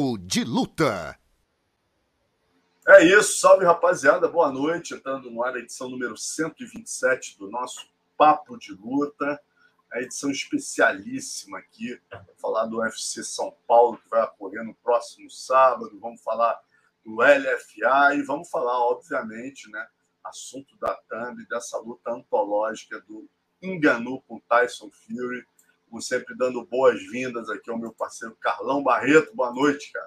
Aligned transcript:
Papo 0.00 0.16
de 0.16 0.44
Luta. 0.44 1.20
É 2.88 3.04
isso, 3.04 3.38
salve 3.38 3.66
rapaziada, 3.66 4.26
boa 4.28 4.50
noite. 4.50 4.94
Entrando 4.94 5.30
no 5.30 5.44
ar 5.44 5.54
edição 5.56 5.90
número 5.90 6.16
127 6.16 7.38
do 7.38 7.50
nosso 7.50 7.86
Papo 8.16 8.56
de 8.56 8.72
Luta. 8.72 9.38
A 9.92 10.00
edição 10.00 10.30
especialíssima 10.30 11.58
aqui, 11.58 12.00
falar 12.38 12.64
do 12.64 12.78
UFC 12.78 13.22
São 13.22 13.54
Paulo, 13.68 13.98
que 13.98 14.08
vai 14.08 14.22
ocorrer 14.22 14.64
no 14.64 14.74
próximo 14.76 15.28
sábado. 15.28 16.00
Vamos 16.00 16.22
falar 16.22 16.58
do 17.04 17.16
LFA 17.16 18.14
e 18.14 18.22
vamos 18.22 18.48
falar, 18.48 18.78
obviamente, 18.78 19.70
né, 19.70 19.86
assunto 20.24 20.78
da 20.78 20.94
Thumb, 21.10 21.46
dessa 21.46 21.76
luta 21.76 22.10
antológica 22.10 22.98
do 23.02 23.28
Enganu 23.60 24.22
com 24.22 24.40
Tyson 24.48 24.90
Fury. 24.90 25.44
Como 25.90 26.00
sempre, 26.00 26.36
dando 26.36 26.64
boas-vindas 26.64 27.50
aqui 27.50 27.68
ao 27.68 27.76
meu 27.76 27.92
parceiro 27.92 28.36
Carlão 28.40 28.80
Barreto. 28.80 29.34
Boa 29.34 29.52
noite, 29.52 29.90
cara. 29.92 30.06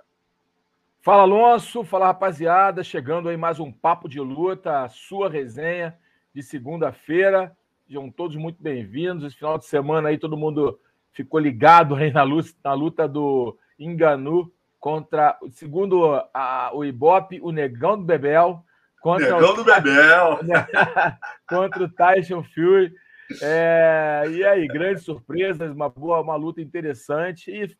Fala, 1.01 1.23
Alonso. 1.23 1.83
Fala, 1.83 2.05
rapaziada. 2.05 2.85
Chegando 2.85 3.27
aí 3.27 3.35
mais 3.35 3.59
um 3.59 3.69
Papo 3.69 4.07
de 4.07 4.17
Luta, 4.21 4.83
a 4.83 4.87
sua 4.87 5.29
resenha 5.29 5.99
de 6.33 6.41
segunda-feira. 6.41 7.53
Sejam 7.85 8.09
todos 8.09 8.37
muito 8.37 8.63
bem-vindos. 8.63 9.25
Esse 9.25 9.35
final 9.35 9.57
de 9.57 9.65
semana 9.65 10.07
aí 10.07 10.17
todo 10.17 10.37
mundo 10.37 10.79
ficou 11.11 11.37
ligado 11.37 11.95
aí 11.95 12.13
na 12.13 12.23
luta, 12.23 12.49
na 12.63 12.73
luta 12.73 13.05
do 13.05 13.57
Enganu 13.77 14.49
contra, 14.79 15.37
segundo 15.51 16.15
a, 16.33 16.71
o 16.73 16.85
Ibope, 16.85 17.41
o 17.41 17.51
Negão 17.51 17.97
do 17.97 18.05
Bebel. 18.05 18.63
Contra 19.01 19.33
Negão 19.33 19.51
o, 19.51 19.55
do 19.57 19.65
Bebel! 19.65 20.39
contra 21.45 21.83
o 21.83 21.89
Tyson 21.89 22.41
Fury. 22.41 22.93
É, 23.41 24.23
e 24.29 24.43
aí, 24.43 24.67
grandes 24.67 25.03
surpresas, 25.03 25.71
uma 25.71 25.89
boa, 25.89 26.21
uma 26.21 26.35
luta 26.35 26.61
interessante. 26.61 27.51
E 27.51 27.75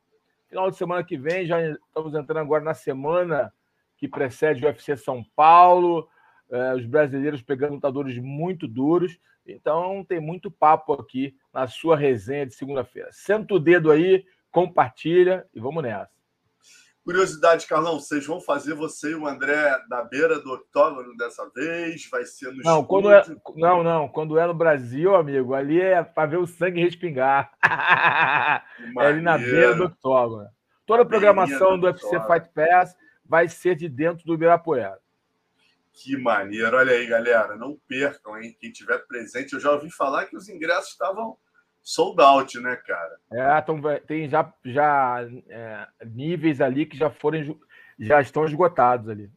final 0.48 0.70
de 0.70 0.78
semana 0.78 1.04
que 1.04 1.18
vem, 1.18 1.46
já 1.46 1.62
estamos 1.62 2.14
entrando 2.14 2.40
agora 2.40 2.64
na 2.64 2.74
semana 2.74 3.52
que 3.98 4.08
precede 4.08 4.64
o 4.64 4.68
UFC 4.68 4.98
São 4.98 5.24
Paulo, 5.36 6.08
é, 6.52 6.76
os 6.76 6.86
brasileiros 6.86 7.42
pegando 7.42 7.76
lutadores 7.76 8.18
muito 8.18 8.68
duros. 8.68 9.18
Então 9.46 10.06
tem 10.08 10.20
muito 10.20 10.50
papo 10.50 10.94
aqui 10.94 11.36
na 11.54 11.68
sua 11.68 11.98
resenha 11.98 12.46
de 12.46 12.54
segunda-feira. 12.54 13.10
Senta 13.12 13.54
o 13.54 13.60
dedo 13.60 13.92
aí, 13.92 14.26
compartilha 14.52 15.46
e 15.54 15.60
vamos 15.60 15.84
nessa. 15.84 16.23
Curiosidade, 17.04 17.68
Carlão, 17.68 18.00
vocês 18.00 18.26
vão 18.26 18.40
fazer 18.40 18.74
você 18.74 19.12
e 19.12 19.16
o 19.16 19.28
André 19.28 19.78
da 19.90 20.04
beira 20.04 20.40
do 20.40 20.54
octógono 20.54 21.18
dessa 21.18 21.46
vez? 21.54 22.08
Vai 22.10 22.24
ser 22.26 22.54
no 22.54 22.64
não, 22.64 22.82
quando 22.82 23.12
é, 23.12 23.22
Não, 23.56 23.84
não. 23.84 24.08
Quando 24.08 24.40
é 24.40 24.48
no 24.48 24.54
Brasil, 24.54 25.14
amigo, 25.14 25.54
ali 25.54 25.82
é 25.82 26.02
para 26.02 26.30
ver 26.30 26.38
o 26.38 26.48
sangue 26.48 26.82
respingar. 26.82 27.52
é 29.00 29.06
ali 29.06 29.22
na 29.22 29.38
beira 29.38 29.76
do 29.76 29.86
octógono. 29.86 30.48
Toda 30.86 31.04
a 31.04 31.06
programação 31.06 31.78
do 31.78 31.88
UFC 31.88 32.22
Fight 32.22 32.50
Pass 32.54 32.96
vai 33.26 33.50
ser 33.50 33.76
de 33.76 33.90
dentro 33.90 34.26
do 34.26 34.34
Ibirapuera. 34.36 34.98
Que 35.92 36.16
maneiro. 36.16 36.78
Olha 36.78 36.94
aí, 36.94 37.06
galera. 37.06 37.58
Não 37.58 37.78
percam, 37.86 38.42
hein? 38.42 38.56
Quem 38.60 38.72
tiver 38.72 39.00
presente, 39.08 39.54
eu 39.54 39.60
já 39.60 39.72
ouvi 39.72 39.92
falar 39.92 40.26
que 40.26 40.38
os 40.38 40.48
ingressos 40.48 40.92
estavam 40.92 41.38
sold 41.84 42.22
out, 42.22 42.60
né, 42.60 42.76
cara? 42.78 43.20
É, 43.32 43.60
então, 43.60 43.82
tem 44.08 44.30
já, 44.30 44.52
já 44.64 45.28
é, 45.50 45.88
níveis 46.06 46.62
ali 46.62 46.86
que 46.86 46.98
já 46.98 47.12
foram 47.12 47.60
já 48.00 48.22
estão 48.22 48.46
esgotados 48.46 49.10
ali. 49.10 49.32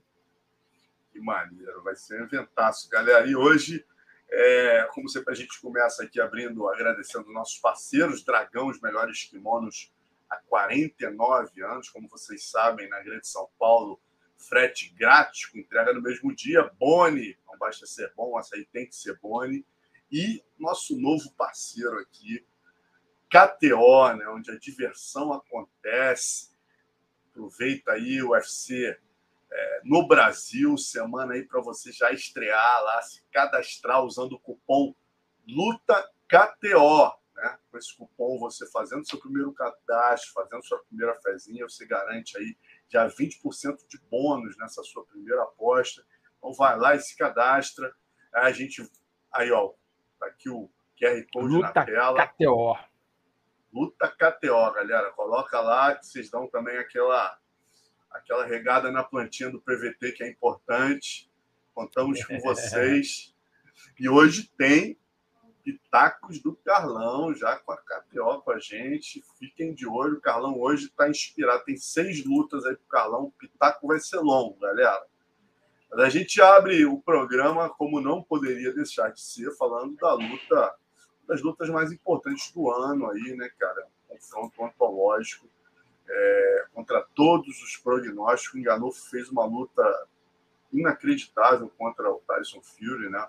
Que 1.13 1.21
maneiro, 1.21 1.83
vai 1.83 1.95
ser 1.97 2.21
um 2.21 2.25
eventaço, 2.25 2.89
galera. 2.89 3.27
E 3.27 3.35
hoje, 3.35 3.85
é, 4.31 4.89
como 4.93 5.09
sempre, 5.09 5.33
a 5.33 5.37
gente 5.37 5.61
começa 5.61 6.05
aqui 6.05 6.21
abrindo, 6.21 6.69
agradecendo 6.69 7.33
nossos 7.33 7.59
parceiros, 7.59 8.25
Dragão, 8.25 8.69
os 8.69 8.81
melhores 8.81 9.25
kimonos 9.25 9.93
há 10.29 10.37
49 10.37 11.63
anos, 11.63 11.89
como 11.89 12.09
vocês 12.09 12.49
sabem, 12.51 12.89
na 12.89 13.01
Grande 13.01 13.27
São 13.29 13.49
Paulo, 13.59 14.01
frete 14.37 14.95
grátis, 14.95 15.47
com 15.47 15.59
entrega 15.59 15.93
no 15.93 16.03
mesmo 16.03 16.35
dia. 16.35 16.71
Boni, 16.79 17.37
não 17.47 17.56
basta 17.59 17.87
ser 17.87 18.12
bom, 18.17 18.39
essa 18.39 18.56
aí 18.56 18.67
tem 18.67 18.87
que 18.87 18.95
ser 18.95 19.19
Boni. 19.21 19.65
E 20.11 20.43
nosso 20.59 20.99
novo 20.99 21.33
parceiro 21.33 21.99
aqui, 21.99 22.44
KTO, 23.28 24.15
né, 24.15 24.28
onde 24.28 24.50
a 24.50 24.59
diversão 24.59 25.33
acontece. 25.33 26.50
Aproveita 27.31 27.93
aí 27.93 28.22
o 28.22 28.31
UFC 28.31 28.99
é, 29.50 29.81
no 29.84 30.06
Brasil, 30.06 30.77
semana 30.77 31.34
aí 31.34 31.43
para 31.43 31.61
você 31.61 31.93
já 31.93 32.11
estrear 32.12 32.83
lá, 32.83 33.03
se 33.03 33.22
cadastrar 33.33 34.03
usando 34.05 34.33
o 34.33 34.41
cupom 34.41 34.94
LUTAKTO. 35.47 37.12
Né? 37.34 37.59
Com 37.71 37.78
esse 37.78 37.94
cupom, 37.97 38.38
você 38.38 38.67
fazendo 38.71 39.06
seu 39.06 39.21
primeiro 39.21 39.53
cadastro, 39.53 40.33
fazendo 40.33 40.65
sua 40.65 40.83
primeira 40.84 41.15
fezinha, 41.21 41.69
você 41.69 41.87
garante 41.87 42.38
aí 42.38 42.56
já 42.88 43.06
20% 43.06 43.87
de 43.88 43.99
bônus 44.11 44.56
nessa 44.56 44.83
sua 44.83 45.05
primeira 45.05 45.43
aposta. 45.43 46.05
Então 46.38 46.53
vai 46.53 46.78
lá 46.78 46.94
e 46.94 47.00
se 47.00 47.17
cadastra. 47.17 47.94
Aí 48.33 48.44
a 48.44 48.53
gente. 48.53 48.88
Aí, 49.33 49.50
ó, 49.50 49.75
tá 50.26 50.32
aqui 50.32 50.50
o 50.50 50.70
QR 51.00 51.25
Code 51.32 51.48
Luta 51.48 51.72
na 51.75 51.84
tela. 51.84 52.26
KTO. 52.26 52.78
Luta 53.72 54.09
KTO, 54.09 54.72
galera. 54.72 55.12
Coloca 55.12 55.60
lá 55.60 55.94
que 55.94 56.06
vocês 56.06 56.31
dão 56.31 56.48
também 56.48 56.76
aquela 56.78 57.38
aquela 58.10 58.47
regada 58.47 58.91
na 58.91 59.04
plantinha 59.04 59.50
do 59.50 59.60
PVT 59.60 60.12
que 60.12 60.25
é 60.25 60.31
importante. 60.31 61.31
Contamos 61.75 62.25
com 62.25 62.38
vocês. 62.41 63.34
E 63.98 64.09
hoje 64.09 64.50
tem 64.56 64.98
pitacos 65.62 66.41
do 66.41 66.54
Carlão, 66.56 67.34
já 67.34 67.56
com 67.56 67.72
a 67.72 67.76
KTO 67.76 68.41
com 68.43 68.53
a 68.53 68.58
gente. 68.58 69.22
Fiquem 69.38 69.75
de 69.75 69.87
olho, 69.87 70.16
o 70.16 70.20
Carlão 70.20 70.58
hoje 70.58 70.87
está 70.87 71.08
inspirado. 71.08 71.64
Tem 71.64 71.76
seis 71.76 72.25
lutas 72.25 72.64
aí 72.64 72.75
para 72.75 72.84
o 72.84 72.88
Carlão. 72.88 73.25
O 73.25 73.32
pitaco 73.32 73.88
vai 73.88 73.98
ser 73.98 74.19
longo, 74.19 74.58
galera. 74.58 75.04
A 75.93 76.09
gente 76.09 76.41
abre 76.41 76.85
o 76.85 77.01
programa, 77.01 77.71
como 77.71 78.01
não 78.01 78.23
poderia 78.23 78.73
deixar 78.73 79.11
de 79.11 79.21
ser, 79.21 79.51
falando 79.57 79.97
da 79.97 80.13
luta, 80.15 80.75
das 81.27 81.43
lutas 81.43 81.69
mais 81.71 81.91
importantes 81.93 82.53
do 82.53 82.71
ano 82.71 83.11
aí, 83.11 83.35
né, 83.37 83.49
cara? 83.59 83.87
confronto 84.09 84.63
ontológico 84.63 85.49
é, 86.09 86.67
contra 86.73 87.05
todos 87.15 87.63
os 87.63 87.77
prognósticos. 87.77 88.59
Enganou, 88.59 88.93
fez 88.93 89.29
uma 89.29 89.45
luta 89.45 89.83
inacreditável 90.73 91.71
contra 91.77 92.11
o 92.11 92.23
Tyson 92.27 92.63
Fury, 92.63 93.09
né? 93.09 93.27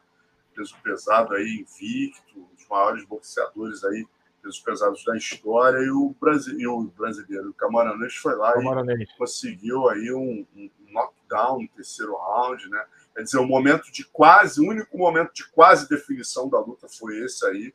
peso 0.55 0.75
pesado 0.83 1.35
aí 1.35 1.59
invicto, 1.59 2.39
um 2.39 2.55
dos 2.55 2.67
maiores 2.67 3.05
boxeadores 3.05 3.83
aí, 3.83 4.05
pesos 4.41 4.59
pesados 4.59 5.05
da 5.05 5.15
história, 5.15 5.77
e 5.77 5.89
o, 5.91 6.15
Brasi 6.19 6.59
e 6.59 6.67
o 6.67 6.81
brasileiro, 6.97 7.49
o 7.49 7.53
Camaronês, 7.53 8.15
foi 8.15 8.35
lá 8.35 8.53
Camaronês. 8.53 9.01
e 9.01 9.17
conseguiu 9.17 9.87
aí 9.87 10.11
um, 10.11 10.45
um, 10.55 10.69
knockdown 10.91 11.61
no 11.61 11.67
terceiro 11.69 12.15
round, 12.15 12.69
né? 12.69 12.85
Quer 13.15 13.23
dizer, 13.23 13.37
o 13.39 13.47
momento 13.47 13.91
de 13.91 14.05
quase, 14.05 14.61
o 14.61 14.69
único 14.69 14.97
momento 14.97 15.33
de 15.33 15.49
quase 15.51 15.89
definição 15.89 16.49
da 16.49 16.59
luta 16.59 16.87
foi 16.87 17.17
esse 17.23 17.45
aí, 17.47 17.73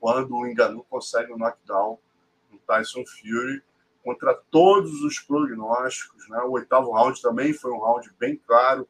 quando 0.00 0.36
o 0.36 0.46
Enganu 0.46 0.84
consegue 0.88 1.32
um 1.32 1.38
knockdown 1.38 1.98
no 2.50 2.58
Tyson 2.60 3.04
Fury 3.06 3.62
contra 4.04 4.34
todos 4.50 5.02
os 5.02 5.18
prognósticos, 5.18 6.28
né? 6.28 6.38
O 6.42 6.52
oitavo 6.52 6.92
round 6.92 7.20
também 7.22 7.52
foi 7.52 7.72
um 7.72 7.80
round 7.80 8.10
bem 8.18 8.36
claro, 8.36 8.86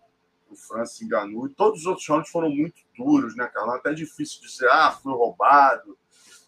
o 0.50 0.56
Francis 0.56 1.02
enganou. 1.02 1.46
E 1.46 1.50
todos 1.50 1.80
os 1.80 1.86
outros 1.86 2.06
rounds 2.08 2.30
foram 2.30 2.50
muito 2.50 2.82
duros, 2.96 3.36
né, 3.36 3.46
Carlão? 3.46 3.74
Até 3.74 3.92
difícil 3.92 4.40
dizer, 4.40 4.68
ah, 4.70 4.90
foi 4.90 5.12
roubado. 5.12 5.96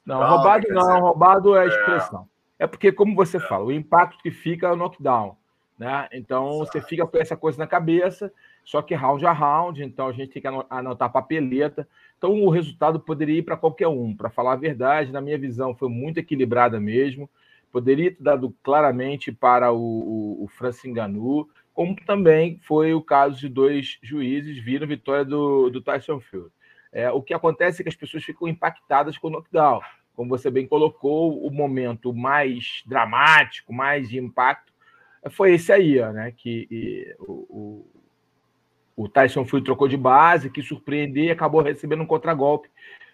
Não, 0.05 0.21
tal, 0.21 0.37
roubado 0.37 0.69
não, 0.69 0.81
dizer, 0.81 1.01
roubado 1.01 1.57
é 1.57 1.63
a 1.63 1.67
expressão. 1.67 2.29
É. 2.59 2.65
é 2.65 2.67
porque, 2.67 2.93
como 2.93 3.15
você 3.15 3.37
é. 3.37 3.41
fala, 3.41 3.65
o 3.65 3.73
impacto 3.73 4.23
que 4.23 4.31
fica 4.31 4.67
é 4.67 4.73
o 4.73 4.77
knockdown. 4.77 5.37
Né? 5.79 6.09
Então 6.13 6.63
Exato. 6.63 6.73
você 6.73 6.81
fica 6.81 7.07
com 7.07 7.19
essa 7.19 7.37
coisa 7.37 7.59
na 7.59 7.67
cabeça, 7.67 8.33
só 8.65 8.81
que 8.81 8.95
round 8.95 9.25
a 9.27 9.33
round, 9.33 9.83
então 9.83 10.09
a 10.09 10.13
gente 10.13 10.33
tem 10.33 10.43
que 10.43 10.49
anotar 10.71 11.13
papeleta. 11.13 11.87
Então 12.17 12.33
o 12.33 12.49
resultado 12.49 12.99
poderia 12.99 13.39
ir 13.39 13.43
para 13.43 13.57
qualquer 13.57 13.89
um. 13.89 14.17
Para 14.17 14.31
falar 14.31 14.53
a 14.53 14.57
verdade, 14.57 15.13
na 15.13 15.21
minha 15.21 15.39
visão, 15.39 15.75
foi 15.75 15.89
muito 15.89 16.19
equilibrada 16.19 16.81
mesmo. 16.81 17.29
Poderia 17.71 18.11
ter 18.11 18.23
dado 18.23 18.55
claramente 18.63 19.31
para 19.31 19.71
o, 19.71 19.79
o, 19.79 20.45
o 20.45 20.49
Francis 20.49 20.91
como 21.77 21.95
também 22.07 22.59
foi 22.63 22.95
o 22.95 23.03
caso 23.03 23.39
de 23.39 23.51
dois 23.51 23.99
juízes 24.03 24.59
viram 24.59 24.87
vitória 24.87 25.27
do, 25.27 25.69
do 25.69 25.83
Tyson 25.83 26.19
Fury. 26.21 26.51
É, 26.91 27.11
o 27.11 27.21
que 27.21 27.35
acontece 27.35 27.83
é 27.83 27.85
que 27.85 27.91
as 27.91 27.95
pessoas 27.95 28.25
ficam 28.25 28.49
impactadas 28.49 29.19
com 29.19 29.29
o 29.29 29.31
knockdown. 29.31 29.83
Como 30.15 30.31
você 30.31 30.51
bem 30.51 30.67
colocou, 30.67 31.39
o 31.47 31.51
momento 31.51 32.15
mais 32.15 32.83
dramático, 32.87 33.75
mais 33.75 34.09
de 34.09 34.19
impacto, 34.19 34.73
foi 35.31 35.55
esse 35.55 35.73
aí, 35.73 36.01
né? 36.13 36.33
Que 36.37 36.67
e, 36.71 37.17
o, 37.21 37.33
o, 38.97 39.05
o 39.05 39.09
Tyson 39.09 39.45
Fury 39.45 39.63
trocou 39.63 39.89
de 39.89 39.97
base, 39.97 40.51
que 40.51 40.63
surpreendeu 40.63 41.25
e 41.25 41.31
acabou 41.31 41.63
recebendo 41.63 42.03
um 42.03 42.07
contragolpe 42.07 42.69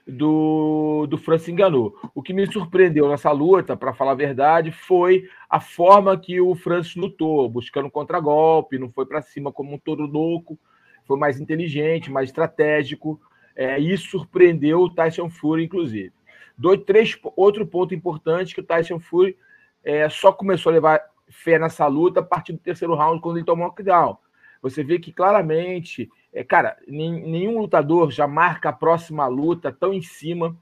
do, 0.06 1.06
do 1.08 1.16
Francis 1.16 1.48
Enganou. 1.48 1.96
O 2.14 2.22
que 2.22 2.32
me 2.32 2.46
surpreendeu 2.50 3.08
nessa 3.08 3.30
luta, 3.30 3.76
para 3.76 3.92
falar 3.92 4.12
a 4.12 4.16
verdade, 4.16 4.70
foi 4.70 5.28
a 5.48 5.60
forma 5.60 6.18
que 6.18 6.40
o 6.40 6.54
Francis 6.54 6.96
lutou, 6.96 7.48
buscando 7.48 7.90
contragolpe, 7.90 8.78
não 8.78 8.90
foi 8.90 9.06
para 9.06 9.22
cima 9.22 9.52
como 9.52 9.74
um 9.74 9.78
touro 9.78 10.06
louco, 10.06 10.58
foi 11.04 11.18
mais 11.18 11.40
inteligente, 11.40 12.10
mais 12.10 12.28
estratégico. 12.28 13.20
É, 13.54 13.78
isso 13.78 14.10
surpreendeu 14.10 14.80
o 14.80 14.90
Tyson 14.90 15.28
Fury, 15.28 15.64
inclusive. 15.64 16.12
Dois, 16.56 16.80
três, 16.84 17.18
outro 17.36 17.66
ponto 17.66 17.94
importante 17.94 18.54
que 18.54 18.60
o 18.60 18.64
Tyson 18.64 18.98
Fury 18.98 19.36
é, 19.84 20.08
só 20.08 20.32
começou 20.32 20.70
a 20.70 20.74
levar 20.74 21.11
fé 21.32 21.58
nessa 21.58 21.86
luta 21.86 22.20
a 22.20 22.22
partir 22.22 22.52
do 22.52 22.58
terceiro 22.58 22.94
round, 22.94 23.20
quando 23.20 23.38
ele 23.38 23.46
tomou 23.46 23.66
o 23.66 23.68
knockdown. 23.68 24.16
Você 24.60 24.84
vê 24.84 24.98
que 24.98 25.12
claramente, 25.12 26.08
é, 26.32 26.44
cara, 26.44 26.76
nenhum 26.86 27.58
lutador 27.58 28.10
já 28.10 28.28
marca 28.28 28.68
a 28.68 28.72
próxima 28.72 29.26
luta 29.26 29.72
tão 29.72 29.92
em 29.92 30.02
cima 30.02 30.56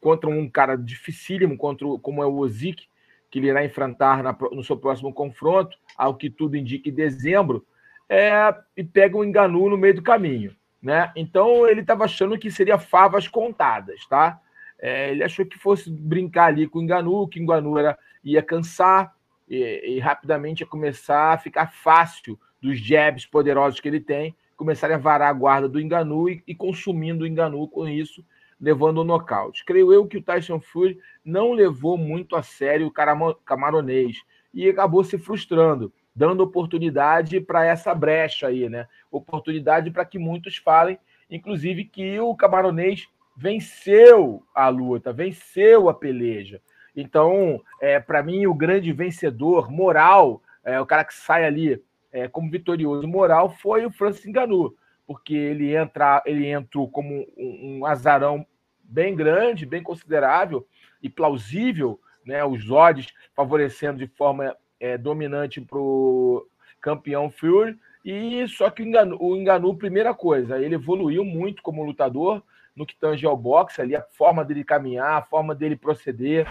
contra 0.00 0.30
um 0.30 0.48
cara 0.48 0.76
dificílimo 0.76 1.56
contra, 1.56 1.86
como 2.00 2.22
é 2.22 2.26
o 2.26 2.36
Ozik, 2.36 2.86
que 3.30 3.38
ele 3.38 3.48
irá 3.48 3.64
enfrentar 3.64 4.22
na, 4.22 4.36
no 4.52 4.64
seu 4.64 4.76
próximo 4.76 5.12
confronto, 5.12 5.76
ao 5.96 6.14
que 6.14 6.30
tudo 6.30 6.56
indica 6.56 6.88
em 6.88 6.94
dezembro, 6.94 7.66
é, 8.08 8.54
e 8.76 8.84
pega 8.84 9.16
um 9.16 9.24
enganu 9.24 9.68
no 9.68 9.76
meio 9.76 9.94
do 9.94 10.02
caminho. 10.02 10.54
Né? 10.80 11.10
Então 11.16 11.66
ele 11.66 11.80
estava 11.80 12.04
achando 12.04 12.38
que 12.38 12.50
seria 12.50 12.78
favas 12.78 13.26
contadas, 13.26 14.06
tá? 14.06 14.40
É, 14.78 15.10
ele 15.10 15.24
achou 15.24 15.44
que 15.44 15.58
fosse 15.58 15.90
brincar 15.90 16.46
ali 16.46 16.68
com 16.68 16.78
o 16.78 16.82
Enganu, 16.82 17.26
que 17.26 17.40
o 17.40 17.42
Enganu 17.42 17.78
era, 17.78 17.98
ia 18.22 18.42
cansar 18.42 19.15
e, 19.48 19.96
e, 19.96 19.98
rapidamente 19.98 20.60
ia 20.60 20.66
começar 20.66 21.32
a 21.32 21.38
ficar 21.38 21.72
fácil 21.72 22.38
dos 22.60 22.78
jabs 22.78 23.26
poderosos 23.26 23.80
que 23.80 23.88
ele 23.88 24.00
tem, 24.00 24.34
começarem 24.56 24.96
a 24.96 24.98
varar 24.98 25.28
a 25.28 25.32
guarda 25.32 25.68
do 25.68 25.80
Enganu 25.80 26.28
e, 26.28 26.42
e 26.46 26.54
consumindo 26.54 27.24
o 27.24 27.26
Enganu 27.26 27.68
com 27.68 27.86
isso, 27.88 28.24
levando 28.60 28.98
o 28.98 29.04
nocaute. 29.04 29.64
Creio 29.64 29.92
eu 29.92 30.06
que 30.06 30.16
o 30.16 30.22
Tyson 30.22 30.60
Fury 30.60 30.98
não 31.24 31.52
levou 31.52 31.96
muito 31.96 32.34
a 32.34 32.42
sério 32.42 32.86
o 32.86 33.34
camaronês 33.44 34.16
e 34.52 34.68
acabou 34.68 35.04
se 35.04 35.18
frustrando, 35.18 35.92
dando 36.14 36.42
oportunidade 36.42 37.40
para 37.40 37.66
essa 37.66 37.94
brecha 37.94 38.46
aí, 38.48 38.68
né? 38.68 38.88
Oportunidade 39.10 39.90
para 39.90 40.04
que 40.04 40.18
muitos 40.18 40.56
falem, 40.56 40.98
inclusive 41.30 41.84
que 41.84 42.18
o 42.18 42.34
camaronês 42.34 43.06
venceu 43.36 44.42
a 44.54 44.68
luta, 44.68 45.12
venceu 45.12 45.90
a 45.90 45.94
peleja. 45.94 46.62
Então, 46.96 47.60
é, 47.80 48.00
para 48.00 48.22
mim, 48.22 48.46
o 48.46 48.54
grande 48.54 48.90
vencedor 48.90 49.70
moral, 49.70 50.42
é, 50.64 50.80
o 50.80 50.86
cara 50.86 51.04
que 51.04 51.14
sai 51.14 51.44
ali 51.44 51.82
é, 52.10 52.26
como 52.26 52.50
vitorioso 52.50 53.06
moral, 53.06 53.50
foi 53.50 53.84
o 53.84 53.90
Francis 53.90 54.24
Ngannou, 54.24 54.74
porque 55.06 55.34
ele, 55.34 55.76
entra, 55.76 56.22
ele 56.24 56.46
entrou 56.46 56.88
como 56.90 57.26
um, 57.36 57.80
um 57.80 57.86
azarão 57.86 58.46
bem 58.82 59.14
grande, 59.14 59.66
bem 59.66 59.82
considerável 59.82 60.66
e 61.02 61.10
plausível, 61.10 62.00
né, 62.24 62.42
os 62.44 62.70
odds 62.70 63.12
favorecendo 63.34 63.98
de 63.98 64.06
forma 64.06 64.56
é, 64.80 64.96
dominante 64.96 65.60
para 65.60 65.78
o 65.78 66.46
campeão 66.80 67.30
Fury, 67.30 67.78
e 68.04 68.46
só 68.48 68.70
que 68.70 68.82
o 68.82 69.36
Enganu, 69.36 69.76
primeira 69.76 70.14
coisa, 70.14 70.58
ele 70.60 70.76
evoluiu 70.76 71.24
muito 71.24 71.62
como 71.62 71.84
lutador, 71.84 72.42
no 72.74 72.86
que 72.86 72.94
tange 72.94 73.26
ao 73.26 73.36
boxe, 73.36 73.80
ali, 73.80 73.96
a 73.96 74.02
forma 74.02 74.44
dele 74.44 74.62
caminhar, 74.62 75.14
a 75.14 75.22
forma 75.22 75.54
dele 75.54 75.76
proceder, 75.76 76.46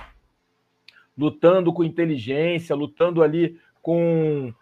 lutando 1.17 1.73
com 1.73 1.83
inteligência, 1.83 2.75
lutando 2.75 3.23
ali 3.23 3.59
com. 3.81 4.53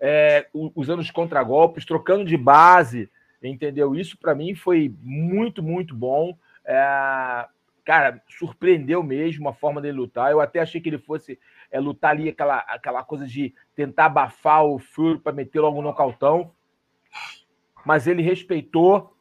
É, 0.00 0.48
usando 0.52 0.98
os 0.98 1.10
contragolpes, 1.12 1.84
trocando 1.84 2.24
de 2.24 2.36
base, 2.36 3.08
entendeu? 3.40 3.94
Isso 3.94 4.18
para 4.18 4.34
mim 4.34 4.54
foi 4.54 4.92
muito, 5.00 5.62
muito 5.62 5.94
bom. 5.94 6.36
É, 6.64 7.46
cara, 7.84 8.20
surpreendeu 8.28 9.02
mesmo 9.02 9.48
a 9.48 9.52
forma 9.52 9.80
dele 9.80 9.98
lutar. 9.98 10.32
Eu 10.32 10.40
até 10.40 10.60
achei 10.60 10.80
que 10.80 10.88
ele 10.88 10.98
fosse 10.98 11.38
é, 11.70 11.78
lutar 11.78 12.12
ali 12.12 12.28
aquela, 12.28 12.58
aquela 12.58 13.04
coisa 13.04 13.26
de 13.26 13.54
tentar 13.74 14.06
abafar 14.06 14.64
o 14.64 14.78
Fury 14.78 15.18
para 15.18 15.32
meter 15.32 15.60
logo 15.60 15.76
no 15.76 15.88
nocautão. 15.88 16.52
Mas 17.84 18.06
ele 18.06 18.22
respeitou, 18.22 19.16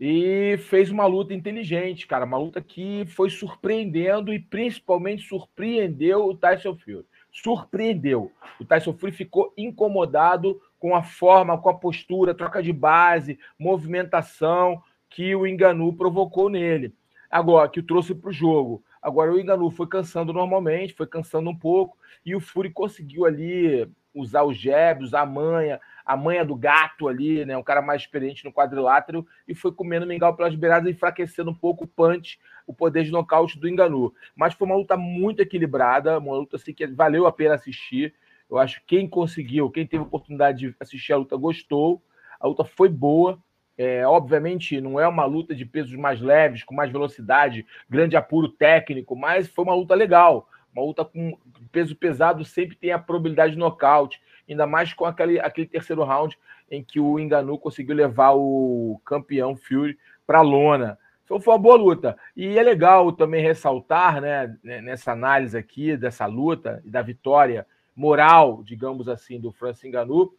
e 0.00 0.56
fez 0.56 0.90
uma 0.90 1.04
luta 1.04 1.34
inteligente, 1.34 2.06
cara, 2.06 2.24
uma 2.24 2.38
luta 2.38 2.62
que 2.62 3.04
foi 3.04 3.28
surpreendendo 3.28 4.32
e 4.32 4.38
principalmente 4.38 5.28
surpreendeu 5.28 6.24
o 6.24 6.34
Tyson 6.34 6.74
Fury. 6.74 7.04
Surpreendeu. 7.30 8.32
O 8.58 8.64
Tyson 8.64 8.94
Fury 8.94 9.12
ficou 9.12 9.52
incomodado 9.58 10.58
com 10.78 10.96
a 10.96 11.02
forma, 11.02 11.58
com 11.58 11.68
a 11.68 11.74
postura, 11.74 12.34
troca 12.34 12.62
de 12.62 12.72
base, 12.72 13.38
movimentação 13.58 14.82
que 15.10 15.34
o 15.34 15.46
Enganu 15.46 15.92
provocou 15.92 16.48
nele. 16.48 16.94
Agora, 17.30 17.68
que 17.68 17.80
o 17.80 17.82
trouxe 17.82 18.14
para 18.14 18.30
o 18.30 18.32
jogo. 18.32 18.82
Agora, 19.02 19.30
o 19.30 19.38
Enganu 19.38 19.70
foi 19.70 19.86
cansando 19.86 20.32
normalmente, 20.32 20.94
foi 20.94 21.06
cansando 21.06 21.50
um 21.50 21.56
pouco, 21.56 21.98
e 22.24 22.34
o 22.34 22.40
Fury 22.40 22.70
conseguiu 22.70 23.26
ali 23.26 23.86
usar 24.14 24.42
os 24.44 24.58
jabs, 24.58 25.08
usar 25.08 25.22
a 25.22 25.26
manha, 25.26 25.80
a 26.04 26.16
manha 26.16 26.44
do 26.44 26.56
gato 26.56 27.08
ali, 27.08 27.44
né? 27.44 27.56
Um 27.56 27.62
cara 27.62 27.80
mais 27.80 28.02
experiente 28.02 28.44
no 28.44 28.52
quadrilátero 28.52 29.26
e 29.46 29.54
foi 29.54 29.72
comendo 29.72 30.06
mingau 30.06 30.34
pelas 30.34 30.54
beiradas, 30.54 30.90
enfraquecendo 30.90 31.50
um 31.50 31.54
pouco 31.54 31.84
o 31.84 31.88
punch, 31.88 32.38
o 32.66 32.74
poder 32.74 33.04
de 33.04 33.10
nocaute 33.10 33.58
do 33.58 33.68
Enganu. 33.68 34.12
Mas 34.34 34.54
foi 34.54 34.66
uma 34.66 34.76
luta 34.76 34.96
muito 34.96 35.40
equilibrada, 35.40 36.18
uma 36.18 36.36
luta 36.36 36.56
assim 36.56 36.74
que 36.74 36.86
valeu 36.86 37.26
a 37.26 37.32
pena 37.32 37.54
assistir. 37.54 38.14
Eu 38.50 38.58
acho 38.58 38.80
que 38.80 38.96
quem 38.96 39.08
conseguiu, 39.08 39.70
quem 39.70 39.86
teve 39.86 40.02
oportunidade 40.02 40.58
de 40.58 40.76
assistir 40.80 41.12
a 41.12 41.16
luta 41.16 41.36
gostou. 41.36 42.02
A 42.40 42.48
luta 42.48 42.64
foi 42.64 42.88
boa. 42.88 43.38
É, 43.78 44.06
obviamente, 44.06 44.78
não 44.80 45.00
é 45.00 45.08
uma 45.08 45.24
luta 45.24 45.54
de 45.54 45.64
pesos 45.64 45.94
mais 45.94 46.20
leves, 46.20 46.62
com 46.64 46.74
mais 46.74 46.90
velocidade, 46.90 47.64
grande 47.88 48.14
apuro 48.14 48.48
técnico, 48.48 49.16
mas 49.16 49.48
foi 49.48 49.64
uma 49.64 49.74
luta 49.74 49.94
legal. 49.94 50.46
Uma 50.74 50.84
luta 50.84 51.04
com 51.04 51.36
peso 51.72 51.96
pesado 51.96 52.44
sempre 52.44 52.76
tem 52.76 52.92
a 52.92 52.98
probabilidade 52.98 53.52
de 53.52 53.58
nocaute 53.58 54.20
ainda 54.48 54.66
mais 54.66 54.92
com 54.92 55.04
aquele, 55.04 55.38
aquele 55.40 55.66
terceiro 55.66 56.02
round 56.04 56.36
em 56.70 56.82
que 56.82 57.00
o 57.00 57.18
Enganu 57.18 57.58
conseguiu 57.58 57.94
levar 57.94 58.32
o 58.32 59.00
campeão 59.04 59.56
Fury 59.56 59.98
para 60.26 60.38
a 60.38 60.42
lona. 60.42 60.98
Então 61.24 61.40
foi 61.40 61.54
uma 61.54 61.60
boa 61.60 61.76
luta. 61.76 62.16
E 62.36 62.58
é 62.58 62.62
legal 62.62 63.12
também 63.12 63.42
ressaltar, 63.42 64.20
né, 64.20 64.56
nessa 64.62 65.12
análise 65.12 65.56
aqui 65.56 65.96
dessa 65.96 66.26
luta 66.26 66.82
e 66.84 66.90
da 66.90 67.02
vitória 67.02 67.66
moral, 67.94 68.62
digamos 68.64 69.08
assim, 69.08 69.38
do 69.40 69.52
Francis 69.52 69.84
Enganu, 69.84 70.32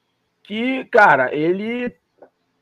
que, 0.44 0.86
cara, 0.86 1.34
ele 1.34 1.96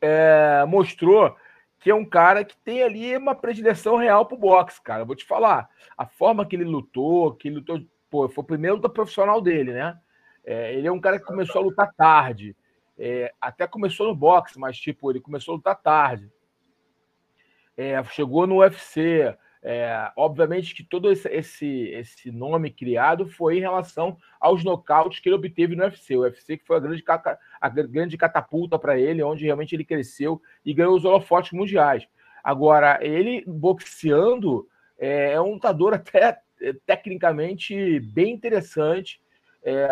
é, 0.01 0.65
mostrou 0.67 1.35
que 1.79 1.89
é 1.89 1.95
um 1.95 2.05
cara 2.05 2.43
que 2.43 2.57
tem 2.57 2.83
ali 2.83 3.15
uma 3.15 3.33
predileção 3.33 3.95
real 3.95 4.25
pro 4.25 4.37
boxe, 4.37 4.81
cara. 4.81 5.05
vou 5.05 5.15
te 5.15 5.25
falar, 5.25 5.69
a 5.97 6.05
forma 6.05 6.45
que 6.45 6.55
ele 6.55 6.65
lutou, 6.65 7.33
que 7.35 7.47
ele 7.47 7.57
lutou, 7.57 7.81
pô, 8.09 8.27
foi 8.27 8.43
o 8.43 8.47
primeiro 8.47 8.75
luta 8.75 8.89
profissional 8.89 9.41
dele, 9.41 9.71
né? 9.71 9.97
É, 10.45 10.73
ele 10.73 10.87
é 10.87 10.91
um 10.91 10.99
cara 10.99 11.19
que 11.19 11.25
começou 11.25 11.61
a 11.61 11.63
lutar 11.63 11.93
tarde. 11.93 12.55
É, 12.97 13.33
até 13.39 13.65
começou 13.65 14.07
no 14.07 14.15
boxe, 14.15 14.59
mas 14.59 14.77
tipo, 14.77 15.09
ele 15.09 15.21
começou 15.21 15.53
a 15.53 15.55
lutar 15.55 15.75
tarde. 15.75 16.29
É, 17.77 18.03
chegou 18.05 18.45
no 18.45 18.57
UFC. 18.57 19.33
É, 19.61 20.09
obviamente 20.15 20.73
que 20.73 20.83
todo 20.83 21.11
esse, 21.11 21.27
esse, 21.27 21.89
esse 21.89 22.31
nome 22.31 22.71
criado 22.71 23.27
foi 23.27 23.57
em 23.57 23.61
relação 23.61 24.17
aos 24.39 24.63
nocautes 24.63 25.19
que 25.19 25.27
ele 25.27 25.35
obteve 25.35 25.75
no 25.75 25.83
UFC. 25.83 26.15
O 26.15 26.21
UFC 26.21 26.57
que 26.57 26.65
foi 26.65 26.77
a 26.77 26.79
grande, 26.79 27.03
a 27.59 27.69
grande 27.69 28.17
catapulta 28.17 28.79
para 28.79 28.97
ele, 28.97 29.21
onde 29.21 29.45
realmente 29.45 29.75
ele 29.75 29.83
cresceu 29.83 30.41
e 30.65 30.73
ganhou 30.73 30.95
os 30.95 31.03
holofotes 31.03 31.51
mundiais. 31.51 32.07
Agora, 32.41 32.99
ele 33.01 33.43
boxeando 33.45 34.67
é, 34.97 35.33
é 35.33 35.41
um 35.41 35.53
lutador 35.53 35.93
até 35.95 36.39
tecnicamente 36.85 37.99
bem 37.99 38.33
interessante. 38.33 39.21
É, 39.61 39.87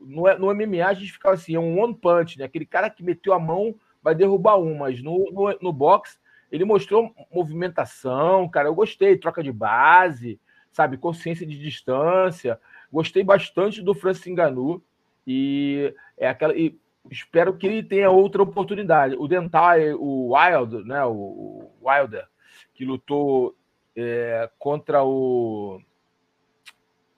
no, 0.00 0.22
no 0.38 0.54
MMA 0.54 0.86
a 0.86 0.94
gente 0.94 1.12
ficava 1.12 1.34
assim, 1.34 1.54
é 1.54 1.60
um 1.60 1.78
one 1.78 1.94
punch, 1.94 2.38
né? 2.38 2.46
Aquele 2.46 2.64
cara 2.64 2.88
que 2.88 3.02
meteu 3.02 3.34
a 3.34 3.38
mão 3.38 3.74
vai 4.02 4.14
derrubar 4.14 4.58
um, 4.58 4.74
mas 4.76 5.02
no, 5.02 5.30
no, 5.30 5.58
no 5.60 5.72
boxe 5.72 6.18
ele 6.50 6.64
mostrou 6.64 7.14
movimentação, 7.32 8.48
cara. 8.48 8.68
Eu 8.68 8.74
gostei, 8.74 9.16
troca 9.16 9.42
de 9.42 9.52
base, 9.52 10.40
sabe, 10.70 10.96
consciência 10.96 11.46
de 11.46 11.58
distância. 11.58 12.58
Gostei 12.92 13.22
bastante 13.22 13.82
do 13.82 13.94
Francis 13.94 14.32
Ngannou 14.32 14.82
e 15.26 15.94
é 16.16 16.28
aquela 16.28 16.56
e 16.56 16.78
espero 17.10 17.56
que 17.56 17.66
ele 17.66 17.82
tenha 17.82 18.10
outra 18.10 18.42
oportunidade. 18.42 19.16
O 19.18 19.28
Dental, 19.28 19.76
o 19.98 20.34
Wild, 20.34 20.86
né, 20.86 21.04
o 21.04 21.70
Wilder, 21.82 22.26
que 22.74 22.84
lutou 22.84 23.56
é, 23.96 24.50
contra 24.58 25.04
o 25.04 25.80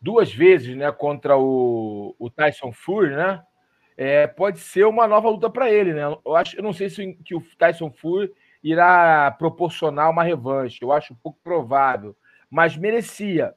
duas 0.00 0.32
vezes 0.32 0.76
né, 0.76 0.90
contra 0.92 1.36
o, 1.36 2.14
o 2.18 2.30
Tyson 2.30 2.72
Fury, 2.72 3.10
né? 3.10 3.42
É, 3.96 4.26
pode 4.26 4.60
ser 4.60 4.84
uma 4.84 5.06
nova 5.08 5.28
luta 5.30 5.48
para 5.48 5.70
ele, 5.70 5.94
né? 5.94 6.02
Eu 6.24 6.36
acho, 6.36 6.56
eu 6.56 6.62
não 6.62 6.72
sei 6.72 6.90
se 6.90 7.14
que 7.24 7.34
o 7.34 7.42
Tyson 7.58 7.90
Fury 7.90 8.30
irá 8.66 9.30
proporcionar 9.30 10.10
uma 10.10 10.24
revanche. 10.24 10.82
Eu 10.82 10.92
acho 10.92 11.14
pouco 11.14 11.38
provável, 11.42 12.16
mas 12.50 12.76
merecia, 12.76 13.54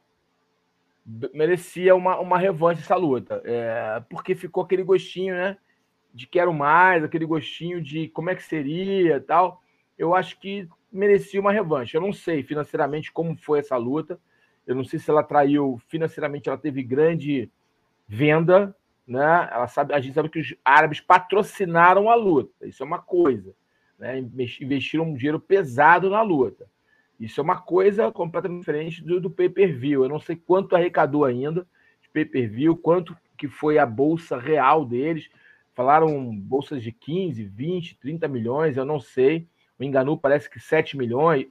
merecia 1.34 1.96
uma, 1.96 2.20
uma 2.20 2.38
revanche 2.38 2.82
essa 2.82 2.96
luta, 2.96 3.42
é, 3.44 4.04
porque 4.08 4.36
ficou 4.36 4.64
aquele 4.64 4.84
gostinho, 4.84 5.34
né? 5.34 5.58
De 6.14 6.28
quero 6.28 6.54
mais, 6.54 7.04
aquele 7.04 7.26
gostinho 7.26 7.82
de 7.82 8.08
como 8.10 8.30
é 8.30 8.36
que 8.36 8.44
seria, 8.44 9.20
tal. 9.20 9.62
Eu 9.98 10.14
acho 10.14 10.40
que 10.40 10.68
merecia 10.92 11.42
uma 11.42 11.52
revanche. 11.52 11.96
Eu 11.98 12.02
não 12.02 12.14
sei 12.14 12.44
financeiramente 12.44 13.12
como 13.12 13.36
foi 13.36 13.60
essa 13.60 13.78
luta. 13.78 14.20
Eu 14.66 14.76
não 14.76 14.84
sei 14.84 15.00
se 15.00 15.10
ela 15.10 15.24
traiu 15.24 15.80
financeiramente, 15.88 16.50
ela 16.50 16.58
teve 16.58 16.84
grande 16.84 17.52
venda, 18.08 18.76
né? 19.08 19.50
Ela 19.52 19.68
sabe, 19.68 19.94
a 19.94 20.00
gente 20.00 20.14
sabe 20.14 20.30
que 20.30 20.40
os 20.40 20.56
árabes 20.64 21.02
patrocinaram 21.02 22.10
a 22.10 22.16
luta. 22.16 22.68
Isso 22.68 22.84
é 22.84 22.86
uma 22.86 23.00
coisa, 23.00 23.54
né? 24.00 24.18
Investiram 24.18 25.06
um 25.06 25.14
dinheiro 25.14 25.40
pesado 25.40 26.10
na 26.10 26.22
luta. 26.22 26.66
Isso 27.20 27.42
é 27.42 27.44
uma 27.44 27.60
coisa 27.60 28.12
completamente 28.12 28.62
diferente 28.62 29.04
do, 29.04 29.20
do 29.20 29.30
pay-per-view. 29.30 30.04
Eu 30.04 30.10
não 30.10 30.20
sei 30.20 30.38
quanto 30.38 30.76
arrecadou 30.76 31.26
ainda 31.26 31.68
de 32.02 32.10
pay-per-view, 32.10 32.78
quanto 32.78 33.16
que 33.38 33.48
foi 33.48 33.78
a 33.78 33.86
bolsa 33.86 34.38
real 34.38 34.86
deles. 34.86 35.30
Falaram 35.76 36.34
bolsas 36.36 36.82
de 36.82 36.92
15, 36.92 37.44
20, 37.44 37.98
30 38.00 38.28
milhões, 38.28 38.78
eu 38.78 38.86
não 38.86 39.00
sei. 39.00 39.48
O 39.78 39.84
Enganu 39.84 40.18
parece 40.18 40.50
que 40.50 40.60
7 40.60 40.98
milhões. 40.98 41.48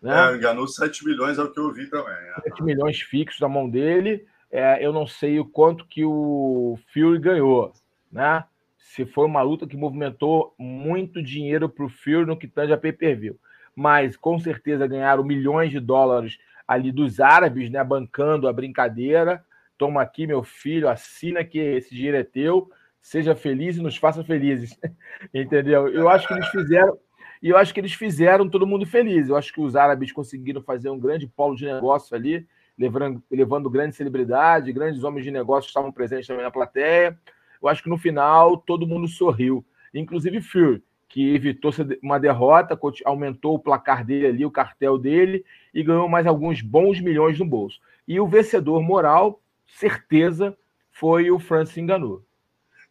Né? 0.00 0.18
É, 0.18 0.30
o 0.30 0.36
Enganu 0.36 0.66
7 0.66 1.04
milhões 1.04 1.38
é 1.38 1.42
o 1.42 1.52
que 1.52 1.60
eu 1.60 1.70
vi 1.72 1.86
também. 1.88 2.14
É. 2.14 2.40
7 2.44 2.62
milhões 2.62 3.00
fixos 3.00 3.40
na 3.40 3.48
mão 3.48 3.68
dele. 3.68 4.26
É, 4.50 4.84
eu 4.84 4.92
não 4.92 5.06
sei 5.06 5.38
o 5.38 5.44
quanto 5.44 5.86
que 5.86 6.04
o 6.04 6.78
Fury 6.92 7.18
ganhou, 7.18 7.72
né? 8.10 8.44
Se 8.82 9.06
foi 9.06 9.24
uma 9.24 9.40
luta 9.42 9.66
que 9.66 9.76
movimentou 9.76 10.54
muito 10.58 11.22
dinheiro 11.22 11.68
para 11.68 11.84
o 11.84 11.88
Fury 11.88 12.26
no 12.26 12.36
que 12.36 12.48
tange 12.48 12.72
a 12.72 12.76
pay-per-view. 12.76 13.38
Mas 13.74 14.16
com 14.16 14.38
certeza 14.38 14.86
ganharam 14.86 15.24
milhões 15.24 15.70
de 15.70 15.80
dólares 15.80 16.36
ali 16.66 16.92
dos 16.92 17.20
árabes, 17.20 17.70
né? 17.70 17.82
Bancando 17.82 18.48
a 18.48 18.52
brincadeira. 18.52 19.42
Toma 19.78 20.02
aqui, 20.02 20.26
meu 20.26 20.42
filho, 20.42 20.88
assina 20.88 21.44
que 21.44 21.58
esse 21.58 21.94
dinheiro 21.94 22.18
é 22.18 22.24
teu. 22.24 22.70
Seja 23.00 23.34
feliz 23.34 23.76
e 23.76 23.82
nos 23.82 23.96
faça 23.96 24.22
felizes. 24.24 24.78
Entendeu? 25.32 25.88
Eu 25.88 26.08
acho 26.08 26.26
que 26.26 26.34
eles 26.34 26.48
fizeram. 26.48 26.98
E 27.40 27.48
eu 27.48 27.56
acho 27.56 27.72
que 27.72 27.80
eles 27.80 27.94
fizeram 27.94 28.48
todo 28.48 28.66
mundo 28.66 28.84
feliz. 28.84 29.28
Eu 29.28 29.36
acho 29.36 29.52
que 29.52 29.60
os 29.60 29.74
árabes 29.74 30.12
conseguiram 30.12 30.60
fazer 30.60 30.90
um 30.90 30.98
grande 30.98 31.26
polo 31.26 31.56
de 31.56 31.64
negócio 31.64 32.14
ali, 32.14 32.46
levando, 32.76 33.22
levando 33.30 33.70
grandes 33.70 33.96
celebridades, 33.96 34.74
grandes 34.74 35.02
homens 35.02 35.24
de 35.24 35.30
negócio 35.30 35.68
estavam 35.68 35.90
presentes 35.90 36.26
também 36.26 36.44
na 36.44 36.50
plateia. 36.50 37.18
Eu 37.62 37.68
acho 37.68 37.82
que 37.82 37.88
no 37.88 37.96
final 37.96 38.56
todo 38.56 38.86
mundo 38.86 39.06
sorriu, 39.06 39.64
inclusive 39.94 40.40
Fury, 40.40 40.82
que 41.08 41.34
evitou 41.34 41.70
uma 42.02 42.18
derrota, 42.18 42.78
aumentou 43.04 43.54
o 43.54 43.58
placar 43.58 44.04
dele 44.04 44.26
ali, 44.26 44.46
o 44.46 44.50
cartel 44.50 44.98
dele, 44.98 45.44
e 45.72 45.82
ganhou 45.82 46.08
mais 46.08 46.26
alguns 46.26 46.62
bons 46.62 47.00
milhões 47.00 47.38
no 47.38 47.44
bolso. 47.44 47.80
E 48.08 48.18
o 48.18 48.26
vencedor 48.26 48.82
moral, 48.82 49.40
certeza, 49.66 50.56
foi 50.90 51.30
o 51.30 51.38
Francis 51.38 51.76
Enganou. 51.76 52.24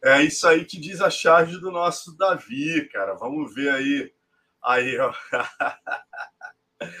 É 0.02 0.22
isso 0.22 0.48
aí 0.48 0.64
que 0.64 0.80
diz 0.80 1.00
a 1.00 1.10
charge 1.10 1.60
do 1.60 1.70
nosso 1.70 2.16
Davi, 2.16 2.88
cara. 2.92 3.14
Vamos 3.14 3.54
ver 3.54 3.70
aí. 3.70 4.12
Aí, 4.62 4.98
ó. 4.98 5.12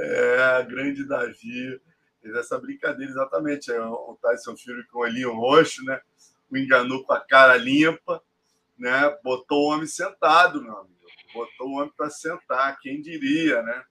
É, 0.00 0.62
grande 0.62 1.04
Davi. 1.08 1.80
Essa 2.22 2.56
brincadeira, 2.56 3.10
exatamente. 3.10 3.72
É 3.72 3.80
o 3.80 4.16
Tyson 4.22 4.56
Fury 4.56 4.86
com 4.86 4.98
o 5.00 5.02
olhinho 5.02 5.34
roxo, 5.34 5.84
né? 5.84 6.00
O 6.50 6.56
enganou 6.56 7.04
com 7.04 7.12
a 7.12 7.20
cara 7.20 7.56
limpa, 7.56 8.22
né? 8.78 9.14
Botou 9.22 9.66
o 9.66 9.74
homem 9.74 9.86
sentado, 9.86 10.62
meu 10.62 10.78
amigo. 10.78 10.94
Botou 11.34 11.68
o 11.68 11.72
homem 11.78 11.92
para 11.96 12.08
sentar, 12.10 12.78
quem 12.80 13.00
diria, 13.00 13.62
né? 13.62 13.82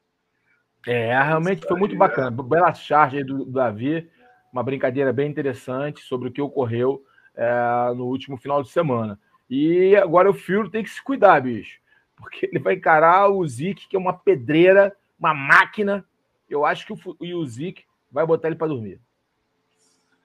É, 0.85 1.21
realmente 1.21 1.67
foi 1.67 1.77
muito 1.77 1.95
bacana. 1.95 2.31
Bela 2.31 2.73
charge 2.73 3.17
aí 3.17 3.23
do, 3.23 3.45
do 3.45 3.51
Davi. 3.51 4.09
Uma 4.51 4.63
brincadeira 4.63 5.11
bem 5.11 5.29
interessante 5.29 6.01
sobre 6.01 6.29
o 6.29 6.31
que 6.31 6.41
ocorreu 6.41 7.03
é, 7.35 7.93
no 7.95 8.05
último 8.05 8.37
final 8.37 8.63
de 8.63 8.69
semana. 8.69 9.19
E 9.49 9.95
agora 9.95 10.29
o 10.29 10.33
Fury 10.33 10.69
tem 10.69 10.83
que 10.83 10.89
se 10.89 11.03
cuidar, 11.03 11.41
bicho, 11.41 11.79
porque 12.15 12.47
ele 12.47 12.59
vai 12.59 12.73
encarar 12.73 13.29
o 13.29 13.47
Zik, 13.47 13.87
que 13.87 13.95
é 13.95 13.99
uma 13.99 14.13
pedreira, 14.13 14.95
uma 15.19 15.33
máquina. 15.33 16.05
Eu 16.49 16.65
acho 16.65 16.85
que 16.85 16.93
o, 16.93 17.37
o 17.37 17.45
Zik 17.45 17.85
vai 18.11 18.25
botar 18.25 18.47
ele 18.47 18.57
para 18.57 18.67
dormir. 18.67 18.99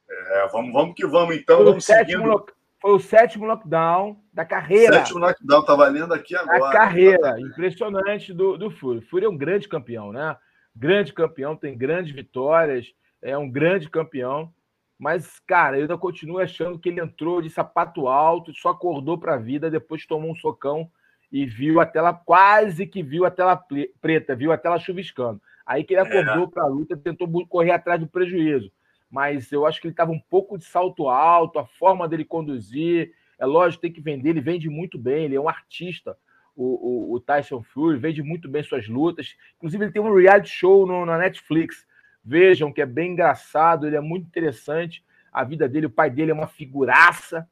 É, 0.08 0.48
vamos, 0.48 0.72
vamos 0.72 0.94
que 0.94 1.06
vamos, 1.06 1.36
então. 1.36 1.56
Foi, 1.56 1.64
vamos 1.66 1.84
o 1.84 1.86
sétimo, 1.86 2.44
foi 2.80 2.92
o 2.92 2.98
sétimo 2.98 3.46
lockdown 3.46 4.20
da 4.32 4.44
carreira. 4.44 4.94
Sétimo 4.94 5.20
lockdown, 5.20 5.64
tá 5.64 5.74
valendo 5.74 6.12
aqui 6.12 6.34
agora. 6.34 6.68
A 6.68 6.72
carreira, 6.72 7.40
impressionante 7.40 8.32
do, 8.32 8.58
do 8.58 8.70
Fury. 8.70 8.98
O 8.98 9.02
Fury 9.02 9.24
é 9.24 9.28
um 9.28 9.36
grande 9.36 9.68
campeão, 9.68 10.12
né? 10.12 10.36
Grande 10.74 11.12
campeão, 11.12 11.54
tem 11.54 11.76
grandes 11.76 12.12
vitórias, 12.12 12.92
é 13.20 13.36
um 13.38 13.48
grande 13.48 13.88
campeão. 13.88 14.52
Mas, 14.98 15.40
cara, 15.40 15.76
eu 15.76 15.82
ainda 15.82 15.98
continuo 15.98 16.38
achando 16.38 16.78
que 16.78 16.88
ele 16.88 17.00
entrou 17.00 17.42
de 17.42 17.50
sapato 17.50 18.08
alto, 18.08 18.52
só 18.54 18.70
acordou 18.70 19.18
para 19.18 19.34
a 19.34 19.38
vida, 19.38 19.70
depois 19.70 20.06
tomou 20.06 20.30
um 20.30 20.34
socão 20.34 20.90
e 21.30 21.46
viu 21.46 21.80
a 21.80 21.86
tela, 21.86 22.12
quase 22.12 22.86
que 22.86 23.02
viu 23.02 23.24
a 23.24 23.30
tela 23.30 23.60
preta, 24.00 24.36
viu 24.36 24.52
a 24.52 24.58
tela 24.58 24.78
chuviscando. 24.78 25.40
Aí 25.64 25.82
que 25.84 25.94
ele 25.94 26.00
acordou 26.00 26.44
é. 26.44 26.46
para 26.48 26.64
a 26.64 26.68
luta, 26.68 26.96
tentou 26.96 27.28
correr 27.46 27.70
atrás 27.70 28.00
do 28.00 28.06
prejuízo. 28.06 28.70
Mas 29.12 29.52
eu 29.52 29.64
acho 29.64 29.80
que 29.80 29.86
ele 29.86 29.92
estava 29.92 30.10
um 30.10 30.18
pouco 30.18 30.58
de 30.58 30.64
salto 30.64 31.08
alto, 31.08 31.60
a 31.60 31.66
forma 31.66 32.08
dele 32.08 32.24
conduzir. 32.24 33.12
É 33.38 33.46
lógico, 33.46 33.82
tem 33.82 33.92
que 33.92 34.00
vender, 34.00 34.30
ele 34.30 34.40
vende 34.40 34.68
muito 34.68 34.98
bem, 34.98 35.26
ele 35.26 35.36
é 35.36 35.40
um 35.40 35.48
artista. 35.48 36.16
O, 36.56 36.64
o, 36.64 37.14
o 37.14 37.20
Tyson 37.20 37.62
Fury 37.62 37.98
vende 37.98 38.22
muito 38.22 38.48
bem 38.48 38.62
suas 38.62 38.88
lutas. 38.88 39.36
Inclusive, 39.56 39.84
ele 39.84 39.92
tem 39.92 40.02
um 40.02 40.14
reality 40.14 40.50
show 40.50 40.86
no, 40.86 41.06
na 41.06 41.18
Netflix 41.18 41.86
Vejam 42.24 42.72
que 42.72 42.80
é 42.80 42.86
bem 42.86 43.12
engraçado, 43.12 43.86
ele 43.86 43.96
é 43.96 44.00
muito 44.00 44.26
interessante. 44.26 45.04
A 45.32 45.42
vida 45.42 45.68
dele, 45.68 45.86
o 45.86 45.90
pai 45.90 46.08
dele 46.08 46.30
é 46.30 46.34
uma 46.34 46.46
figuraça. 46.46 47.48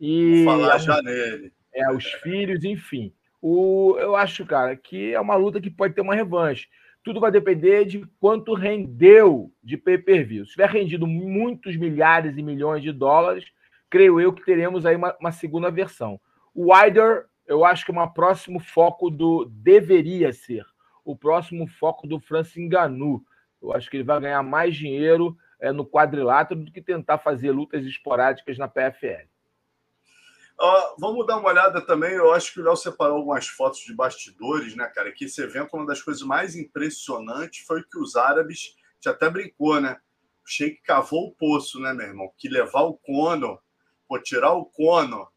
E 0.00 0.44
Vou 0.44 0.60
falar 0.60 0.78
já 0.78 1.02
nele. 1.02 1.52
É, 1.74 1.90
os 1.92 2.04
filhos, 2.04 2.64
enfim. 2.64 3.12
O, 3.42 3.96
eu 3.98 4.16
acho, 4.16 4.46
cara, 4.46 4.74
que 4.76 5.12
é 5.12 5.20
uma 5.20 5.34
luta 5.34 5.60
que 5.60 5.70
pode 5.70 5.94
ter 5.94 6.00
uma 6.00 6.14
revanche. 6.14 6.68
Tudo 7.04 7.20
vai 7.20 7.30
depender 7.30 7.84
de 7.84 8.04
quanto 8.18 8.54
rendeu 8.54 9.52
de 9.62 9.76
pay-per-view. 9.76 10.46
Se 10.46 10.52
tiver 10.52 10.70
rendido 10.70 11.06
muitos 11.06 11.76
milhares 11.76 12.36
e 12.36 12.42
milhões 12.42 12.82
de 12.82 12.90
dólares, 12.90 13.44
creio 13.90 14.18
eu 14.18 14.32
que 14.32 14.44
teremos 14.44 14.86
aí 14.86 14.96
uma, 14.96 15.14
uma 15.20 15.30
segunda 15.30 15.70
versão. 15.70 16.18
O 16.54 16.72
Wider, 16.72 17.26
eu 17.46 17.64
acho 17.64 17.84
que 17.84 17.92
é 17.92 18.06
próximo 18.14 18.58
foco 18.58 19.10
do. 19.10 19.44
Deveria 19.44 20.32
ser 20.32 20.64
o 21.04 21.14
próximo 21.14 21.66
foco 21.66 22.06
do 22.06 22.18
Francis 22.18 22.56
Ngannou. 22.56 23.22
Eu 23.62 23.72
acho 23.72 23.90
que 23.90 23.98
ele 23.98 24.04
vai 24.04 24.20
ganhar 24.20 24.42
mais 24.42 24.74
dinheiro 24.74 25.36
é, 25.60 25.70
no 25.72 25.84
quadrilátero 25.84 26.60
do 26.60 26.72
que 26.72 26.80
tentar 26.80 27.18
fazer 27.18 27.50
lutas 27.50 27.84
esporádicas 27.84 28.56
na 28.56 28.66
PFL. 28.66 29.28
Uh, 30.60 30.94
vamos 30.98 31.26
dar 31.26 31.38
uma 31.38 31.48
olhada 31.48 31.80
também. 31.80 32.12
Eu 32.12 32.32
acho 32.32 32.52
que 32.52 32.60
o 32.60 32.64
Léo 32.64 32.76
separou 32.76 33.18
algumas 33.18 33.46
fotos 33.48 33.80
de 33.80 33.94
bastidores, 33.94 34.76
né, 34.76 34.86
cara? 34.86 35.12
Que 35.12 35.24
esse 35.24 35.42
evento, 35.42 35.76
uma 35.76 35.86
das 35.86 36.00
coisas 36.00 36.22
mais 36.22 36.54
impressionantes 36.54 37.64
foi 37.66 37.82
que 37.82 37.98
os 37.98 38.16
árabes, 38.16 38.74
te 39.00 39.08
até 39.08 39.28
brincou, 39.28 39.80
né? 39.80 39.98
O 40.44 40.48
Sheik 40.48 40.82
cavou 40.82 41.28
o 41.28 41.34
poço, 41.34 41.80
né, 41.80 41.92
meu 41.92 42.06
irmão? 42.06 42.30
Que 42.38 42.48
levar 42.48 42.82
o 42.82 42.94
cono, 42.94 43.58
pô, 44.06 44.18
tirar 44.18 44.52
o 44.52 44.66
cono 44.66 45.28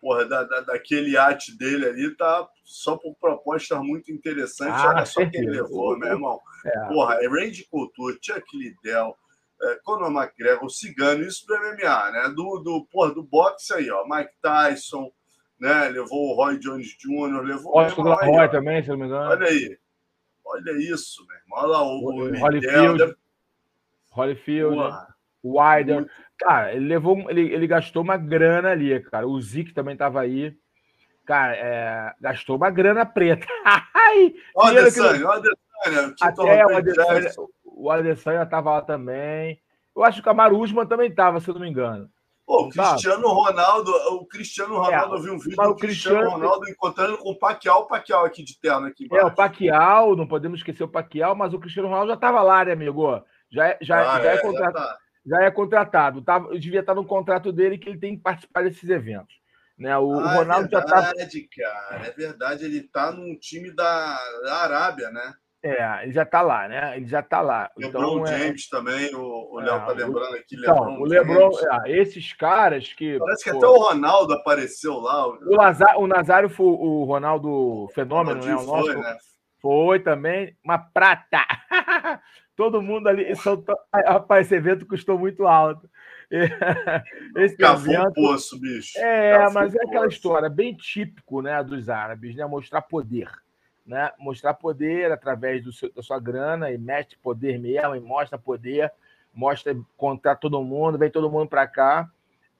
porra, 0.00 0.24
da, 0.24 0.44
da, 0.44 0.60
daquele 0.60 1.10
iate 1.10 1.56
dele 1.56 1.86
ali, 1.86 2.16
tá 2.16 2.48
só 2.64 2.96
por 2.96 3.14
propostas 3.16 3.78
muito 3.80 4.12
interessantes. 4.12 4.80
Ah, 4.80 4.88
Olha 4.90 5.06
só 5.06 5.28
quem 5.28 5.48
levou, 5.48 5.98
meu 5.98 6.08
irmão. 6.08 6.40
É. 6.64 6.88
Porra, 6.88 7.14
é 7.22 7.28
Randy 7.28 7.66
Couture, 7.70 8.18
Chuck 8.20 8.44
Liddell, 8.56 9.16
é, 9.62 9.78
Conor 9.82 10.10
McGregor, 10.10 10.64
o 10.64 10.70
Cigano, 10.70 11.22
isso 11.24 11.46
do 11.46 11.56
MMA, 11.56 12.10
né? 12.10 12.32
Do, 12.34 12.58
do, 12.60 12.86
porra, 12.90 13.12
do 13.12 13.22
boxe 13.22 13.74
aí, 13.74 13.90
ó. 13.90 14.04
Mike 14.06 14.32
Tyson, 14.40 15.10
né? 15.58 15.88
Levou 15.88 16.30
o 16.30 16.34
Roy 16.34 16.58
Jones 16.58 16.96
Jr., 16.98 17.42
levou 17.42 17.72
o 17.72 17.82
Roy, 17.82 18.36
Roy 18.36 18.48
também, 18.48 18.82
se 18.82 18.88
não 18.88 18.98
me 18.98 19.06
engano. 19.06 19.30
Olha 19.30 19.46
aí. 19.46 19.78
Olha 20.44 20.72
isso, 20.72 21.26
meu 21.26 21.36
irmão. 21.36 21.58
Olha 21.58 21.68
lá 21.68 21.82
o, 21.82 21.98
o, 21.98 22.40
Holyfield. 22.40 23.16
Holyfield. 24.10 25.08
Wider. 25.44 26.10
Cara, 26.38 26.74
ele 26.74 26.86
levou, 26.86 27.30
ele, 27.30 27.52
ele 27.52 27.66
gastou 27.66 28.02
uma 28.02 28.16
grana 28.16 28.70
ali, 28.70 28.98
cara. 29.00 29.26
O 29.26 29.40
Zik 29.40 29.72
também 29.72 29.96
tava 29.96 30.20
aí. 30.20 30.56
Cara, 31.26 31.56
é, 31.56 32.14
gastou 32.20 32.56
uma 32.56 32.70
grana 32.70 33.04
preta. 33.04 33.46
olha 34.54 34.76
o 34.76 34.86
Adesanya, 34.86 35.28
olha 35.28 35.42
o 35.42 36.14
Até 36.20 36.66
o 36.66 36.76
Adesanya, 36.76 37.30
o 37.78 37.90
Adesanya 37.90 38.44
tava 38.46 38.70
lá 38.72 38.82
também. 38.82 39.60
Eu 39.96 40.04
acho 40.04 40.16
que 40.16 40.20
o 40.20 40.24
Camaro 40.24 40.58
Usman 40.58 40.86
também 40.86 41.14
tava, 41.14 41.40
se 41.40 41.48
eu 41.48 41.54
não 41.54 41.60
me 41.60 41.68
engano. 41.68 42.10
Pô, 42.46 42.64
o 42.64 42.70
Cristiano 42.70 43.28
Ronaldo, 43.28 43.90
o 43.90 44.26
Cristiano 44.26 44.76
é, 44.76 44.78
Ronaldo, 44.78 45.14
é, 45.14 45.18
eu 45.18 45.22
vi 45.22 45.30
um 45.30 45.38
vídeo 45.38 45.56
do 45.56 45.74
Cristiano, 45.74 45.76
Cristiano 45.76 46.30
Ronaldo 46.30 46.68
encontrando 46.68 47.18
com 47.18 47.30
o 47.30 47.38
Paquial, 47.38 47.82
o 47.82 47.86
Paquial 47.86 48.24
aqui 48.24 48.42
de 48.42 48.58
terno 48.58 48.86
aqui 48.86 49.04
embaixo. 49.04 49.26
É, 49.26 49.28
o 49.28 49.34
Paquial, 49.34 50.16
não 50.16 50.26
podemos 50.26 50.60
esquecer 50.60 50.82
o 50.82 50.88
Paquial, 50.88 51.34
mas 51.34 51.52
o 51.52 51.58
Cristiano 51.58 51.88
Ronaldo 51.88 52.10
já 52.10 52.16
tava 52.16 52.40
lá, 52.40 52.64
né, 52.64 52.72
amigo? 52.72 53.22
Já, 53.50 53.76
já, 53.82 54.14
ah, 54.14 54.22
já 54.22 54.30
é, 54.30 54.34
é 54.34 54.38
contratado. 54.38 54.78
Já 54.78 54.86
tá 54.86 54.98
já 55.28 55.42
é 55.42 55.50
contratado. 55.50 56.22
Tá, 56.22 56.38
eu 56.50 56.58
devia 56.58 56.80
estar 56.80 56.94
no 56.94 57.04
contrato 57.04 57.52
dele 57.52 57.76
que 57.76 57.90
ele 57.90 57.98
tem 57.98 58.16
que 58.16 58.22
participar 58.22 58.62
desses 58.62 58.88
eventos. 58.88 59.34
Né? 59.78 59.96
O, 59.98 60.18
ah, 60.18 60.36
Ronaldo 60.36 60.66
é 60.66 60.80
verdade, 60.80 61.18
já 61.18 61.38
está. 61.38 61.62
cara, 61.62 62.06
é 62.06 62.10
verdade. 62.12 62.64
Ele 62.64 62.78
está 62.78 63.12
num 63.12 63.38
time 63.38 63.70
da, 63.70 64.18
da 64.42 64.56
Arábia, 64.56 65.10
né? 65.10 65.34
É, 65.60 66.04
ele 66.04 66.12
já 66.12 66.22
está 66.22 66.40
lá, 66.40 66.68
né? 66.68 66.96
Ele 66.96 67.06
já 67.06 67.18
está 67.18 67.40
lá. 67.40 67.68
Lebron 67.76 68.20
então, 68.20 68.26
é 68.26 68.38
James 68.38 68.68
é... 68.72 68.76
também, 68.76 69.14
o, 69.14 69.54
o 69.54 69.58
Léo 69.58 69.76
está 69.78 69.92
é, 69.92 69.94
lembrando 69.94 70.34
aqui. 70.36 70.56
Então, 70.56 71.02
Lebron 71.02 71.02
o 71.02 71.04
Lebron, 71.04 71.50
é, 71.84 71.98
esses 72.00 72.32
caras 72.32 72.92
que. 72.92 73.18
Parece 73.18 73.44
que 73.44 73.50
pô, 73.50 73.56
até 73.56 73.66
o 73.66 73.76
Ronaldo 73.76 74.34
apareceu 74.34 74.94
lá. 75.00 75.26
O, 75.26 75.56
Lazar, 75.56 75.98
o 75.98 76.06
Nazário 76.06 76.48
foi 76.48 76.66
o 76.66 77.04
Ronaldo 77.04 77.88
Fenômeno, 77.92 78.40
o 78.40 78.46
né? 78.46 78.54
O 78.54 78.62
nosso, 78.62 78.84
foi, 78.84 78.96
né? 78.96 79.16
Foi 79.60 80.00
também, 80.00 80.56
uma 80.64 80.78
prata. 80.78 81.44
Todo 82.54 82.82
mundo 82.82 83.08
ali. 83.08 83.34
Soltou... 83.36 83.74
Rapaz, 83.92 84.46
esse 84.46 84.54
evento 84.54 84.86
custou 84.86 85.18
muito 85.18 85.46
alto. 85.46 85.88
Esse 87.36 87.56
Cavou 87.56 87.94
evento... 87.94 88.12
poço, 88.12 88.60
bicho. 88.60 88.98
É, 88.98 89.38
Cavou 89.38 89.54
mas 89.54 89.74
é 89.74 89.78
aquela 89.82 90.06
história 90.06 90.48
bem 90.50 90.76
típico 90.76 91.40
né, 91.40 91.62
dos 91.64 91.88
árabes, 91.88 92.36
né? 92.36 92.44
Mostrar 92.44 92.82
poder. 92.82 93.30
Né? 93.88 94.12
Mostrar 94.18 94.52
poder 94.52 95.10
através 95.10 95.64
do 95.64 95.72
seu, 95.72 95.90
da 95.90 96.02
sua 96.02 96.20
grana, 96.20 96.70
e 96.70 96.76
mete 96.76 97.18
poder 97.18 97.58
mesmo, 97.58 97.96
e 97.96 98.00
mostra 98.00 98.38
poder, 98.38 98.92
mostra 99.32 99.74
contra 99.96 100.36
todo 100.36 100.62
mundo, 100.62 100.98
vem 100.98 101.10
todo 101.10 101.30
mundo 101.30 101.48
para 101.48 101.66
cá. 101.66 102.06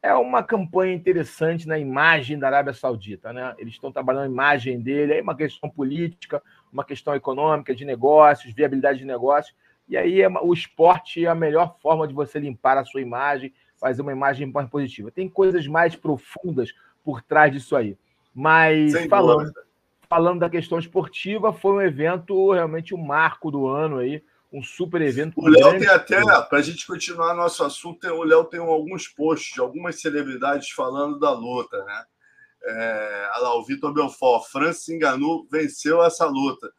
é 0.03 0.15
uma 0.15 0.43
campanha 0.43 0.95
interessante 0.95 1.69
na 1.69 1.79
imagem 1.79 2.39
da 2.39 2.47
Arábia 2.47 2.73
Saudita, 2.73 3.31
né? 3.31 3.55
Eles 3.59 3.75
estão 3.75 3.93
trabalhando 3.93 4.23
a 4.23 4.33
imagem 4.33 4.81
dele, 4.81 5.19
é 5.19 5.21
uma 5.21 5.37
questão 5.37 5.69
política, 5.69 6.43
uma 6.73 6.85
questão 6.85 7.15
econômica, 7.15 7.75
de 7.75 7.85
negócios, 7.85 8.55
viabilidade 8.55 9.01
de 9.01 9.05
negócios. 9.05 9.55
E 9.87 9.99
aí 9.99 10.23
é 10.23 10.29
o 10.29 10.55
esporte 10.55 11.27
é 11.27 11.29
a 11.29 11.35
melhor 11.35 11.77
forma 11.83 12.09
de 12.09 12.15
você 12.15 12.39
limpar 12.39 12.79
a 12.79 12.85
sua 12.85 13.03
imagem, 13.03 13.53
fazer 13.77 14.01
uma 14.01 14.13
imagem 14.13 14.51
mais 14.51 14.69
positiva. 14.71 15.11
Tem 15.11 15.29
coisas 15.29 15.67
mais 15.67 15.95
profundas 15.95 16.73
por 17.05 17.21
trás 17.21 17.53
disso 17.53 17.77
aí. 17.77 17.99
Mas 18.35 18.93
falando, 19.09 19.53
falando 20.09 20.41
da 20.41 20.51
questão 20.51 20.79
esportiva, 20.79 21.53
foi 21.53 21.73
um 21.73 21.83
evento 21.83 22.53
realmente 22.53 22.95
um 22.95 22.99
marco 22.99 23.51
do 23.51 23.67
ano 23.67 23.99
aí 23.99 24.23
um 24.53 24.63
super 24.63 25.01
evento. 25.03 25.35
O 25.37 25.49
Léo 25.49 25.79
tem 25.79 25.89
até, 25.89 26.21
para 26.23 26.59
a 26.59 26.63
gente 26.63 26.87
continuar 26.87 27.35
nosso 27.35 27.63
assunto, 27.63 28.07
o 28.09 28.25
Léo 28.25 28.45
tem 28.45 28.61
alguns 28.61 29.07
posts 29.07 29.55
de 29.55 29.61
algumas 29.61 30.01
celebridades 30.01 30.71
falando 30.71 31.19
da 31.19 31.31
luta, 31.31 31.85
né? 31.85 32.05
É, 32.65 33.31
olha 33.35 33.43
lá, 33.43 33.55
o 33.57 33.65
Vitor 33.65 33.93
Belfort, 33.93 34.51
Francis 34.51 34.97
Ngannou 34.97 35.47
venceu 35.51 36.03
essa 36.03 36.27
luta. 36.27 36.73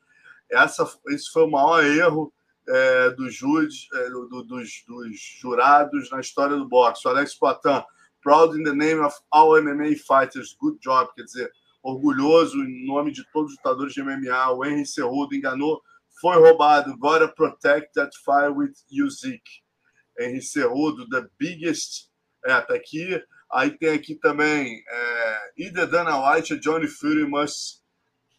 Essa, 0.49 0.87
esse 1.09 1.31
foi 1.31 1.43
o 1.43 1.51
maior 1.51 1.83
erro 1.83 2.33
é, 2.67 3.09
do 3.11 3.29
jude, 3.29 3.87
é, 3.93 4.09
do, 4.09 4.43
dos, 4.43 4.83
dos, 4.87 5.19
jurados 5.39 6.09
na 6.11 6.19
história 6.19 6.55
do 6.55 6.67
boxe. 6.67 7.07
O 7.07 7.11
Alex 7.11 7.35
Poitin, 7.35 7.83
proud 8.21 8.59
in 8.59 8.63
the 8.63 8.73
name 8.73 8.99
of 8.99 9.15
all 9.31 9.51
MMA 9.51 9.95
fighters, 9.95 10.55
good 10.59 10.77
job, 10.81 11.09
quer 11.15 11.23
dizer, 11.23 11.51
orgulhoso 11.81 12.57
em 12.57 12.85
nome 12.85 13.11
de 13.11 13.23
todos 13.31 13.51
os 13.51 13.57
lutadores 13.57 13.93
de 13.93 14.03
MMA. 14.03 14.51
O 14.51 14.65
Henry 14.65 14.85
Cerrudo 14.85 15.35
enganou 15.35 15.81
foi 16.19 16.35
roubado. 16.35 16.97
Gotta 16.97 17.27
protect 17.27 17.93
that 17.93 18.11
fire 18.23 18.51
with 18.51 18.73
Usyk. 18.91 19.41
Henry 20.19 20.41
Cerrudo, 20.41 21.07
the 21.09 21.27
biggest. 21.37 22.09
É, 22.45 22.59
tá 22.61 22.75
aqui. 22.75 23.21
Aí 23.51 23.71
tem 23.71 23.89
aqui 23.89 24.15
também 24.15 24.83
é, 24.87 25.51
either 25.57 25.87
Dana 25.87 26.17
White 26.17 26.53
or 26.53 26.59
Johnny 26.59 26.87
Fury 26.87 27.25
must 27.25 27.81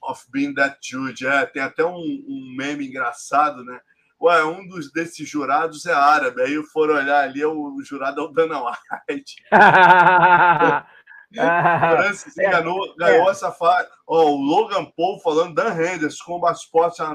of 0.02 0.24
been 0.30 0.54
that 0.54 0.78
judge. 0.82 1.26
É, 1.26 1.46
tem 1.46 1.62
até 1.62 1.84
um, 1.84 1.96
um, 1.96 2.54
meme 2.56 2.86
engraçado, 2.86 3.64
né? 3.64 3.80
Ué, 4.22 4.44
um 4.44 4.66
dos 4.68 4.92
desses 4.92 5.28
jurados 5.28 5.86
é 5.86 5.92
árabe. 5.92 6.42
Aí 6.42 6.62
foram 6.64 6.94
olhar 6.94 7.24
ali, 7.24 7.44
o, 7.44 7.74
o 7.74 7.82
jurado 7.82 8.20
é 8.20 8.24
o 8.24 8.28
Dana 8.28 8.62
White. 8.62 9.36
Francis 11.34 12.36
enganou, 12.38 12.94
ganhou 12.96 13.30
essa 13.30 13.52
fase. 13.52 13.88
Oh, 14.06 14.32
o 14.32 14.36
Logan 14.36 14.90
Paul 14.96 15.20
falando, 15.20 15.54
Dan 15.54 15.72
Henderson, 15.72 16.24
Combat 16.24 16.56
Sports 16.56 17.00
are 17.00 17.14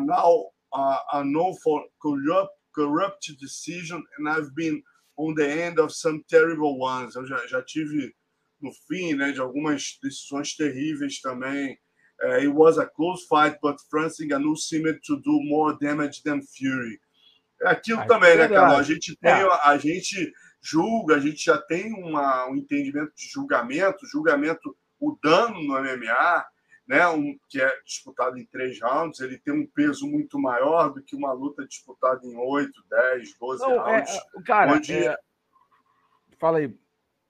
now 0.00 0.50
uh, 0.72 0.98
are 1.12 1.24
known 1.24 1.54
for 1.62 1.84
corrupt, 2.00 2.54
corrupt 2.74 3.32
decision, 3.40 4.02
and 4.18 4.28
I've 4.28 4.54
been 4.54 4.82
on 5.16 5.34
the 5.34 5.46
end 5.46 5.78
of 5.78 5.92
some 5.92 6.24
terrible 6.28 6.78
ones. 6.78 7.16
Eu 7.16 7.26
já, 7.26 7.46
já 7.46 7.62
tive 7.62 8.14
no 8.60 8.70
fim 8.88 9.14
né, 9.14 9.32
de 9.32 9.40
algumas 9.40 9.98
decisões 10.02 10.54
terríveis 10.56 11.20
também. 11.20 11.78
Uh, 12.20 12.40
it 12.40 12.48
was 12.48 12.78
a 12.78 12.86
close 12.86 13.24
fight, 13.28 13.58
but 13.62 13.76
Francis 13.88 14.26
Ngannou 14.26 14.56
seemed 14.56 14.98
to 15.06 15.16
do 15.16 15.40
more 15.44 15.76
damage 15.80 16.22
than 16.24 16.40
Fury. 16.42 16.98
É 17.62 17.70
aquilo 17.70 18.06
também, 18.06 18.36
né, 18.36 18.48
Carol? 18.48 18.76
A 18.76 18.82
gente 18.82 19.16
tem, 19.16 19.30
é. 19.30 19.48
a 19.64 19.78
gente 19.78 20.32
julga, 20.60 21.16
a 21.16 21.20
gente 21.20 21.44
já 21.44 21.58
tem 21.58 21.92
uma, 21.92 22.48
um 22.48 22.56
entendimento 22.56 23.12
de 23.14 23.26
julgamento, 23.28 24.06
julgamento, 24.06 24.76
o 25.00 25.16
dano 25.22 25.62
no 25.62 25.80
MMA 25.80 26.46
né, 26.88 27.06
um, 27.08 27.38
que 27.50 27.60
é 27.60 27.70
disputado 27.84 28.38
em 28.38 28.46
três 28.46 28.80
rounds, 28.80 29.20
ele 29.20 29.36
tem 29.38 29.52
um 29.52 29.66
peso 29.66 30.06
muito 30.06 30.38
maior 30.38 30.88
do 30.88 31.02
que 31.02 31.14
uma 31.14 31.32
luta 31.32 31.66
disputada 31.66 32.26
em 32.26 32.34
oito, 32.34 32.82
dez, 32.88 33.36
doze 33.38 33.62
é, 33.62 33.76
rounds. 33.76 34.16
É, 34.16 34.42
cara, 34.42 34.72
onde... 34.72 34.92
é... 34.94 35.18
fala 36.40 36.58
aí. 36.58 36.74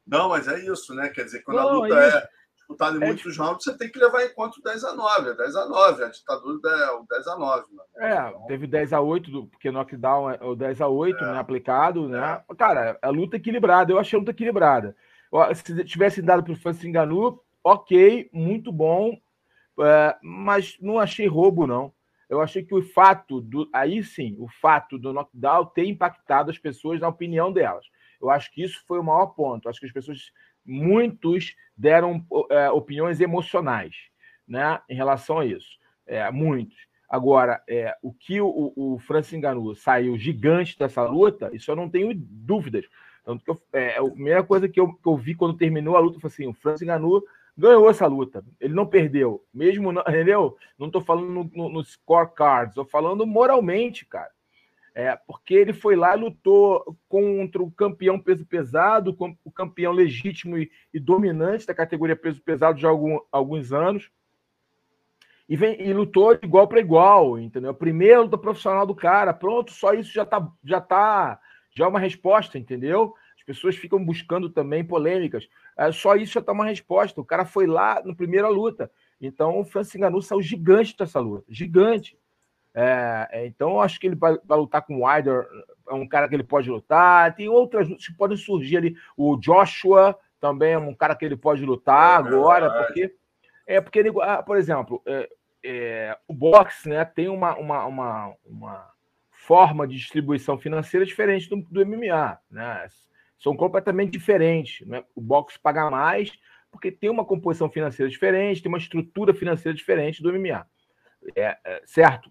Não, 0.07 0.29
mas 0.29 0.47
é 0.47 0.61
isso, 0.61 0.95
né? 0.95 1.09
Quer 1.09 1.25
dizer, 1.25 1.43
quando 1.43 1.57
Não, 1.57 1.69
a 1.69 1.73
luta 1.73 2.01
é, 2.01 2.29
é 2.69 2.75
disputada 2.75 2.99
em 2.99 3.03
é 3.03 3.07
muitos 3.07 3.33
tipo... 3.33 3.43
rounds, 3.43 3.65
você 3.65 3.77
tem 3.77 3.91
que 3.91 3.99
levar 3.99 4.25
em 4.25 4.35
conta 4.35 4.59
o 4.61 4.63
10 4.63 4.85
a 4.85 4.95
9. 4.95 5.31
É 5.31 5.35
10 5.35 5.57
a 5.57 5.67
9, 5.67 6.05
a 6.05 6.09
ditadura 6.09 6.71
é 6.71 6.91
o 6.93 7.07
10 7.09 7.27
a 7.27 7.37
9. 7.37 7.67
Né? 7.73 7.83
É, 7.97 8.29
então... 8.29 8.47
teve 8.47 8.67
10 8.67 8.93
a 8.93 9.01
8, 9.01 9.47
porque 9.47 9.71
knockdown 9.71 10.31
é 10.31 10.45
o 10.45 10.55
10 10.55 10.81
a 10.81 10.89
8, 10.89 11.17
é. 11.17 11.33
né? 11.33 11.39
Aplicado, 11.39 12.09
né? 12.09 12.43
É. 12.51 12.55
Cara, 12.55 12.99
a 13.01 13.09
luta 13.09 13.37
equilibrada, 13.37 13.93
eu 13.93 13.99
achei 13.99 14.17
a 14.17 14.21
luta 14.21 14.33
equilibrada. 14.33 14.95
Se 15.55 15.85
tivesse 15.85 16.23
dado 16.23 16.43
para 16.43 16.53
o 16.53 16.57
Francis 16.57 16.89
Ngannou, 16.89 17.45
ok, 17.63 18.31
muito 18.33 18.73
bom, 18.73 19.19
é, 19.81 20.17
mas 20.23 20.77
não 20.81 20.99
achei 20.99 21.27
roubo, 21.27 21.67
não. 21.67 21.93
Eu 22.29 22.43
achei 22.43 22.63
que 22.63 22.75
o 22.75 22.83
fato 22.83 23.41
do. 23.41 23.69
Aí 23.73 24.03
sim, 24.03 24.37
o 24.39 24.49
fato 24.49 24.99
do 24.99 25.15
knockdown 25.15 25.65
ter 25.67 25.87
impactado 25.87 26.51
as 26.51 26.59
pessoas 26.59 27.01
na 27.01 27.09
opinião 27.09 27.51
delas. 27.51 27.87
Eu 28.21 28.31
acho 28.31 28.53
que 28.53 28.63
isso 28.63 28.83
foi 28.87 28.99
o 28.99 29.05
maior 29.05 29.29
ponto. 29.29 29.69
acho 29.69 29.81
que 29.81 29.87
as 29.87 29.93
pessoas, 29.93 30.33
muitos, 30.69 31.57
deram 31.77 32.25
é, 32.51 32.71
opiniões 32.71 33.21
emocionais 33.21 33.95
né, 34.47 34.81
em 34.89 34.95
relação 34.95 35.39
a 35.39 35.47
isso. 35.47 35.79
É, 36.07 36.31
muitos. 36.31 36.77
Agora, 37.09 37.63
é, 37.67 37.97
o 38.03 38.13
que 38.13 38.41
o, 38.41 38.73
o 38.77 38.99
Francis 38.99 39.39
Ngannou 39.39 39.75
saiu 39.75 40.19
gigante 40.19 40.79
dessa 40.79 41.03
luta, 41.05 41.51
isso 41.55 41.71
eu 41.71 41.77
não 41.77 41.89
tenho 41.89 42.13
dúvidas. 42.15 42.85
Tanto 43.25 43.43
que 43.45 43.51
eu, 43.51 43.61
é, 43.73 43.97
a 43.97 44.05
primeira 44.05 44.43
coisa 44.43 44.69
que 44.69 44.79
eu, 44.79 44.93
que 44.93 45.09
eu 45.09 45.17
vi 45.17 45.35
quando 45.35 45.57
terminou 45.57 45.97
a 45.97 46.01
luta 46.01 46.21
foi 46.21 46.29
assim: 46.29 46.47
o 46.47 46.53
Francis 46.53 46.87
Ngannou 46.87 47.25
ganhou 47.57 47.89
essa 47.89 48.07
luta. 48.07 48.45
Ele 48.61 48.75
não 48.75 48.87
perdeu. 48.87 49.45
Mesmo, 49.53 49.91
não, 49.91 50.03
entendeu? 50.07 50.57
Não 50.79 50.87
estou 50.89 51.01
falando 51.01 51.29
no, 51.29 51.51
no, 51.55 51.69
no 51.71 51.85
scorecards, 51.85 52.71
estou 52.71 52.85
falando 52.85 53.27
moralmente, 53.27 54.05
cara. 54.05 54.31
É, 55.01 55.15
porque 55.15 55.55
ele 55.55 55.73
foi 55.73 55.95
lá 55.95 56.17
e 56.17 56.21
lutou 56.21 56.99
contra 57.09 57.63
o 57.63 57.71
campeão 57.71 58.19
peso 58.19 58.45
pesado, 58.45 59.17
o 59.45 59.53
campeão 59.53 59.93
legítimo 59.93 60.59
e, 60.59 60.69
e 60.93 60.99
dominante 60.99 61.65
da 61.65 61.73
categoria 61.73 62.17
peso 62.17 62.43
pesado 62.43 62.81
já 62.81 62.89
há 62.89 62.91
algum, 62.91 63.17
alguns 63.31 63.73
anos. 63.73 64.11
E, 65.49 65.57
vem, 65.57 65.81
e 65.81 65.93
lutou 65.93 66.37
de 66.37 66.45
igual 66.45 66.67
para 66.67 66.81
igual, 66.81 67.39
entendeu? 67.39 67.71
A 67.71 67.75
primeira 67.75 68.23
luta 68.23 68.37
profissional 68.37 68.85
do 68.85 68.95
cara, 68.95 69.33
pronto, 69.33 69.71
só 69.71 69.93
isso 69.93 70.13
já 70.13 70.27
tá, 70.27 70.51
já 70.65 70.81
tá, 70.81 71.39
já 71.77 71.85
é 71.85 71.89
uma 71.89 72.01
resposta, 72.01 72.59
entendeu? 72.59 73.15
pessoas 73.49 73.77
ficam 73.77 74.05
buscando 74.05 74.51
também 74.51 74.85
polêmicas. 74.85 75.49
É, 75.75 75.91
só 75.91 76.15
isso 76.15 76.35
já 76.35 76.41
está 76.41 76.53
uma 76.53 76.67
resposta. 76.67 77.19
O 77.19 77.25
cara 77.25 77.47
foi 77.47 77.67
lá 77.67 78.03
na 78.05 78.15
primeira 78.15 78.47
luta. 78.47 78.91
Então 79.19 79.59
o 79.59 79.65
Francis 79.65 79.99
Ngannou 79.99 80.21
saiu 80.21 80.43
gigante 80.43 80.95
dessa 80.95 81.19
luta. 81.19 81.47
Gigante. 81.49 82.18
É, 82.81 83.29
é 83.33 83.47
então 83.47 83.81
acho 83.81 83.99
que 83.99 84.07
ele 84.07 84.15
vai, 84.15 84.37
vai, 84.45 84.59
lutar 84.59 84.83
com 84.83 84.97
o 84.97 85.07
Wilder. 85.07 85.47
É 85.89 85.95
um 85.95 86.07
cara 86.07 86.29
que 86.29 86.35
ele 86.35 86.45
pode 86.45 86.71
lutar. 86.71 87.35
Tem 87.35 87.49
outras 87.49 87.89
lutas 87.89 88.07
que 88.07 88.17
podem 88.17 88.37
surgir 88.37 88.77
ali. 88.77 88.97
O 89.17 89.37
Joshua 89.37 90.17
também 90.41 90.73
é 90.73 90.79
um 90.79 90.95
cara 90.95 91.17
que 91.17 91.25
ele 91.25 91.37
pode 91.37 91.65
lutar 91.65 92.25
é 92.25 92.29
agora. 92.29 92.71
Porque, 92.71 93.15
é 93.67 93.81
porque 93.81 93.99
ele, 93.99 94.13
ah, 94.23 94.43
por 94.43 94.57
exemplo, 94.57 95.03
é, 95.07 95.29
é, 95.65 96.19
o 96.29 96.35
boxe 96.35 96.89
né, 96.89 97.05
tem 97.05 97.29
uma, 97.29 97.57
uma, 97.57 97.85
uma, 97.87 98.35
uma 98.45 98.91
forma 99.31 99.89
de 99.89 99.97
distribuição 99.97 100.59
financeira 100.59 101.05
diferente 101.05 101.49
do, 101.49 101.57
do 101.57 101.85
MMA. 101.85 102.39
Né? 102.51 102.87
são 103.39 103.57
completamente 103.57 104.13
diferentes. 104.13 104.87
Né? 104.87 105.05
O 105.15 105.21
boxe 105.21 105.59
paga 105.59 105.91
mais 105.91 106.33
porque 106.71 106.93
tem 106.93 107.11
uma 107.11 107.25
composição 107.25 107.71
financeira 107.71 108.11
diferente, 108.11 108.63
tem 108.63 108.71
uma 108.71 108.79
estrutura 108.79 109.33
financeira 109.33 109.77
diferente 109.77 110.23
do 110.23 110.33
MMA. 110.33 110.67
É, 111.35 111.59
é, 111.65 111.83
certo? 111.85 112.31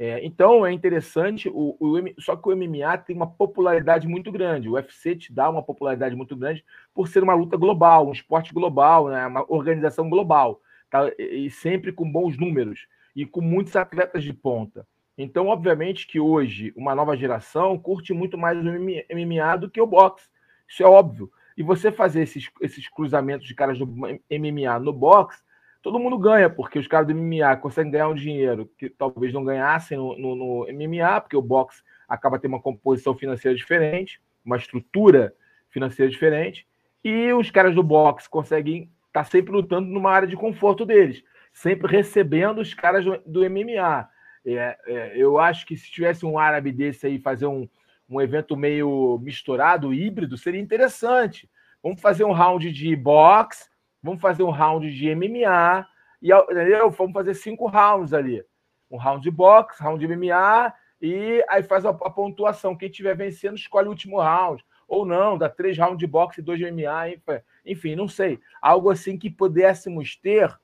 É, 0.00 0.24
então 0.24 0.64
é 0.64 0.72
interessante, 0.72 1.48
o, 1.48 1.76
o, 1.80 2.20
só 2.20 2.36
que 2.36 2.48
o 2.48 2.56
MMA 2.56 2.96
tem 2.98 3.16
uma 3.16 3.26
popularidade 3.26 4.06
muito 4.06 4.30
grande. 4.30 4.68
O 4.68 4.74
UFC 4.74 5.16
te 5.16 5.32
dá 5.32 5.50
uma 5.50 5.62
popularidade 5.62 6.14
muito 6.14 6.36
grande 6.36 6.64
por 6.94 7.08
ser 7.08 7.24
uma 7.24 7.34
luta 7.34 7.56
global, 7.56 8.06
um 8.06 8.12
esporte 8.12 8.54
global, 8.54 9.08
né? 9.08 9.26
uma 9.26 9.44
organização 9.52 10.08
global, 10.08 10.60
tá? 10.88 11.10
e 11.18 11.50
sempre 11.50 11.90
com 11.90 12.10
bons 12.10 12.38
números 12.38 12.86
e 13.14 13.26
com 13.26 13.40
muitos 13.40 13.74
atletas 13.74 14.22
de 14.22 14.32
ponta. 14.32 14.86
Então, 15.16 15.48
obviamente 15.48 16.06
que 16.06 16.20
hoje 16.20 16.72
uma 16.76 16.94
nova 16.94 17.16
geração 17.16 17.76
curte 17.76 18.14
muito 18.14 18.38
mais 18.38 18.56
o 18.56 18.62
MMA 18.62 19.56
do 19.58 19.68
que 19.68 19.80
o 19.80 19.86
boxe. 19.86 20.28
Isso 20.68 20.84
é 20.84 20.86
óbvio. 20.86 21.28
E 21.56 21.62
você 21.64 21.90
fazer 21.90 22.22
esses, 22.22 22.48
esses 22.60 22.88
cruzamentos 22.88 23.48
de 23.48 23.54
caras 23.56 23.76
do 23.76 23.84
MMA 23.84 24.78
no 24.80 24.92
boxe, 24.92 25.42
todo 25.82 25.98
mundo 25.98 26.18
ganha, 26.18 26.50
porque 26.50 26.78
os 26.78 26.86
caras 26.86 27.06
do 27.06 27.14
MMA 27.14 27.56
conseguem 27.56 27.92
ganhar 27.92 28.08
um 28.08 28.14
dinheiro 28.14 28.70
que 28.76 28.88
talvez 28.88 29.32
não 29.32 29.44
ganhassem 29.44 29.96
no, 29.96 30.18
no, 30.18 30.34
no 30.34 30.66
MMA, 30.72 31.20
porque 31.20 31.36
o 31.36 31.42
boxe 31.42 31.82
acaba 32.08 32.38
tendo 32.38 32.52
uma 32.52 32.62
composição 32.62 33.14
financeira 33.14 33.56
diferente, 33.56 34.20
uma 34.44 34.56
estrutura 34.56 35.34
financeira 35.68 36.10
diferente, 36.10 36.66
e 37.04 37.32
os 37.32 37.50
caras 37.50 37.74
do 37.74 37.82
boxe 37.82 38.28
conseguem 38.28 38.90
estar 39.06 39.24
tá 39.24 39.24
sempre 39.24 39.52
lutando 39.52 39.88
numa 39.88 40.10
área 40.10 40.26
de 40.26 40.36
conforto 40.36 40.84
deles, 40.84 41.22
sempre 41.52 41.90
recebendo 41.90 42.60
os 42.60 42.74
caras 42.74 43.04
do, 43.04 43.18
do 43.26 43.50
MMA. 43.50 44.08
É, 44.44 44.78
é, 44.86 45.12
eu 45.16 45.38
acho 45.38 45.66
que 45.66 45.76
se 45.76 45.90
tivesse 45.90 46.24
um 46.24 46.38
árabe 46.38 46.72
desse 46.72 47.06
aí 47.06 47.18
fazer 47.18 47.46
um, 47.46 47.68
um 48.08 48.20
evento 48.20 48.56
meio 48.56 49.18
misturado, 49.22 49.92
híbrido, 49.92 50.36
seria 50.36 50.60
interessante. 50.60 51.48
Vamos 51.82 52.00
fazer 52.00 52.24
um 52.24 52.32
round 52.32 52.72
de 52.72 52.96
boxe, 52.96 53.68
vamos 54.02 54.20
fazer 54.20 54.42
um 54.42 54.50
round 54.50 54.90
de 54.90 55.14
MMA, 55.14 55.86
e 56.20 56.32
entendeu? 56.32 56.90
vamos 56.90 57.12
fazer 57.12 57.34
cinco 57.34 57.66
rounds 57.66 58.12
ali. 58.12 58.44
Um 58.90 58.96
round 58.96 59.22
de 59.22 59.30
boxe, 59.30 59.82
round 59.82 60.04
de 60.04 60.16
MMA, 60.16 60.72
e 61.00 61.44
aí 61.48 61.62
faz 61.62 61.84
a, 61.84 61.90
a 61.90 62.10
pontuação. 62.10 62.76
Quem 62.76 62.88
estiver 62.88 63.16
vencendo, 63.16 63.56
escolhe 63.56 63.86
o 63.86 63.90
último 63.90 64.20
round. 64.20 64.64
ou 64.86 65.04
não, 65.04 65.36
dá 65.36 65.48
três 65.48 65.76
rounds 65.76 65.98
de 65.98 66.06
boxe 66.06 66.40
e 66.40 66.44
dois 66.44 66.58
de 66.58 66.70
MMA, 66.70 67.20
enfim, 67.64 67.94
não 67.94 68.08
sei. 68.08 68.40
Algo 68.60 68.90
assim 68.90 69.18
que 69.18 69.30
pudéssemos 69.30 70.16
ter 70.16 70.58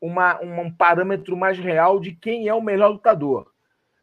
uma, 0.00 0.40
um 0.40 0.70
parâmetro 0.70 1.36
mais 1.36 1.58
real 1.58 2.00
de 2.00 2.12
quem 2.12 2.48
é 2.48 2.54
o 2.54 2.62
melhor 2.62 2.88
lutador. 2.88 3.50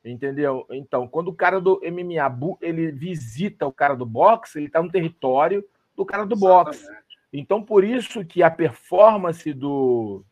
Entendeu? 0.03 0.65
Então, 0.71 1.07
quando 1.07 1.29
o 1.29 1.33
cara 1.33 1.59
do 1.59 1.81
MMA 1.83 2.57
ele 2.61 2.91
visita 2.91 3.65
o 3.65 3.73
cara 3.73 3.95
do 3.95 4.05
boxe, 4.05 4.57
ele 4.59 4.67
está 4.67 4.81
no 4.81 4.91
território 4.91 5.63
do 5.95 6.05
cara 6.05 6.25
do 6.25 6.35
Exatamente. 6.35 6.85
boxe. 6.85 7.06
Então, 7.31 7.61
por 7.61 7.83
isso 7.83 8.25
que 8.25 8.41
a 8.41 8.49
performance 8.49 9.51
do 9.53 10.23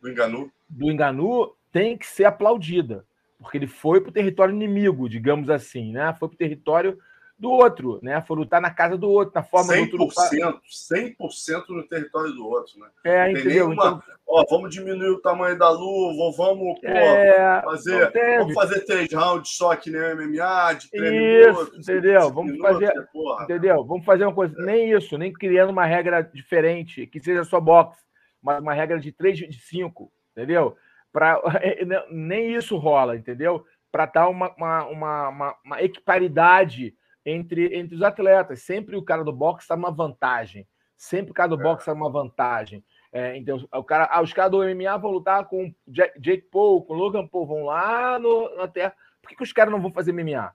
do 0.00 0.08
Enganu, 0.08 0.52
do 0.68 0.90
Enganu 0.90 1.54
tem 1.72 1.96
que 1.96 2.06
ser 2.06 2.24
aplaudida, 2.24 3.04
porque 3.38 3.58
ele 3.58 3.66
foi 3.66 4.00
para 4.00 4.10
o 4.10 4.12
território 4.12 4.54
inimigo, 4.54 5.08
digamos 5.08 5.50
assim, 5.50 5.92
né? 5.92 6.14
Foi 6.18 6.28
para 6.28 6.34
o 6.34 6.38
território 6.38 6.98
do 7.38 7.50
outro, 7.50 8.00
né? 8.02 8.20
For 8.26 8.36
lutar 8.36 8.60
na 8.60 8.70
casa 8.70 8.98
do 8.98 9.08
outro, 9.08 9.32
na 9.34 9.44
forma 9.44 9.72
100%, 9.72 9.90
do 9.90 10.02
outro. 10.02 10.60
100% 10.68 11.68
no 11.68 11.86
território 11.86 12.32
do 12.32 12.44
outro, 12.44 12.80
né? 12.80 12.88
É, 13.04 13.30
entendeu? 13.30 13.68
Nenhuma, 13.68 13.72
então... 13.74 14.02
ó, 14.26 14.44
vamos 14.50 14.74
diminuir 14.74 15.10
o 15.10 15.20
tamanho 15.20 15.56
da 15.56 15.70
luva, 15.70 16.36
vamos, 16.36 16.80
pô, 16.80 16.86
é, 16.88 17.62
fazer, 17.62 18.12
vamos 18.38 18.54
fazer 18.54 18.80
três 18.80 19.12
rounds 19.12 19.50
só 19.56 19.76
que 19.76 19.88
nem 19.88 20.00
MMA, 20.16 20.74
de 20.74 20.90
três 20.90 21.48
isso, 21.48 21.60
minutos. 21.60 21.88
entendeu? 21.88 22.32
Vamos 22.32 22.52
minutos, 22.52 22.72
fazer, 22.72 23.08
porra, 23.12 23.44
entendeu? 23.44 23.84
Vamos 23.84 24.04
fazer 24.04 24.24
uma 24.24 24.34
coisa, 24.34 24.54
é. 24.60 24.64
nem 24.64 24.90
isso, 24.90 25.16
nem 25.16 25.32
criando 25.32 25.70
uma 25.70 25.86
regra 25.86 26.22
diferente, 26.22 27.06
que 27.06 27.20
seja 27.20 27.44
só 27.44 27.60
boxe, 27.60 28.02
mas 28.42 28.60
uma 28.60 28.74
regra 28.74 28.98
de 28.98 29.12
três, 29.12 29.38
de 29.38 29.60
cinco, 29.60 30.10
entendeu? 30.32 30.76
Pra, 31.12 31.40
nem 32.10 32.56
isso 32.56 32.76
rola, 32.76 33.16
entendeu? 33.16 33.64
Para 33.92 34.06
dar 34.06 34.28
uma, 34.28 34.52
uma, 34.56 34.86
uma, 34.86 35.28
uma, 35.28 35.56
uma 35.64 35.82
equiparidade 35.82 36.97
entre, 37.28 37.76
entre 37.76 37.94
os 37.94 38.02
atletas. 38.02 38.62
Sempre 38.62 38.96
o 38.96 39.02
cara 39.02 39.22
do 39.22 39.32
boxe 39.32 39.64
está 39.64 39.76
numa 39.76 39.90
vantagem. 39.90 40.66
Sempre 40.96 41.30
o 41.30 41.34
cara 41.34 41.48
do 41.48 41.60
é. 41.60 41.62
boxe 41.62 41.82
está 41.82 41.94
numa 41.94 42.10
vantagem. 42.10 42.84
É, 43.12 43.36
então, 43.36 43.66
o 43.72 43.84
cara, 43.84 44.08
ah, 44.10 44.22
os 44.22 44.32
caras 44.32 44.50
do 44.50 44.62
MMA 44.62 44.96
vão 44.98 45.10
lutar 45.10 45.46
com 45.46 45.72
Jake 45.86 46.48
Paul, 46.50 46.82
com 46.82 46.94
Logan 46.94 47.26
Paul, 47.26 47.46
vão 47.46 47.64
lá 47.64 48.18
no, 48.18 48.54
na 48.56 48.68
terra. 48.68 48.94
Por 49.22 49.28
que, 49.28 49.36
que 49.36 49.42
os 49.42 49.52
caras 49.52 49.72
não 49.72 49.80
vão 49.80 49.92
fazer 49.92 50.12
MMA? 50.12 50.52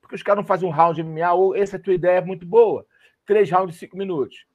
Porque 0.00 0.14
os 0.14 0.22
caras 0.22 0.42
não 0.42 0.46
fazem 0.46 0.68
um 0.68 0.72
round 0.72 0.96
de 0.96 1.02
MMA, 1.02 1.32
ou 1.32 1.56
essa 1.56 1.78
tua 1.78 1.94
ideia 1.94 2.18
é 2.18 2.24
muito 2.24 2.44
boa. 2.44 2.86
Três 3.24 3.50
rounds 3.50 3.74
de 3.74 3.80
cinco 3.80 3.96
minutos. 3.96 4.46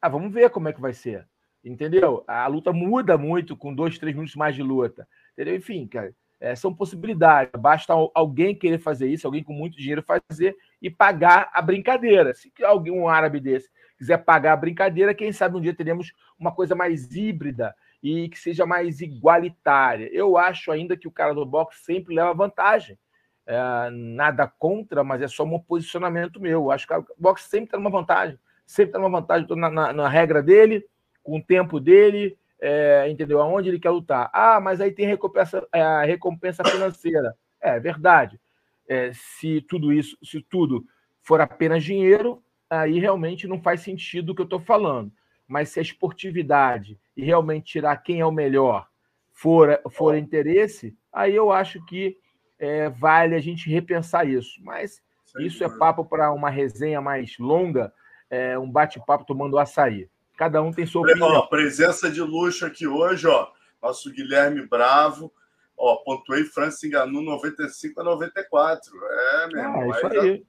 Ah, 0.00 0.08
vamos 0.08 0.32
ver 0.32 0.50
como 0.50 0.68
é 0.68 0.72
que 0.72 0.80
vai 0.80 0.92
ser. 0.92 1.26
Entendeu? 1.64 2.24
A 2.26 2.46
luta 2.46 2.72
muda 2.72 3.16
muito 3.16 3.56
com 3.56 3.74
dois, 3.74 3.98
três 3.98 4.14
minutos 4.14 4.36
mais 4.36 4.54
de 4.54 4.62
luta. 4.62 5.08
Entendeu? 5.32 5.56
Enfim, 5.56 5.86
cara, 5.86 6.14
é, 6.40 6.54
são 6.54 6.72
possibilidades. 6.72 7.52
Basta 7.60 7.92
alguém 8.14 8.54
querer 8.54 8.78
fazer 8.78 9.08
isso, 9.08 9.26
alguém 9.26 9.42
com 9.42 9.52
muito 9.52 9.76
dinheiro 9.76 10.02
fazer 10.02 10.56
e 10.80 10.88
pagar 10.88 11.50
a 11.52 11.60
brincadeira. 11.60 12.34
Se 12.34 12.52
alguém, 12.64 12.92
um 12.92 13.08
árabe 13.08 13.40
desse, 13.40 13.68
quiser 13.96 14.18
pagar 14.18 14.52
a 14.52 14.56
brincadeira, 14.56 15.14
quem 15.14 15.32
sabe 15.32 15.56
um 15.56 15.60
dia 15.60 15.74
teremos 15.74 16.12
uma 16.38 16.52
coisa 16.52 16.74
mais 16.74 17.14
híbrida 17.14 17.74
e 18.02 18.28
que 18.28 18.38
seja 18.38 18.64
mais 18.64 19.00
igualitária. 19.00 20.08
Eu 20.12 20.38
acho 20.38 20.70
ainda 20.70 20.96
que 20.96 21.08
o 21.08 21.12
cara 21.12 21.34
do 21.34 21.44
boxe 21.44 21.84
sempre 21.84 22.14
leva 22.14 22.32
vantagem. 22.32 22.98
É, 23.44 23.90
nada 23.90 24.46
contra, 24.46 25.02
mas 25.02 25.22
é 25.22 25.26
só 25.26 25.42
um 25.42 25.58
posicionamento 25.58 26.40
meu. 26.40 26.64
Eu 26.64 26.70
acho 26.70 26.86
que 26.86 26.94
o 26.94 27.04
boxe 27.18 27.48
sempre 27.48 27.66
está 27.66 27.78
numa 27.78 27.90
vantagem. 27.90 28.38
Sempre 28.64 28.90
está 28.90 28.98
numa 28.98 29.20
vantagem 29.20 29.48
na, 29.56 29.70
na, 29.70 29.92
na 29.92 30.08
regra 30.08 30.42
dele, 30.42 30.84
com 31.22 31.38
o 31.38 31.42
tempo 31.42 31.80
dele, 31.80 32.38
é, 32.60 33.08
entendeu? 33.08 33.40
Aonde 33.40 33.68
ele 33.68 33.78
quer 33.78 33.90
lutar. 33.90 34.30
Ah, 34.32 34.60
mas 34.60 34.80
aí 34.80 34.90
tem 34.90 35.06
recompensa, 35.06 35.66
é, 35.72 35.80
a 35.80 36.02
recompensa 36.04 36.64
financeira. 36.64 37.34
É 37.60 37.78
verdade. 37.78 38.40
É, 38.88 39.12
se 39.12 39.60
tudo 39.62 39.92
isso, 39.92 40.16
se 40.22 40.40
tudo 40.40 40.84
for 41.22 41.40
apenas 41.40 41.84
dinheiro, 41.84 42.42
aí 42.68 42.98
realmente 42.98 43.46
não 43.46 43.60
faz 43.60 43.82
sentido 43.82 44.30
o 44.30 44.34
que 44.34 44.40
eu 44.40 44.44
estou 44.44 44.60
falando. 44.60 45.12
Mas 45.46 45.70
se 45.70 45.78
a 45.78 45.82
esportividade 45.82 46.98
e 47.16 47.24
realmente 47.24 47.72
tirar 47.72 47.96
quem 47.98 48.20
é 48.20 48.26
o 48.26 48.32
melhor 48.32 48.86
for, 49.32 49.80
for 49.90 50.16
interesse, 50.16 50.96
aí 51.12 51.34
eu 51.34 51.50
acho 51.52 51.84
que 51.86 52.16
é, 52.58 52.88
vale 52.88 53.34
a 53.34 53.40
gente 53.40 53.70
repensar 53.70 54.26
isso. 54.26 54.62
Mas 54.62 55.00
isso 55.38 55.62
é 55.62 55.78
papo 55.78 56.04
para 56.04 56.32
uma 56.32 56.50
resenha 56.50 57.00
mais 57.00 57.38
longa, 57.38 57.92
é, 58.30 58.58
um 58.58 58.70
bate-papo 58.70 59.24
tomando 59.24 59.58
açaí. 59.58 60.08
Cada 60.38 60.62
um 60.62 60.72
tem 60.72 60.86
sua 60.86 61.02
opinião. 61.02 61.26
Ó, 61.26 61.46
presença 61.48 62.08
de 62.08 62.20
luxo 62.20 62.64
aqui 62.64 62.86
hoje, 62.86 63.26
ó. 63.26 63.48
Nosso 63.82 64.08
Guilherme 64.12 64.64
Bravo. 64.64 65.32
Ó, 65.76 65.96
pontuei 65.96 66.44
França 66.44 66.86
enganou 66.86 67.20
95 67.22 68.00
a 68.00 68.04
94. 68.04 68.92
É, 68.94 69.46
meu 69.48 69.62
ah, 69.62 69.88
isso 69.88 70.06
aí. 70.06 70.46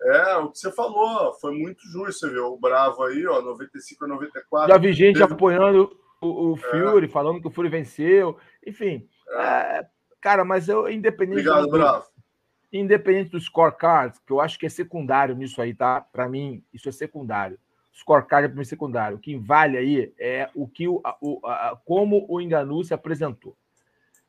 É, 0.00 0.36
o 0.36 0.52
que 0.52 0.58
você 0.58 0.70
falou, 0.70 1.32
foi 1.40 1.58
muito 1.58 1.82
justo, 1.88 2.20
você 2.20 2.30
viu? 2.30 2.52
O 2.52 2.58
Bravo 2.58 3.02
aí, 3.02 3.26
ó, 3.26 3.42
95 3.42 4.04
a 4.04 4.08
94. 4.08 4.72
Já 4.72 4.78
vi 4.78 4.92
gente 4.92 5.18
teve... 5.18 5.32
apoiando 5.32 5.90
o, 6.20 6.52
o 6.52 6.54
é. 6.54 6.58
Fury, 6.58 7.06
é. 7.06 7.08
falando 7.08 7.40
que 7.40 7.48
o 7.48 7.50
Fury 7.50 7.68
venceu. 7.68 8.36
Enfim, 8.64 9.08
é. 9.28 9.42
É, 9.42 9.86
cara, 10.20 10.44
mas 10.44 10.68
eu, 10.68 10.88
independente. 10.88 11.40
Obrigado, 11.40 11.66
do, 11.66 11.70
Bravo. 11.70 12.06
Independente 12.72 13.30
do 13.30 13.40
scorecard, 13.40 14.16
que 14.24 14.32
eu 14.32 14.40
acho 14.40 14.56
que 14.56 14.66
é 14.66 14.68
secundário 14.68 15.34
nisso 15.34 15.60
aí, 15.60 15.74
tá? 15.74 16.00
Para 16.00 16.28
mim, 16.28 16.62
isso 16.72 16.88
é 16.88 16.92
secundário 16.92 17.58
scorecard 17.96 18.44
é 18.44 18.48
primeiro 18.48 18.68
secundário. 18.68 19.16
O 19.16 19.20
que 19.20 19.36
vale 19.36 19.76
aí 19.76 20.12
é 20.18 20.48
o 20.54 20.68
que 20.68 20.86
o, 20.86 21.02
o 21.20 21.40
a, 21.46 21.78
como 21.84 22.26
o 22.28 22.40
Enganu 22.40 22.84
se 22.84 22.94
apresentou. 22.94 23.56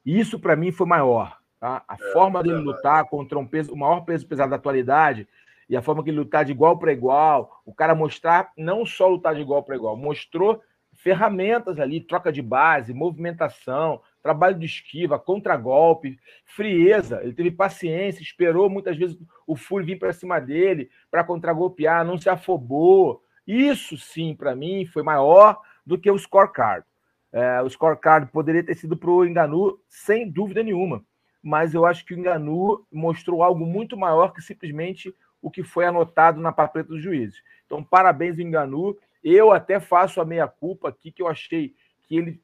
Isso 0.05 0.39
para 0.39 0.55
mim 0.55 0.71
foi 0.71 0.87
maior. 0.87 1.37
Tá? 1.59 1.83
A 1.87 1.95
é, 1.95 2.11
forma 2.13 2.41
dele 2.41 2.57
lutar 2.57 3.05
contra 3.05 3.37
um 3.37 3.45
peso, 3.45 3.73
o 3.73 3.77
maior 3.77 4.01
peso 4.01 4.25
pesado 4.25 4.49
da 4.49 4.55
atualidade 4.55 5.27
e 5.69 5.75
a 5.75 5.81
forma 5.81 6.03
que 6.03 6.09
ele 6.09 6.19
lutar 6.19 6.45
de 6.45 6.51
igual 6.51 6.77
para 6.77 6.93
igual, 6.93 7.61
o 7.65 7.73
cara 7.73 7.93
mostrar 7.93 8.51
não 8.57 8.85
só 8.85 9.07
lutar 9.07 9.35
de 9.35 9.41
igual 9.41 9.63
para 9.63 9.75
igual, 9.75 9.97
mostrou 9.97 10.61
ferramentas 10.93 11.79
ali, 11.79 11.99
troca 11.99 12.31
de 12.31 12.41
base, 12.41 12.93
movimentação, 12.93 14.01
trabalho 14.21 14.57
de 14.57 14.65
esquiva, 14.65 15.19
contragolpe, 15.19 16.17
frieza. 16.43 17.21
Ele 17.21 17.33
teve 17.33 17.51
paciência, 17.51 18.21
esperou 18.21 18.69
muitas 18.69 18.97
vezes 18.97 19.17
o 19.45 19.55
Fury 19.55 19.85
vir 19.85 19.99
para 19.99 20.13
cima 20.13 20.39
dele 20.39 20.89
para 21.11 21.23
contragolpear, 21.23 22.05
não 22.05 22.17
se 22.17 22.29
afobou. 22.29 23.21
Isso 23.47 23.97
sim, 23.97 24.35
para 24.35 24.55
mim, 24.55 24.85
foi 24.85 25.01
maior 25.01 25.61
do 25.85 25.97
que 25.97 26.11
o 26.11 26.19
scorecard. 26.19 26.85
É, 27.31 27.61
o 27.61 27.69
scorecard 27.69 28.29
poderia 28.31 28.63
ter 28.63 28.75
sido 28.75 28.97
para 28.97 29.09
o 29.09 29.25
Enganu, 29.25 29.79
sem 29.87 30.29
dúvida 30.29 30.61
nenhuma. 30.61 31.03
Mas 31.41 31.73
eu 31.73 31.85
acho 31.85 32.05
que 32.05 32.13
o 32.13 32.17
Enganu 32.17 32.85
mostrou 32.91 33.41
algo 33.41 33.65
muito 33.65 33.95
maior 33.95 34.33
que 34.33 34.41
simplesmente 34.41 35.15
o 35.41 35.49
que 35.49 35.63
foi 35.63 35.85
anotado 35.85 36.41
na 36.41 36.51
papeleta 36.51 36.89
dos 36.89 37.01
juízes. 37.01 37.41
Então, 37.65 37.83
parabéns, 37.83 38.37
Enganu. 38.37 38.97
Eu 39.23 39.51
até 39.51 39.79
faço 39.79 40.19
a 40.19 40.25
meia-culpa 40.25 40.89
aqui, 40.89 41.11
que 41.11 41.21
eu 41.21 41.27
achei 41.27 41.73
que 42.03 42.15
ele, 42.15 42.41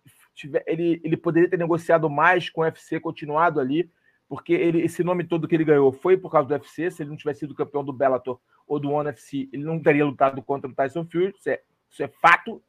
ele, 0.66 1.02
ele 1.04 1.18
poderia 1.18 1.50
ter 1.50 1.58
negociado 1.58 2.10
mais 2.10 2.50
com 2.50 2.62
o 2.62 2.64
UFC, 2.64 3.00
continuado 3.00 3.60
ali, 3.60 3.90
porque 4.34 4.52
ele, 4.52 4.82
esse 4.82 5.04
nome 5.04 5.24
todo 5.24 5.48
que 5.48 5.54
ele 5.54 5.64
ganhou 5.64 5.92
foi 5.92 6.18
por 6.18 6.32
causa 6.32 6.48
do 6.48 6.54
UFC. 6.54 6.90
Se 6.90 7.04
ele 7.04 7.12
não 7.12 7.16
tivesse 7.16 7.42
sido 7.42 7.54
campeão 7.54 7.86
do 7.86 7.94
Bellator 7.94 8.40
ou 8.68 8.80
do 8.80 8.90
ONE 8.90 9.10
FC, 9.10 9.48
ele 9.54 9.64
não 9.64 9.80
teria 9.80 10.04
lutado 10.04 10.42
contra 10.42 10.68
o 10.68 10.74
Tyson 10.74 11.06
Fury. 11.06 11.36
Isso 11.38 11.52
é, 11.52 11.62
isso 11.88 12.02
é 12.02 12.08
fato, 12.08 12.60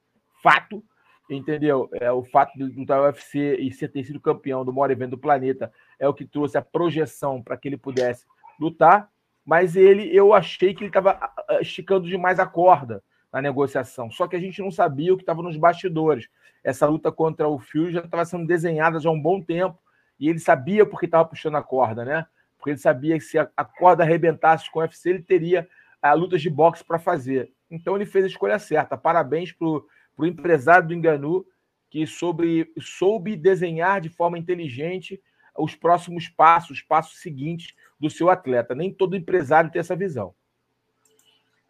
fato, 0.43 0.85
entendeu? 1.31 1.89
É 1.95 2.13
o 2.13 2.23
fato 2.23 2.53
de 2.55 2.65
lutar 2.65 2.99
no 2.99 3.05
UFC 3.05 3.57
e 3.57 3.73
ser 3.73 3.89
ter 3.89 4.05
sido 4.05 4.21
campeão 4.21 4.63
do 4.63 4.75
maior 4.75 4.91
evento 4.91 5.13
do 5.13 5.19
planeta 5.19 5.73
é 5.99 6.07
o 6.07 6.13
que 6.13 6.27
trouxe 6.27 6.59
a 6.59 6.61
projeção 6.61 7.43
para 7.43 7.57
que 7.57 7.67
ele 7.67 7.79
pudesse 7.79 8.27
lutar. 8.61 9.09
Mas 9.43 9.75
ele, 9.75 10.15
eu 10.15 10.35
achei 10.35 10.75
que 10.75 10.83
ele 10.83 10.91
estava 10.91 11.19
esticando 11.63 12.07
demais 12.07 12.39
a 12.39 12.45
corda 12.45 13.03
na 13.33 13.41
negociação. 13.41 14.11
Só 14.11 14.29
que 14.29 14.37
a 14.37 14.39
gente 14.39 14.61
não 14.61 14.71
sabia 14.71 15.15
o 15.15 15.17
que 15.17 15.23
estava 15.23 15.41
nos 15.41 15.57
bastidores. 15.57 16.29
Essa 16.63 16.87
luta 16.87 17.11
contra 17.11 17.49
o 17.49 17.59
Fury 17.59 17.93
já 17.93 18.01
estava 18.01 18.27
sendo 18.27 18.47
desenhada 18.47 19.01
já 19.01 19.09
há 19.09 19.13
um 19.15 19.19
bom 19.19 19.41
tempo 19.41 19.83
e 20.19 20.29
ele 20.29 20.39
sabia 20.39 20.87
porque 20.87 21.07
estava 21.07 21.29
puxando 21.29 21.57
a 21.57 21.63
corda, 21.63 22.05
né? 22.05 22.27
Porque 22.57 22.71
ele 22.71 22.79
sabia 22.79 23.19
que 23.19 23.25
se 23.25 23.39
a 23.39 23.65
corda 23.65 24.03
arrebentasse 24.03 24.71
com 24.71 24.79
o 24.79 24.83
UFC, 24.83 25.11
ele 25.11 25.23
teria 25.23 25.69
a 26.01 26.13
lutas 26.13 26.41
de 26.41 26.51
boxe 26.51 26.85
para 26.85 26.99
fazer. 26.99 27.53
Então 27.71 27.97
ele 27.97 28.07
fez 28.07 28.25
a 28.25 28.29
escolha 28.29 28.59
certa. 28.59 28.97
Parabéns 28.97 29.53
para 29.53 29.67
o 29.67 30.27
empresário 30.27 30.89
do 30.89 30.95
Enganu, 30.95 31.45
que 31.91 32.07
sobre, 32.07 32.73
soube 32.81 33.37
desenhar 33.37 34.01
de 34.01 34.09
forma 34.09 34.39
inteligente 34.39 35.23
os 35.57 35.75
próximos 35.75 36.29
passos, 36.29 36.79
os 36.79 36.83
passos 36.83 37.21
seguintes 37.21 37.75
do 37.99 38.11
seu 38.11 38.29
atleta. 38.29 38.75
Nem 38.75 38.93
todo 38.93 39.17
empresário 39.17 39.71
tem 39.71 39.81
essa 39.81 39.97
visão. 39.97 40.35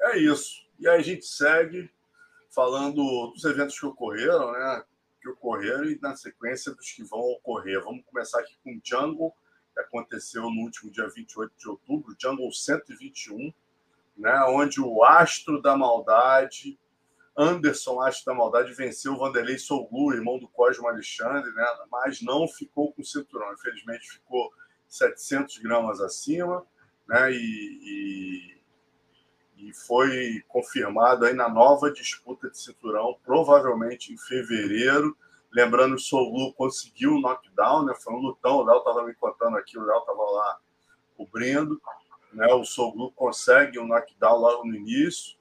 É 0.00 0.18
isso. 0.18 0.64
E 0.78 0.88
aí 0.88 0.98
a 0.98 1.02
gente 1.02 1.24
segue 1.24 1.90
falando 2.54 3.32
dos 3.32 3.44
eventos 3.44 3.78
que 3.78 3.86
ocorreram, 3.86 4.52
né? 4.52 4.82
Que 5.24 5.30
ocorreram 5.30 5.86
e 5.86 5.98
na 6.02 6.14
sequência 6.14 6.74
dos 6.74 6.92
que 6.92 7.02
vão 7.02 7.20
ocorrer. 7.20 7.82
Vamos 7.82 8.04
começar 8.04 8.40
aqui 8.40 8.54
com 8.62 8.78
Jungle, 8.84 9.34
que 9.72 9.80
aconteceu 9.80 10.42
no 10.42 10.60
último 10.60 10.92
dia 10.92 11.08
28 11.08 11.52
de 11.56 11.68
outubro, 11.68 12.14
Jungle 12.20 12.52
121 12.52 13.52
né, 14.16 14.44
onde 14.48 14.80
o 14.80 15.02
astro 15.02 15.60
da 15.60 15.76
maldade, 15.76 16.78
Anderson 17.36 18.00
Astro 18.00 18.26
da 18.26 18.34
Maldade, 18.34 18.72
venceu 18.74 19.14
o 19.14 19.18
Vanderlei 19.18 19.58
Soglu, 19.58 20.14
irmão 20.14 20.38
do 20.38 20.48
Cosmo 20.48 20.88
Alexandre, 20.88 21.52
né, 21.52 21.66
mas 21.90 22.22
não 22.22 22.46
ficou 22.46 22.92
com 22.92 23.02
o 23.02 23.04
cinturão. 23.04 23.52
Infelizmente, 23.52 24.08
ficou 24.08 24.52
700 24.86 25.58
gramas 25.58 26.00
acima. 26.00 26.64
Né, 27.08 27.32
e, 27.32 27.36
e 27.36 28.62
foi 29.72 30.42
confirmado 30.48 31.24
aí 31.24 31.34
na 31.34 31.48
nova 31.48 31.90
disputa 31.90 32.50
de 32.50 32.58
cinturão, 32.58 33.18
provavelmente 33.24 34.12
em 34.12 34.18
fevereiro. 34.18 35.16
Lembrando, 35.52 35.94
o 35.94 35.98
Solu 35.98 36.52
conseguiu 36.54 37.12
o 37.12 37.20
knockdown, 37.20 37.84
né? 37.84 37.94
Foi 37.94 38.12
um 38.12 38.18
lutão, 38.18 38.56
o 38.56 38.64
Léo 38.64 38.78
estava 38.78 39.04
me 39.04 39.14
contando 39.14 39.56
aqui, 39.56 39.78
o 39.78 39.84
Léo 39.84 39.98
estava 39.98 40.22
lá 40.22 40.58
cobrindo. 41.16 41.80
Né? 42.32 42.52
O 42.54 42.64
Solu 42.64 43.12
consegue 43.12 43.78
um 43.78 43.86
knockdown 43.86 44.38
logo 44.38 44.64
no 44.66 44.74
início. 44.74 45.36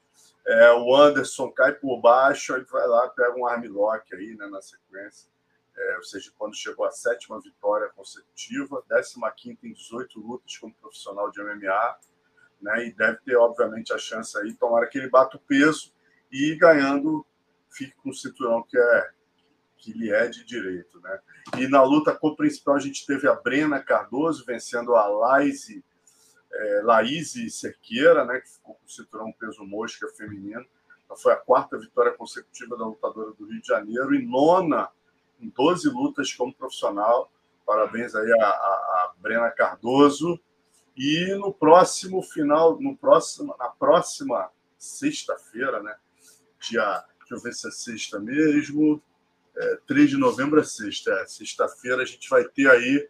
É, 0.46 0.72
o 0.74 0.96
Anderson 0.96 1.50
cai 1.52 1.74
por 1.74 2.00
baixo, 2.00 2.54
aí 2.54 2.64
vai 2.66 2.86
lá, 2.86 3.08
pega 3.10 3.36
um 3.36 3.48
armlock 3.48 4.14
aí, 4.14 4.36
né, 4.36 4.46
na 4.48 4.62
sequência. 4.62 5.32
É, 5.76 5.98
ou 5.98 6.04
seja, 6.04 6.32
quando 6.38 6.56
chegou 6.56 6.86
a 6.86 6.92
sétima 6.92 7.40
vitória 7.42 7.90
consecutiva, 7.96 8.84
15 9.36 9.58
em 9.64 9.74
18 9.74 10.20
lutas 10.20 10.58
como 10.58 10.74
profissional 10.76 11.32
de 11.32 11.42
MMA 11.42 11.98
né? 12.64 12.88
E 12.88 12.94
deve 12.94 13.18
ter, 13.20 13.36
obviamente, 13.36 13.94
a 13.94 13.98
chance 13.98 14.38
aí, 14.38 14.54
tomara 14.56 14.88
que 14.88 14.98
ele 14.98 15.10
bata 15.10 15.38
o 15.38 15.40
peso 15.40 15.94
e 16.32 16.56
ganhando, 16.56 17.26
fique 17.70 17.94
com 17.98 18.10
o 18.10 18.14
cinturão 18.14 18.64
que 18.64 18.78
é 18.78 19.10
que 19.84 19.92
lhe 19.92 20.10
é 20.10 20.30
de 20.30 20.46
direito, 20.46 20.98
né? 21.02 21.20
E 21.58 21.68
na 21.68 21.84
luta 21.84 22.16
com 22.16 22.30
o 22.30 22.36
principal 22.38 22.76
a 22.76 22.80
gente 22.80 23.06
teve 23.06 23.28
a 23.28 23.36
Brena 23.36 23.84
Cardoso 23.84 24.46
vencendo 24.46 24.96
a 24.96 25.06
Laise, 25.08 25.84
é, 26.54 26.82
Laíse 26.84 27.50
Cerqueira, 27.50 28.24
né? 28.24 28.40
Que 28.40 28.50
ficou 28.50 28.76
com 28.76 28.86
o 28.86 28.90
cinturão 28.90 29.34
peso 29.34 29.62
mosca 29.66 30.08
feminino. 30.16 30.66
Foi 31.22 31.34
a 31.34 31.38
quarta 31.38 31.78
vitória 31.78 32.14
consecutiva 32.14 32.78
da 32.78 32.86
lutadora 32.86 33.34
do 33.34 33.46
Rio 33.46 33.62
de 33.62 33.68
Janeiro 33.68 34.16
e 34.16 34.26
nona 34.26 34.90
em 35.40 35.50
12 35.50 35.90
lutas 35.90 36.34
como 36.34 36.56
profissional. 36.56 37.30
Parabéns 37.66 38.16
aí 38.16 38.32
a, 38.32 38.46
a, 38.46 38.48
a 38.48 39.14
Brena 39.18 39.52
Cardoso. 39.52 40.40
E 40.96 41.34
no 41.36 41.54
próximo 41.54 42.22
final, 42.22 42.80
no 42.80 42.96
próximo, 42.96 43.56
na 43.58 43.70
próxima 43.70 44.52
sexta-feira, 44.78 45.82
né? 45.82 45.96
Dia, 46.60 47.04
deixa 47.20 47.36
eu 47.36 47.42
ver 47.42 47.54
se 47.54 47.68
é 47.68 47.72
sexta 47.72 48.20
mesmo. 48.20 49.02
É, 49.56 49.80
3 49.88 50.12
de 50.12 50.18
novembro 50.18 50.60
é 50.60 50.64
sexta. 50.64 51.12
É, 51.12 51.26
sexta-feira 51.26 52.04
a 52.04 52.06
gente 52.06 52.30
vai 52.30 52.44
ter 52.44 52.70
aí 52.70 53.08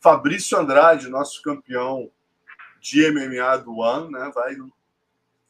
Fabrício 0.00 0.58
Andrade, 0.58 1.08
nosso 1.08 1.42
campeão 1.42 2.10
de 2.80 3.10
MMA 3.10 3.58
do 3.58 3.82
ano, 3.82 4.10
né? 4.10 4.30
Vai 4.34 4.56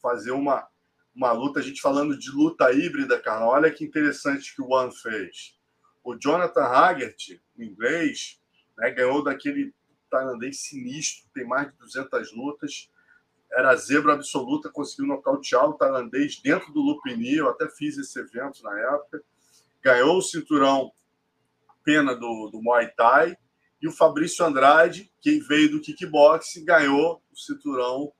fazer 0.01 0.31
uma, 0.31 0.66
uma 1.14 1.33
luta, 1.33 1.61
a 1.61 1.62
gente 1.62 1.81
falando 1.81 2.18
de 2.18 2.31
luta 2.31 2.72
híbrida, 2.72 3.20
cara. 3.20 3.46
Olha 3.46 3.70
que 3.70 3.85
interessante 3.85 4.55
que 4.55 4.62
o 4.62 4.70
One 4.70 4.94
fez. 4.94 5.57
O 6.03 6.16
Jonathan 6.16 6.64
Hagert, 6.64 7.40
em 7.59 7.64
inglês, 7.64 8.40
né, 8.79 8.90
ganhou 8.90 9.22
daquele 9.22 9.75
tailandês 10.11 10.61
sinistro, 10.61 11.29
tem 11.35 11.47
mais 11.47 11.71
de 11.71 11.77
200 11.79 12.35
lutas. 12.35 12.90
Era 13.53 13.77
zebra 13.77 14.14
absoluta, 14.14 14.71
conseguiu 14.71 15.07
nocautear 15.07 15.69
o 15.69 15.75
tailandês 15.75 16.40
dentro 16.40 16.73
do 16.73 16.81
Lupini. 16.81 17.37
Eu 17.37 17.49
até 17.49 17.69
fiz 17.69 17.97
esse 17.97 18.19
evento 18.19 18.62
na 18.62 18.79
época. 18.95 19.23
Ganhou 19.83 20.19
o 20.19 20.23
cinturão 20.23 20.92
pena 21.85 22.14
do, 22.14 22.51
do 22.51 22.61
Muay 22.61 22.88
Thai. 22.88 23.37
E 23.81 23.87
o 23.87 23.92
Fabrício 23.92 24.45
Andrade, 24.45 25.12
que 25.21 25.38
veio 25.40 25.71
do 25.71 25.81
kickboxing, 25.81 26.64
ganhou 26.64 27.23
o 27.31 27.37
cinturão 27.37 28.12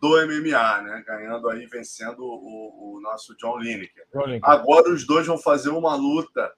do 0.00 0.10
MMA, 0.10 0.82
né? 0.82 1.04
Ganhando 1.04 1.48
aí, 1.48 1.66
vencendo 1.66 2.20
o, 2.20 2.96
o 2.96 3.00
nosso 3.00 3.36
John 3.36 3.58
Lineker. 3.58 4.06
Agora 4.42 4.92
os 4.92 5.04
dois 5.06 5.26
vão 5.26 5.38
fazer 5.38 5.70
uma 5.70 5.96
luta 5.96 6.52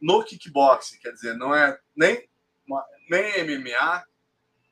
no 0.00 0.22
kickboxing, 0.22 0.98
quer 1.00 1.12
dizer, 1.12 1.36
não 1.36 1.52
é 1.52 1.76
nem, 1.96 2.28
nem 3.10 3.44
MMA, 3.44 4.04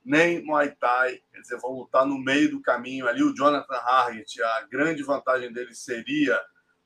nem 0.04 0.44
Muay 0.44 0.70
Thai, 0.70 1.18
quer 1.32 1.40
dizer, 1.40 1.58
vão 1.58 1.72
lutar 1.72 2.06
no 2.06 2.18
meio 2.18 2.50
do 2.50 2.62
caminho 2.62 3.08
ali. 3.08 3.22
O 3.22 3.34
Jonathan 3.34 3.74
Hargett, 3.74 4.42
a 4.42 4.66
grande 4.70 5.02
vantagem 5.02 5.52
dele 5.52 5.74
seria 5.74 6.40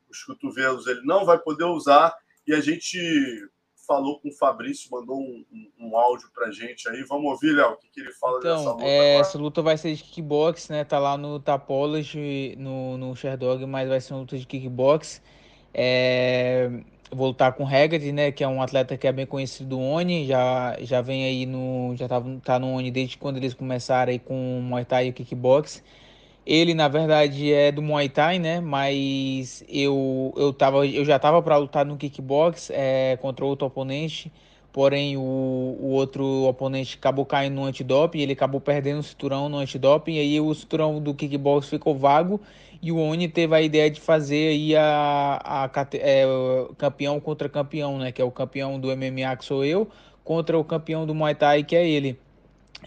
os 0.09 0.23
cotovelos, 0.25 0.87
ele 0.87 1.03
não 1.05 1.25
vai 1.25 1.39
poder 1.39 1.65
usar. 1.65 2.15
E 2.47 2.55
a 2.55 2.61
gente 2.61 2.99
falou 3.91 4.21
com 4.21 4.29
o 4.29 4.33
Fabrício, 4.33 4.89
mandou 4.91 5.19
um, 5.19 5.45
um, 5.53 5.89
um 5.89 5.97
áudio 5.97 6.31
pra 6.33 6.53
gente 6.53 6.89
aí. 6.89 7.03
Vamos 7.03 7.33
ouvir, 7.33 7.53
Léo, 7.53 7.73
o 7.73 7.77
que, 7.77 7.89
que 7.89 8.01
ele 8.01 8.13
fala 8.13 8.39
então, 8.39 8.57
dessa 8.57 8.71
luta. 8.71 8.85
É, 8.85 9.17
essa 9.17 9.39
luta 9.39 9.63
vai 9.63 9.77
ser 9.77 9.95
de 9.95 10.05
kickbox, 10.05 10.69
né? 10.69 10.85
Tá 10.85 10.99
lá 11.01 11.17
no 11.19 11.41
Tapology, 11.41 12.55
no, 12.57 12.97
no 12.97 13.17
Sherdog, 13.17 13.67
mas 13.67 13.89
vai 13.89 14.01
ser 14.01 14.15
uma 14.15 14.21
luta 14.21 14.39
de 14.39 14.47
kickbox. 14.47 15.21
É 15.73 16.71
vou 17.13 17.29
lutar 17.29 17.53
com 17.53 17.65
o 17.65 17.69
né, 18.13 18.31
que 18.33 18.45
é 18.45 18.49
um 18.49 18.63
atleta 18.63 18.97
que 18.97 19.07
é 19.07 19.13
bem 19.13 19.27
conhecido 19.27 19.71
do 19.71 19.81
ONI, 19.81 20.27
já, 20.27 20.77
já 20.81 21.01
vem 21.01 21.25
aí 21.25 21.47
no, 21.47 21.95
já 21.97 22.09
tá, 22.09 22.23
tá 22.45 22.59
no 22.59 22.75
ONI 22.75 22.91
desde 22.91 23.19
quando 23.19 23.37
eles 23.37 23.55
começaram 23.55 24.13
aí 24.13 24.19
com 24.19 24.59
o 24.59 24.63
Muay 24.63 24.85
Thai 24.85 25.07
e 25.09 25.11
o 25.11 25.13
Kickbox. 25.13 25.83
Ele, 26.47 26.73
na 26.75 26.89
verdade, 26.89 27.53
é 27.53 27.71
do 27.71 27.83
Muay 27.83 28.09
Thai, 28.09 28.39
né, 28.39 28.61
mas 28.61 29.65
eu, 29.69 30.33
eu, 30.37 30.53
tava, 30.53 30.87
eu 30.87 31.05
já 31.05 31.19
tava 31.19 31.43
para 31.43 31.57
lutar 31.57 31.85
no 31.85 31.97
Kickbox 31.97 32.71
é, 32.71 33.19
contra 33.21 33.45
outro 33.45 33.67
oponente, 33.67 34.33
porém 34.73 35.17
o, 35.17 35.21
o 35.21 35.91
outro 35.91 36.25
oponente 36.45 36.97
acabou 36.97 37.27
caindo 37.27 37.55
no 37.57 37.65
antidoping, 37.65 38.21
ele 38.21 38.33
acabou 38.33 38.61
perdendo 38.61 39.01
o 39.01 39.03
cinturão 39.03 39.49
no 39.49 39.59
antidoping, 39.59 40.15
e 40.15 40.19
aí 40.21 40.41
o 40.41 40.55
cinturão 40.55 41.01
do 41.01 41.13
Kickbox 41.13 41.69
ficou 41.69 41.95
vago, 41.97 42.41
e 42.83 42.91
o 42.91 42.99
Oni 42.99 43.29
teve 43.29 43.55
a 43.55 43.61
ideia 43.61 43.91
de 43.91 44.01
fazer 44.01 44.49
aí 44.49 44.77
a, 44.77 45.41
a, 45.45 45.71
é, 45.95 46.25
campeão 46.79 47.21
contra 47.21 47.49
campeão, 47.49 47.99
né? 47.99 48.11
Que 48.11 48.23
é 48.23 48.25
o 48.25 48.31
campeão 48.31 48.81
do 48.81 48.89
MMA 48.97 49.37
que 49.37 49.45
sou 49.45 49.65
eu, 49.65 49.89
contra 50.25 50.59
o 50.59 50.65
campeão 50.65 51.07
do 51.07 51.15
Muay 51.15 51.35
Thai 51.35 51.63
que 51.63 51.77
é 51.77 51.87
ele. 51.87 52.19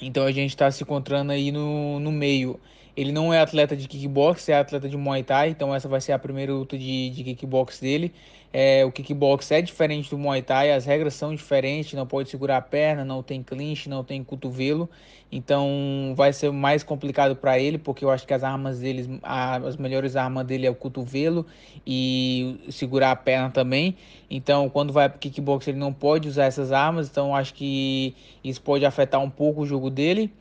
Então 0.01 0.25
a 0.25 0.31
gente 0.31 0.49
está 0.49 0.69
se 0.71 0.83
encontrando 0.83 1.31
aí 1.31 1.51
no, 1.51 1.99
no 1.99 2.11
meio. 2.11 2.59
Ele 2.95 3.11
não 3.11 3.33
é 3.33 3.39
atleta 3.39 3.75
de 3.75 3.87
kickbox, 3.87 4.49
é 4.49 4.57
atleta 4.57 4.89
de 4.89 4.97
Muay 4.97 5.23
Thai, 5.23 5.49
então 5.49 5.73
essa 5.73 5.87
vai 5.87 6.01
ser 6.01 6.11
a 6.11 6.19
primeira 6.19 6.53
luta 6.53 6.77
de, 6.77 7.09
de 7.11 7.23
kickbox 7.23 7.79
dele. 7.79 8.13
É, 8.55 8.85
o 8.85 8.91
kickbox 8.91 9.49
é 9.51 9.63
diferente 9.63 10.11
do 10.11 10.17
Muay 10.17 10.43
Thai, 10.43 10.71
as 10.73 10.85
regras 10.85 11.15
são 11.15 11.33
diferentes, 11.33 11.93
não 11.93 12.05
pode 12.05 12.29
segurar 12.29 12.57
a 12.57 12.61
perna, 12.61 13.03
não 13.03 13.23
tem 13.23 13.41
clinch, 13.41 13.89
não 13.89 14.03
tem 14.03 14.23
cotovelo. 14.23 14.87
Então 15.31 16.13
vai 16.15 16.31
ser 16.31 16.51
mais 16.51 16.83
complicado 16.83 17.35
para 17.35 17.57
ele, 17.57 17.79
porque 17.79 18.05
eu 18.05 18.11
acho 18.11 18.27
que 18.27 18.33
as 18.33 18.43
armas 18.43 18.79
deles, 18.79 19.09
as 19.23 19.75
melhores 19.77 20.15
armas 20.15 20.45
dele 20.45 20.67
é 20.67 20.69
o 20.69 20.75
cotovelo 20.75 21.43
e 21.85 22.59
segurar 22.69 23.09
a 23.09 23.15
perna 23.15 23.49
também. 23.49 23.97
Então 24.29 24.69
quando 24.69 24.93
vai 24.93 25.09
para 25.09 25.17
kickbox 25.17 25.67
ele 25.67 25.79
não 25.79 25.91
pode 25.91 26.27
usar 26.29 26.45
essas 26.45 26.71
armas, 26.71 27.09
então 27.09 27.35
acho 27.35 27.55
que 27.55 28.15
isso 28.43 28.61
pode 28.61 28.85
afetar 28.85 29.19
um 29.19 29.29
pouco 29.31 29.61
o 29.61 29.65
jogo 29.65 29.89
dele. 29.89 30.31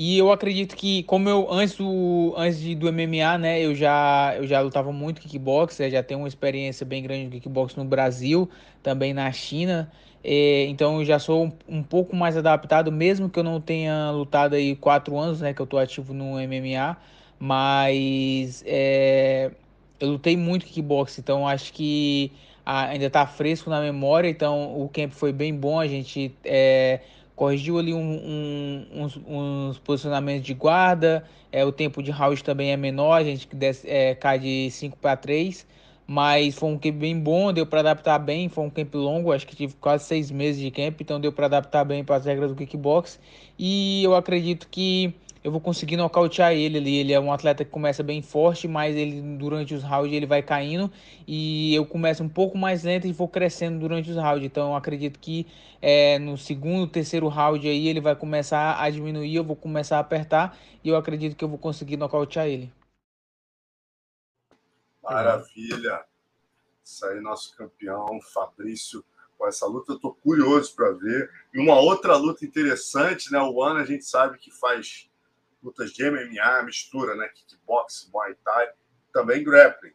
E 0.00 0.16
eu 0.16 0.30
acredito 0.30 0.76
que, 0.76 1.02
como 1.02 1.28
eu 1.28 1.52
antes 1.52 1.74
do, 1.76 2.32
antes 2.36 2.62
do 2.76 2.86
MMA, 2.88 3.36
né, 3.36 3.60
eu 3.60 3.74
já, 3.74 4.32
eu 4.36 4.46
já 4.46 4.60
lutava 4.60 4.92
muito 4.92 5.20
kickbox, 5.20 5.76
já 5.90 6.04
tenho 6.04 6.20
uma 6.20 6.28
experiência 6.28 6.86
bem 6.86 7.02
grande 7.02 7.24
de 7.24 7.40
kickbox 7.40 7.74
no 7.74 7.84
Brasil, 7.84 8.48
também 8.80 9.12
na 9.12 9.32
China. 9.32 9.90
É, 10.22 10.66
então 10.66 11.00
eu 11.00 11.04
já 11.04 11.18
sou 11.18 11.46
um, 11.46 11.52
um, 11.68 11.82
pouco 11.82 12.14
mais 12.14 12.36
adaptado, 12.36 12.92
mesmo 12.92 13.28
que 13.28 13.40
eu 13.40 13.42
não 13.42 13.60
tenha 13.60 14.12
lutado 14.12 14.54
aí 14.54 14.76
quatro 14.76 15.18
anos, 15.18 15.40
né, 15.40 15.52
que 15.52 15.60
eu 15.60 15.66
tô 15.66 15.76
ativo 15.76 16.14
no 16.14 16.38
MMA, 16.38 16.96
mas 17.36 18.62
é, 18.64 19.50
eu 19.98 20.10
lutei 20.10 20.36
muito 20.36 20.64
kickbox, 20.64 21.18
então 21.18 21.44
acho 21.48 21.72
que 21.72 22.30
ainda 22.64 23.10
tá 23.10 23.26
fresco 23.26 23.68
na 23.68 23.80
memória, 23.80 24.28
então 24.28 24.80
o 24.80 24.88
camp 24.88 25.10
foi 25.10 25.32
bem 25.32 25.52
bom, 25.52 25.80
a 25.80 25.88
gente 25.88 26.32
é, 26.44 27.00
corrigiu 27.38 27.78
ali 27.78 27.94
um, 27.94 28.00
um, 28.00 28.86
uns, 29.04 29.20
uns, 29.24 29.78
posicionamentos 29.78 30.44
de 30.44 30.52
guarda, 30.52 31.22
é, 31.52 31.64
o 31.64 31.70
tempo 31.70 32.02
de 32.02 32.10
round 32.10 32.42
também 32.42 32.72
é 32.72 32.76
menor, 32.76 33.14
a 33.14 33.22
gente 33.22 33.46
desce, 33.54 33.88
é, 33.88 34.12
cai 34.12 34.40
de 34.40 34.68
5 34.72 34.98
para 34.98 35.16
3, 35.16 35.64
mas 36.04 36.56
foi 36.56 36.68
um 36.68 36.76
camp 36.76 36.96
bem 36.96 37.16
bom, 37.16 37.52
deu 37.52 37.64
para 37.64 37.78
adaptar 37.78 38.18
bem, 38.18 38.48
foi 38.48 38.64
um 38.64 38.70
camp 38.70 38.92
longo, 38.92 39.30
acho 39.30 39.46
que 39.46 39.54
tive 39.54 39.74
quase 39.74 40.04
seis 40.04 40.32
meses 40.32 40.60
de 40.60 40.68
camp, 40.72 41.00
então 41.00 41.20
deu 41.20 41.32
para 41.32 41.46
adaptar 41.46 41.84
bem 41.84 42.02
para 42.02 42.16
as 42.16 42.24
regras 42.24 42.50
do 42.50 42.56
kickbox, 42.56 43.20
e 43.56 44.02
eu 44.02 44.16
acredito 44.16 44.66
que 44.68 45.14
eu 45.48 45.52
vou 45.52 45.60
conseguir 45.60 45.96
nocautear 45.96 46.52
ele 46.52 46.76
ali. 46.76 46.96
Ele 46.96 47.12
é 47.12 47.18
um 47.18 47.32
atleta 47.32 47.64
que 47.64 47.70
começa 47.70 48.02
bem 48.02 48.20
forte, 48.20 48.68
mas 48.68 48.94
ele 48.94 49.20
durante 49.38 49.74
os 49.74 49.82
rounds 49.82 50.12
ele 50.12 50.26
vai 50.26 50.42
caindo 50.42 50.92
e 51.26 51.74
eu 51.74 51.86
começo 51.86 52.22
um 52.22 52.28
pouco 52.28 52.56
mais 52.58 52.84
lento 52.84 53.06
e 53.06 53.12
vou 53.12 53.26
crescendo 53.26 53.78
durante 53.78 54.10
os 54.10 54.16
rounds. 54.16 54.44
Então 54.44 54.68
eu 54.68 54.76
acredito 54.76 55.18
que 55.18 55.46
é, 55.80 56.18
no 56.18 56.36
segundo, 56.36 56.86
terceiro 56.86 57.28
round 57.28 57.66
aí 57.66 57.88
ele 57.88 58.00
vai 58.00 58.14
começar 58.14 58.78
a 58.78 58.90
diminuir, 58.90 59.34
eu 59.34 59.44
vou 59.44 59.56
começar 59.56 59.96
a 59.96 60.00
apertar 60.00 60.56
e 60.84 60.88
eu 60.90 60.96
acredito 60.96 61.34
que 61.34 61.44
eu 61.44 61.48
vou 61.48 61.58
conseguir 61.58 61.96
nocautear 61.96 62.46
ele. 62.46 62.70
Maravilha! 65.02 66.04
Isso 66.84 67.06
aí, 67.06 67.20
nosso 67.20 67.56
campeão, 67.56 68.20
Fabrício. 68.34 69.02
Com 69.38 69.46
essa 69.46 69.66
luta 69.66 69.92
eu 69.92 69.98
tô 69.98 70.12
curioso 70.12 70.74
para 70.74 70.90
ver. 70.92 71.30
E 71.54 71.58
uma 71.58 71.80
outra 71.80 72.16
luta 72.16 72.44
interessante, 72.44 73.32
né? 73.32 73.40
O 73.40 73.62
Ana 73.62 73.80
a 73.80 73.84
gente 73.84 74.04
sabe 74.04 74.36
que 74.36 74.50
faz 74.50 75.08
lutas 75.62 75.92
de 75.92 76.08
MMA, 76.10 76.62
mistura, 76.62 77.14
né? 77.14 77.28
Kickbox, 77.28 78.10
Muay 78.12 78.34
Thai, 78.44 78.68
também 79.12 79.42
grappling. 79.42 79.94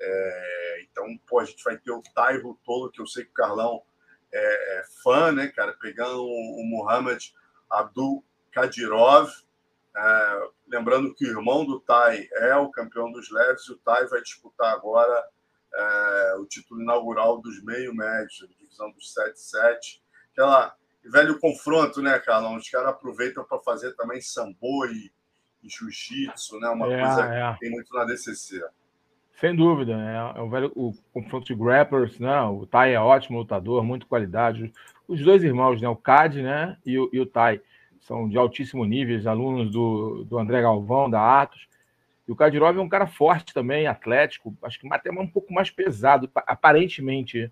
É, 0.00 0.86
então, 0.90 1.06
pô, 1.26 1.40
a 1.40 1.44
gente 1.44 1.62
vai 1.62 1.78
ter 1.78 1.92
o 1.92 2.02
Tairo 2.14 2.58
Tolo, 2.64 2.90
que 2.90 3.00
eu 3.00 3.06
sei 3.06 3.24
que 3.24 3.30
o 3.30 3.34
Carlão 3.34 3.82
é, 4.32 4.78
é 4.78 4.84
fã, 5.02 5.30
né, 5.32 5.48
cara? 5.48 5.76
Pegando 5.80 6.22
o, 6.22 6.60
o 6.60 6.64
Muhammad 6.64 7.22
Abdul 7.70 8.24
Kadirov, 8.50 9.30
É, 9.94 10.48
lembrando 10.68 11.14
que 11.14 11.26
o 11.26 11.28
irmão 11.28 11.66
do 11.66 11.78
Tai 11.80 12.26
é 12.32 12.56
o 12.56 12.70
campeão 12.70 13.12
dos 13.12 13.30
leves 13.30 13.68
e 13.68 13.72
o 13.72 13.78
Tai 13.78 14.06
vai 14.06 14.22
disputar 14.22 14.72
agora 14.72 15.22
é, 15.74 16.34
o 16.38 16.46
título 16.46 16.80
inaugural 16.80 17.40
dos 17.40 17.62
meio-médios, 17.62 18.48
divisão 18.58 18.90
dos 18.92 19.14
7-7. 19.14 20.00
Aquela 20.32 20.74
velho 21.10 21.38
confronto, 21.38 22.00
né, 22.00 22.18
Carlão? 22.18 22.56
Os 22.56 22.68
caras 22.68 22.88
aproveitam 22.88 23.44
para 23.44 23.58
fazer 23.60 23.94
também 23.94 24.20
sambo 24.20 24.86
e, 24.86 25.10
e 25.62 25.68
jiu-jitsu, 25.68 26.58
né? 26.60 26.68
Uma 26.68 26.92
é, 26.92 27.00
coisa 27.00 27.24
é. 27.24 27.52
que 27.54 27.60
tem 27.60 27.70
muito 27.70 27.92
na 27.94 28.04
DCC. 28.04 28.62
Sem 29.34 29.56
dúvida, 29.56 29.92
é, 29.92 30.38
é 30.38 30.42
o 30.42 30.48
velho 30.48 30.72
o 30.76 30.92
confronto 31.12 31.46
de 31.46 31.54
grapplers, 31.54 32.18
né? 32.18 32.40
O 32.42 32.66
Tai 32.66 32.94
é 32.94 33.00
ótimo 33.00 33.38
lutador, 33.38 33.82
muito 33.82 34.06
qualidade. 34.06 34.72
Os 35.08 35.20
dois 35.22 35.42
irmãos, 35.42 35.80
né? 35.80 35.88
O 35.88 35.96
Cad, 35.96 36.40
né? 36.42 36.76
E 36.86 36.98
o, 36.98 37.10
e 37.12 37.18
o 37.18 37.26
Tai 37.26 37.60
são 38.00 38.28
de 38.28 38.36
altíssimo 38.36 38.84
nível, 38.84 39.30
alunos 39.30 39.70
do, 39.70 40.24
do 40.24 40.38
André 40.38 40.62
Galvão, 40.62 41.08
da 41.08 41.42
Atos. 41.42 41.66
E 42.26 42.32
o 42.32 42.36
Kadirov 42.36 42.76
é 42.76 42.80
um 42.80 42.88
cara 42.88 43.06
forte 43.06 43.52
também, 43.52 43.86
atlético, 43.86 44.56
acho 44.62 44.78
que 44.78 44.88
até 44.92 45.10
um 45.10 45.26
pouco 45.26 45.52
mais 45.52 45.70
pesado, 45.70 46.30
aparentemente 46.34 47.50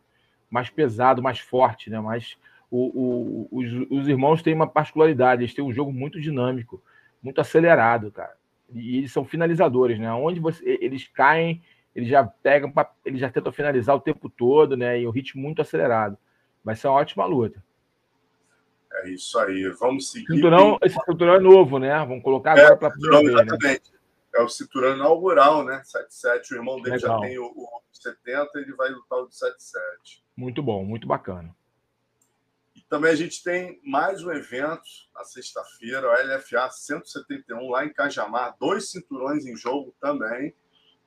mais 0.48 0.70
pesado, 0.70 1.22
mais 1.22 1.38
forte, 1.38 1.90
né? 1.90 2.00
Mas 2.00 2.36
o, 2.70 3.48
o, 3.50 3.58
os, 3.58 3.72
os, 3.90 4.08
irmãos 4.08 4.42
têm 4.42 4.54
uma 4.54 4.66
particularidade, 4.66 5.42
eles 5.42 5.54
têm 5.54 5.64
um 5.64 5.72
jogo 5.72 5.92
muito 5.92 6.20
dinâmico, 6.20 6.82
muito 7.22 7.40
acelerado, 7.40 8.12
cara. 8.12 8.36
E 8.72 8.98
eles 8.98 9.12
são 9.12 9.24
finalizadores, 9.24 9.98
né? 9.98 10.12
Onde 10.12 10.38
você, 10.38 10.78
eles 10.80 11.08
caem, 11.08 11.60
eles 11.94 12.08
já 12.08 12.24
pegam, 12.24 12.72
eles 13.04 13.20
já 13.20 13.28
tentam 13.28 13.52
finalizar 13.52 13.96
o 13.96 14.00
tempo 14.00 14.30
todo, 14.30 14.76
né? 14.76 15.00
E 15.00 15.06
o 15.06 15.10
ritmo 15.10 15.42
muito 15.42 15.60
acelerado. 15.60 16.16
Vai 16.64 16.76
ser 16.76 16.86
uma 16.86 17.00
ótima 17.00 17.26
luta. 17.26 17.62
É 18.92 19.10
isso 19.10 19.38
aí. 19.38 19.68
Vamos 19.80 20.10
seguir. 20.12 20.34
Cinturão, 20.34 20.78
esse 20.82 20.96
cinturão 21.04 21.34
é 21.34 21.40
novo, 21.40 21.78
né? 21.78 21.98
Vamos 21.98 22.22
colocar 22.22 22.52
agora 22.52 22.74
é, 22.74 22.76
para 22.76 22.88
a 22.88 22.92
primeira 22.92 23.18
vez. 23.18 23.34
Né? 23.34 23.42
Exatamente. 23.42 23.92
Né? 23.92 23.98
É 24.36 24.42
o 24.42 24.48
cinturão 24.48 24.94
inaugural, 24.94 25.64
né? 25.64 25.82
77. 25.82 26.54
O 26.54 26.56
irmão 26.56 26.80
dele 26.80 26.96
Legal. 26.96 27.20
já 27.20 27.28
tem 27.28 27.38
o, 27.38 27.46
o 27.46 27.82
70, 27.92 28.58
ele 28.60 28.72
vai 28.74 28.90
lutar 28.90 29.18
o 29.18 29.26
de 29.26 29.36
77. 29.36 30.22
Muito 30.36 30.62
bom, 30.62 30.84
muito 30.84 31.08
bacana. 31.08 31.54
Também 32.90 33.12
a 33.12 33.14
gente 33.14 33.40
tem 33.44 33.80
mais 33.84 34.24
um 34.24 34.32
evento 34.32 34.82
na 35.14 35.22
sexta-feira, 35.22 36.08
o 36.08 36.12
LFA 36.12 36.68
171, 36.68 37.70
lá 37.70 37.84
em 37.84 37.92
Cajamar. 37.92 38.56
Dois 38.58 38.90
cinturões 38.90 39.46
em 39.46 39.56
jogo 39.56 39.94
também. 40.00 40.52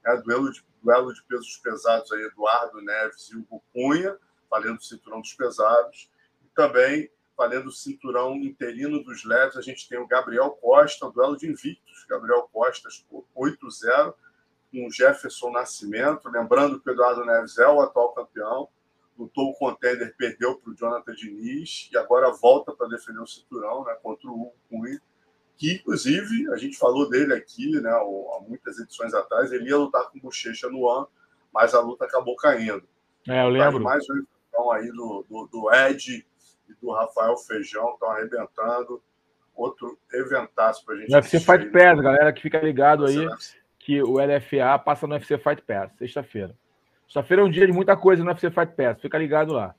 É 0.05 0.15
duelo 0.15 0.49
de, 0.49 0.63
duelo 0.81 1.13
de 1.13 1.21
pesos 1.25 1.57
pesados 1.57 2.09
aí, 2.13 2.21
Eduardo 2.21 2.81
Neves 2.81 3.29
e 3.29 3.35
Hugo 3.35 3.61
Cunha, 3.73 4.17
valendo 4.49 4.77
o 4.77 4.81
cinturão 4.81 5.19
dos 5.19 5.33
pesados. 5.33 6.09
E 6.41 6.47
também 6.55 7.11
valendo 7.37 7.67
o 7.67 7.71
cinturão 7.73 8.37
interino 8.37 9.03
dos 9.03 9.25
leves, 9.25 9.57
a 9.57 9.61
gente 9.61 9.89
tem 9.89 9.99
o 9.99 10.07
Gabriel 10.07 10.51
Costa, 10.51 11.05
o 11.05 11.11
duelo 11.11 11.35
de 11.35 11.47
invictos. 11.47 12.05
Gabriel 12.07 12.49
Costa 12.53 12.87
8-0 13.35 14.13
com 14.71 14.87
o 14.87 14.89
Jefferson 14.89 15.51
Nascimento. 15.51 16.29
Lembrando 16.29 16.79
que 16.79 16.89
o 16.89 16.93
Eduardo 16.93 17.25
Neves 17.25 17.57
é 17.57 17.67
o 17.67 17.81
atual 17.81 18.13
campeão. 18.13 18.69
Lutou 19.17 19.51
o 19.51 19.53
contender, 19.53 20.15
perdeu 20.17 20.55
para 20.55 20.71
o 20.71 20.75
Jonathan 20.75 21.13
Diniz 21.13 21.89
e 21.91 21.97
agora 21.97 22.31
volta 22.31 22.71
para 22.71 22.87
defender 22.87 23.19
o 23.19 23.27
cinturão 23.27 23.83
né, 23.85 23.95
contra 24.01 24.27
o 24.27 24.33
Hugo 24.33 24.55
Cunha, 24.69 24.99
que 25.55 25.75
inclusive 25.75 26.51
a 26.51 26.57
gente 26.57 26.77
falou 26.77 27.07
dele 27.09 27.33
aqui 27.33 27.69
né, 27.79 27.91
há 27.91 28.39
muitas 28.47 28.79
edições 28.79 29.13
atrás. 29.13 29.51
Ele 29.51 29.69
ia 29.69 29.77
lutar 29.77 30.09
com 30.09 30.17
o 30.17 30.21
Bochecha 30.21 30.67
no 30.67 30.89
ano, 30.89 31.07
mas 31.53 31.73
a 31.75 31.79
luta 31.79 32.05
acabou 32.05 32.35
caindo. 32.35 32.83
É, 33.27 33.43
eu 33.43 33.49
lembro. 33.49 33.79
Mais 33.79 34.03
um 34.09 34.71
aí 34.71 34.87
do, 34.91 35.25
do, 35.29 35.47
do 35.47 35.73
Ed 35.73 36.25
e 36.69 36.73
do 36.81 36.91
Rafael 36.91 37.37
Feijão 37.37 37.93
estão 37.93 38.09
arrebentando. 38.09 39.01
Outro 39.55 39.97
eventaço 40.11 40.83
para 40.83 40.95
a 40.95 40.97
gente. 40.97 41.11
No 41.11 41.17
UFC 41.17 41.39
Fight 41.39 41.69
Pass, 41.69 42.01
galera 42.01 42.33
que 42.33 42.41
fica 42.41 42.59
ligado 42.59 43.05
aí, 43.05 43.27
que 43.77 44.01
o 44.01 44.13
LFA 44.13 44.79
passa 44.83 45.05
no 45.05 45.13
UFC 45.13 45.37
Fight 45.37 45.61
Pass, 45.61 45.91
sexta-feira. 45.97 46.55
Sexta-feira 47.13 47.43
é 47.43 47.45
um 47.45 47.51
dia 47.51 47.67
de 47.67 47.71
muita 47.71 47.95
coisa 47.95 48.23
no 48.23 48.31
UFC 48.31 48.49
Fight 48.49 48.73
Pass, 48.75 48.99
fica 48.99 49.19
ligado 49.19 49.53
lá. 49.53 49.75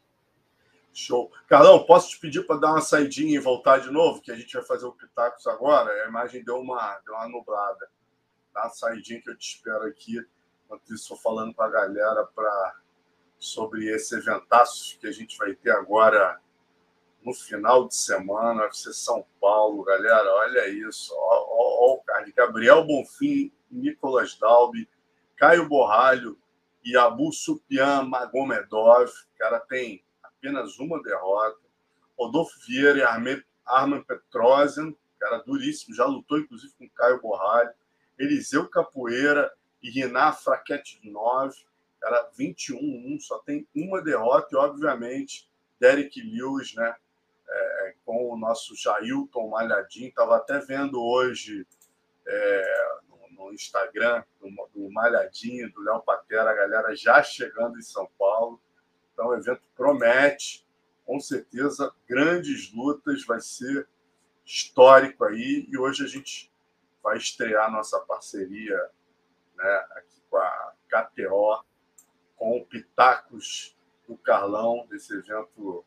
Show. 0.93 1.33
Carlão, 1.49 1.85
posso 1.85 2.11
te 2.11 2.21
pedir 2.21 2.47
para 2.47 2.61
dar 2.61 2.71
uma 2.71 2.81
saidinha 2.81 3.35
e 3.35 3.41
voltar 3.41 3.79
de 3.79 3.91
novo? 3.91 4.23
Que 4.23 4.31
a 4.31 4.37
gente 4.37 4.55
vai 4.55 4.63
fazer 4.63 4.87
o 4.87 4.93
Pitacos 4.93 5.45
agora. 5.49 5.91
A 6.05 6.09
imagem 6.09 6.45
deu 6.45 6.61
uma, 6.61 6.97
deu 7.05 7.13
uma 7.13 7.29
nublada. 7.29 7.91
Dá 8.55 8.63
uma 8.63 8.71
saidinha 8.71 9.21
que 9.21 9.29
eu 9.29 9.37
te 9.37 9.57
espero 9.57 9.83
aqui. 9.83 10.25
Enquanto 10.65 10.95
isso, 10.95 11.17
falando 11.17 11.53
para 11.53 11.67
a 11.67 11.71
galera 11.71 12.25
pra, 12.33 12.77
sobre 13.37 13.93
esse 13.93 14.15
eventaço 14.15 14.97
que 15.01 15.09
a 15.09 15.13
gente 15.13 15.37
vai 15.37 15.57
ter 15.57 15.73
agora 15.73 16.41
no 17.25 17.35
final 17.35 17.89
de 17.89 17.97
semana, 17.97 18.63
UFC 18.63 18.93
São 18.93 19.27
Paulo, 19.41 19.83
galera, 19.83 20.33
olha 20.35 20.69
isso, 20.69 21.13
ó, 21.17 21.97
o 21.97 22.05
Gabriel 22.37 22.87
Bonfim, 22.87 23.51
Nicolas 23.69 24.39
Dalby, 24.39 24.89
Caio 25.37 25.69
Borralho 25.69 26.39
e 26.85 26.97
Abu 26.97 27.33
Supian 27.33 28.03
Magomedov, 28.03 29.11
cara 29.39 29.59
tem 29.61 30.05
apenas 30.23 30.79
uma 30.79 31.03
derrota, 31.03 31.59
Rodolfo 32.19 32.55
Vieira 32.67 32.99
e 32.99 33.43
Arman 33.65 34.03
Petrosian, 34.03 34.95
cara 35.19 35.39
duríssimo, 35.39 35.95
já 35.95 36.05
lutou 36.05 36.39
inclusive 36.39 36.73
com 36.79 36.89
Caio 36.91 37.21
Borralho, 37.21 37.73
Eliseu 38.19 38.69
Capoeira 38.69 39.53
e 39.83 39.91
Riná 39.91 40.33
Fraquete 40.33 41.01
9, 41.03 41.57
cara 42.01 42.31
21-1, 42.39 43.21
só 43.21 43.39
tem 43.39 43.67
uma 43.75 44.03
derrota. 44.03 44.49
E 44.53 44.57
obviamente 44.57 45.49
Derek 45.81 46.21
Lewis, 46.21 46.75
né, 46.75 46.95
é, 47.49 47.95
com 48.05 48.33
o 48.33 48.37
nosso 48.37 48.77
Jailton 48.77 49.49
Malhadinho. 49.49 50.09
Estava 50.09 50.37
até 50.37 50.59
vendo 50.59 51.03
hoje 51.03 51.67
é, 52.27 52.99
no, 53.45 53.55
Instagram 53.55 54.23
do, 54.41 54.49
do 54.75 54.91
Malhadinho, 54.93 55.73
do 55.73 55.83
Léo 55.83 56.03
Patera, 56.03 56.51
a 56.51 56.55
galera 56.55 56.95
já 56.95 57.23
chegando 57.23 57.79
em 57.79 57.83
São 57.83 58.09
Paulo. 58.19 58.61
Então 59.13 59.29
o 59.29 59.35
evento 59.35 59.63
promete, 59.77 60.67
com 61.05 61.21
certeza, 61.21 61.95
grandes 62.09 62.73
lutas, 62.73 63.25
vai 63.25 63.41
ser 63.41 63.89
histórico 64.45 65.25
aí. 65.25 65.67
E 65.69 65.79
hoje 65.79 66.05
a 66.05 66.09
gente 66.09 66.53
vai 67.03 67.17
estrear 67.17 67.71
nossa 67.71 68.01
parceria 68.01 68.79
né, 69.57 69.87
aqui 69.93 70.23
com 70.31 70.37
a 70.37 70.75
KTO, 70.89 71.65
com 72.37 72.59
o 72.59 72.67
Pitacos 72.67 73.77
do 74.09 74.17
Carlão, 74.17 74.87
desse 74.89 75.15
evento 75.15 75.85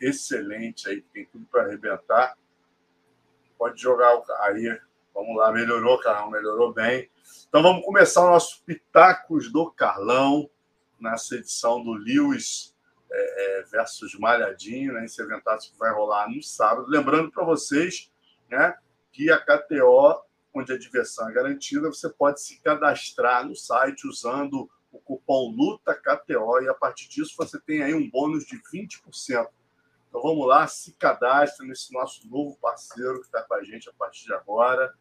excelente 0.00 0.88
aí, 0.88 1.00
que 1.00 1.08
tem 1.08 1.26
tudo 1.26 1.46
para 1.46 1.64
arrebentar. 1.64 2.36
Pode 3.56 3.80
jogar 3.80 4.20
aí. 4.40 4.80
Vamos 5.14 5.36
lá, 5.36 5.52
melhorou, 5.52 5.98
Carlão, 5.98 6.30
melhorou 6.30 6.72
bem. 6.72 7.08
Então 7.48 7.62
vamos 7.62 7.84
começar 7.84 8.22
o 8.22 8.30
nosso 8.30 8.62
Pitacos 8.64 9.50
do 9.50 9.70
Carlão, 9.70 10.50
nessa 11.00 11.36
edição 11.36 11.82
do 11.82 11.92
Lewis 11.92 12.74
é, 13.10 13.60
é, 13.60 13.62
versus 13.62 14.18
Malhadinho, 14.18 14.94
né? 14.94 15.04
Esse 15.04 15.24
que 15.24 15.78
vai 15.78 15.92
rolar 15.92 16.28
no 16.28 16.42
sábado. 16.42 16.88
Lembrando 16.88 17.30
para 17.30 17.44
vocês 17.44 18.10
né, 18.50 18.74
que 19.12 19.30
a 19.30 19.38
KTO, 19.38 20.22
onde 20.52 20.72
a 20.72 20.78
diversão 20.78 21.28
é 21.28 21.32
garantida, 21.32 21.88
você 21.88 22.08
pode 22.08 22.40
se 22.40 22.60
cadastrar 22.60 23.46
no 23.46 23.54
site 23.54 24.06
usando 24.06 24.68
o 24.90 24.98
cupom 24.98 25.54
LUTAKTO 25.56 26.62
e 26.62 26.68
a 26.68 26.74
partir 26.74 27.08
disso 27.08 27.34
você 27.36 27.60
tem 27.60 27.82
aí 27.82 27.94
um 27.94 28.08
bônus 28.10 28.44
de 28.44 28.56
20% 28.56 29.48
então 30.14 30.22
vamos 30.22 30.46
lá, 30.46 30.64
se 30.68 30.92
cadastre 30.92 31.66
nesse 31.66 31.92
nosso 31.92 32.24
novo 32.28 32.56
parceiro 32.62 33.18
que 33.18 33.26
está 33.26 33.42
com 33.42 33.54
a 33.54 33.64
gente 33.64 33.88
a 33.88 33.92
partir 33.94 34.26
de 34.26 34.32
agora. 34.32 34.94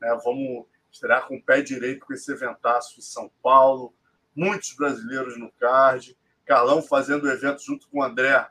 Né? 0.00 0.18
Vamos 0.24 0.66
estrear 0.90 1.26
com 1.26 1.36
o 1.36 1.42
pé 1.42 1.60
direito 1.60 2.06
com 2.06 2.12
esse 2.12 2.30
eventaço 2.32 2.98
em 2.98 3.02
São 3.02 3.30
Paulo. 3.42 3.94
Muitos 4.34 4.74
brasileiros 4.74 5.38
no 5.38 5.50
card. 5.52 6.16
Carlão 6.44 6.82
fazendo 6.82 7.24
o 7.24 7.30
evento 7.30 7.62
junto 7.62 7.88
com 7.88 7.98
o 7.98 8.02
André 8.02 8.46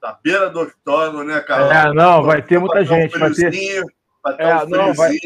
da 0.00 0.12
beira 0.12 0.48
do 0.50 0.60
octógono, 0.60 1.24
né, 1.24 1.40
Carlão? 1.40 1.72
É, 1.72 1.92
não, 1.92 2.22
vai 2.22 2.42
ter 2.42 2.58
muita 2.58 2.84
gente. 2.84 3.18
Vai 3.18 3.32
ter, 3.32 3.82
vai 4.22 4.36
ter 4.36 4.42
é, 4.42 4.56
um 4.56 4.68
não, 4.68 4.94
vai... 4.94 5.16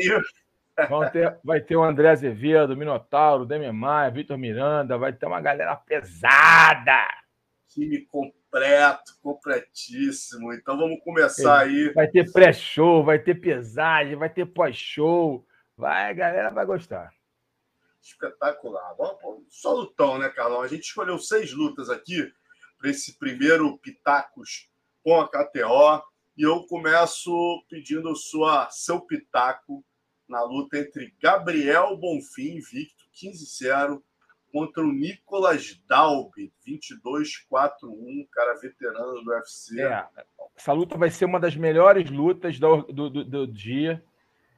ter, 1.10 1.38
vai 1.44 1.60
ter 1.60 1.76
o 1.76 1.82
André 1.82 2.10
Azevedo, 2.10 2.76
Minotauro, 2.76 3.44
Demi 3.44 3.70
Maia, 3.70 4.10
Vitor 4.10 4.38
Miranda, 4.38 4.96
vai 4.96 5.12
ter 5.12 5.26
uma 5.26 5.40
galera 5.40 5.76
pesada. 5.76 7.06
Time 7.68 8.00
completo 8.06 8.39
completo, 8.50 9.16
completíssimo. 9.22 10.52
Então 10.52 10.76
vamos 10.76 11.00
começar 11.02 11.60
aí. 11.60 11.92
Vai 11.92 12.08
ter 12.08 12.30
pré-show, 12.30 13.04
vai 13.04 13.18
ter 13.18 13.36
pesagem, 13.36 14.16
vai 14.16 14.28
ter 14.28 14.46
pós-show. 14.46 15.46
Vai, 15.76 16.10
a 16.10 16.12
galera 16.12 16.50
vai 16.50 16.66
gostar. 16.66 17.10
Espetacular. 18.02 18.94
Só 19.48 19.72
lutão, 19.72 20.18
né, 20.18 20.28
Carlão? 20.28 20.62
A 20.62 20.68
gente 20.68 20.82
escolheu 20.82 21.18
seis 21.18 21.52
lutas 21.52 21.88
aqui 21.88 22.30
para 22.78 22.90
esse 22.90 23.18
primeiro 23.18 23.78
Pitacos 23.78 24.68
com 25.02 25.20
a 25.20 25.28
KTO. 25.28 26.02
E 26.36 26.42
eu 26.42 26.66
começo 26.66 27.64
pedindo 27.68 28.14
sua, 28.16 28.68
seu 28.70 29.00
pitaco 29.00 29.84
na 30.28 30.42
luta 30.42 30.78
entre 30.78 31.14
Gabriel 31.20 31.96
Bonfim, 31.96 32.56
invicto, 32.56 33.04
15-0, 33.14 34.02
contra 34.52 34.82
o 34.82 34.92
Nicolas 34.92 35.80
Dalby, 35.88 36.52
22-4-1, 36.66 38.26
cara 38.32 38.54
veterano 38.60 39.22
do 39.22 39.30
UFC. 39.30 39.80
É, 39.80 40.06
essa 40.56 40.72
luta 40.72 40.98
vai 40.98 41.10
ser 41.10 41.24
uma 41.24 41.40
das 41.40 41.56
melhores 41.56 42.10
lutas 42.10 42.58
do, 42.58 42.82
do, 42.82 43.10
do, 43.10 43.24
do 43.24 43.46
dia. 43.46 44.02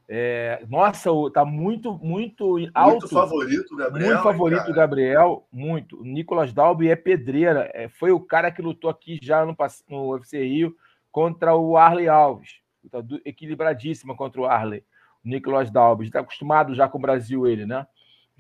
É, 0.09 0.65
nossa, 0.69 1.11
tá 1.33 1.45
muito, 1.45 1.95
muito 1.99 2.59
alto. 2.75 3.01
Muito 3.01 3.09
favorito, 3.09 3.77
Gabriel. 3.77 4.09
Muito 4.11 4.23
favorito, 4.23 4.61
cara. 4.61 4.75
Gabriel. 4.75 5.47
Muito. 5.51 6.01
O 6.01 6.05
Nicolas 6.05 6.53
Dalby 6.53 6.91
é 6.91 6.97
pedreira. 6.97 7.71
É, 7.73 7.89
foi 7.89 8.11
o 8.11 8.21
cara 8.21 8.51
que 8.51 8.61
lutou 8.61 8.91
aqui 8.91 9.19
já 9.23 9.45
no, 9.45 9.57
no 9.89 10.13
UFC 10.13 10.43
Rio 10.43 10.77
contra 11.11 11.55
o 11.55 11.77
Arley 11.77 12.09
Alves. 12.09 12.61
Tá 12.91 12.99
equilibradíssima 13.25 14.17
contra 14.17 14.41
o 14.41 14.45
Arley. 14.45 14.85
O 15.25 15.29
Nicolas 15.29 15.71
Dalby. 15.71 16.07
Está 16.07 16.21
acostumado 16.21 16.75
já 16.75 16.89
com 16.89 16.99
o 16.99 17.03
Brasil, 17.03 17.47
ele, 17.47 17.65
né? 17.65 17.87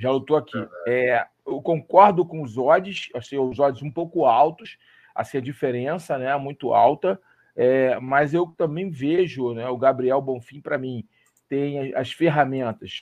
Já 0.02 0.10
lutou 0.10 0.36
aqui. 0.36 0.58
É, 0.84 1.24
eu 1.46 1.62
concordo 1.62 2.26
com 2.26 2.42
os 2.42 2.58
odds, 2.58 3.08
achei 3.14 3.38
os 3.38 3.60
odds 3.60 3.82
um 3.82 3.90
pouco 3.90 4.24
altos, 4.24 4.76
assim, 5.14 5.38
a 5.38 5.40
diferença 5.40 6.18
né, 6.18 6.36
muito 6.36 6.74
alta. 6.74 7.20
É, 7.54 8.00
mas 8.00 8.34
eu 8.34 8.46
também 8.46 8.90
vejo 8.90 9.54
né, 9.54 9.68
o 9.68 9.76
Gabriel 9.76 10.20
Bonfim, 10.20 10.60
para 10.60 10.76
mim, 10.76 11.06
tem 11.48 11.94
as 11.94 12.10
ferramentas. 12.10 13.00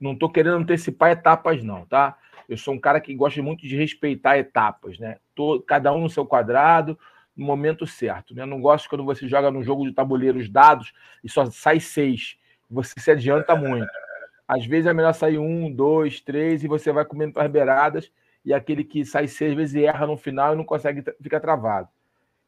Não 0.00 0.14
estou 0.14 0.28
querendo 0.28 0.56
antecipar 0.56 1.12
etapas, 1.12 1.62
não, 1.62 1.86
tá? 1.86 2.18
Eu 2.48 2.56
sou 2.56 2.74
um 2.74 2.80
cara 2.80 3.00
que 3.00 3.14
gosta 3.14 3.40
muito 3.40 3.62
de 3.62 3.76
respeitar 3.76 4.36
etapas, 4.36 4.98
né? 4.98 5.18
Tô, 5.36 5.62
cada 5.62 5.92
um 5.92 6.00
no 6.00 6.10
seu 6.10 6.26
quadrado, 6.26 6.98
no 7.36 7.46
momento 7.46 7.86
certo. 7.86 8.34
Né? 8.34 8.44
Não 8.44 8.60
gosto 8.60 8.88
quando 8.88 9.04
você 9.04 9.28
joga 9.28 9.52
no 9.52 9.62
jogo 9.62 9.86
de 9.86 9.92
tabuleiro 9.92 10.38
os 10.38 10.48
dados 10.48 10.92
e 11.22 11.28
só 11.28 11.46
sai 11.46 11.78
seis. 11.78 12.36
Você 12.68 12.98
se 12.98 13.10
adianta 13.10 13.54
muito. 13.56 13.86
Às 14.46 14.66
vezes 14.66 14.86
é 14.86 14.92
melhor 14.92 15.14
sair 15.14 15.38
um, 15.38 15.70
dois, 15.70 16.20
três 16.20 16.62
e 16.62 16.68
você 16.68 16.92
vai 16.92 17.04
comendo 17.04 17.40
as 17.40 17.50
beiradas 17.50 18.12
e 18.44 18.52
aquele 18.52 18.84
que 18.84 19.04
sai 19.04 19.26
seis 19.26 19.54
vezes 19.54 19.82
erra 19.82 20.06
no 20.06 20.16
final 20.16 20.52
e 20.52 20.56
não 20.56 20.64
consegue, 20.64 21.02
fica 21.20 21.40
travado. 21.40 21.88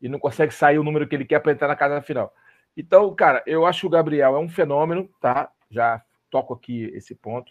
E 0.01 0.09
não 0.09 0.19
consegue 0.19 0.53
sair 0.53 0.79
o 0.79 0.85
número 0.85 1.09
que 1.09 1.15
ele 1.15 1.25
quer 1.25 1.41
para 1.41 1.53
entrar 1.53 1.69
na 1.69 1.77
casa 1.77 2.03
final. 2.03 2.35
Então, 2.77 3.15
cara, 3.15 3.43
eu 3.47 3.65
acho 3.65 3.81
que 3.81 3.87
o 3.87 3.91
Gabriel 3.91 4.37
é 4.37 4.39
um 4.39 4.49
fenômeno, 4.49 5.09
tá? 5.21 5.51
Já 5.71 6.03
toco 6.31 6.53
aqui 6.53 6.85
esse 6.95 7.15
ponto. 7.15 7.51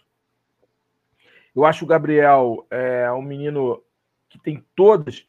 Eu 1.54 1.64
acho 1.64 1.84
o 1.84 1.88
Gabriel 1.88 2.64
é 2.70 3.10
um 3.10 3.22
menino 3.22 3.82
que 4.28 4.38
tem 4.38 4.64
todas 4.76 5.26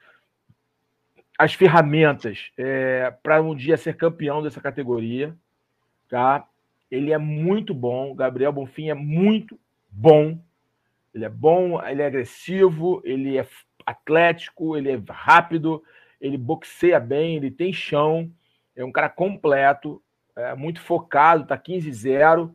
as 1.37 1.53
ferramentas 1.53 2.51
é, 2.57 3.11
para 3.23 3.41
um 3.41 3.55
dia 3.55 3.77
ser 3.77 3.95
campeão 3.95 4.43
dessa 4.43 4.59
categoria, 4.59 5.35
tá? 6.09 6.47
Ele 6.89 7.11
é 7.11 7.17
muito 7.17 7.73
bom, 7.73 8.15
Gabriel 8.15 8.51
Bonfim 8.51 8.89
é 8.89 8.93
muito 8.93 9.59
bom. 9.89 10.39
Ele 11.13 11.25
é 11.25 11.29
bom, 11.29 11.81
ele 11.85 12.01
é 12.01 12.05
agressivo, 12.05 13.01
ele 13.03 13.37
é 13.37 13.47
atlético, 13.85 14.77
ele 14.77 14.91
é 14.91 15.01
rápido, 15.09 15.83
ele 16.19 16.37
boxeia 16.37 16.99
bem, 16.99 17.37
ele 17.37 17.51
tem 17.51 17.73
chão 17.73 18.31
é 18.77 18.85
um 18.85 18.91
cara 18.91 19.09
completo, 19.09 20.01
é, 20.35 20.55
muito 20.55 20.79
focado, 20.79 21.43
está 21.43 21.57
15-0. 21.57 22.53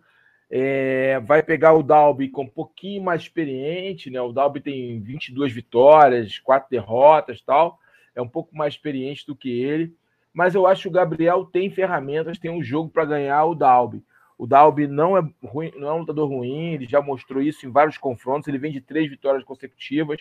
É, 0.48 1.18
vai 1.20 1.42
pegar 1.42 1.72
o 1.72 1.82
Dalby 1.82 2.28
com 2.28 2.44
um 2.44 2.48
pouquinho 2.48 3.02
mais 3.02 3.22
experiente, 3.22 4.08
né? 4.08 4.20
O 4.20 4.32
Dalby 4.32 4.60
tem 4.60 5.00
22 5.00 5.52
vitórias, 5.52 6.38
quatro 6.38 6.70
derrotas 6.70 7.42
tal. 7.42 7.78
É 8.14 8.22
um 8.22 8.28
pouco 8.28 8.54
mais 8.54 8.74
experiente 8.74 9.26
do 9.26 9.34
que 9.34 9.50
ele. 9.50 9.94
Mas 10.32 10.54
eu 10.54 10.66
acho 10.66 10.82
que 10.82 10.88
o 10.88 10.92
Gabriel 10.92 11.44
tem 11.44 11.70
ferramentas, 11.70 12.38
tem 12.38 12.50
um 12.50 12.62
jogo 12.62 12.88
para 12.88 13.04
ganhar 13.04 13.44
o 13.44 13.54
Dalby. 13.54 14.04
O 14.42 14.46
Dalby 14.46 14.86
não 14.86 15.16
é, 15.16 15.22
ruim, 15.44 15.72
não 15.76 15.88
é 15.88 15.92
um 15.92 15.98
lutador 15.98 16.28
ruim, 16.28 16.72
ele 16.72 16.86
já 16.86 17.00
mostrou 17.00 17.42
isso 17.42 17.66
em 17.66 17.70
vários 17.70 17.98
confrontos. 17.98 18.48
Ele 18.48 18.58
vem 18.58 18.72
de 18.72 18.80
três 18.80 19.08
vitórias 19.08 19.44
consecutivas. 19.44 20.20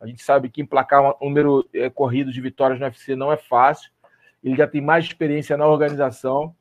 A 0.00 0.06
gente 0.06 0.22
sabe 0.22 0.48
que 0.48 0.60
emplacar 0.60 1.14
um 1.22 1.28
número 1.28 1.68
é, 1.72 1.88
corrido 1.88 2.32
de 2.32 2.40
vitórias 2.40 2.80
no 2.80 2.86
UFC 2.86 3.14
não 3.14 3.30
é 3.30 3.36
fácil 3.36 3.90
ele 4.42 4.56
já 4.56 4.66
tem 4.66 4.80
mais 4.80 5.04
experiência 5.04 5.56
na 5.56 5.66
organização, 5.66 6.54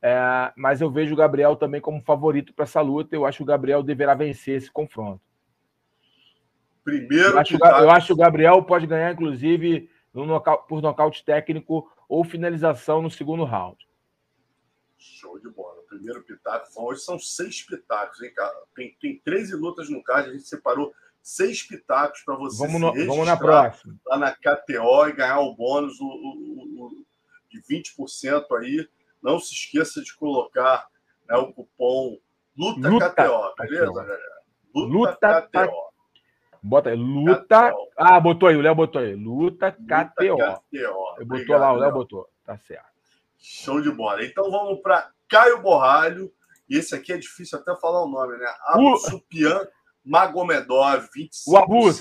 é, 0.00 0.52
mas 0.56 0.80
eu 0.80 0.90
vejo 0.90 1.12
o 1.12 1.16
Gabriel 1.16 1.56
também 1.56 1.80
como 1.80 2.00
favorito 2.00 2.54
para 2.54 2.64
essa 2.64 2.80
luta. 2.80 3.14
Eu 3.14 3.26
acho 3.26 3.38
que 3.38 3.42
o 3.42 3.46
Gabriel 3.46 3.82
deverá 3.82 4.14
vencer 4.14 4.56
esse 4.56 4.70
confronto. 4.70 5.20
Primeiro, 6.82 7.30
eu 7.30 7.38
acho, 7.38 7.58
tá... 7.58 7.82
eu 7.82 7.90
acho 7.90 8.06
que 8.08 8.12
o 8.14 8.16
Gabriel 8.16 8.62
pode 8.62 8.86
ganhar, 8.86 9.12
inclusive, 9.12 9.90
no 10.12 10.24
nocaute, 10.24 10.66
por 10.66 10.80
nocaute 10.80 11.24
técnico 11.24 11.90
ou 12.08 12.24
finalização 12.24 13.02
no 13.02 13.10
segundo 13.10 13.44
round. 13.44 13.76
Show 14.96 15.38
de 15.38 15.50
bola. 15.50 15.77
Primeiro 15.88 16.22
pitaco. 16.22 16.68
Hoje 16.76 17.00
são 17.00 17.18
seis 17.18 17.62
pitacos, 17.62 18.22
hein, 18.22 18.32
cara? 18.34 18.54
Tem, 18.74 18.96
tem 19.00 19.18
13 19.24 19.56
lutas 19.56 19.88
no 19.88 20.02
card, 20.02 20.28
a 20.28 20.32
gente 20.32 20.46
separou 20.46 20.92
seis 21.22 21.62
pitacos 21.62 22.22
para 22.24 22.36
você 22.36 22.66
vamos, 22.66 22.80
no, 22.80 23.06
vamos 23.06 23.26
na 23.26 23.36
próxima. 23.36 23.94
lá 24.06 24.18
na 24.18 24.32
KTO 24.32 25.08
e 25.08 25.12
ganhar 25.12 25.40
o 25.40 25.54
bônus, 25.54 25.98
o, 26.00 26.06
o, 26.06 26.86
o 26.86 27.04
de 27.50 27.62
20% 27.62 28.44
aí. 28.58 28.88
Não 29.22 29.40
se 29.40 29.52
esqueça 29.52 30.00
de 30.02 30.14
colocar 30.14 30.88
né, 31.28 31.36
o 31.36 31.52
cupom 31.52 32.18
Luta, 32.56 32.88
Luta 32.88 33.10
KTO, 33.10 33.54
beleza, 33.56 33.92
galera? 33.92 34.42
Luta, 34.74 34.88
Luta 34.88 35.42
KTO. 35.42 35.88
Bota 36.60 36.90
aí, 36.90 36.96
Luta. 36.96 37.70
KTO. 37.70 37.88
Ah, 37.96 38.18
botou 38.18 38.48
aí, 38.48 38.56
o 38.56 38.60
Léo 38.60 38.74
botou 38.74 39.00
aí. 39.00 39.14
Luta, 39.14 39.76
Luta 39.78 40.04
KTO. 40.04 40.36
KTO. 40.36 41.24
botou 41.26 41.56
lá, 41.56 41.72
o 41.72 41.76
Léo 41.76 41.92
botou. 41.92 42.28
Tá 42.44 42.58
certo. 42.58 42.88
Show 43.38 43.80
de 43.80 43.92
bola. 43.92 44.24
Então 44.24 44.50
vamos 44.50 44.80
para 44.80 45.08
Caio 45.28 45.60
Borralho. 45.62 46.32
E 46.68 46.76
esse 46.76 46.94
aqui 46.94 47.12
é 47.12 47.16
difícil 47.16 47.58
até 47.58 47.74
falar 47.76 48.04
o 48.04 48.08
nome, 48.08 48.36
né? 48.36 48.46
Abu 48.66 48.92
uh. 48.92 48.98
Supian 48.98 49.66
Magomedov, 50.04 51.08
25. 51.14 51.50
O 51.50 51.56
Abus. 51.56 52.00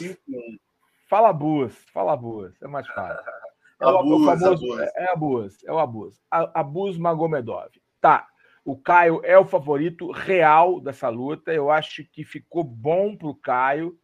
Fala 1.10 1.30
Abus, 1.30 1.74
fala 1.94 2.14
Abus. 2.14 2.54
É 2.62 2.68
mais 2.68 2.88
fácil. 2.88 3.32
É 3.80 3.86
o, 3.86 3.98
Abus, 3.98 4.22
o 4.22 4.26
famoso, 4.26 4.74
Abus. 4.74 4.80
É, 4.80 4.92
é 4.96 5.12
Abus, 5.12 5.64
é 5.66 5.72
o 5.72 5.80
Abus. 5.80 6.16
Abus 6.32 6.98
Magomedov. 6.98 7.70
Tá. 8.02 8.28
O 8.66 8.78
Caio 8.78 9.22
é 9.24 9.38
o 9.38 9.46
favorito 9.46 10.12
real 10.12 10.82
dessa 10.82 11.08
luta. 11.08 11.54
Eu 11.54 11.72
acho 11.72 12.04
que 12.12 12.26
ficou 12.26 12.64
bom 12.64 13.16
para 13.16 13.28
o 13.28 13.36
Caio. 13.36 13.98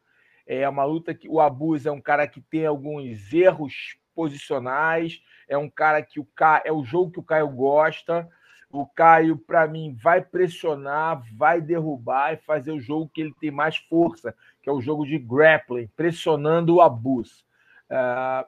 É 0.46 0.68
uma 0.68 0.86
luta 0.86 1.14
que 1.14 1.28
o 1.28 1.40
Abus 1.40 1.86
é 1.86 1.92
um 1.92 2.02
cara 2.02 2.28
que 2.28 2.42
tem 2.42 2.66
alguns 2.66 3.34
erros 3.34 3.98
posicionais. 4.16 5.22
É 5.50 5.58
um 5.58 5.70
cara 5.70 6.02
que 6.02 6.20
o 6.20 6.26
Caio, 6.36 6.62
é 6.66 6.72
o 6.72 6.84
jogo 6.84 7.12
que 7.12 7.20
o 7.20 7.24
Caio 7.24 7.50
gosta. 7.50 8.30
O 8.74 8.88
Caio, 8.88 9.38
para 9.38 9.68
mim, 9.68 9.96
vai 10.02 10.20
pressionar, 10.20 11.22
vai 11.38 11.62
derrubar 11.62 12.34
e 12.34 12.38
fazer 12.38 12.72
o 12.72 12.82
jogo 12.82 13.08
que 13.14 13.22
ele 13.22 13.36
tem 13.40 13.52
mais 13.52 13.78
força, 13.78 14.36
que 14.64 14.68
é 14.68 14.74
o 14.74 14.82
jogo 14.82 15.06
de 15.06 15.20
grappling, 15.20 15.88
pressionando 15.96 16.74
o 16.74 16.82
Abus. 16.82 17.46
Uh, 17.88 18.44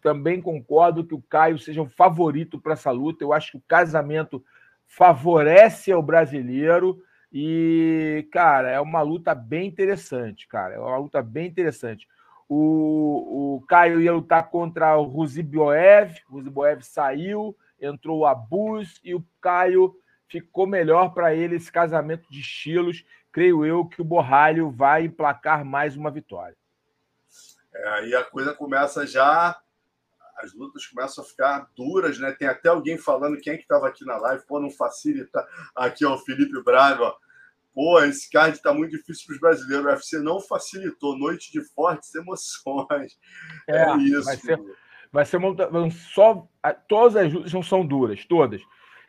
também 0.00 0.40
concordo 0.40 1.04
que 1.04 1.16
o 1.16 1.20
Caio 1.20 1.58
seja 1.58 1.82
o 1.82 1.88
favorito 1.88 2.60
para 2.60 2.74
essa 2.74 2.92
luta. 2.92 3.24
Eu 3.24 3.32
acho 3.32 3.50
que 3.50 3.56
o 3.56 3.64
casamento 3.66 4.40
favorece 4.86 5.90
ao 5.90 6.00
brasileiro 6.00 7.02
e, 7.32 8.28
cara, 8.30 8.70
é 8.70 8.80
uma 8.80 9.02
luta 9.02 9.34
bem 9.34 9.66
interessante, 9.66 10.46
cara. 10.46 10.74
É 10.74 10.78
uma 10.78 10.96
luta 10.96 11.20
bem 11.20 11.48
interessante. 11.48 12.06
O, 12.48 13.56
o 13.56 13.66
Caio 13.66 14.00
ia 14.00 14.12
lutar 14.12 14.48
contra 14.48 14.96
o 14.96 15.02
Ruzibioev, 15.02 16.20
o 16.30 16.34
Ruzibioev 16.34 16.82
saiu, 16.82 17.56
entrou 17.80 18.20
o 18.20 18.26
Abus 18.26 19.00
e 19.02 19.14
o 19.14 19.24
Caio 19.40 19.94
ficou 20.28 20.66
melhor 20.66 21.14
para 21.14 21.34
ele 21.34 21.56
esse 21.56 21.70
casamento 21.70 22.28
de 22.30 22.40
estilos. 22.40 23.04
Creio 23.32 23.64
eu 23.64 23.86
que 23.86 24.00
o 24.00 24.04
Borralho 24.04 24.70
vai 24.70 25.04
emplacar 25.04 25.64
mais 25.64 25.96
uma 25.96 26.10
vitória. 26.10 26.56
É, 27.74 27.88
aí 27.88 28.14
a 28.14 28.24
coisa 28.24 28.54
começa 28.54 29.06
já 29.06 29.60
as 30.36 30.52
lutas 30.52 30.86
começam 30.86 31.24
a 31.24 31.26
ficar 31.26 31.70
duras, 31.74 32.18
né? 32.18 32.32
Tem 32.32 32.46
até 32.46 32.68
alguém 32.68 32.98
falando, 32.98 33.40
quem 33.40 33.54
é 33.54 33.56
que 33.56 33.62
estava 33.62 33.88
aqui 33.88 34.04
na 34.04 34.16
live, 34.18 34.44
pô, 34.46 34.60
não 34.60 34.70
facilita. 34.70 35.46
Aqui, 35.74 36.04
ó, 36.04 36.14
o 36.14 36.18
Felipe 36.18 36.62
Braga. 36.62 37.14
Pô, 37.74 38.00
esse 38.02 38.30
card 38.30 38.56
está 38.56 38.72
muito 38.72 38.92
difícil 38.92 39.26
para 39.26 39.34
os 39.34 39.40
brasileiros. 39.40 39.86
O 39.86 39.88
UFC 39.90 40.18
não 40.18 40.40
facilitou. 40.40 41.18
Noite 41.18 41.52
de 41.52 41.62
fortes 41.62 42.14
emoções. 42.14 43.18
É, 43.66 43.84
é 43.84 43.96
isso. 43.98 44.24
Vai 44.24 44.36
ser, 44.36 44.60
vai 45.16 45.24
ser 45.24 45.38
uma, 45.38 45.56
só 45.90 46.46
todas 46.86 47.16
as 47.16 47.32
lutas 47.32 47.50
não 47.50 47.62
são 47.62 47.86
duras, 47.86 48.22
todas. 48.26 48.60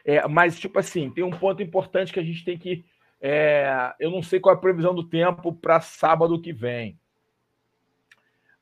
É, 0.05 0.26
mas 0.26 0.58
tipo 0.58 0.80
assim, 0.80 1.10
tem 1.10 1.22
um 1.22 1.32
ponto 1.32 1.62
importante 1.62 2.14
que 2.14 2.20
a 2.20 2.24
gente 2.24 2.45
tem 2.45 2.58
que 2.58 2.86
é, 3.20 3.93
eu 3.99 4.10
não 4.10 4.24
sei 4.24 4.39
qual 4.39 4.55
é 4.55 4.58
a 4.58 4.62
previsão 4.62 4.95
do 4.95 5.03
tempo 5.03 5.51
para 5.51 5.82
sábado 5.82 6.41
que 6.41 6.53
vem. 6.53 6.97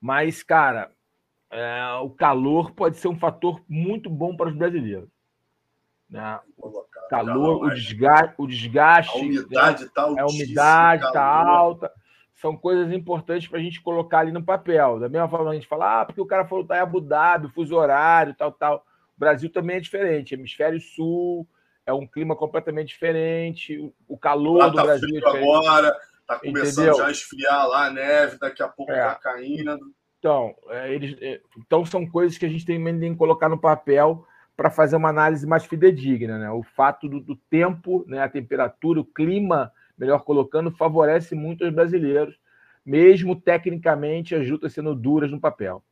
Mas, 0.01 0.41
cara, 0.41 0.91
é, 1.51 1.93
o 2.01 2.09
calor 2.09 2.71
pode 2.71 2.97
ser 2.97 3.09
um 3.09 3.19
fator 3.19 3.61
muito 3.69 4.09
bom 4.09 4.35
para 4.35 4.49
os 4.49 4.55
brasileiros. 4.55 5.09
Né? 6.09 6.39
O 6.57 6.83
calor, 7.09 7.65
o 7.65 7.69
desgaste, 7.69 8.33
o 8.39 8.47
desgaste. 8.47 9.17
A 9.17 9.21
umidade 9.21 9.83
está 9.83 10.09
né? 10.09 10.21
A 10.21 10.25
umidade 10.25 11.05
está 11.05 11.23
alta. 11.23 11.91
São 12.35 12.55
coisas 12.55 12.91
importantes 12.91 13.47
para 13.47 13.59
a 13.59 13.61
gente 13.61 13.81
colocar 13.81 14.19
ali 14.19 14.31
no 14.31 14.43
papel. 14.43 14.99
Da 14.99 15.09
mesma 15.09 15.29
forma, 15.29 15.51
a 15.51 15.53
gente 15.53 15.67
fala, 15.67 16.01
ah, 16.01 16.05
porque 16.05 16.21
o 16.21 16.25
cara 16.25 16.45
falou 16.45 16.63
que 16.63 16.73
está 16.73 16.77
em 16.77 16.83
Abu 16.83 16.99
Dhabi, 16.99 17.49
fuso 17.49 17.75
horário, 17.75 18.35
tal, 18.35 18.51
tal. 18.51 18.85
O 19.15 19.19
Brasil 19.19 19.49
também 19.49 19.77
é 19.77 19.79
diferente. 19.79 20.33
Hemisfério 20.33 20.79
Sul 20.79 21.47
é 21.85 21.93
um 21.93 22.05
clima 22.05 22.35
completamente 22.35 22.89
diferente. 22.89 23.93
O 24.07 24.17
calor 24.17 24.57
lá 24.57 24.67
do 24.69 24.75
tá 24.75 24.83
Brasil 24.83 25.09
é 25.09 25.19
diferente. 25.19 25.49
agora, 25.49 25.97
está 26.19 26.39
começando 26.39 26.85
Entendeu? 26.85 26.97
já 26.97 27.07
a 27.07 27.11
esfriar 27.11 27.67
lá 27.67 27.85
a 27.85 27.89
neve, 27.91 28.37
daqui 28.37 28.61
a 28.61 28.67
pouco 28.67 28.91
está 28.91 29.11
é. 29.11 29.23
caindo. 29.23 29.79
Então, 30.19 30.55
é, 30.69 30.93
eles, 30.93 31.15
é, 31.21 31.39
então 31.57 31.85
são 31.85 32.05
coisas 32.05 32.37
que 32.37 32.45
a 32.45 32.49
gente 32.49 32.65
tem 32.65 32.83
que 32.83 33.15
colocar 33.15 33.47
no 33.47 33.59
papel 33.59 34.25
para 34.57 34.71
fazer 34.71 34.95
uma 34.95 35.09
análise 35.09 35.45
mais 35.45 35.65
fidedigna. 35.65 36.39
Né? 36.39 36.49
O 36.49 36.63
fato 36.63 37.07
do, 37.07 37.19
do, 37.19 37.35
tempo, 37.35 38.03
né, 38.07 38.23
a 38.23 38.29
temperatura, 38.29 38.99
o 38.99 39.05
clima, 39.05 39.71
melhor 39.97 40.23
colocando, 40.23 40.71
favorece 40.71 41.35
muito 41.35 41.65
os 41.65 41.73
brasileiros, 41.73 42.37
mesmo 42.85 43.39
tecnicamente 43.39 44.35
as 44.35 44.47
lutas 44.49 44.73
sendo 44.73 44.93
duras 44.93 45.31
no 45.31 45.39
papel. 45.39 45.83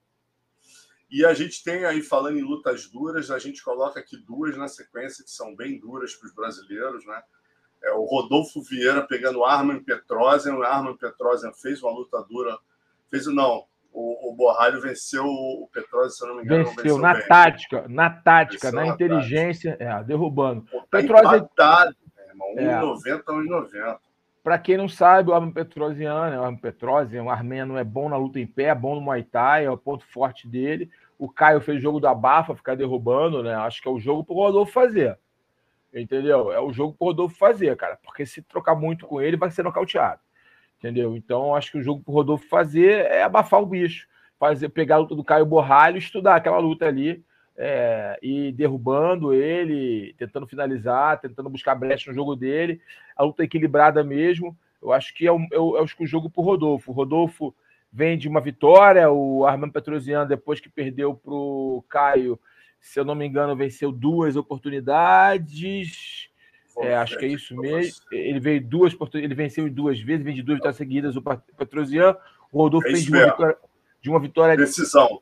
E 1.09 1.23
a 1.23 1.33
gente 1.33 1.63
tem 1.63 1.85
aí, 1.85 2.01
falando 2.01 2.39
em 2.39 2.41
lutas 2.41 2.87
duras, 2.87 3.29
a 3.29 3.37
gente 3.37 3.63
coloca 3.63 3.99
aqui 3.99 4.17
duas 4.17 4.57
na 4.57 4.67
sequência 4.67 5.23
que 5.23 5.29
são 5.29 5.55
bem 5.55 5.79
duras 5.79 6.15
para 6.15 6.27
os 6.27 6.33
brasileiros, 6.33 7.05
né? 7.05 7.21
É 7.83 7.91
o 7.91 8.03
Rodolfo 8.03 8.63
Vieira 8.63 9.05
pegando 9.05 9.43
Armin 9.43 9.83
Petrosian. 9.83 10.55
O 10.55 10.63
Armin 10.63 10.97
Petrosian 10.97 11.51
fez 11.53 11.83
uma 11.83 11.91
luta 11.91 12.19
dura. 12.27 12.57
Fez, 13.11 13.27
não, 13.27 13.65
o, 13.91 14.31
o 14.31 14.35
Borralho 14.35 14.81
venceu 14.81 15.23
o 15.23 15.69
Petrosian, 15.71 16.09
se 16.09 16.23
eu 16.23 16.29
não 16.29 16.37
me 16.37 16.43
engano. 16.43 16.65
Venceu, 16.65 16.83
venceu 16.83 16.97
na 16.97 17.13
bem. 17.13 17.27
tática, 17.27 17.87
na 17.87 18.09
tática, 18.09 18.71
venceu 18.71 18.79
na, 18.79 18.87
na 18.87 18.93
inteligência, 18.93 19.77
tática. 19.77 19.99
É, 19.99 20.03
derrubando. 20.03 20.63
Pô, 20.63 20.79
tá 20.79 20.97
Petrosian... 20.97 21.37
empatado, 21.37 21.95
irmão. 22.33 22.95
1,90 22.95 23.23
a 23.27 23.33
1,90. 23.33 23.97
Para 24.43 24.59
quem 24.59 24.75
não 24.75 24.89
sabe, 24.89 25.29
o 25.29 25.33
Armin 25.33 25.51
Petrosian, 25.51 26.29
né, 26.29 26.37
o 26.37 26.43
Armin 26.43 26.57
Petrosian, 26.57 27.23
o 27.23 27.29
armênio 27.29 27.77
é 27.77 27.83
bom 27.83 28.09
na 28.09 28.17
luta 28.17 28.39
em 28.39 28.45
pé, 28.45 28.63
é 28.63 28.75
bom 28.75 28.95
no 28.95 29.01
Muay 29.01 29.23
Thai, 29.23 29.63
é 29.65 29.71
o 29.71 29.77
ponto 29.77 30.05
forte 30.05 30.47
dele. 30.47 30.91
O 31.17 31.29
Caio 31.29 31.61
fez 31.61 31.77
o 31.77 31.81
jogo 31.81 31.99
da 32.01 32.13
Bafa, 32.13 32.53
ficar 32.53 32.75
derrubando, 32.75 33.41
né? 33.41 33.55
Acho 33.55 33.81
que 33.81 33.87
é 33.87 33.91
o 33.91 33.99
jogo 33.99 34.21
para 34.25 34.33
o 34.33 34.37
Rodolfo 34.37 34.73
fazer. 34.73 35.17
Entendeu? 35.93 36.51
É 36.51 36.59
o 36.59 36.73
jogo 36.73 36.93
para 36.93 37.05
o 37.05 37.07
Rodolfo 37.09 37.37
fazer, 37.37 37.77
cara. 37.77 37.97
Porque 38.03 38.25
se 38.25 38.41
trocar 38.41 38.75
muito 38.75 39.07
com 39.07 39.21
ele, 39.21 39.37
vai 39.37 39.49
ser 39.49 39.63
nocauteado. 39.63 40.19
Entendeu? 40.77 41.15
Então, 41.15 41.55
acho 41.55 41.71
que 41.71 41.77
o 41.77 41.83
jogo 41.83 42.03
para 42.03 42.11
o 42.11 42.15
Rodolfo 42.15 42.45
fazer 42.49 43.05
é 43.05 43.23
abafar 43.23 43.61
o 43.61 43.65
bicho. 43.65 44.07
Fazer, 44.37 44.67
pegar 44.67 44.95
a 44.95 44.99
luta 44.99 45.15
do 45.15 45.23
Caio 45.23 45.45
Borralho, 45.45 45.97
estudar 45.97 46.35
aquela 46.35 46.57
luta 46.57 46.85
ali. 46.85 47.23
É, 47.55 48.17
e 48.21 48.51
derrubando 48.51 49.31
ele, 49.33 50.15
tentando 50.17 50.47
finalizar, 50.47 51.19
tentando 51.19 51.49
buscar 51.49 51.75
brecha 51.75 52.09
no 52.09 52.15
jogo 52.15 52.35
dele. 52.35 52.81
A 53.15 53.23
luta 53.23 53.43
equilibrada 53.43 54.03
mesmo. 54.03 54.57
Eu 54.81 54.91
acho 54.91 55.13
que 55.13 55.25
é, 55.27 55.31
o, 55.31 55.39
é, 55.51 55.59
o, 55.59 55.77
é 55.77 55.81
o 55.81 56.05
jogo 56.05 56.29
para 56.29 56.41
o 56.41 56.43
Rodolfo. 56.43 56.91
O 56.91 56.93
Rodolfo 56.93 57.55
vem 57.91 58.17
de 58.17 58.27
uma 58.27 58.41
vitória. 58.41 59.09
O 59.11 59.45
Armando 59.45 59.71
Petrosian, 59.71 60.25
depois 60.25 60.59
que 60.59 60.67
perdeu 60.67 61.13
para 61.13 61.33
o 61.33 61.83
Caio, 61.87 62.39
se 62.81 62.99
eu 62.99 63.05
não 63.05 63.15
me 63.15 63.25
engano, 63.25 63.55
venceu 63.55 63.91
duas 63.91 64.35
oportunidades. 64.35 66.29
É, 66.79 66.95
acho 66.95 67.17
que 67.17 67.25
é 67.25 67.29
isso 67.29 67.55
mesmo. 67.55 68.01
Ele 68.11 68.39
veio 68.39 68.61
duas 68.61 68.95
ele 69.13 69.35
venceu 69.35 69.69
duas 69.69 69.99
vezes, 69.99 70.25
vem 70.25 70.33
de 70.33 70.41
duas 70.41 70.57
vitórias 70.57 70.77
seguidas 70.77 71.15
o 71.15 71.21
Petrosian. 71.21 72.17
O 72.51 72.63
Rodolfo 72.63 72.87
é 72.87 72.93
de 72.93 73.09
uma, 73.09 73.25
vitória, 73.25 73.57
de 74.01 74.09
uma 74.09 74.19
vitória. 74.19 74.57
Decisão. 74.57 75.21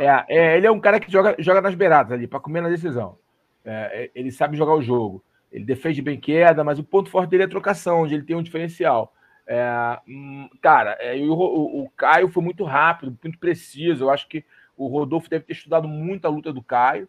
É. 0.00 0.04
é. 0.04 0.24
É, 0.28 0.56
ele 0.56 0.66
é 0.66 0.70
um 0.70 0.80
cara 0.80 1.00
que 1.00 1.10
joga, 1.10 1.34
joga 1.38 1.60
nas 1.60 1.74
beiradas 1.74 2.12
ali, 2.12 2.26
para 2.26 2.40
comer 2.40 2.60
na 2.60 2.68
decisão. 2.68 3.18
É, 3.64 4.04
é, 4.04 4.10
ele 4.14 4.30
sabe 4.30 4.56
jogar 4.56 4.74
o 4.74 4.82
jogo. 4.82 5.24
Ele 5.50 5.64
defende 5.64 6.00
bem 6.00 6.18
queda, 6.18 6.64
mas 6.64 6.78
o 6.78 6.84
ponto 6.84 7.10
forte 7.10 7.30
dele 7.30 7.42
é 7.44 7.46
a 7.46 7.50
trocação, 7.50 8.02
onde 8.02 8.14
ele 8.14 8.24
tem 8.24 8.36
um 8.36 8.42
diferencial. 8.42 9.12
É, 9.46 9.98
hum, 10.08 10.48
cara, 10.60 10.92
é, 11.00 11.16
o, 11.16 11.32
o, 11.32 11.90
Caio 11.96 12.30
foi 12.30 12.42
muito 12.42 12.64
rápido, 12.64 13.16
muito 13.22 13.38
preciso. 13.38 14.04
Eu 14.04 14.10
acho 14.10 14.28
que 14.28 14.44
o 14.76 14.86
Rodolfo 14.86 15.28
deve 15.28 15.44
ter 15.44 15.52
estudado 15.52 15.86
muito 15.86 16.26
a 16.26 16.30
luta 16.30 16.52
do 16.52 16.62
Caio 16.62 17.08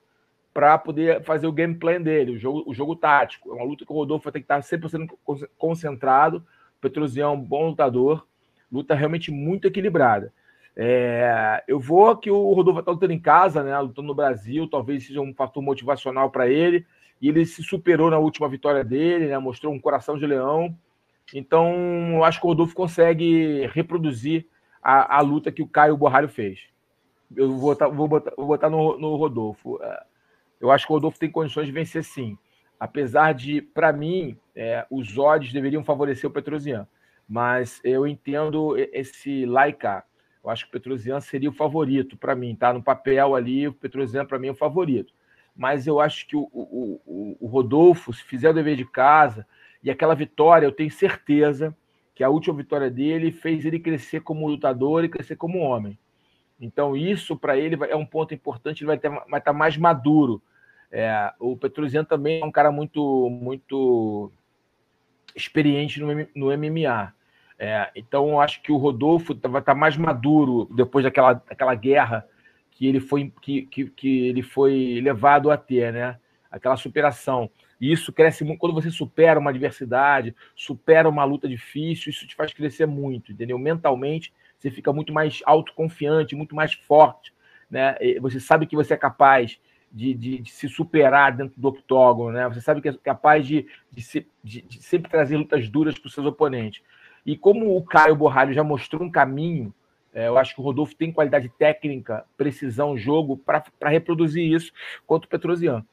para 0.53 0.77
poder 0.77 1.23
fazer 1.23 1.47
o 1.47 1.51
game 1.51 1.73
plan 1.73 2.01
dele, 2.01 2.33
o 2.33 2.37
jogo, 2.37 2.63
o 2.67 2.73
jogo 2.73 2.95
tático. 2.95 3.49
É 3.49 3.53
uma 3.53 3.65
luta 3.65 3.85
que 3.85 3.91
o 3.91 3.95
Rodolfo 3.95 4.25
vai 4.25 4.33
ter 4.33 4.39
que 4.39 4.45
estar 4.45 4.59
100% 4.59 5.49
concentrado. 5.57 6.37
O 6.77 6.81
Petrosian 6.81 7.25
é 7.25 7.29
um 7.29 7.39
bom 7.39 7.69
lutador, 7.69 8.27
luta 8.71 8.93
realmente 8.93 9.31
muito 9.31 9.67
equilibrada. 9.67 10.33
É, 10.75 11.63
eu 11.67 11.79
vou 11.79 12.15
que 12.17 12.31
o 12.31 12.53
Rodolfo 12.53 12.79
está 12.79 12.91
lutando 12.91 13.13
em 13.13 13.19
casa, 13.19 13.63
né, 13.63 13.77
lutando 13.79 14.07
no 14.07 14.15
Brasil, 14.15 14.67
talvez 14.67 15.05
seja 15.05 15.21
um 15.21 15.33
fator 15.33 15.61
motivacional 15.61 16.29
para 16.31 16.47
ele. 16.47 16.85
E 17.21 17.29
ele 17.29 17.45
se 17.45 17.63
superou 17.63 18.09
na 18.09 18.17
última 18.17 18.49
vitória 18.49 18.83
dele, 18.83 19.27
né, 19.27 19.37
mostrou 19.37 19.73
um 19.73 19.79
coração 19.79 20.17
de 20.17 20.25
leão. 20.25 20.75
Então, 21.33 21.71
eu 22.15 22.23
acho 22.23 22.39
que 22.39 22.45
o 22.45 22.49
Rodolfo 22.49 22.75
consegue 22.75 23.65
reproduzir 23.67 24.45
a, 24.81 25.17
a 25.17 25.21
luta 25.21 25.51
que 25.51 25.61
o 25.61 25.67
Caio 25.67 25.95
Borralho 25.95 26.27
fez. 26.27 26.59
Eu 27.35 27.49
vou 27.51 27.59
botar, 27.59 27.87
vou 27.87 28.07
botar, 28.07 28.33
vou 28.35 28.47
botar 28.47 28.69
no, 28.69 28.97
no 28.97 29.15
Rodolfo. 29.15 29.81
É, 29.81 30.03
eu 30.59 30.71
acho 30.71 30.85
que 30.85 30.91
o 30.91 30.95
Rodolfo 30.95 31.19
tem 31.19 31.31
condições 31.31 31.67
de 31.67 31.71
vencer 31.71 32.03
sim. 32.03 32.37
Apesar 32.79 33.33
de, 33.33 33.61
para 33.61 33.93
mim, 33.93 34.37
é, 34.55 34.85
os 34.89 35.17
odds 35.17 35.53
deveriam 35.53 35.83
favorecer 35.83 36.29
o 36.29 36.33
Petrosian. 36.33 36.87
Mas 37.27 37.79
eu 37.83 38.05
entendo 38.05 38.75
esse 38.77 39.45
Laika. 39.45 40.03
Eu 40.43 40.49
acho 40.49 40.65
que 40.65 40.69
o 40.69 40.73
Petrosian 40.73 41.21
seria 41.21 41.49
o 41.49 41.53
favorito 41.53 42.17
para 42.17 42.35
mim, 42.35 42.55
tá? 42.55 42.73
No 42.73 42.83
papel 42.83 43.33
ali, 43.33 43.67
o 43.67 43.73
Petrosian 43.73 44.25
para 44.25 44.37
mim 44.37 44.47
é 44.47 44.51
o 44.51 44.55
favorito. 44.55 45.13
Mas 45.55 45.87
eu 45.87 45.99
acho 45.99 46.27
que 46.27 46.35
o, 46.35 46.49
o, 46.51 47.37
o, 47.39 47.47
Rodolfo, 47.47 48.11
se 48.11 48.23
fizer 48.23 48.49
o 48.49 48.53
dever 48.53 48.75
de 48.75 48.85
casa, 48.85 49.47
e 49.81 49.89
aquela 49.89 50.15
vitória, 50.15 50.65
eu 50.65 50.71
tenho 50.71 50.91
certeza 50.91 51.75
que 52.15 52.23
a 52.23 52.29
última 52.29 52.57
vitória 52.57 52.89
dele 52.89 53.31
fez 53.31 53.65
ele 53.65 53.79
crescer 53.79 54.21
como 54.21 54.47
lutador 54.47 55.03
e 55.03 55.09
crescer 55.09 55.35
como 55.35 55.59
homem. 55.59 55.97
Então, 56.59 56.95
isso 56.95 57.37
para 57.37 57.57
ele 57.57 57.77
é 57.89 57.95
um 57.95 58.05
ponto 58.05 58.33
importante, 58.33 58.81
ele 58.81 58.87
vai, 58.87 58.97
ter, 58.97 59.09
vai 59.09 59.21
estar 59.23 59.41
tá 59.41 59.53
mais 59.53 59.77
maduro. 59.77 60.41
É, 60.91 61.33
o 61.39 61.55
Petrosian 61.57 62.03
também 62.03 62.41
é 62.41 62.45
um 62.45 62.51
cara 62.51 62.71
muito, 62.71 63.29
muito 63.29 64.31
experiente 65.35 65.99
no, 65.99 66.07
no 66.35 66.57
MMA. 66.57 67.13
É, 67.65 67.89
então, 67.95 68.27
eu 68.27 68.41
acho 68.41 68.61
que 68.61 68.73
o 68.73 68.75
Rodolfo 68.75 69.33
vai 69.33 69.61
estar 69.61 69.73
tá 69.73 69.73
mais 69.73 69.95
maduro 69.95 70.67
depois 70.75 71.05
daquela, 71.05 71.31
daquela 71.31 71.73
guerra 71.73 72.27
que 72.71 72.85
ele 72.85 72.99
foi, 72.99 73.31
que, 73.41 73.61
que, 73.61 73.85
que 73.85 74.27
ele 74.27 74.43
foi 74.43 74.99
levado 75.01 75.49
a 75.49 75.55
ter, 75.55 75.93
né? 75.93 76.19
Aquela 76.51 76.75
superação. 76.75 77.49
E 77.79 77.89
isso 77.89 78.11
cresce 78.11 78.43
muito. 78.43 78.59
Quando 78.59 78.73
você 78.73 78.91
supera 78.91 79.39
uma 79.39 79.49
adversidade, 79.49 80.35
supera 80.53 81.07
uma 81.07 81.23
luta 81.23 81.47
difícil, 81.47 82.09
isso 82.09 82.27
te 82.27 82.35
faz 82.35 82.51
crescer 82.51 82.85
muito, 82.85 83.31
entendeu? 83.31 83.57
Mentalmente, 83.57 84.33
você 84.59 84.69
fica 84.69 84.91
muito 84.91 85.13
mais 85.13 85.41
autoconfiante, 85.45 86.35
muito 86.35 86.53
mais 86.53 86.73
forte. 86.73 87.33
Né? 87.71 87.95
Você 88.19 88.41
sabe 88.41 88.67
que 88.67 88.75
você 88.75 88.93
é 88.93 88.97
capaz 88.97 89.57
de, 89.89 90.13
de, 90.13 90.39
de 90.39 90.51
se 90.51 90.67
superar 90.67 91.31
dentro 91.31 91.61
do 91.61 91.69
octógono, 91.69 92.33
né? 92.33 92.45
Você 92.49 92.59
sabe 92.59 92.81
que 92.81 92.89
é 92.89 92.93
capaz 92.93 93.47
de, 93.47 93.65
de, 93.89 94.01
se, 94.01 94.27
de 94.43 94.65
sempre 94.81 95.09
trazer 95.09 95.37
lutas 95.37 95.69
duras 95.69 95.97
para 95.97 96.07
os 96.09 96.13
seus 96.13 96.27
oponentes. 96.27 96.81
E 97.25 97.37
como 97.37 97.77
o 97.77 97.83
Caio 97.83 98.15
Borralho 98.15 98.53
já 98.53 98.63
mostrou 98.63 99.03
um 99.03 99.11
caminho, 99.11 99.73
é, 100.13 100.27
eu 100.27 100.37
acho 100.37 100.53
que 100.53 100.61
o 100.61 100.63
Rodolfo 100.63 100.95
tem 100.95 101.11
qualidade 101.11 101.49
técnica, 101.57 102.25
precisão, 102.37 102.97
jogo 102.97 103.37
para 103.37 103.89
reproduzir 103.89 104.51
isso 104.51 104.71
contra 105.07 105.25
o 105.25 105.29
Petrosian. 105.29 105.83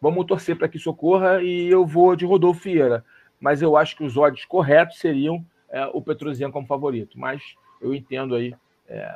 Vamos 0.00 0.26
torcer 0.26 0.56
para 0.56 0.68
que 0.68 0.76
isso 0.76 0.90
ocorra 0.90 1.42
e 1.42 1.68
eu 1.68 1.84
vou 1.84 2.16
de 2.16 2.24
Rodolfo 2.24 2.62
Vieira. 2.62 3.04
Mas 3.38 3.60
eu 3.60 3.76
acho 3.76 3.96
que 3.96 4.04
os 4.04 4.16
odds 4.16 4.44
corretos 4.44 4.98
seriam 4.98 5.44
é, 5.68 5.84
o 5.86 6.00
Petrosian 6.00 6.50
como 6.50 6.66
favorito. 6.66 7.18
Mas 7.18 7.42
eu 7.80 7.94
entendo 7.94 8.34
aí, 8.34 8.54
é, 8.88 9.14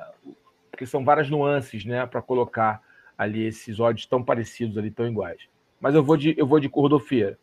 porque 0.71 0.85
são 0.85 1.05
várias 1.05 1.31
nuances 1.31 1.85
né, 1.85 2.05
para 2.07 2.21
colocar 2.21 2.83
ali 3.17 3.45
esses 3.47 3.81
odds 3.81 4.07
tão 4.07 4.23
parecidos 4.23 4.77
ali, 4.77 4.91
tão 4.91 5.07
iguais. 5.07 5.43
Mas 5.81 5.95
eu 5.95 6.03
vou 6.03 6.17
de, 6.17 6.35
eu 6.37 6.47
vou 6.47 6.61
de 6.61 6.69
Rodolfo 6.69 7.09
Vieira. 7.09 7.39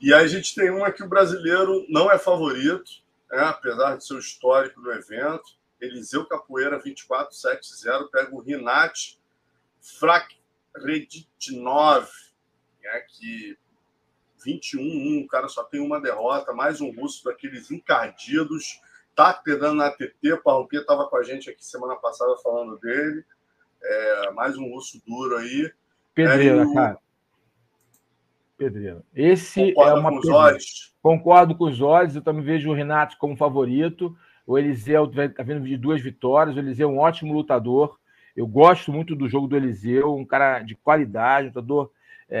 E 0.00 0.12
aí 0.12 0.24
a 0.24 0.28
gente 0.28 0.54
tem 0.54 0.70
uma 0.70 0.90
que 0.90 1.02
o 1.02 1.08
brasileiro 1.08 1.84
não 1.88 2.10
é 2.10 2.18
favorito, 2.18 3.02
né, 3.30 3.40
apesar 3.40 3.96
de 3.96 4.06
seu 4.06 4.18
histórico 4.18 4.80
no 4.80 4.92
evento. 4.92 5.58
Eliseu 5.80 6.26
Capoeira 6.26 6.82
24-7-0, 6.82 8.10
pega 8.10 8.34
o 8.34 8.40
Rinat 8.40 9.16
Frakreditnov 9.80 12.08
né, 12.82 13.00
que 13.08 13.56
21-1, 14.44 15.24
o 15.24 15.28
cara 15.28 15.48
só 15.48 15.64
tem 15.64 15.80
uma 15.80 16.00
derrota, 16.00 16.52
mais 16.52 16.80
um 16.80 16.90
russo 16.90 17.24
daqueles 17.24 17.70
encardidos, 17.70 18.80
tá 19.14 19.32
pegando 19.32 19.76
na 19.76 19.86
ATT, 19.86 20.32
o 20.32 20.42
Parrompia 20.42 20.80
estava 20.80 21.08
com 21.08 21.16
a 21.16 21.22
gente 21.22 21.50
aqui 21.50 21.64
semana 21.64 21.96
passada 21.96 22.36
falando 22.38 22.78
dele, 22.78 23.24
é, 23.82 24.30
mais 24.30 24.56
um 24.56 24.70
russo 24.70 25.00
duro 25.06 25.36
aí. 25.36 25.72
Pedreira, 26.14 26.62
é, 26.62 26.64
o... 26.64 26.74
cara. 26.74 26.98
Pedreira. 28.58 29.02
Esse 29.14 29.72
Concordo 29.72 29.96
é 29.96 30.00
uma 30.00 30.10
com 30.10 30.18
os 30.18 30.28
olhos. 30.28 30.94
Concordo 31.00 31.54
com 31.54 31.64
os 31.64 31.80
olhos, 31.80 32.16
eu 32.16 32.22
também 32.22 32.42
vejo 32.42 32.70
o 32.70 32.74
Renato 32.74 33.16
como 33.16 33.36
favorito. 33.36 34.14
O 34.46 34.58
Eliseu 34.58 35.04
está 35.04 35.42
vindo 35.42 35.66
de 35.66 35.76
duas 35.76 36.02
vitórias. 36.02 36.56
O 36.56 36.58
Eliseu 36.58 36.88
é 36.88 36.92
um 36.92 36.98
ótimo 36.98 37.32
lutador. 37.32 37.98
Eu 38.36 38.46
gosto 38.46 38.92
muito 38.92 39.14
do 39.14 39.28
jogo 39.28 39.46
do 39.46 39.56
Eliseu, 39.56 40.14
um 40.14 40.24
cara 40.24 40.60
de 40.60 40.74
qualidade, 40.74 41.46
um 41.46 41.48
lutador 41.48 41.90
é, 42.28 42.38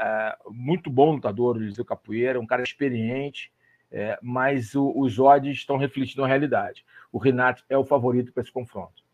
é, 0.00 0.36
muito 0.50 0.88
bom 0.88 1.12
lutador, 1.12 1.56
o 1.56 1.60
Eliseu 1.60 1.84
Capoeira, 1.84 2.40
um 2.40 2.46
cara 2.46 2.62
experiente, 2.62 3.52
é, 3.92 4.18
mas 4.22 4.74
o, 4.74 4.92
os 4.96 5.18
odds 5.18 5.58
estão 5.58 5.76
refletindo 5.76 6.24
a 6.24 6.28
realidade. 6.28 6.84
O 7.12 7.18
Renato 7.18 7.62
é 7.68 7.76
o 7.76 7.84
favorito 7.84 8.32
para 8.32 8.42
esse 8.42 8.52
confronto. 8.52 9.05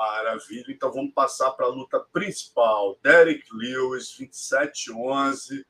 Maravilha. 0.00 0.64
Então 0.70 0.90
vamos 0.90 1.12
passar 1.12 1.50
para 1.50 1.66
a 1.66 1.68
luta 1.68 2.00
principal. 2.00 2.98
Derek 3.02 3.44
Lewis, 3.52 4.16
27-11, 4.18 5.62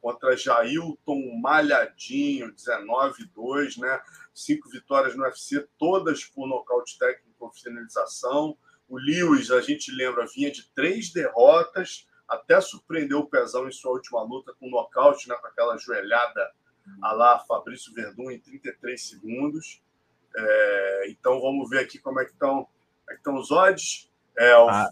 contra 0.00 0.36
Jailton 0.36 1.38
Malhadinho, 1.40 2.52
19-2, 2.52 3.78
né? 3.78 4.02
Cinco 4.34 4.68
vitórias 4.68 5.14
no 5.14 5.22
UFC, 5.22 5.68
todas 5.78 6.24
por 6.24 6.48
nocaute 6.48 6.98
técnico 6.98 7.44
ou 7.44 7.52
finalização. 7.52 8.58
O 8.88 8.98
Lewis, 8.98 9.52
a 9.52 9.60
gente 9.60 9.92
lembra, 9.92 10.26
vinha 10.26 10.50
de 10.50 10.68
três 10.74 11.12
derrotas, 11.12 12.08
até 12.28 12.60
surpreendeu 12.60 13.20
o 13.20 13.28
Pezão 13.28 13.68
em 13.68 13.72
sua 13.72 13.92
última 13.92 14.20
luta 14.24 14.52
com 14.58 14.68
nocaute, 14.68 15.28
né, 15.28 15.36
com 15.36 15.46
aquela 15.46 15.76
joelhada 15.76 16.52
a 17.02 17.12
lá 17.12 17.38
Fabrício 17.38 17.94
Verdun 17.94 18.32
em 18.32 18.40
33 18.40 19.00
segundos. 19.00 19.80
É, 20.36 21.06
então 21.08 21.40
vamos 21.40 21.70
ver 21.70 21.78
aqui 21.78 22.00
como 22.00 22.20
é 22.20 22.24
que 22.24 22.32
estão, 22.32 22.68
é 23.10 23.14
estão 23.14 23.36
os 23.36 23.50
odds. 23.50 24.10
É, 24.38 24.56
o 24.56 24.68
ah. 24.68 24.88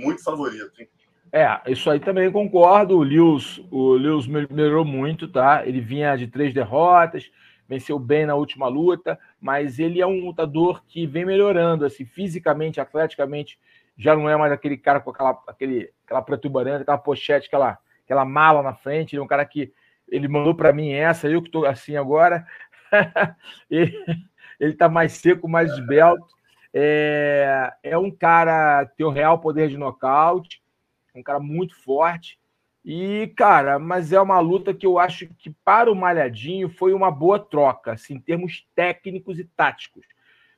Muito 0.00 0.22
favorito, 0.22 0.72
hein? 0.80 0.88
É, 1.32 1.60
isso 1.66 1.90
aí 1.90 2.00
também 2.00 2.30
concordo. 2.30 2.96
O 2.96 3.02
Lewis, 3.02 3.60
o 3.70 3.92
Lewis 3.92 4.26
melhorou 4.26 4.84
muito, 4.84 5.28
tá? 5.28 5.66
Ele 5.66 5.80
vinha 5.80 6.16
de 6.16 6.26
três 6.26 6.54
derrotas, 6.54 7.30
venceu 7.68 7.98
bem 7.98 8.24
na 8.24 8.34
última 8.34 8.66
luta, 8.68 9.18
mas 9.40 9.78
ele 9.78 10.00
é 10.00 10.06
um 10.06 10.24
lutador 10.24 10.82
que 10.86 11.06
vem 11.06 11.26
melhorando, 11.26 11.84
assim, 11.84 12.04
fisicamente, 12.04 12.80
atleticamente, 12.80 13.58
já 13.96 14.14
não 14.14 14.28
é 14.28 14.36
mais 14.36 14.52
aquele 14.52 14.76
cara 14.76 15.00
com 15.00 15.10
aquela, 15.10 15.42
aquele, 15.46 15.92
aquela 16.06 16.22
protuberância, 16.22 16.82
aquela 16.82 16.96
pochete, 16.96 17.48
aquela, 17.48 17.78
aquela 18.04 18.24
mala 18.24 18.62
na 18.62 18.74
frente. 18.74 19.14
Ele 19.14 19.20
é 19.20 19.24
um 19.24 19.28
cara 19.28 19.44
que 19.44 19.72
ele 20.08 20.28
mandou 20.28 20.54
para 20.54 20.72
mim 20.72 20.92
essa, 20.92 21.28
eu 21.28 21.42
que 21.42 21.48
estou 21.48 21.66
assim 21.66 21.96
agora. 21.96 22.46
ele, 23.68 23.92
está 24.60 24.88
mais 24.88 25.12
seco, 25.12 25.48
mais 25.48 25.70
esbelto. 25.72 26.37
É, 26.80 27.72
é 27.82 27.98
um 27.98 28.08
cara 28.08 28.86
que 28.86 28.98
tem 28.98 29.06
o 29.06 29.10
real 29.10 29.40
poder 29.40 29.68
de 29.68 29.76
nocaute, 29.76 30.62
um 31.12 31.22
cara 31.24 31.40
muito 31.40 31.74
forte. 31.82 32.38
E, 32.84 33.32
cara, 33.36 33.80
mas 33.80 34.12
é 34.12 34.20
uma 34.20 34.38
luta 34.38 34.72
que 34.72 34.86
eu 34.86 34.96
acho 34.96 35.26
que 35.38 35.50
para 35.64 35.90
o 35.90 35.96
Malhadinho 35.96 36.68
foi 36.68 36.92
uma 36.92 37.10
boa 37.10 37.38
troca, 37.40 37.92
assim, 37.94 38.14
em 38.14 38.20
termos 38.20 38.64
técnicos 38.76 39.40
e 39.40 39.44
táticos. 39.44 40.06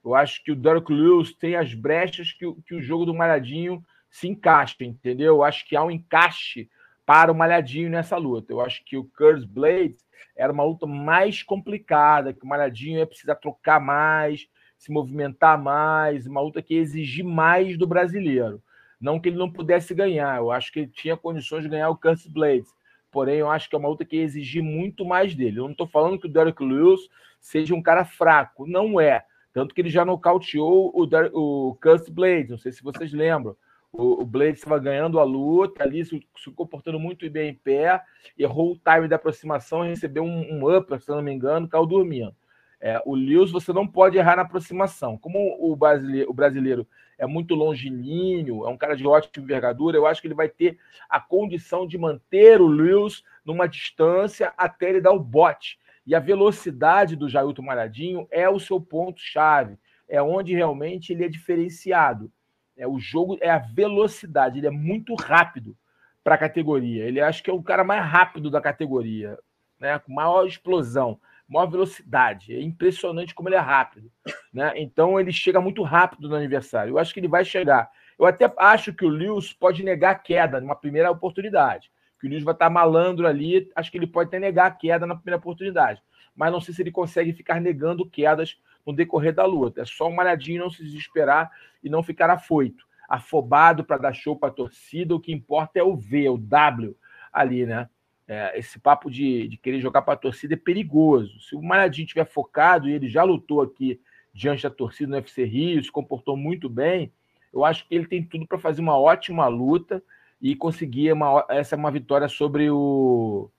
Eu 0.05 0.15
acho 0.15 0.45
que 0.45 0.53
o 0.53 0.57
Derek 0.57 0.93
Lewis 0.93 1.33
tem 1.35 1.57
as 1.57 1.73
brechas 1.73 2.33
que, 2.33 2.53
que 2.67 2.75
o 2.75 2.83
jogo 2.83 3.07
do 3.07 3.15
Malhadinho 3.15 3.83
se 4.11 4.29
encaixa, 4.29 4.77
entendeu? 4.85 5.37
Eu 5.37 5.43
acho 5.43 5.67
que 5.67 5.75
há 5.75 5.83
um 5.83 5.91
encaixe 5.91 6.69
para 7.07 7.33
o 7.33 7.35
Malhadinho 7.35 7.89
nessa 7.89 8.19
luta. 8.19 8.53
Eu 8.53 8.61
acho 8.61 8.85
que 8.85 8.99
o 8.99 9.05
Curse 9.05 9.47
Blades 9.47 10.07
era 10.37 10.53
uma 10.53 10.65
luta 10.65 10.87
mais 10.87 11.43
complicada, 11.43 12.35
que 12.35 12.45
o 12.45 12.49
Malhadinho 12.49 12.99
ia 12.99 13.07
precisar 13.07 13.37
trocar 13.37 13.81
mais, 13.81 14.47
se 14.81 14.91
movimentar 14.91 15.63
mais, 15.63 16.27
uma 16.27 16.41
luta 16.41 16.63
que 16.63 16.75
ia 16.75 16.81
exigir 16.81 17.23
mais 17.23 17.77
do 17.77 17.87
brasileiro. 17.87 18.63
Não 18.99 19.21
que 19.21 19.29
ele 19.29 19.37
não 19.37 19.53
pudesse 19.53 19.95
ganhar, 19.95 20.39
eu 20.39 20.51
acho 20.51 20.73
que 20.73 20.81
ele 20.81 20.89
tinha 20.89 21.19
condições 21.19 21.63
de 21.63 21.69
ganhar 21.69 21.91
o 21.91 21.97
Curse 21.97 22.31
Blades. 22.31 22.75
Porém, 23.11 23.37
eu 23.37 23.51
acho 23.51 23.69
que 23.69 23.77
é 23.77 23.79
uma 23.79 23.91
luta 23.91 24.07
que 24.07 24.17
ia 24.17 24.23
exigir 24.23 24.63
muito 24.63 25.05
mais 25.05 25.35
dele. 25.35 25.59
Eu 25.59 25.65
não 25.65 25.73
estou 25.73 25.87
falando 25.87 26.19
que 26.19 26.27
o 26.27 26.31
Derek 26.31 26.65
Lewis 26.65 27.01
seja 27.39 27.75
um 27.75 27.83
cara 27.83 28.07
fraco, 28.07 28.67
não 28.67 28.99
é. 28.99 29.23
Tanto 29.53 29.75
que 29.75 29.83
ele 29.83 29.91
já 29.91 30.03
nocauteou 30.03 30.91
o, 30.95 31.05
o 31.35 31.75
Curse 31.75 32.11
Blades, 32.11 32.51
não 32.51 32.59
sei 32.59 32.73
se 32.73 32.83
vocês 32.83 33.13
lembram. 33.13 33.55
O, 33.93 34.23
o 34.23 34.25
Blade 34.25 34.57
estava 34.57 34.79
ganhando 34.79 35.21
a 35.21 35.25
luta 35.25 35.83
ali, 35.83 36.03
se, 36.07 36.27
se, 36.39 36.51
comportando 36.53 36.99
muito 36.99 37.29
bem 37.29 37.51
em 37.51 37.55
pé, 37.55 38.01
errou 38.39 38.73
o 38.73 38.79
time 38.79 39.09
da 39.09 39.17
aproximação, 39.17 39.83
recebeu 39.83 40.23
um, 40.23 40.55
um 40.55 40.75
upper, 40.75 41.03
se 41.03 41.11
não 41.11 41.21
me 41.21 41.33
engano, 41.33 41.69
caiu 41.69 41.85
dormindo. 41.85 42.35
É, 42.81 43.01
o 43.05 43.15
Lewis 43.15 43.51
você 43.51 43.73
não 43.73 43.87
pode 43.87 44.17
errar 44.17 44.37
na 44.37 44.43
aproximação. 44.43 45.19
Como 45.19 45.57
o 45.61 45.77
brasileiro, 45.77 46.31
o 46.31 46.35
brasileiro 46.35 46.89
é 47.19 47.27
muito 47.27 47.55
longilíneo, 47.55 48.65
é 48.65 48.69
um 48.71 48.79
cara 48.79 48.97
de 48.97 49.07
ótima 49.07 49.45
envergadura, 49.45 49.99
eu 49.99 50.07
acho 50.07 50.23
que 50.23 50.27
ele 50.27 50.35
vai 50.35 50.49
ter 50.49 50.79
a 51.09 51.21
condição 51.21 51.87
de 51.87 51.99
manter 51.99 52.61
o 52.61 52.67
Lewis 52.67 53.23
numa 53.45 53.69
distância 53.69 54.55
até 54.57 54.89
ele 54.89 55.03
dar 55.03 55.13
o 55.13 55.21
bote. 55.21 55.79
E 56.07 56.15
a 56.15 56.19
velocidade 56.19 57.15
do 57.15 57.29
Jailton 57.29 57.63
Malhadinho 57.63 58.27
é 58.31 58.49
o 58.49 58.59
seu 58.59 58.81
ponto-chave, 58.81 59.79
é 60.09 60.21
onde 60.23 60.55
realmente 60.55 61.13
ele 61.13 61.25
é 61.25 61.29
diferenciado. 61.29 62.33
É, 62.75 62.89
o 62.89 62.99
jogo 62.99 63.37
é 63.43 63.51
a 63.51 63.59
velocidade, 63.59 64.59
ele 64.59 64.67
é 64.67 64.71
muito 64.71 65.15
rápido 65.15 65.77
para 66.25 66.35
a 66.37 66.39
categoria. 66.39 67.05
Ele 67.05 67.21
acho 67.21 67.43
que 67.43 67.51
é 67.51 67.53
o 67.53 67.63
cara 67.63 67.85
mais 67.85 68.03
rápido 68.05 68.51
da 68.51 68.61
categoria, 68.61 69.39
né? 69.79 69.99
com 69.99 70.13
maior 70.13 70.47
explosão, 70.47 71.21
maior 71.51 71.67
velocidade. 71.67 72.55
É 72.55 72.63
impressionante 72.63 73.35
como 73.35 73.49
ele 73.49 73.57
é 73.57 73.61
rápido. 73.61 74.11
Né? 74.55 74.73
Então 74.77 75.19
ele 75.19 75.33
chega 75.33 75.61
muito 75.61 75.83
rápido 75.83 76.29
no 76.29 76.37
aniversário. 76.37 76.93
Eu 76.93 76.99
acho 76.99 77.13
que 77.13 77.19
ele 77.19 77.29
vai 77.29 77.45
chegar. 77.45 77.91
Eu 78.17 78.25
até 78.25 78.51
acho 78.57 78.95
que 78.95 79.05
o 79.05 79.09
Lewis 79.09 79.53
pode 79.53 79.83
negar 79.83 80.13
a 80.13 80.15
queda 80.15 80.61
numa 80.61 80.77
primeira 80.77 81.11
oportunidade. 81.11 81.91
Que 82.21 82.27
o 82.27 82.31
Lewis 82.31 82.45
vai 82.45 82.55
estar 82.55 82.71
malandro 82.71 83.27
ali, 83.27 83.69
acho 83.75 83.91
que 83.91 83.99
ele 83.99 84.07
pode 84.07 84.29
até 84.29 84.39
negar 84.39 84.67
a 84.67 84.71
queda 84.71 85.07
na 85.07 85.17
primeira 85.17 85.39
oportunidade. 85.39 86.01
Mas 86.37 86.53
não 86.53 86.61
sei 86.61 86.73
se 86.73 86.83
ele 86.83 86.93
consegue 86.93 87.33
ficar 87.33 87.61
negando 87.61 88.09
quedas 88.09 88.57
no 88.87 88.93
decorrer 88.93 89.35
da 89.35 89.45
luta. 89.45 89.83
É 89.83 89.85
só 89.85 90.09
um 90.09 90.15
malhadinho 90.15 90.63
não 90.63 90.71
se 90.71 90.85
desesperar 90.85 91.51
e 91.83 91.91
não 91.91 92.03
ficar 92.03 92.31
afoito, 92.31 92.85
afobado 93.09 93.83
para 93.83 93.99
dar 93.99 94.13
show 94.13 94.37
para 94.37 94.51
a 94.51 94.53
torcida. 94.53 95.15
O 95.15 95.21
que 95.21 95.33
importa 95.33 95.81
é 95.81 95.83
o 95.83 95.97
V, 95.97 96.29
o 96.29 96.39
W 96.39 96.97
ali, 97.33 97.67
né? 97.67 97.89
É, 98.33 98.57
esse 98.57 98.79
papo 98.79 99.11
de, 99.11 99.49
de 99.49 99.57
querer 99.57 99.81
jogar 99.81 100.03
para 100.03 100.15
a 100.15 100.17
torcida 100.17 100.55
é 100.55 100.57
perigoso. 100.57 101.41
Se 101.41 101.57
o 101.57 101.61
Malhadinho 101.61 102.05
estiver 102.05 102.25
focado, 102.25 102.89
e 102.89 102.93
ele 102.93 103.09
já 103.09 103.25
lutou 103.25 103.61
aqui 103.61 104.01
diante 104.33 104.63
da 104.63 104.71
torcida 104.71 105.11
no 105.11 105.17
UFC 105.17 105.43
Rio, 105.43 105.83
se 105.83 105.91
comportou 105.91 106.37
muito 106.37 106.69
bem, 106.69 107.13
eu 107.53 107.65
acho 107.65 107.85
que 107.89 107.93
ele 107.93 108.07
tem 108.07 108.23
tudo 108.23 108.47
para 108.47 108.57
fazer 108.57 108.81
uma 108.81 108.97
ótima 108.97 109.49
luta 109.49 110.01
e 110.41 110.55
conseguir 110.55 111.13
uma, 111.13 111.45
essa 111.49 111.75
é 111.75 111.77
uma 111.77 111.91
vitória 111.91 112.29
sobre 112.29 112.71
o, 112.71 113.51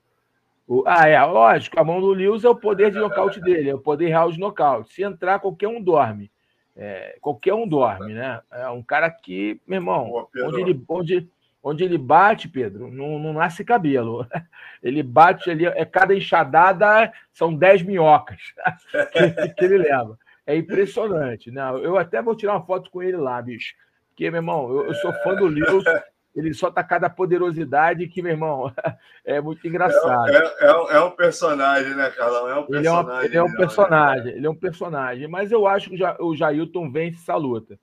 o, 0.66 0.84
ah, 0.88 1.06
é, 1.06 1.22
lógico, 1.22 1.78
a 1.78 1.84
mão 1.84 2.00
do 2.00 2.14
Lewis 2.14 2.46
é 2.46 2.50
o 2.50 2.56
poder 2.56 2.92
de 2.92 2.98
nocaute 2.98 3.42
dele, 3.42 3.72
é 3.72 3.76
o 3.76 3.80
poder 3.80 4.08
real 4.08 4.32
de 4.32 4.40
nocaute. 4.40 4.94
Se 4.94 5.04
entrar, 5.04 5.42
qualquer 5.42 5.68
um 5.68 5.84
dorme. 5.84 6.32
É, 6.78 7.18
qualquer 7.20 7.54
um 7.54 7.68
dorme, 7.68 8.14
né? 8.14 8.40
É 8.50 8.70
um 8.70 8.82
cara 8.82 9.12
que, 9.12 9.60
meu 9.68 9.80
irmão, 9.80 10.30
onde 10.46 10.62
ele, 10.62 10.82
onde, 10.88 11.30
onde 11.64 11.84
ele 11.84 11.98
bate, 11.98 12.48
Pedro, 12.48 12.92
não, 12.92 13.20
não 13.20 13.34
nasce 13.34 13.64
cabelo. 13.64 14.26
Ele 14.82 15.04
bate 15.04 15.48
ali, 15.52 15.64
é 15.68 15.86
cada 15.86 16.16
enxadada, 16.16 17.14
são 17.32 17.54
10 17.54 17.84
minhocas 17.84 18.42
que, 19.14 19.50
que, 19.50 19.66
ele 19.66 19.78
leva. 19.78 20.18
É 20.44 20.56
impressionante, 20.56 21.52
né? 21.52 21.62
Eu 21.84 22.00
até 22.00 22.20
vou 22.20 22.36
tirar 22.36 22.54
uma 22.54 22.66
foto 22.66 22.90
com 22.90 23.04
ele 23.04 23.16
lá, 23.16 23.40
bicho. 23.40 23.76
Porque, 24.10 24.32
meu 24.32 24.40
irmão, 24.40 24.68
eu, 24.72 24.86
eu 24.88 24.96
sou 24.96 25.14
fã 25.22 25.36
do 25.36 25.46
Lewis 25.46 25.84
ele 26.36 26.54
só 26.54 26.72
tá 26.72 26.84
cada 26.84 27.10
poderosidade 27.10 28.08
que, 28.08 28.22
meu 28.22 28.32
irmão, 28.32 28.74
é 29.26 29.42
muito 29.42 29.68
engraçado. 29.68 30.30
É, 30.30 30.38
é, 30.38 30.66
é, 30.66 30.96
é 30.96 31.02
um 31.02 31.12
personagem, 31.12 31.94
né, 31.94 32.10
Carlão? 32.12 32.48
É 32.48 32.58
um 32.58 32.66
personagem. 32.66 32.80
Ele 32.80 32.88
é, 32.88 32.92
uma, 32.92 33.26
ele 33.26 33.38
é 33.38 33.44
um 33.44 33.48
né? 33.48 33.58
personagem, 33.58 34.34
ele 34.34 34.48
é 34.48 34.50
um 34.50 34.56
personagem. 34.56 35.28
Mas 35.28 35.52
eu 35.52 35.68
acho 35.68 35.90
que 35.90 36.04
o 36.20 36.36
Jailton 36.36 36.92
vence 36.92 37.18
essa 37.18 37.36
luta. 37.36 37.78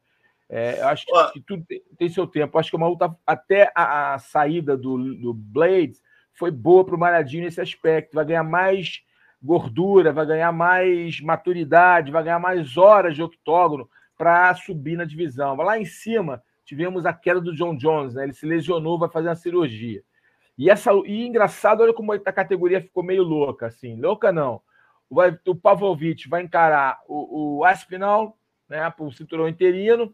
É, 0.49 0.80
eu 0.80 0.88
acho 0.88 1.05
que, 1.05 1.32
que 1.34 1.40
tudo 1.40 1.66
tem, 1.99 2.09
seu 2.09 2.26
tempo. 2.26 2.57
Eu 2.57 2.61
acho 2.61 2.70
que 2.70 2.76
uma 2.76 2.88
luta, 2.88 3.14
até 3.26 3.70
a, 3.74 4.14
a 4.14 4.18
saída 4.18 4.76
do, 4.76 5.14
do 5.14 5.34
Blades, 5.34 6.03
foi 6.32 6.51
boa 6.51 6.84
para 6.84 6.94
o 6.94 6.99
Malhadinho 6.99 7.44
nesse 7.44 7.61
aspecto. 7.61 8.14
Vai 8.14 8.24
ganhar 8.24 8.44
mais 8.44 9.03
gordura, 9.42 10.12
vai 10.12 10.26
ganhar 10.26 10.53
mais 10.53 11.20
maturidade, 11.20 12.11
vai 12.11 12.22
ganhar 12.22 12.38
mais 12.38 12.76
horas 12.76 13.14
de 13.14 13.22
octógono 13.22 13.88
para 14.16 14.55
subir 14.55 14.96
na 14.96 15.05
divisão. 15.05 15.55
Lá 15.57 15.78
em 15.78 15.84
cima 15.84 16.42
tivemos 16.64 17.07
a 17.07 17.12
queda 17.12 17.40
do 17.40 17.55
John 17.55 17.76
Jones, 17.76 18.14
né? 18.14 18.24
Ele 18.24 18.32
se 18.32 18.44
lesionou, 18.44 18.99
vai 18.99 19.09
fazer 19.09 19.28
uma 19.28 19.36
cirurgia. 19.36 20.03
E 20.57 20.68
essa 20.68 20.90
e 21.07 21.24
engraçado, 21.26 21.82
olha 21.82 21.94
como 21.94 22.12
a 22.12 22.18
categoria 22.18 22.80
ficou 22.80 23.03
meio 23.03 23.22
louca, 23.22 23.66
assim. 23.66 23.99
Louca 24.01 24.32
não. 24.32 24.61
Vai, 25.09 25.38
o 25.46 25.55
Pavlovich 25.55 26.28
vai 26.28 26.42
encarar 26.42 26.99
o, 27.07 27.59
o 27.59 27.64
Aspinal, 27.64 28.36
né, 28.68 28.90
para 28.90 29.05
o 29.05 29.12
cinturão 29.12 29.49
interino. 29.49 30.12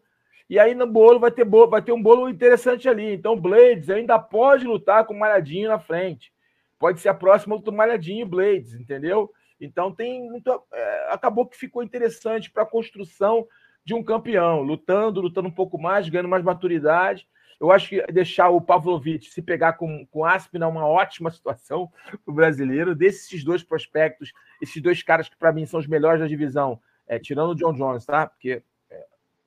E 0.49 0.59
aí 0.59 0.75
no 0.75 0.85
bolo 0.85 1.19
vai 1.19 1.31
ter, 1.31 1.43
bolo, 1.43 1.69
vai 1.69 1.81
ter 1.81 1.91
um 1.91 2.01
bolo 2.01 2.29
interessante 2.29 2.87
ali. 2.87 3.13
Então, 3.13 3.39
Blades 3.39 3.89
ainda 3.89 4.19
pode 4.19 4.65
lutar 4.65 5.05
com 5.05 5.13
o 5.13 5.19
Malhadinho 5.19 5.69
na 5.69 5.79
frente. 5.79 6.31
Pode 6.77 6.99
ser 6.99 7.09
a 7.09 7.13
próxima 7.13 7.57
do 7.57 7.71
Malhadinho 7.71 8.21
e 8.21 8.29
Blades, 8.29 8.73
entendeu? 8.73 9.31
Então 9.59 9.91
tem 9.91 10.29
muito. 10.29 10.49
É, 10.73 11.07
acabou 11.11 11.45
que 11.45 11.57
ficou 11.57 11.81
interessante 11.81 12.51
para 12.51 12.63
a 12.63 12.67
construção 12.67 13.47
de 13.83 13.93
um 13.93 14.03
campeão, 14.03 14.61
lutando, 14.61 15.21
lutando 15.21 15.47
um 15.47 15.51
pouco 15.51 15.79
mais, 15.79 16.09
ganhando 16.09 16.29
mais 16.29 16.43
maturidade. 16.43 17.27
Eu 17.59 17.71
acho 17.71 17.87
que 17.87 18.01
deixar 18.07 18.49
o 18.49 18.59
Pavlovich 18.59 19.29
se 19.29 19.41
pegar 19.41 19.73
com, 19.73 20.05
com 20.07 20.25
Aspina 20.25 20.65
é 20.65 20.69
uma 20.69 20.85
ótima 20.85 21.31
situação 21.31 21.89
para 22.07 22.31
o 22.31 22.35
brasileiro. 22.35 22.93
Desses 22.93 23.43
dois 23.43 23.63
prospectos, 23.63 24.33
esses 24.61 24.81
dois 24.81 25.01
caras 25.01 25.29
que 25.29 25.37
para 25.37 25.53
mim 25.53 25.65
são 25.65 25.79
os 25.79 25.87
melhores 25.87 26.19
da 26.19 26.27
divisão, 26.27 26.79
é, 27.07 27.17
tirando 27.17 27.51
o 27.51 27.55
John 27.55 27.73
Jones, 27.73 28.05
tá? 28.05 28.27
Porque 28.27 28.61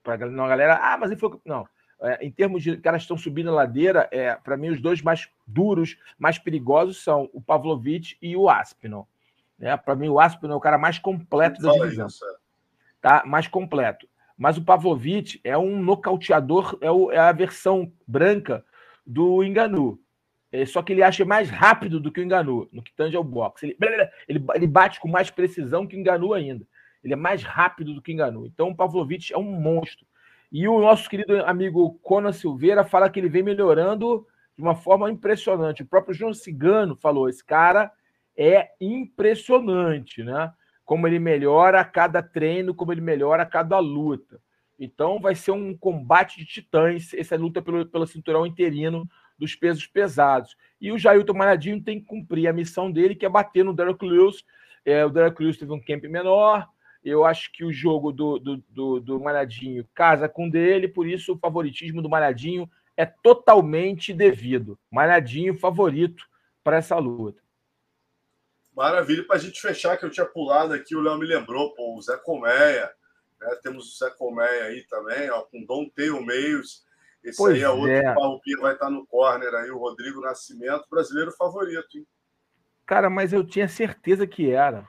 para 0.02 0.14
a 0.14 0.16
galera, 0.16 0.78
ah, 0.82 0.96
mas 0.98 1.10
ele 1.10 1.20
foi. 1.20 1.38
Não. 1.44 1.66
É, 2.00 2.24
em 2.24 2.30
termos 2.30 2.62
de 2.62 2.76
caras 2.76 3.00
que 3.00 3.04
estão 3.04 3.18
subindo 3.18 3.50
a 3.50 3.54
ladeira, 3.54 4.08
é, 4.12 4.34
para 4.36 4.56
mim, 4.56 4.68
os 4.68 4.80
dois 4.80 5.02
mais 5.02 5.28
duros, 5.46 5.98
mais 6.16 6.38
perigosos 6.38 7.02
são 7.02 7.28
o 7.32 7.40
Pavlovich 7.40 8.16
e 8.22 8.36
o 8.36 8.48
Aspinall. 8.48 9.08
É, 9.60 9.76
para 9.76 9.96
mim, 9.96 10.08
o 10.08 10.20
Aspinall 10.20 10.54
é 10.54 10.56
o 10.56 10.60
cara 10.60 10.78
mais 10.78 10.98
completo 10.98 11.60
da 11.60 11.72
divisão. 11.72 12.06
Isso. 12.06 12.24
É. 12.24 12.36
Tá? 13.00 13.22
Mais 13.26 13.48
completo. 13.48 14.08
Mas 14.36 14.56
o 14.56 14.64
Pavlovich 14.64 15.40
é 15.42 15.58
um 15.58 15.82
nocauteador, 15.82 16.78
é, 16.80 16.90
o, 16.90 17.10
é 17.10 17.18
a 17.18 17.32
versão 17.32 17.92
branca 18.06 18.64
do 19.04 19.42
Enganu. 19.42 19.98
É, 20.52 20.64
só 20.64 20.80
que 20.82 20.92
ele 20.92 21.02
acha 21.02 21.24
mais 21.24 21.50
rápido 21.50 21.98
do 21.98 22.12
que 22.12 22.20
o 22.20 22.22
Enganu, 22.22 22.68
no 22.72 22.82
que 22.82 22.94
tange 22.94 23.16
ao 23.16 23.24
boxe. 23.24 23.66
Ele, 23.80 24.10
ele, 24.28 24.44
ele 24.54 24.66
bate 24.66 25.00
com 25.00 25.08
mais 25.08 25.30
precisão 25.30 25.86
que 25.86 25.96
o 25.96 25.98
Enganu 25.98 26.32
ainda. 26.32 26.64
Ele 27.08 27.14
é 27.14 27.16
mais 27.16 27.42
rápido 27.42 27.94
do 27.94 28.02
que 28.02 28.12
Enganu. 28.12 28.46
Então 28.46 28.68
o 28.68 28.76
Pavlovich 28.76 29.32
é 29.32 29.38
um 29.38 29.42
monstro. 29.42 30.06
E 30.52 30.68
o 30.68 30.80
nosso 30.80 31.08
querido 31.08 31.44
amigo 31.44 31.98
Conan 32.02 32.32
Silveira 32.32 32.84
fala 32.84 33.10
que 33.10 33.18
ele 33.18 33.28
vem 33.28 33.42
melhorando 33.42 34.26
de 34.56 34.62
uma 34.62 34.74
forma 34.74 35.10
impressionante. 35.10 35.82
O 35.82 35.86
próprio 35.86 36.14
João 36.14 36.34
Cigano 36.34 36.96
falou: 36.96 37.28
esse 37.28 37.44
cara 37.44 37.90
é 38.36 38.70
impressionante, 38.80 40.22
né? 40.22 40.52
Como 40.84 41.06
ele 41.06 41.18
melhora 41.18 41.80
a 41.80 41.84
cada 41.84 42.22
treino, 42.22 42.74
como 42.74 42.92
ele 42.92 43.00
melhora 43.00 43.42
a 43.42 43.46
cada 43.46 43.78
luta. 43.78 44.40
Então 44.78 45.20
vai 45.20 45.34
ser 45.34 45.50
um 45.50 45.76
combate 45.76 46.38
de 46.38 46.46
titãs, 46.46 47.12
essa 47.14 47.36
luta 47.36 47.60
pelo, 47.60 47.84
pelo 47.84 48.06
cinturão 48.06 48.46
interino 48.46 49.08
dos 49.38 49.54
pesos 49.54 49.86
pesados. 49.86 50.56
E 50.80 50.92
o 50.92 50.98
Jailton 50.98 51.34
Malhadinho 51.34 51.82
tem 51.82 52.00
que 52.00 52.06
cumprir 52.06 52.46
a 52.46 52.52
missão 52.52 52.90
dele, 52.90 53.14
que 53.14 53.26
é 53.26 53.28
bater 53.28 53.64
no 53.64 53.74
Derek 53.74 54.04
Lewis. 54.04 54.44
É, 54.84 55.04
o 55.04 55.10
Derek 55.10 55.42
Lewis 55.42 55.58
teve 55.58 55.72
um 55.72 55.80
camp 55.80 56.04
menor, 56.04 56.68
eu 57.04 57.24
acho 57.24 57.52
que 57.52 57.64
o 57.64 57.72
jogo 57.72 58.12
do, 58.12 58.38
do, 58.38 58.56
do, 58.68 59.00
do 59.00 59.20
Malhadinho 59.20 59.88
casa 59.94 60.28
com 60.28 60.48
o 60.48 60.50
dele, 60.50 60.88
por 60.88 61.06
isso 61.06 61.34
o 61.34 61.38
favoritismo 61.38 62.02
do 62.02 62.08
Malhadinho 62.08 62.68
é 62.96 63.06
totalmente 63.06 64.12
devido. 64.12 64.78
Malhadinho 64.90 65.58
favorito 65.58 66.24
para 66.64 66.78
essa 66.78 66.96
luta. 66.98 67.40
Maravilha. 68.74 69.24
Para 69.24 69.36
a 69.36 69.38
gente 69.38 69.60
fechar, 69.60 69.96
que 69.96 70.04
eu 70.04 70.10
tinha 70.10 70.26
pulado 70.26 70.72
aqui, 70.72 70.94
o 70.94 71.00
Léo 71.00 71.18
me 71.18 71.26
lembrou, 71.26 71.74
pô, 71.74 71.96
o 71.96 72.02
Zé 72.02 72.16
Colmeia. 72.16 72.90
Né? 73.40 73.58
Temos 73.62 73.92
o 73.92 73.98
Zé 73.98 74.10
Colmeia 74.10 74.64
aí 74.64 74.84
também, 74.88 75.30
ó, 75.30 75.42
com 75.42 75.64
Dom 75.64 75.88
Teio 75.88 76.24
Meios. 76.24 76.84
Esse 77.22 77.36
pois 77.36 77.56
aí 77.56 77.62
é 77.62 77.68
outro 77.68 77.90
é. 77.90 78.14
que 78.42 78.56
vai 78.58 78.74
estar 78.74 78.90
no 78.90 79.06
corner 79.06 79.52
aí, 79.54 79.70
o 79.70 79.78
Rodrigo 79.78 80.20
Nascimento, 80.20 80.84
brasileiro 80.90 81.32
favorito. 81.32 81.98
Hein? 81.98 82.06
Cara, 82.86 83.10
mas 83.10 83.32
eu 83.32 83.44
tinha 83.44 83.68
certeza 83.68 84.26
que 84.26 84.50
era. 84.50 84.88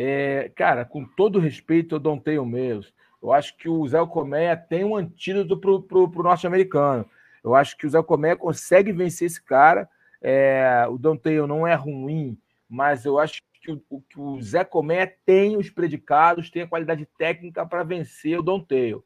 É, 0.00 0.52
cara, 0.54 0.84
com 0.84 1.04
todo 1.04 1.40
respeito, 1.40 1.96
eu 1.96 2.00
não 2.00 2.20
tenho 2.20 2.46
meus. 2.46 2.94
Eu 3.20 3.32
acho 3.32 3.56
que 3.56 3.68
o 3.68 3.84
Zé 3.88 3.98
Colmeia 4.06 4.56
tem 4.56 4.84
um 4.84 4.94
antídoto 4.94 5.56
para 5.56 5.98
o 5.98 6.22
norte-americano. 6.22 7.04
Eu 7.42 7.52
acho 7.52 7.76
que 7.76 7.84
o 7.84 7.90
Zé 7.90 8.00
Colmeia 8.00 8.36
consegue 8.36 8.92
vencer 8.92 9.26
esse 9.26 9.42
cara. 9.42 9.88
É, 10.22 10.86
o 10.88 10.96
Donteio 10.96 11.48
não 11.48 11.66
é 11.66 11.74
ruim, 11.74 12.38
mas 12.68 13.04
eu 13.04 13.18
acho 13.18 13.42
que 13.60 13.72
o, 13.72 14.00
que 14.00 14.20
o 14.20 14.40
Zé 14.40 14.62
Colmeia 14.62 15.12
tem 15.26 15.56
os 15.56 15.68
predicados, 15.68 16.48
tem 16.48 16.62
a 16.62 16.68
qualidade 16.68 17.04
técnica 17.18 17.66
para 17.66 17.82
vencer 17.82 18.38
o 18.38 18.42
Donteio. 18.42 19.02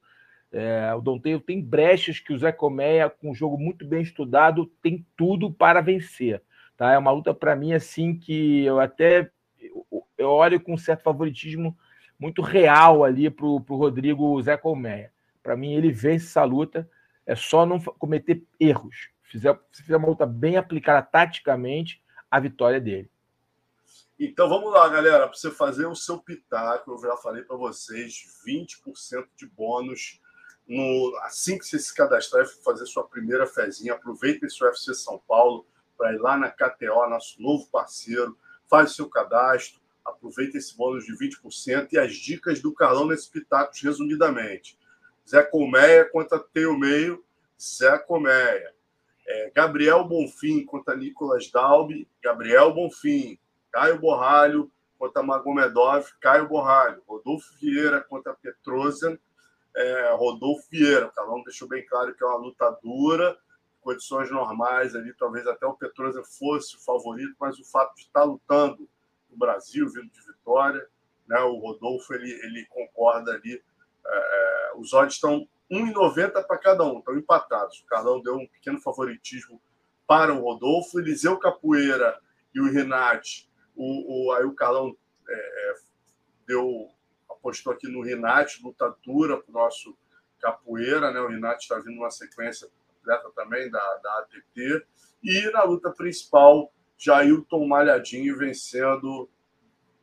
É, 0.53 0.93
o 0.95 1.01
Donteio 1.01 1.40
tem 1.40 1.59
brechas 1.59 2.20
que 2.20 2.34
o 2.34 2.38
Zé 2.38 2.53
Colmeia, 2.53 3.09
com 3.09 3.30
um 3.30 3.34
jogo 3.34 3.57
muito 3.57 3.86
bem 3.86 4.03
estudado, 4.03 4.70
tem 4.82 5.07
tudo 5.16 5.51
para 5.51 5.80
vencer. 5.80 6.43
Tá? 6.76 6.93
É 6.93 6.99
uma 6.99 7.12
luta 7.12 7.32
para 7.32 7.57
mim 7.57 7.72
assim 7.72 8.14
que 8.14 8.62
eu 8.62 8.78
até 8.78 9.30
eu 10.23 10.31
olho 10.31 10.61
com 10.61 10.75
um 10.75 10.79
certo 10.79 11.03
favoritismo 11.03 11.77
muito 12.18 12.41
real 12.43 13.05
ali 13.05 13.29
para 13.29 13.47
o 13.47 13.59
Rodrigo 13.59 14.41
Zé 14.43 14.57
Colmeia. 14.57 15.12
Para 15.43 15.57
mim, 15.57 15.75
ele 15.75 15.91
vence 15.91 16.27
essa 16.27 16.45
luta, 16.45 16.89
é 17.27 17.35
só 17.35 17.66
não 17.66 17.81
cometer 17.81 18.43
erros. 18.61 19.11
Fizer, 19.23 19.59
se 19.73 19.83
fizer 19.83 19.97
uma 19.97 20.09
luta 20.09 20.25
bem 20.25 20.57
aplicada 20.57 21.03
taticamente, 21.03 22.03
a 22.31 22.39
vitória 22.39 22.77
é 22.77 22.81
dele. 22.81 23.11
Então 24.18 24.49
vamos 24.49 24.70
lá, 24.70 24.89
galera, 24.89 25.27
para 25.27 25.37
você 25.37 25.51
fazer 25.51 25.87
o 25.87 25.97
seu 25.97 26.18
pitaco, 26.18 26.93
eu 26.93 26.99
já 26.99 27.16
falei 27.16 27.43
para 27.43 27.57
vocês, 27.57 28.23
20% 28.47 29.27
de 29.37 29.47
bônus 29.47 30.20
no, 30.66 31.16
assim 31.25 31.59
que 31.59 31.66
você 31.66 31.79
se 31.79 31.93
cadastrar 31.93 32.45
e 32.45 32.62
fazer 32.62 32.87
sua 32.87 33.05
primeira 33.05 33.47
fezinha, 33.47 33.95
aproveita 33.95 34.47
esse 34.47 34.62
UFC 34.62 34.95
São 34.95 35.18
Paulo 35.27 35.66
para 35.99 36.12
ir 36.14 36.18
lá 36.18 36.37
na 36.37 36.51
KTO, 36.51 37.09
nosso 37.09 37.43
novo 37.43 37.68
parceiro, 37.68 38.39
faz 38.68 38.95
seu 38.95 39.09
cadastro, 39.09 39.82
aproveita 40.05 40.59
esse 40.59 40.76
bônus 40.76 41.05
de 41.05 41.12
20% 41.12 41.88
e 41.92 41.98
as 41.98 42.14
dicas 42.14 42.61
do 42.61 42.72
Carlão 42.72 43.07
nesse 43.07 43.30
Pitacos, 43.30 43.80
resumidamente. 43.80 44.78
Zé 45.28 45.42
Colmeia 45.42 46.05
contra 46.05 46.38
Teu 46.38 46.76
Meio, 46.78 47.24
Zé 47.61 47.98
Colmeia. 47.98 48.74
É, 49.26 49.53
Gabriel 49.55 50.05
Bonfim 50.05 50.64
contra 50.64 50.96
Nicolas 50.96 51.50
Dalby, 51.50 52.09
Gabriel 52.22 52.74
Bonfim. 52.74 53.38
Caio 53.72 53.98
Borralho 53.98 54.70
contra 54.98 55.22
Magomedov, 55.22 56.07
Caio 56.20 56.46
Borralho. 56.46 57.03
Rodolfo 57.09 57.55
Vieira 57.59 58.03
contra 58.03 58.34
Petrosian, 58.34 59.18
é, 59.74 60.14
Rodolfo 60.14 60.68
Vieira. 60.70 61.07
O 61.07 61.12
Carlão 61.12 61.42
deixou 61.42 61.66
bem 61.66 61.84
claro 61.86 62.14
que 62.14 62.22
é 62.22 62.26
uma 62.26 62.36
luta 62.36 62.70
dura, 62.82 63.36
condições 63.80 64.30
normais 64.30 64.94
ali, 64.94 65.12
talvez 65.14 65.46
até 65.46 65.66
o 65.66 65.74
Petrosian 65.74 66.22
fosse 66.22 66.76
o 66.76 66.80
favorito, 66.80 67.34
mas 67.40 67.59
o 67.59 67.64
fato 67.64 67.94
de 67.96 68.03
estar 68.03 68.22
lutando 68.22 68.88
no 69.33 69.39
Brasil, 69.39 69.89
vindo 69.89 70.11
de 70.11 70.20
Vitória, 70.26 70.87
né, 71.26 71.41
o 71.41 71.59
Rodolfo 71.59 72.14
ele, 72.14 72.30
ele 72.30 72.66
concorda 72.66 73.33
ali. 73.33 73.62
É, 74.05 74.70
é 74.70 74.72
os 74.76 74.93
odds 74.93 75.16
estão 75.16 75.49
1,90 75.70 76.45
para 76.47 76.59
cada 76.59 76.85
um, 76.85 76.99
estão 76.99 77.16
empatados. 77.16 77.80
O 77.80 77.87
Carlão 77.87 78.20
deu 78.20 78.37
um 78.37 78.47
pequeno 78.47 78.80
favoritismo 78.80 79.61
para 80.07 80.35
o 80.35 80.41
Rodolfo, 80.41 81.01
Eliseu 81.01 81.39
Capoeira 81.39 82.20
e 82.55 82.61
o 82.61 82.70
Renate. 82.70 83.51
O, 83.74 84.28
o, 84.28 84.33
aí 84.33 84.45
o 84.45 84.55
Carlão 84.55 84.95
é, 85.28 85.35
é 85.35 85.74
deu, 86.47 86.91
apostou 87.30 87.72
aqui 87.72 87.89
no 87.89 88.03
Renate, 88.03 88.62
luta 88.62 88.95
dura 89.05 89.41
para 89.41 89.51
o 89.51 89.53
nosso 89.53 89.97
Capoeira, 90.39 91.11
né? 91.12 91.20
O 91.20 91.28
Renate 91.28 91.62
está 91.62 91.78
vindo 91.78 91.99
uma 91.99 92.11
sequência 92.11 92.68
atleta 93.01 93.30
também 93.35 93.70
da, 93.70 93.97
da 94.03 94.18
ATT. 94.18 94.87
E 95.22 95.51
na 95.53 95.62
luta 95.62 95.91
principal, 95.91 96.72
Jailton 97.03 97.66
Malhadinho 97.66 98.38
vencendo 98.38 99.28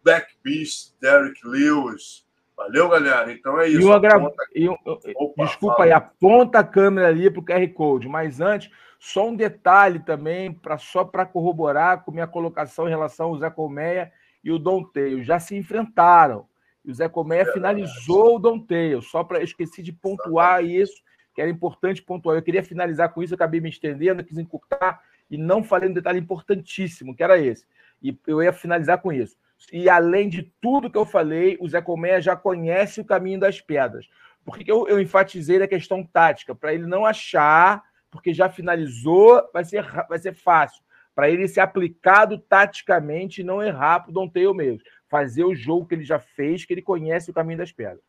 Black 0.04 0.28
Beast, 0.44 0.96
Derek 1.02 1.40
Lewis. 1.46 2.28
Valeu, 2.58 2.90
galera. 2.90 3.32
Então 3.32 3.60
é 3.60 3.70
isso. 3.70 3.88
E 3.88 3.92
agra... 3.92 4.18
Aponta... 4.18 4.44
e, 4.54 4.68
Opa, 4.68 5.46
Desculpa 5.46 5.76
fala. 5.78 5.86
aí, 5.86 5.92
aponta 5.94 6.60
a 6.60 6.64
câmera 6.64 7.08
ali 7.08 7.30
para 7.30 7.40
o 7.40 7.46
QR 7.46 7.74
Code. 7.74 8.10
Mas 8.10 8.42
antes, 8.42 8.70
só 9.00 9.30
um 9.30 9.36
detalhe 9.36 10.00
também, 10.00 10.52
pra, 10.52 10.78
só 10.78 11.06
para 11.06 11.26
corroborar 11.26 12.04
com 12.04 12.12
minha 12.12 12.28
colocação 12.28 12.86
em 12.86 12.90
relação 12.90 13.28
ao 13.28 13.38
Zé 13.38 13.50
Colmeia 13.50 14.12
e 14.44 14.52
o 14.52 14.60
Dom 14.60 14.84
Teio. 14.84 15.24
Já 15.24 15.40
se 15.40 15.56
enfrentaram. 15.56 16.48
E 16.84 16.92
o 16.92 16.94
Zé 16.94 17.08
Colmeia 17.08 17.44
é 17.44 17.54
finalizou 17.54 18.36
o 18.36 18.40
Dom 18.40 18.60
Teio. 18.60 19.02
Só 19.02 19.24
para. 19.24 19.42
Esqueci 19.42 19.82
de 19.82 19.94
pontuar 19.94 20.66
isso 20.66 21.02
que 21.34 21.42
era 21.42 21.50
importante 21.50 22.02
pontuar. 22.02 22.36
Eu 22.36 22.42
queria 22.42 22.64
finalizar 22.64 23.14
com 23.14 23.24
isso, 23.24 23.34
eu 23.34 23.36
acabei 23.36 23.62
me 23.62 23.70
estendendo, 23.70 24.24
quis 24.24 24.38
encurtar 24.38 25.02
e 25.30 25.38
não 25.38 25.64
falei 25.64 25.90
um 25.90 25.94
detalhe 25.94 26.20
importantíssimo, 26.20 27.16
que 27.16 27.24
era 27.24 27.38
esse. 27.38 27.66
E 28.02 28.18
eu 28.26 28.42
ia 28.42 28.54
finalizar 28.54 29.02
com 29.02 29.12
isso. 29.12 29.38
E 29.72 29.90
além 29.90 30.30
de 30.30 30.44
tudo 30.62 30.90
que 30.90 30.98
eu 30.98 31.06
falei, 31.06 31.58
o 31.60 31.68
Zé 31.68 31.82
Colmeia 31.82 32.22
já 32.22 32.36
conhece 32.36 33.02
o 33.02 33.06
caminho 33.06 33.40
das 33.40 33.60
pedras. 33.60 34.08
Por 34.46 34.58
que 34.58 34.72
eu, 34.72 34.88
eu 34.88 35.00
enfatizei 35.00 35.60
na 35.60 35.68
questão 35.68 36.04
tática? 36.04 36.56
Para 36.56 36.74
ele 36.74 36.88
não 36.88 37.06
achar, 37.06 37.84
porque 38.10 38.34
já 38.34 38.50
finalizou, 38.50 39.48
vai 39.54 39.66
ser, 39.66 39.84
vai 40.08 40.18
ser 40.18 40.34
fácil. 40.34 40.82
Para 41.14 41.30
ele 41.30 41.48
ser 41.48 41.60
aplicado 41.60 42.38
taticamente 42.40 43.42
e 43.42 43.44
não 43.44 43.62
errar 43.62 44.00
para 44.00 44.12
o 44.12 44.14
Dom 44.14 44.30
Teio 44.30 44.54
mesmo. 44.54 44.82
Fazer 45.10 45.44
o 45.44 45.54
jogo 45.54 45.86
que 45.86 45.96
ele 45.96 46.06
já 46.06 46.20
fez, 46.20 46.64
que 46.64 46.74
ele 46.74 46.82
conhece 46.82 47.30
o 47.30 47.34
caminho 47.34 47.58
das 47.58 47.72
pedras. 47.72 48.02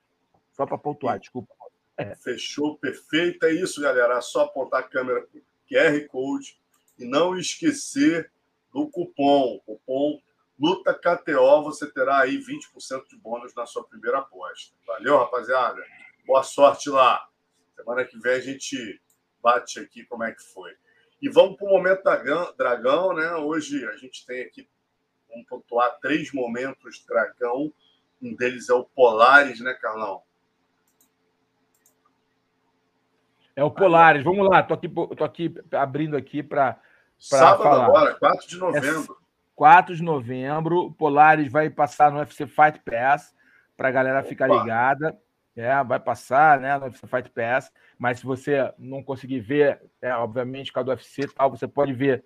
Só 0.52 0.64
para 0.64 0.78
pontuar, 0.78 1.18
desculpa. 1.18 1.52
É. 1.96 2.14
Fechou, 2.14 2.78
perfeito. 2.78 3.44
É 3.44 3.52
isso, 3.52 3.80
galera. 3.80 4.16
É 4.16 4.20
só 4.20 4.44
apontar 4.44 4.80
a 4.80 4.84
câmera 4.84 5.26
QR 5.68 6.06
Code 6.08 6.59
e 7.00 7.04
não 7.04 7.36
esquecer 7.36 8.30
do 8.72 8.88
cupom. 8.88 9.58
Cupom 9.66 10.20
Luta 10.60 10.92
KTO, 10.92 11.62
você 11.62 11.90
terá 11.90 12.20
aí 12.20 12.36
20% 12.36 13.08
de 13.08 13.16
bônus 13.16 13.54
na 13.54 13.64
sua 13.64 13.82
primeira 13.88 14.18
aposta. 14.18 14.76
Valeu, 14.86 15.16
rapaziada. 15.16 15.82
Boa 16.26 16.42
sorte 16.42 16.90
lá. 16.90 17.26
Semana 17.74 18.04
que 18.04 18.18
vem 18.18 18.34
a 18.34 18.40
gente 18.40 19.00
bate 19.42 19.80
aqui 19.80 20.04
como 20.04 20.22
é 20.22 20.32
que 20.32 20.42
foi. 20.42 20.70
E 21.22 21.30
vamos 21.30 21.56
para 21.56 21.66
o 21.66 21.70
momento 21.70 22.02
dragão, 22.58 23.14
né? 23.14 23.32
Hoje 23.36 23.86
a 23.86 23.96
gente 23.96 24.26
tem 24.26 24.42
aqui, 24.42 24.68
vamos 25.30 25.46
pontuar 25.46 25.98
três 25.98 26.30
momentos 26.30 27.02
dragão. 27.06 27.72
Um 28.20 28.36
deles 28.36 28.68
é 28.68 28.74
o 28.74 28.84
Polares, 28.84 29.60
né, 29.60 29.72
Carlão? 29.72 30.22
É 33.56 33.64
o 33.64 33.70
Polares. 33.70 34.22
Vamos 34.22 34.46
lá, 34.46 34.62
tô 34.62 34.74
aqui, 34.74 34.90
tô 34.90 35.24
aqui 35.24 35.54
abrindo 35.72 36.18
aqui 36.18 36.42
para 36.42 36.78
Sábado 37.20 37.62
falar. 37.62 37.84
agora, 37.84 38.14
4 38.14 38.48
de 38.48 38.56
novembro. 38.56 39.16
É 39.16 39.30
4 39.54 39.94
de 39.94 40.02
novembro, 40.02 40.90
Polaris 40.92 41.52
vai 41.52 41.68
passar 41.68 42.10
no 42.10 42.18
UFC 42.18 42.46
Fight 42.46 42.80
Pass 42.80 43.34
para 43.76 43.88
a 43.88 43.92
galera 43.92 44.20
Opa. 44.20 44.28
ficar 44.28 44.48
ligada. 44.48 45.18
É, 45.54 45.84
vai 45.84 46.00
passar, 46.00 46.58
né, 46.58 46.78
no 46.78 46.86
UFC 46.86 47.06
Fight 47.06 47.28
Pass, 47.30 47.70
mas 47.98 48.20
se 48.20 48.24
você 48.24 48.72
não 48.78 49.02
conseguir 49.02 49.40
ver, 49.40 49.82
é, 50.00 50.14
obviamente, 50.14 50.68
por 50.68 50.76
causa 50.76 50.86
do 50.86 50.92
UFC 50.92 51.28
tal, 51.28 51.50
você 51.50 51.68
pode 51.68 51.92
ver 51.92 52.24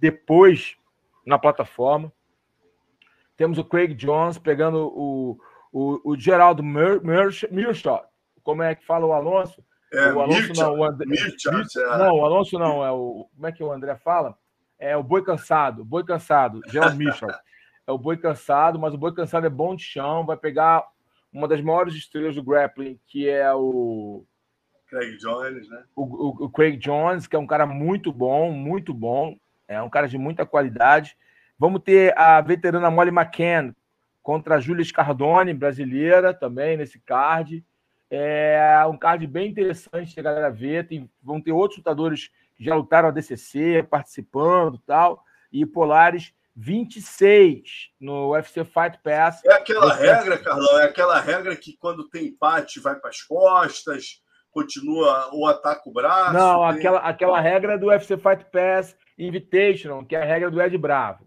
depois 0.00 0.76
na 1.24 1.38
plataforma. 1.38 2.12
Temos 3.36 3.58
o 3.58 3.64
Craig 3.64 3.94
Jones 3.94 4.38
pegando 4.38 4.88
o, 4.88 5.38
o, 5.72 6.10
o 6.12 6.16
Geraldo 6.18 6.64
Mearshot. 6.64 8.04
Como 8.42 8.62
é 8.62 8.74
que 8.74 8.84
fala 8.84 9.06
o 9.06 9.12
Alonso? 9.12 9.64
É, 9.92 10.12
o 10.12 10.20
Alonso 10.20 10.52
não, 10.54 10.78
o 10.78 10.84
André, 10.84 11.06
é. 11.14 11.98
não, 11.98 12.16
o 12.16 12.24
Alonso 12.24 12.58
não, 12.58 12.84
é 12.84 12.90
o 12.90 13.28
como 13.34 13.46
é 13.46 13.52
que 13.52 13.62
o 13.62 13.70
André 13.70 13.94
fala? 13.96 14.38
É 14.78 14.96
o 14.96 15.02
boi 15.02 15.22
cansado, 15.22 15.84
boi 15.84 16.02
cansado, 16.02 16.60
Gerald 16.68 16.96
Mitchell. 16.96 17.28
é 17.86 17.92
o 17.92 17.98
boi 17.98 18.16
cansado, 18.16 18.78
mas 18.78 18.94
o 18.94 18.98
boi 18.98 19.12
cansado 19.12 19.46
é 19.46 19.50
bom 19.50 19.76
de 19.76 19.82
chão, 19.84 20.24
vai 20.24 20.36
pegar 20.36 20.84
uma 21.32 21.46
das 21.46 21.60
maiores 21.60 21.94
estrelas 21.94 22.34
do 22.34 22.42
grappling, 22.42 22.98
que 23.06 23.28
é 23.28 23.52
o 23.52 24.24
Craig 24.88 25.16
Jones, 25.16 25.68
né? 25.68 25.84
O, 25.96 26.02
o, 26.02 26.44
o, 26.44 26.50
Craig 26.50 26.76
Jones, 26.76 27.26
que 27.26 27.34
é 27.34 27.38
um 27.38 27.46
cara 27.46 27.66
muito 27.66 28.12
bom, 28.12 28.50
muito 28.50 28.92
bom, 28.92 29.36
é 29.66 29.80
um 29.80 29.88
cara 29.88 30.06
de 30.06 30.18
muita 30.18 30.44
qualidade. 30.44 31.16
Vamos 31.58 31.82
ter 31.82 32.16
a 32.18 32.40
veterana 32.40 32.90
Molly 32.90 33.10
McCann 33.10 33.74
contra 34.22 34.56
a 34.56 34.60
Júlia 34.60 34.84
Scardone, 34.84 35.54
brasileira, 35.54 36.34
também 36.34 36.76
nesse 36.76 36.98
card. 37.00 37.64
É 38.14 38.84
um 38.86 38.98
card 38.98 39.26
bem 39.26 39.48
interessante 39.48 40.20
a 40.20 40.22
galera 40.22 40.50
ver. 40.50 40.86
Tem, 40.86 41.10
vão 41.22 41.40
ter 41.40 41.52
outros 41.52 41.78
lutadores 41.78 42.30
que 42.54 42.62
já 42.62 42.74
lutaram 42.74 43.08
a 43.08 43.10
DCC, 43.10 43.82
participando 43.88 44.76
tal. 44.86 45.24
E 45.50 45.64
Polares 45.64 46.34
26 46.54 47.90
no 47.98 48.32
UFC 48.32 48.64
Fight 48.64 48.98
Pass. 49.02 49.42
É 49.44 49.54
aquela 49.54 49.94
regra, 49.94 50.38
Carlão, 50.38 50.78
é 50.78 50.84
aquela 50.84 51.18
regra 51.20 51.56
que 51.56 51.76
quando 51.78 52.08
tem 52.08 52.26
empate 52.26 52.80
vai 52.80 52.96
para 52.96 53.08
as 53.08 53.22
costas, 53.22 54.22
continua 54.50 55.30
ou 55.32 55.46
ataca 55.46 55.88
o 55.88 55.92
braço. 55.92 56.34
Não, 56.34 56.68
tem... 56.68 56.78
aquela, 56.78 56.98
aquela 56.98 57.40
regra 57.40 57.78
do 57.78 57.86
UFC 57.86 58.18
Fight 58.18 58.44
Pass 58.52 58.94
Invitational, 59.18 60.04
que 60.04 60.14
é 60.14 60.22
a 60.22 60.26
regra 60.26 60.50
do 60.50 60.60
Ed 60.60 60.76
Bravo. 60.76 61.26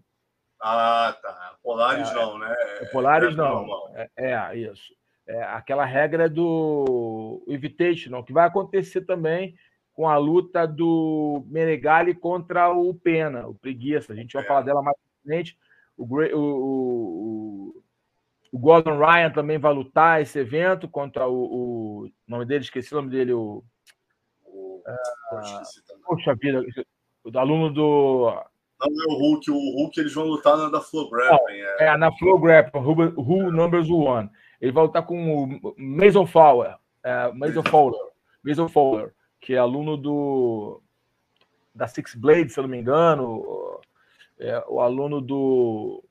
Ah, 0.60 1.16
tá. 1.20 1.56
Polaris 1.62 2.08
é, 2.08 2.14
não, 2.14 2.38
né? 2.38 2.54
Polaris 2.92 3.32
é 3.34 3.36
não. 3.36 3.66
É, 3.94 4.08
é, 4.16 4.56
isso. 4.56 4.94
É 5.28 5.42
aquela 5.42 5.84
regra 5.84 6.28
do 6.28 7.42
Invitational, 7.48 8.22
que 8.22 8.32
vai 8.32 8.46
acontecer 8.46 9.00
também 9.02 9.56
com 9.92 10.06
a 10.06 10.16
luta 10.18 10.66
do 10.66 11.44
Menegali 11.48 12.14
contra 12.14 12.70
o 12.70 12.94
Pena, 12.94 13.48
o 13.48 13.54
Preguiça. 13.54 14.12
A 14.12 14.16
gente 14.16 14.34
vai 14.34 14.44
é. 14.44 14.46
falar 14.46 14.60
dela 14.60 14.82
mais 14.82 14.96
frente. 15.24 15.58
O, 15.96 16.04
o, 16.04 16.36
o, 16.36 17.82
o, 18.52 18.58
Gordon 18.58 18.98
Ryan 18.98 19.30
também 19.30 19.58
vai 19.58 19.72
lutar 19.72 20.20
esse 20.20 20.38
evento 20.38 20.86
contra 20.86 21.26
o, 21.26 22.04
o 22.04 22.10
nome 22.28 22.44
dele, 22.44 22.62
esqueci 22.62 22.92
o 22.92 22.96
nome 22.96 23.10
dele, 23.10 23.32
o. 23.32 23.64
o 24.44 24.82
uh, 24.86 26.00
poxa 26.04 26.34
vida, 26.34 26.62
o 27.24 27.38
aluno 27.38 27.72
do. 27.72 28.30
Não 28.78 28.88
é 28.88 29.14
o 29.14 29.18
Hulk, 29.18 29.50
o 29.50 29.54
Hulk 29.54 29.98
eles 29.98 30.12
vão 30.12 30.26
lutar 30.26 30.58
na 30.58 30.68
da 30.68 30.82
Flow 30.82 31.08
Grappling. 31.08 31.56
É. 31.56 31.84
é, 31.86 31.96
na 31.96 32.12
Flow 32.12 32.38
Grappling, 32.38 32.82
Who, 32.82 32.92
Who 33.16 33.50
Numbers 33.50 33.88
One. 33.88 34.30
Ele 34.60 34.72
vai 34.72 34.84
lutar 34.84 35.04
com 35.04 35.44
o 35.44 35.74
Mason 35.76 36.26
Fowler, 36.26 36.76
é, 37.04 37.32
Mason 37.32 37.62
Fowler, 37.62 38.00
Mason 38.42 38.68
Fowler, 38.68 39.14
que 39.40 39.54
é 39.54 39.58
aluno 39.58 39.96
do 39.96 40.82
da 41.74 41.86
Six 41.86 42.14
Blades, 42.14 42.54
se 42.54 42.58
eu 42.58 42.62
não 42.62 42.70
me 42.70 42.78
engano, 42.78 43.44
é, 44.38 44.64
o 44.68 44.80
aluno 44.80 45.20
do. 45.20 46.02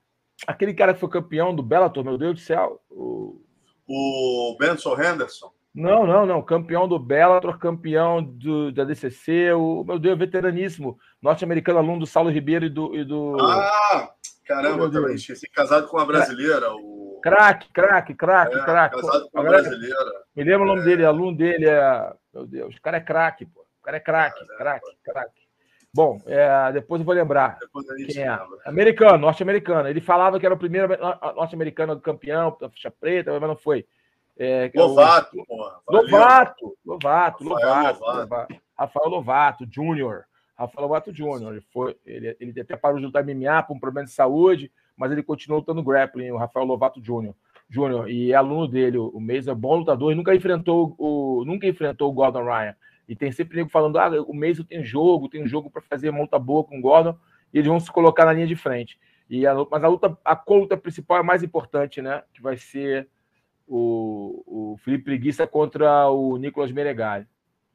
Aquele 0.46 0.74
cara 0.74 0.94
que 0.94 1.00
foi 1.00 1.10
campeão 1.10 1.56
do 1.56 1.64
Bellator, 1.64 2.04
meu 2.04 2.18
Deus 2.18 2.36
do 2.36 2.40
céu. 2.42 2.82
O, 2.90 3.42
o 3.88 4.56
Benson 4.60 4.94
Henderson. 5.00 5.52
Não, 5.74 6.06
não, 6.06 6.26
não. 6.26 6.42
Campeão 6.42 6.88
do 6.88 6.98
Bellator, 6.98 7.58
campeão 7.58 8.24
do, 8.24 8.72
da 8.72 8.84
DCC, 8.84 9.52
o 9.54 9.84
meu 9.84 10.00
Deus, 10.00 10.18
veteraníssimo. 10.18 10.98
Norte-americano, 11.22 11.80
aluno 11.80 12.00
do 12.00 12.06
Saulo 12.06 12.30
Ribeiro 12.30 12.66
e 12.66 12.70
do. 12.70 12.96
E 12.96 13.04
do... 13.04 13.38
Ah, 13.40 14.14
caramba, 14.46 14.86
oh, 14.86 14.90
também 14.90 15.16
esqueci. 15.16 15.50
Casado 15.50 15.88
com 15.88 15.98
uma 15.98 16.06
brasileira. 16.06 16.74
O... 16.74 16.95
Craque, 17.26 17.68
craque, 17.74 18.14
craque, 18.14 18.56
é, 18.56 18.64
craque. 18.64 19.02
Casado 19.02 19.30
com 19.32 19.42
brasileira. 19.42 19.96
Me 20.36 20.44
lembro 20.44 20.60
é. 20.60 20.72
o 20.72 20.76
nome 20.76 20.82
é. 20.82 20.84
dele, 20.84 21.06
aluno 21.06 21.36
dele 21.36 21.68
é. 21.68 22.14
Meu 22.32 22.46
Deus, 22.46 22.76
o 22.76 22.82
cara 22.82 22.98
é 22.98 23.02
craque, 23.02 23.48
pô. 23.48 23.62
O 23.62 23.84
cara 23.84 23.98
é 23.98 24.00
craque, 24.00 24.46
craque, 24.56 24.98
craque. 25.04 25.42
Bom, 25.92 26.22
é, 26.28 26.72
depois 26.72 27.02
eu 27.02 27.06
vou 27.06 27.16
lembrar. 27.16 27.58
quem 28.06 28.22
é. 28.22 28.40
Americano, 28.64 29.18
norte-americano. 29.18 29.90
Ele 29.90 30.02
falava 30.02 30.40
que 30.40 30.46
era 30.46 30.54
o 30.54 30.60
primeiro 30.60 30.96
norte-americano 31.36 32.00
campeão, 32.00 32.56
ficha 32.72 32.92
preta, 32.92 33.32
mas 33.32 33.50
não 33.50 33.56
foi. 33.56 33.88
É, 34.38 34.70
é 34.72 34.80
Lovato, 34.80 35.42
o... 35.42 35.46
porra. 35.48 35.80
Lovato, 35.90 36.78
Lovato, 36.86 37.44
Lovato, 37.44 38.04
Lovato, 38.04 38.62
Rafael 38.78 39.10
Lovato, 39.10 39.68
Júnior. 39.72 40.26
Rafael 40.56 40.84
Lovato 40.84 41.12
Júnior. 41.12 41.54
Ele, 41.54 41.66
foi, 41.74 41.98
ele, 42.06 42.38
ele 42.40 42.62
até 42.62 42.76
parou 42.78 43.00
de 43.00 43.06
lutar 43.06 43.26
MMA 43.26 43.64
por 43.64 43.76
um 43.76 43.80
problema 43.80 44.06
de 44.06 44.14
saúde, 44.14 44.72
mas 44.98 45.12
ele 45.12 45.24
continuou 45.24 45.60
lutando 45.60 45.84
grappling, 45.84 46.32
o 46.32 46.38
Rafael 46.38 46.66
Lovato 46.66 47.04
Júnior. 47.04 47.36
Júnior, 47.70 48.10
e 48.10 48.32
é 48.32 48.36
aluno 48.36 48.68
dele, 48.68 48.98
o 48.98 49.20
Mês 49.20 49.48
é 49.48 49.54
bom 49.54 49.78
lutador, 49.78 50.12
e 50.12 50.16
nunca 50.16 50.34
enfrentou 50.36 50.96
o, 50.98 51.44
nunca 51.46 51.68
enfrentou 51.68 52.10
o 52.10 52.14
Gordon 52.14 52.44
Ryan. 52.44 52.76
E 53.08 53.16
tem 53.16 53.32
sempre 53.32 53.58
nego 53.58 53.70
falando: 53.70 53.98
ah, 53.98 54.10
o 54.22 54.34
Mason 54.34 54.64
tem 54.64 54.84
jogo, 54.84 55.30
tem 55.30 55.48
jogo 55.48 55.70
para 55.70 55.82
fazer 55.82 56.12
monta 56.12 56.40
boa 56.40 56.64
com 56.64 56.78
o 56.78 56.82
Gordon, 56.82 57.18
e 57.54 57.58
eles 57.58 57.68
vão 57.68 57.80
se 57.80 57.92
colocar 57.92 58.26
na 58.26 58.34
linha 58.34 58.48
de 58.48 58.56
frente. 58.56 59.00
E 59.30 59.46
a, 59.46 59.54
mas 59.70 59.84
a 59.84 59.88
luta, 59.88 60.18
a 60.24 60.44
luta 60.48 60.78
principal 60.78 61.18
é 61.20 61.24
mais 61.24 61.44
importante, 61.44 62.02
né? 62.02 62.24
Que 62.34 62.42
vai 62.42 62.58
ser 62.58 63.08
o, 63.68 64.44
o 64.46 64.78
Felipe 64.78 65.06
Preguiça 65.06 65.48
contra 65.48 66.08
o 66.10 66.38
Nicolas 66.38 66.72
Meregali. 66.72 67.26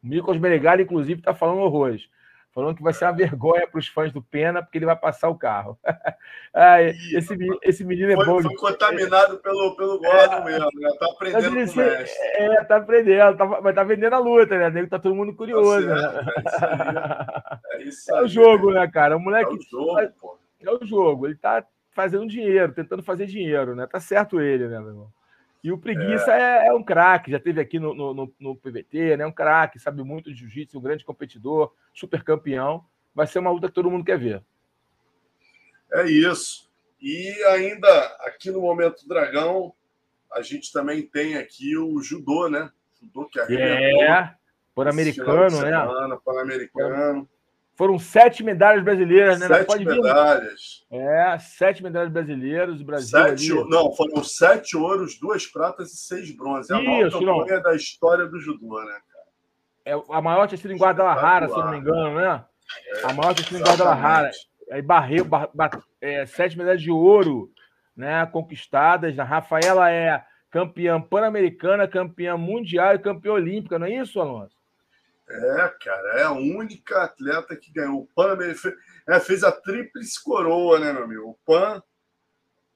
O 0.02 0.08
Nicolas 0.08 0.40
Meregali, 0.40 0.84
inclusive, 0.84 1.20
está 1.20 1.34
falando 1.34 1.60
horrores 1.60 2.08
falando 2.52 2.76
que 2.76 2.82
vai 2.82 2.92
ser 2.92 3.04
uma 3.04 3.12
vergonha 3.12 3.66
para 3.66 3.78
os 3.78 3.88
fãs 3.88 4.12
do 4.12 4.22
Pena, 4.22 4.62
porque 4.62 4.78
ele 4.78 4.86
vai 4.86 4.96
passar 4.96 5.28
o 5.28 5.38
carro. 5.38 5.78
ah, 6.54 6.82
esse, 6.82 7.36
esse 7.62 7.84
menino 7.84 8.12
é 8.12 8.16
foi, 8.16 8.24
bom. 8.26 8.42
Foi 8.42 8.56
contaminado 8.56 9.38
pelo, 9.38 9.76
pelo 9.76 9.98
Gordon 9.98 10.36
é, 10.36 10.44
mesmo, 10.44 10.70
né? 10.74 10.90
Tá 10.98 11.06
aprendendo 11.06 11.48
com 11.48 11.72
o 11.72 11.76
mestre. 11.76 12.26
É, 12.34 12.64
tá 12.64 12.76
aprendendo, 12.76 13.36
tá, 13.36 13.46
mas 13.46 13.74
tá 13.74 13.84
vendendo 13.84 14.14
a 14.14 14.18
luta, 14.18 14.70
né? 14.70 14.86
Tá 14.86 14.98
todo 14.98 15.14
mundo 15.14 15.34
curioso. 15.34 15.86
Tá 15.86 15.94
né? 15.94 16.24
É, 16.36 16.42
isso 16.42 16.64
aí, 16.64 17.82
é, 17.82 17.82
isso 17.84 18.14
aí, 18.14 18.20
é 18.20 18.22
o 18.24 18.28
jogo, 18.28 18.72
né, 18.72 18.88
cara? 18.88 19.16
O 19.16 19.20
moleque. 19.20 19.52
É 19.52 19.56
o 19.56 19.62
jogo, 19.62 20.12
pô. 20.20 20.38
É 20.60 20.70
o 20.70 20.86
jogo. 20.86 21.26
Ele 21.26 21.36
tá 21.36 21.64
fazendo 21.92 22.26
dinheiro, 22.26 22.72
tentando 22.72 23.02
fazer 23.02 23.26
dinheiro, 23.26 23.74
né? 23.74 23.86
Tá 23.86 24.00
certo 24.00 24.40
ele, 24.40 24.68
né, 24.68 24.78
meu 24.78 24.88
irmão? 24.88 25.19
E 25.62 25.70
o 25.70 25.78
Preguiça 25.78 26.32
é, 26.32 26.66
é, 26.66 26.68
é 26.68 26.72
um 26.72 26.82
craque, 26.82 27.30
já 27.30 27.38
teve 27.38 27.60
aqui 27.60 27.78
no, 27.78 27.94
no, 27.94 28.34
no 28.38 28.56
PVT, 28.56 29.16
né? 29.16 29.26
Um 29.26 29.32
craque, 29.32 29.78
sabe 29.78 30.02
muito 30.02 30.32
de 30.32 30.38
jiu-jitsu, 30.38 30.78
um 30.78 30.82
grande 30.82 31.04
competidor, 31.04 31.74
super 31.92 32.22
campeão. 32.22 32.84
Vai 33.14 33.26
ser 33.26 33.40
uma 33.40 33.50
luta 33.50 33.68
que 33.68 33.74
todo 33.74 33.90
mundo 33.90 34.04
quer 34.04 34.18
ver. 34.18 34.42
É 35.92 36.06
isso. 36.06 36.70
E 37.00 37.30
ainda 37.44 37.88
aqui 38.20 38.50
no 38.50 38.60
Momento 38.60 39.06
Dragão, 39.06 39.74
a 40.32 40.40
gente 40.42 40.72
também 40.72 41.02
tem 41.02 41.36
aqui 41.36 41.76
o 41.76 42.00
judô, 42.02 42.48
né? 42.48 42.70
Judô 43.00 43.26
que 43.26 43.40
É, 43.40 44.34
por 44.74 44.88
americano, 44.88 45.60
né? 45.62 45.70
Pan-americano. 46.24 47.28
Foram 47.80 47.98
sete 47.98 48.44
medalhas 48.44 48.84
brasileiras, 48.84 49.40
né? 49.40 49.46
Sete 49.46 49.66
Pode 49.66 49.86
medalhas. 49.86 50.84
Vir. 50.90 50.98
É, 51.00 51.38
sete 51.38 51.82
medalhas 51.82 52.12
brasileiras. 52.12 52.78
O 52.78 52.84
Brasil 52.84 53.08
sete, 53.08 53.52
ali... 53.52 53.70
Não, 53.70 53.90
foram 53.92 54.22
sete 54.22 54.76
ouros, 54.76 55.18
duas 55.18 55.46
pratas 55.46 55.90
e 55.90 55.96
seis 55.96 56.30
bronzes. 56.30 56.70
É 56.70 56.74
a 56.74 56.82
maior 56.82 57.10
campanha 57.10 57.60
da 57.60 57.74
história 57.74 58.26
do 58.26 58.38
judô, 58.38 58.78
né, 58.84 58.98
cara? 59.10 59.24
É, 59.86 60.14
a 60.14 60.20
maior 60.20 60.46
tinha 60.46 60.58
sido 60.58 60.74
em 60.74 60.76
Guadalajara, 60.76 61.48
se 61.48 61.56
não 61.56 61.70
me 61.70 61.78
engano, 61.78 62.16
né? 62.16 62.44
É, 62.86 63.06
a 63.06 63.14
maior 63.14 63.32
tinha 63.32 63.48
sido 63.48 63.60
em 63.60 63.62
Guadalajara. 63.62 64.30
Aí 64.70 64.82
barreu, 64.82 65.24
bar, 65.24 65.48
bar, 65.54 65.82
é, 66.02 66.26
sete 66.26 66.58
medalhas 66.58 66.82
de 66.82 66.90
ouro 66.90 67.50
né, 67.96 68.26
conquistadas. 68.26 69.18
A 69.18 69.24
Rafaela 69.24 69.90
é 69.90 70.22
campeã 70.50 71.00
pan-americana, 71.00 71.88
campeã 71.88 72.36
mundial 72.36 72.94
e 72.94 72.98
campeã 72.98 73.32
olímpica, 73.32 73.78
não 73.78 73.86
é 73.86 73.94
isso, 73.94 74.20
Alonso? 74.20 74.59
É, 75.30 75.68
cara, 75.80 76.18
é 76.18 76.22
a 76.24 76.32
única 76.32 77.04
atleta 77.04 77.54
que 77.54 77.72
ganhou 77.72 78.00
o 78.00 78.06
Pan 78.08 78.36
é, 79.08 79.20
fez 79.20 79.44
a 79.44 79.52
tríplice 79.52 80.22
coroa, 80.22 80.80
né, 80.80 80.92
meu 80.92 81.04
amigo? 81.04 81.30
O 81.30 81.38
Pan, 81.46 81.80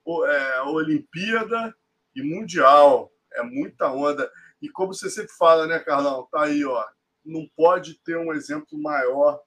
o, 0.04 0.24
é, 0.24 0.56
a 0.58 0.64
Olimpíada 0.64 1.74
e 2.14 2.22
Mundial. 2.22 3.10
É 3.32 3.42
muita 3.42 3.90
onda. 3.90 4.30
E 4.62 4.68
como 4.68 4.94
você 4.94 5.10
sempre 5.10 5.32
fala, 5.32 5.66
né, 5.66 5.80
Carlão? 5.80 6.28
Tá 6.30 6.44
aí, 6.44 6.64
ó. 6.64 6.84
Não 7.24 7.48
pode 7.56 7.94
ter 8.04 8.16
um 8.16 8.32
exemplo 8.32 8.80
maior 8.80 9.40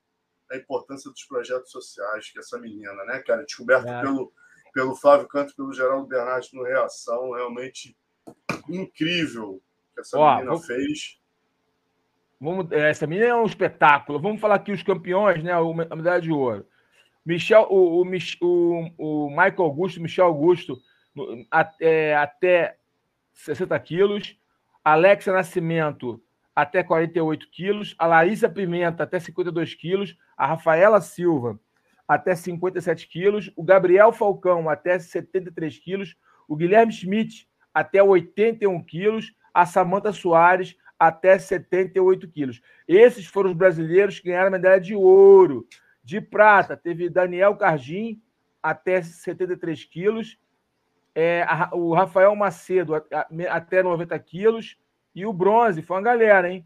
da 0.50 0.58
importância 0.58 1.10
dos 1.10 1.24
projetos 1.24 1.72
sociais 1.72 2.30
que 2.30 2.40
essa 2.40 2.60
menina, 2.60 3.06
né, 3.06 3.20
cara? 3.20 3.46
Descoberto 3.46 3.88
é. 3.88 4.02
pelo, 4.02 4.34
pelo 4.74 4.96
Flávio 4.96 5.28
Canto 5.28 5.56
pelo 5.56 5.74
Geraldo 5.74 6.08
Bernardes 6.08 6.52
no 6.52 6.64
Reação. 6.64 7.32
Realmente 7.32 7.98
incrível 8.68 9.62
que 9.94 10.02
essa 10.02 10.18
ó, 10.18 10.36
menina 10.36 10.52
vou... 10.52 10.62
fez. 10.62 11.20
Vamos, 12.40 12.72
é, 12.72 12.90
essa 12.90 13.08
menina 13.08 13.28
é 13.28 13.36
um 13.36 13.46
espetáculo. 13.46 14.20
Vamos 14.20 14.40
falar 14.40 14.56
aqui 14.56 14.72
os 14.72 14.84
campeões, 14.84 15.44
né? 15.44 15.52
A 15.54 15.96
medalha 15.96 16.22
de 16.22 16.32
ouro. 16.32 16.66
Michel, 17.26 17.68
o, 17.70 18.04
o, 18.04 18.92
o 18.98 19.30
Michael 19.30 19.64
Augusto, 19.64 20.02
Michel 20.02 20.28
Augusto, 20.28 20.80
até, 21.52 22.16
até 22.16 22.78
60 23.34 23.78
quilos. 23.80 24.40
Alexa 24.84 25.34
Nascimento, 25.34 26.22
até 26.56 26.84
48 26.84 27.50
quilos. 27.52 27.96
A 28.00 28.08
Larissa 28.08 28.48
Pimenta, 28.48 29.04
até 29.04 29.20
52 29.20 29.74
quilos. 29.74 30.16
A 30.38 30.48
Rafaela 30.48 31.02
Silva, 31.02 31.60
até 32.08 32.36
57 32.36 33.08
quilos. 33.08 33.52
O 33.56 33.64
Gabriel 33.64 34.14
Falcão, 34.14 34.70
até 34.70 34.98
73 34.98 35.80
quilos. 35.80 36.16
O 36.48 36.56
Guilherme 36.56 36.94
Schmidt, 36.94 37.50
até 37.74 38.02
81 38.02 38.82
quilos. 38.84 39.34
A 39.54 39.66
Samanta 39.66 40.14
Soares, 40.14 40.78
até 41.00 41.38
78 41.38 42.28
quilos. 42.28 42.62
Esses 42.88 43.26
foram 43.26 43.52
os 43.52 43.56
brasileiros 43.56 44.20
que 44.20 44.30
ganharam 44.30 44.52
medalha 44.52 44.80
de 44.80 44.96
ouro. 44.96 45.68
De 46.04 46.22
prata, 46.22 46.78
teve 46.78 47.10
Daniel 47.10 47.56
Cargin, 47.56 48.22
até 48.64 49.02
73 49.02 49.84
quilos. 49.84 50.38
É, 51.14 51.44
a, 51.44 51.70
o 51.74 51.94
Rafael 51.94 52.36
Macedo, 52.36 52.96
a, 52.96 53.04
a, 53.12 53.28
até 53.50 53.84
90 53.84 54.18
quilos. 54.20 54.78
E 55.14 55.26
o 55.26 55.34
bronze, 55.34 55.82
foi 55.82 55.98
uma 55.98 56.04
galera, 56.04 56.50
hein? 56.50 56.66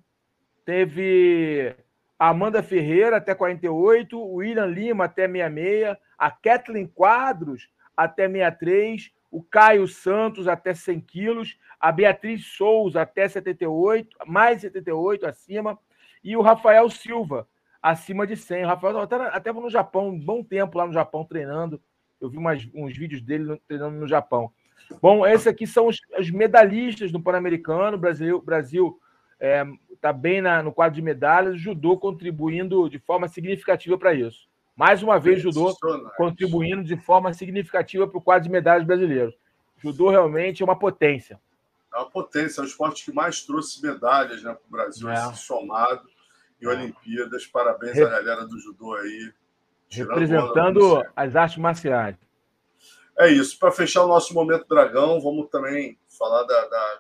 teve 0.66 1.76
a 2.18 2.30
Amanda 2.30 2.62
Ferreira 2.62 3.18
até 3.18 3.34
48, 3.34 4.18
o 4.18 4.36
William 4.36 4.66
Lima 4.66 5.06
até 5.06 5.28
66, 5.28 5.98
a 6.18 6.32
Kathleen 6.32 6.88
Quadros 6.88 7.70
até 7.98 8.28
63, 8.28 9.12
o 9.32 9.42
Caio 9.42 9.88
Santos 9.88 10.48
até 10.48 10.74
100 10.74 11.00
quilos, 11.00 11.58
a 11.80 11.92
Beatriz 11.92 12.46
Souza 12.46 13.02
até 13.02 13.28
78, 13.28 14.18
mais 14.28 14.62
78 14.62 15.26
acima, 15.26 15.80
e 16.22 16.36
o 16.36 16.42
Rafael 16.42 16.90
Silva 16.90 17.48
acima 17.82 18.28
de 18.28 18.36
100. 18.36 18.66
O 18.66 18.68
Rafael 18.68 19.00
até, 19.00 19.16
até 19.16 19.54
no 19.54 19.70
Japão, 19.70 20.10
um 20.10 20.20
bom 20.20 20.44
tempo 20.44 20.78
lá 20.78 20.86
no 20.86 20.94
Japão 20.94 21.24
treinando. 21.24 21.82
Eu 22.20 22.30
vi 22.30 22.38
umas, 22.38 22.68
uns 22.76 22.96
vídeos 22.96 23.22
dele 23.22 23.60
treinando 23.68 23.98
no 23.98 24.08
Japão. 24.08 24.52
Bom, 25.02 25.26
esses 25.26 25.48
aqui 25.48 25.66
são 25.66 25.88
os, 25.88 25.98
os 26.20 26.30
medalhistas 26.30 27.12
do 27.12 27.22
Pan-Americano. 27.22 27.96
O 27.96 28.00
Brasil, 28.00 28.42
Brasil 28.42 29.00
é, 29.40 29.66
está 29.92 30.12
bem 30.12 30.42
na, 30.42 30.62
no 30.62 30.74
quadro 30.74 30.96
de 30.96 31.02
medalhas, 31.02 31.56
o 31.56 31.58
judô 31.58 31.98
contribuindo 31.98 32.90
de 32.90 33.00
forma 33.00 33.28
significativa 33.28 33.98
para 33.98 34.14
isso. 34.14 34.51
Mais 34.76 35.04
uma 35.04 35.20
vez, 35.20 35.42
judô 35.42 35.76
contribuindo 36.18 36.84
de 36.84 36.98
forma 36.98 37.34
significativa 37.34 38.08
para 38.08 38.18
o 38.18 38.22
quadro 38.22 38.44
de 38.44 38.50
medalhas 38.50 38.86
brasileiro. 38.86 39.34
Judô 39.78 40.10
realmente 40.10 40.62
é 40.62 40.66
uma 40.66 40.78
potência. 40.78 41.40
É 41.94 41.98
uma 41.98 42.10
potência, 42.10 42.62
é 42.62 42.64
o 42.64 42.68
esporte 42.68 43.04
que 43.04 43.12
mais 43.12 43.44
trouxe 43.44 43.82
medalhas 43.82 44.42
né, 44.44 44.54
para 44.54 44.68
o 44.68 44.72
Brasil, 44.72 45.10
é. 45.10 45.34
somado 45.34 46.08
em 46.62 46.68
Olimpíadas. 46.68 47.46
Parabéns 47.48 47.94
Re... 47.94 48.04
à 48.04 48.10
galera 48.10 48.46
do 48.46 48.58
judô 48.60 48.94
aí. 48.94 49.34
Representando 49.90 51.04
as 51.16 51.36
artes 51.36 51.58
marciais. 51.58 52.16
É 53.18 53.30
isso. 53.30 53.60
Para 53.60 53.72
fechar 53.72 54.04
o 54.04 54.08
nosso 54.08 54.34
momento 54.34 54.66
dragão, 54.68 55.20
vamos 55.20 55.50
também 55.50 55.98
falar 56.08 56.44
da, 56.44 56.68
da 56.68 57.00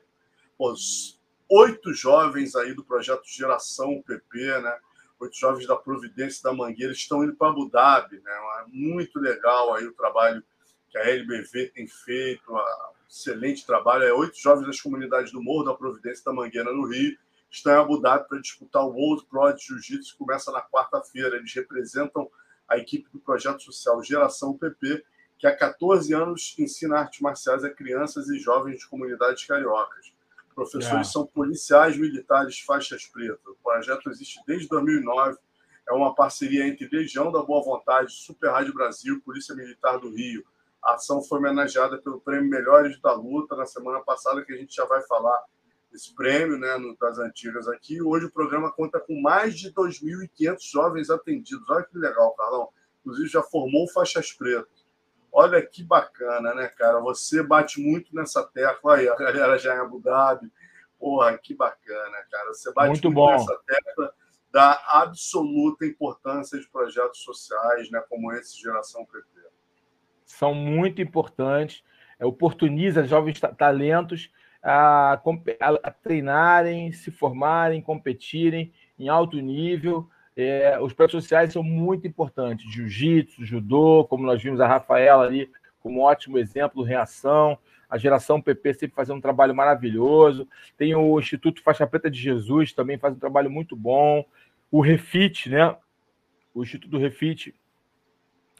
os 0.60 1.20
oito 1.50 1.94
jovens 1.94 2.56
aí 2.56 2.74
do 2.74 2.84
projeto 2.84 3.24
Geração 3.26 4.02
PP, 4.02 4.60
né? 4.62 4.78
Oito 5.22 5.38
jovens 5.38 5.68
da 5.68 5.76
Providência 5.76 6.42
da 6.44 6.52
Mangueira 6.52 6.92
estão 6.92 7.24
indo 7.24 7.36
para 7.36 7.50
Abu 7.50 7.70
Dhabi, 7.70 8.20
né? 8.22 8.32
Muito 8.68 9.20
legal 9.20 9.74
aí 9.76 9.86
o 9.86 9.94
trabalho 9.94 10.44
que 10.90 10.98
a 10.98 11.08
LBV 11.08 11.68
tem 11.70 11.88
feito, 11.88 12.52
um 12.52 12.60
excelente 13.08 13.66
trabalho. 13.66 14.04
É 14.04 14.12
oito 14.12 14.36
jovens 14.38 14.66
das 14.66 14.82
comunidades 14.82 15.32
do 15.32 15.42
Morro 15.42 15.64
da 15.64 15.74
Providência 15.76 16.24
da 16.26 16.34
Mangueira 16.34 16.74
no 16.74 16.88
Rio 16.88 17.16
estão 17.52 17.74
em 17.74 17.76
Abu 17.76 18.02
Dhabi 18.02 18.28
para 18.28 18.40
disputar 18.40 18.84
o 18.84 18.94
World 18.94 19.26
Pro 19.30 19.52
de 19.54 19.64
Jiu-Jitsu 19.64 20.14
que 20.14 20.18
começa 20.18 20.52
na 20.52 20.62
quarta-feira. 20.62 21.36
Eles 21.36 21.54
representam 21.54 22.30
a 22.68 22.78
equipe 22.78 23.10
do 23.12 23.20
projeto 23.20 23.62
social 23.62 24.02
Geração 24.02 24.58
PP, 24.58 25.04
que 25.38 25.46
há 25.46 25.56
14 25.56 26.14
anos 26.14 26.56
ensina 26.58 27.00
artes 27.00 27.20
marciais 27.20 27.64
a 27.64 27.70
crianças 27.70 28.30
e 28.30 28.40
jovens 28.40 28.80
de 28.80 28.88
comunidades 28.88 29.46
cariocas. 29.46 30.14
Professores 30.54 31.08
é. 31.08 31.12
são 31.12 31.26
policiais 31.26 31.97
militares 31.97 32.60
faixas 32.60 33.06
pretas. 33.06 33.45
O 33.45 33.56
projeto 33.64 34.10
existe 34.10 34.39
desde 34.45 34.68
2009. 34.68 35.38
É 35.89 35.93
uma 35.93 36.14
parceria 36.14 36.68
entre 36.68 36.88
Legião 36.91 37.32
da 37.32 37.41
Boa 37.41 37.64
Vontade, 37.64 38.14
Super 38.14 38.52
Rádio 38.52 38.74
Brasil, 38.74 39.22
Polícia 39.24 39.56
Militar 39.56 39.97
do 39.99 40.10
Rio. 40.14 40.43
A 40.84 40.95
ação 40.95 41.22
foi 41.22 41.39
homenageada 41.39 41.97
pelo 41.97 42.20
Prêmio 42.20 42.49
Melhores 42.49 42.99
da 43.02 43.14
Luta 43.14 43.56
na 43.56 43.66
semana 43.66 43.99
passada, 44.02 44.43
que 44.43 44.54
a 44.54 44.58
gente 44.58 44.76
já 44.76 44.86
vai 44.86 45.02
falar 45.04 45.43
desse 45.91 46.16
prêmio 46.16 46.58
né, 46.58 46.78
no, 46.78 46.95
das 46.97 47.20
antigas 47.20 47.68
aqui. 47.68 48.02
Hoje 48.02 48.26
o 48.26 48.32
programa 48.32 48.72
conta 48.72 48.99
com 48.99 49.20
mais 49.22 49.58
de 49.58 49.72
2.500 49.74 50.58
jovens 50.72 51.10
atendidos. 51.10 51.70
Olha 51.70 51.84
que 51.84 51.97
legal, 51.97 52.34
Carlão. 52.34 52.70
Inclusive 53.02 53.28
já 53.28 53.43
formou 53.43 53.88
faixas 53.89 54.32
pretas. 54.32 54.81
Olha 55.32 55.66
que 55.66 55.84
bacana, 55.84 56.54
né, 56.54 56.68
cara? 56.68 57.00
Você 57.00 57.42
bate 57.42 57.80
muito 57.80 58.14
nessa 58.14 58.44
tecla 58.44 58.96
aí, 58.96 59.08
a 59.08 59.16
galera 59.16 59.58
já 59.58 59.76
em 59.76 59.80
Abu 59.80 60.00
Dhabi. 60.02 60.52
Porra, 61.00 61.38
que 61.38 61.56
bacana, 61.56 62.18
cara. 62.30 62.54
Você 62.54 62.72
bate 62.74 62.90
muito, 62.90 63.12
muito 63.12 63.32
nessa 63.32 63.58
tecla 63.66 64.14
da 64.52 64.74
absoluta 64.88 65.86
importância 65.86 66.60
de 66.60 66.68
projetos 66.68 67.24
sociais, 67.24 67.90
né, 67.90 68.04
como 68.10 68.34
esse 68.34 68.62
Geração 68.62 69.06
PP. 69.06 69.26
São 70.26 70.54
muito 70.54 71.02
importantes, 71.02 71.84
é, 72.20 72.26
oportuniza 72.26 73.06
jovens 73.06 73.40
talentos 73.58 74.30
a, 74.62 75.14
a, 75.14 75.20
a 75.84 75.92
treinarem, 75.92 76.92
se 76.92 77.10
formarem, 77.10 77.82
competirem 77.82 78.74
em 79.00 79.08
alto 79.08 79.38
nível 79.38 80.10
é, 80.36 80.80
os 80.80 80.94
projetos 80.94 81.24
sociais 81.24 81.54
são 81.54 81.64
muito 81.64 82.08
importantes. 82.08 82.72
Jiu-jitsu, 82.72 83.46
judô, 83.46 84.06
como 84.10 84.26
nós 84.26 84.42
vimos 84.42 84.60
a 84.60 84.68
Rafaela 84.68 85.26
ali 85.26 85.50
como 85.82 86.00
um 86.00 86.04
ótimo 86.04 86.38
exemplo, 86.38 86.84
reação. 86.84 87.58
A 87.90 87.98
geração 87.98 88.42
PP 88.42 88.74
sempre 88.74 88.96
fazendo 88.96 89.18
um 89.18 89.22
trabalho 89.22 89.54
maravilhoso. 89.54 90.48
Tem 90.78 90.96
o 90.96 91.20
Instituto 91.20 91.62
Faixa 91.62 91.86
Preta 91.86 92.10
de 92.10 92.20
Jesus, 92.20 92.72
também 92.72 92.98
faz 92.98 93.14
um 93.14 93.20
trabalho 93.20 93.50
muito 93.50 93.76
bom. 93.76 94.24
O 94.72 94.80
Refit, 94.80 95.50
né? 95.50 95.76
O 96.54 96.64
Instituto 96.64 96.98
Refit 96.98 97.54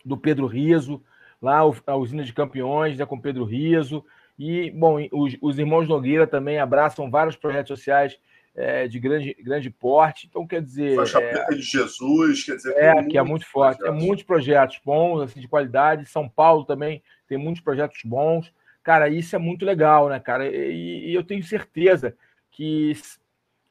do 0.04 0.18
Pedro 0.18 0.48
Riso, 0.48 1.02
lá 1.42 1.60
a 1.60 1.96
usina 1.96 2.24
de 2.24 2.34
campeões, 2.34 2.98
né, 2.98 3.06
com 3.06 3.20
Pedro 3.20 3.46
Riso. 3.46 4.04
E, 4.38 4.72
bom, 4.72 4.98
os, 5.12 5.38
os 5.40 5.60
irmãos 5.60 5.88
Nogueira 5.88 6.26
também 6.26 6.60
abraçam 6.60 7.10
vários 7.10 7.36
projetos 7.36 7.70
sociais 7.78 8.18
é, 8.56 8.88
de 8.88 9.00
grande, 9.00 9.36
grande 9.40 9.70
porte. 9.70 10.28
Então, 10.28 10.46
quer 10.46 10.62
dizer. 10.62 10.96
Faixa 10.96 11.20
é, 11.20 11.30
Preta 11.32 11.56
de 11.56 11.62
Jesus, 11.62 12.44
quer 12.44 12.56
dizer. 12.56 12.74
É, 12.78 13.04
que 13.04 13.18
é 13.18 13.24
muito 13.24 13.46
forte. 13.46 13.80
Projetos. 13.80 14.02
É 14.02 14.06
muitos 14.06 14.24
projetos 14.26 14.82
bons, 14.84 15.22
assim, 15.22 15.40
de 15.40 15.48
qualidade. 15.48 16.06
São 16.06 16.28
Paulo 16.28 16.66
também 16.66 17.02
tem 17.28 17.38
muitos 17.38 17.62
projetos 17.62 18.00
bons. 18.04 18.54
Cara, 18.84 19.10
isso 19.10 19.36
é 19.36 19.40
muito 19.40 19.66
legal, 19.66 20.10
né, 20.10 20.20
cara? 20.20 20.48
E, 20.48 21.10
e 21.10 21.14
eu 21.14 21.24
tenho 21.24 21.44
certeza 21.44 22.16
que 22.50 22.94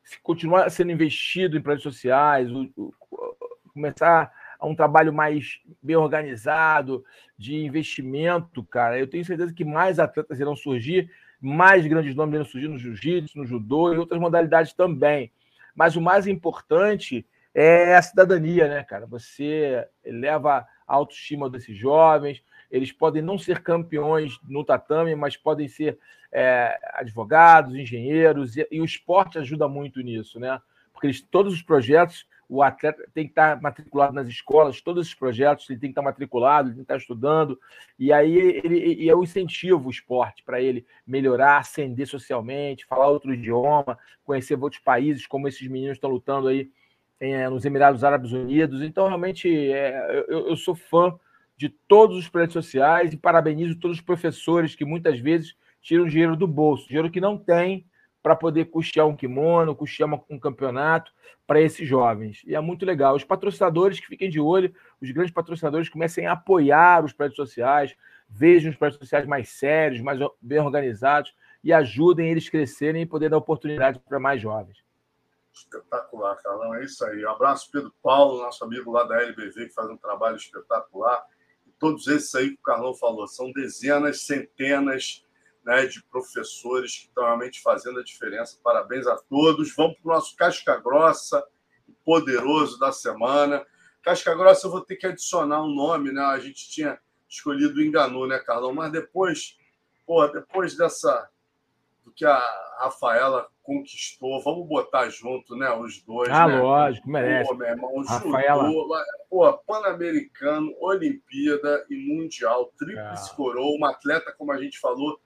se 0.04 0.20
continuar 0.22 0.70
sendo 0.70 0.92
investido 0.92 1.56
em 1.56 1.60
projetos 1.60 1.84
sociais, 1.84 2.50
o, 2.50 2.70
o, 2.76 2.92
começar 3.72 4.32
a 4.58 4.66
um 4.66 4.74
trabalho 4.74 5.12
mais 5.12 5.60
bem 5.82 5.96
organizado, 5.96 7.04
de 7.38 7.56
investimento, 7.56 8.62
cara, 8.64 8.98
eu 8.98 9.06
tenho 9.06 9.24
certeza 9.24 9.54
que 9.54 9.64
mais 9.64 9.98
atletas 9.98 10.38
irão 10.38 10.54
surgir 10.54 11.10
mais 11.41 11.86
grandes 11.86 12.14
nomes 12.14 12.49
surgir 12.49 12.68
no 12.68 12.78
jiu-jitsu, 12.78 13.38
no 13.38 13.47
judô 13.47 13.93
e 13.93 13.99
outras 13.99 14.20
modalidades 14.20 14.72
também. 14.72 15.32
Mas 15.74 15.97
o 15.97 16.01
mais 16.01 16.26
importante 16.26 17.26
é 17.55 17.97
a 17.97 18.03
cidadania, 18.03 18.68
né, 18.68 18.84
cara? 18.84 19.07
Você 19.07 19.86
leva 20.05 20.66
a 20.86 20.95
autoestima 20.95 21.49
desses 21.49 21.76
jovens, 21.76 22.43
eles 22.70 22.93
podem 22.93 23.22
não 23.22 23.38
ser 23.38 23.62
campeões 23.62 24.38
no 24.49 24.64
tatame, 24.64 25.14
mas 25.14 25.36
podem 25.36 25.66
ser 25.66 25.99
é, 26.32 26.78
advogados, 26.95 27.74
engenheiros, 27.74 28.57
e, 28.57 28.66
e, 28.70 28.80
o 28.80 28.84
esporte 28.84 29.38
ajuda 29.38 29.66
muito 29.66 30.01
nisso, 30.01 30.38
né? 30.38 30.61
Porque 30.93 31.09
eles, 31.09 31.20
todos 31.20 31.53
os 31.53 31.62
projetos 31.62 32.26
o 32.51 32.64
atleta 32.64 33.09
tem 33.14 33.26
que 33.26 33.30
estar 33.30 33.62
matriculado 33.62 34.12
nas 34.12 34.26
escolas, 34.26 34.80
todos 34.80 35.07
esses 35.07 35.14
projetos, 35.16 35.70
ele 35.70 35.78
tem 35.78 35.90
que 35.90 35.92
estar 35.92 36.03
matriculado, 36.03 36.68
ele 36.68 36.74
tem 36.74 36.84
que 36.84 36.92
estar 36.92 36.96
estudando, 36.96 37.57
e 37.96 38.12
aí 38.12 38.34
ele, 38.34 38.94
e 38.94 39.09
é 39.09 39.14
o 39.14 39.22
incentivo 39.22 39.86
o 39.86 39.90
esporte 39.90 40.42
para 40.42 40.61
ele 40.61 40.84
melhorar, 41.07 41.59
ascender 41.59 42.09
socialmente, 42.09 42.84
falar 42.86 43.07
outro 43.07 43.32
idioma, 43.32 43.96
conhecer 44.24 44.59
outros 44.61 44.82
países, 44.82 45.28
como 45.28 45.46
esses 45.46 45.66
meninos 45.68 45.96
estão 45.96 46.11
lutando 46.11 46.48
aí 46.48 46.68
é, 47.20 47.48
nos 47.48 47.64
Emirados 47.64 48.03
Árabes 48.03 48.32
Unidos. 48.32 48.82
Então, 48.82 49.07
realmente, 49.07 49.48
é, 49.48 50.24
eu, 50.28 50.48
eu 50.48 50.57
sou 50.57 50.74
fã 50.74 51.16
de 51.57 51.68
todos 51.68 52.16
os 52.16 52.28
projetos 52.28 52.55
sociais 52.55 53.12
e 53.12 53.16
parabenizo 53.16 53.78
todos 53.78 53.98
os 53.98 54.03
professores 54.03 54.74
que 54.74 54.84
muitas 54.84 55.20
vezes 55.20 55.55
tiram 55.80 56.09
dinheiro 56.09 56.34
do 56.34 56.48
bolso, 56.48 56.88
dinheiro 56.88 57.11
que 57.11 57.20
não 57.20 57.38
tem, 57.38 57.86
para 58.22 58.36
poder 58.36 58.66
custear 58.66 59.06
um 59.06 59.16
kimono, 59.16 59.74
custear 59.74 60.08
um 60.28 60.38
campeonato 60.38 61.12
para 61.46 61.60
esses 61.60 61.88
jovens. 61.88 62.42
E 62.46 62.54
é 62.54 62.60
muito 62.60 62.84
legal. 62.84 63.16
Os 63.16 63.24
patrocinadores 63.24 63.98
que 63.98 64.06
fiquem 64.06 64.30
de 64.30 64.38
olho, 64.38 64.74
os 65.00 65.10
grandes 65.10 65.32
patrocinadores 65.32 65.88
comecem 65.88 66.26
a 66.26 66.32
apoiar 66.32 67.04
os 67.04 67.12
prédios 67.12 67.36
sociais, 67.36 67.96
vejam 68.28 68.70
os 68.70 68.76
prédios 68.76 69.00
sociais 69.00 69.26
mais 69.26 69.48
sérios, 69.48 70.00
mais 70.00 70.18
bem 70.40 70.60
organizados 70.60 71.34
e 71.62 71.72
ajudem 71.72 72.30
eles 72.30 72.46
a 72.48 72.50
crescerem 72.50 73.02
e 73.02 73.06
poder 73.06 73.28
dar 73.28 73.38
oportunidade 73.38 73.98
para 74.00 74.18
mais 74.18 74.40
jovens. 74.40 74.78
Espetacular, 75.52 76.36
Carlão. 76.42 76.74
É 76.74 76.84
isso 76.84 77.04
aí. 77.04 77.24
Um 77.24 77.30
abraço, 77.30 77.70
Pedro 77.70 77.92
Paulo, 78.02 78.42
nosso 78.42 78.64
amigo 78.64 78.90
lá 78.90 79.04
da 79.04 79.20
LBV, 79.20 79.66
que 79.66 79.74
faz 79.74 79.90
um 79.90 79.96
trabalho 79.96 80.36
espetacular. 80.36 81.22
E 81.66 81.70
todos 81.72 82.06
esses 82.06 82.34
aí 82.34 82.50
que 82.50 82.60
o 82.60 82.62
Carlão 82.62 82.94
falou, 82.94 83.26
são 83.26 83.50
dezenas, 83.52 84.22
centenas 84.22 85.24
né, 85.70 85.86
de 85.86 86.02
professores 86.02 86.98
que 86.98 87.06
estão 87.06 87.22
realmente 87.22 87.62
fazendo 87.62 88.00
a 88.00 88.02
diferença. 88.02 88.58
Parabéns 88.60 89.06
a 89.06 89.16
todos. 89.16 89.72
Vamos 89.76 89.96
para 90.00 90.10
o 90.10 90.14
nosso 90.14 90.34
Casca 90.34 90.76
Grossa 90.78 91.46
poderoso 92.04 92.76
da 92.76 92.90
semana. 92.90 93.64
Casca 94.02 94.34
Grossa, 94.34 94.66
eu 94.66 94.72
vou 94.72 94.80
ter 94.80 94.96
que 94.96 95.06
adicionar 95.06 95.62
um 95.62 95.72
nome, 95.72 96.10
né? 96.10 96.22
A 96.22 96.40
gente 96.40 96.68
tinha 96.68 96.98
escolhido 97.28 97.78
o 97.78 97.82
Enganu, 97.82 98.26
né, 98.26 98.40
Carlão? 98.40 98.74
Mas 98.74 98.90
depois, 98.90 99.56
porra, 100.04 100.32
depois 100.32 100.76
dessa. 100.76 101.30
do 102.04 102.10
que 102.10 102.24
a 102.24 102.42
Rafaela 102.80 103.46
conquistou, 103.62 104.42
vamos 104.42 104.66
botar 104.66 105.08
junto, 105.08 105.54
né? 105.54 105.70
Os 105.70 106.02
dois. 106.02 106.30
Ah, 106.30 106.48
né? 106.48 106.60
lógico, 106.60 107.08
merece. 107.08 107.48
Pô, 107.48 107.54
meu 107.54 107.68
irmão, 107.68 108.02
Rafaela. 108.02 108.64
Judô, 108.64 108.96
pô, 109.28 109.52
Pan-Americano, 109.58 110.74
Olimpíada 110.80 111.86
e 111.88 111.94
Mundial, 111.94 112.72
tríplice 112.76 113.30
ah. 113.30 113.36
coroa, 113.36 113.76
uma 113.76 113.90
atleta, 113.92 114.34
como 114.36 114.50
a 114.50 114.60
gente 114.60 114.80
falou, 114.80 115.20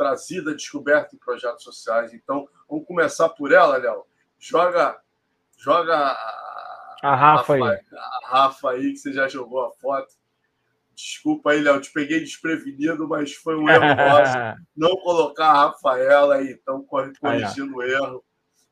trazida, 0.00 0.54
descoberta 0.54 1.14
em 1.14 1.18
projetos 1.18 1.62
sociais. 1.62 2.14
Então, 2.14 2.48
vamos 2.66 2.86
começar 2.86 3.28
por 3.28 3.52
ela, 3.52 3.76
Léo. 3.76 4.06
Joga, 4.38 4.98
Joga 5.58 5.94
a, 5.94 7.10
a 7.10 7.14
Rafa, 7.14 7.54
aí. 7.54 7.62
A 7.62 8.28
Rafa 8.30 8.70
aí, 8.70 8.92
que 8.92 8.96
você 8.96 9.12
já 9.12 9.28
jogou 9.28 9.62
a 9.66 9.70
foto. 9.72 10.08
Desculpa 10.94 11.50
aí, 11.50 11.60
Léo, 11.60 11.80
te 11.82 11.92
peguei 11.92 12.20
desprevenido, 12.20 13.06
mas 13.06 13.34
foi 13.34 13.56
um 13.56 13.68
erro 13.68 13.94
nosso 13.94 14.32
não 14.74 14.96
colocar 14.96 15.48
a 15.48 15.66
Rafaela 15.66 16.36
aí, 16.36 16.52
então 16.52 16.82
corrigindo 16.82 17.76
o 17.76 17.82
erro. 17.82 18.24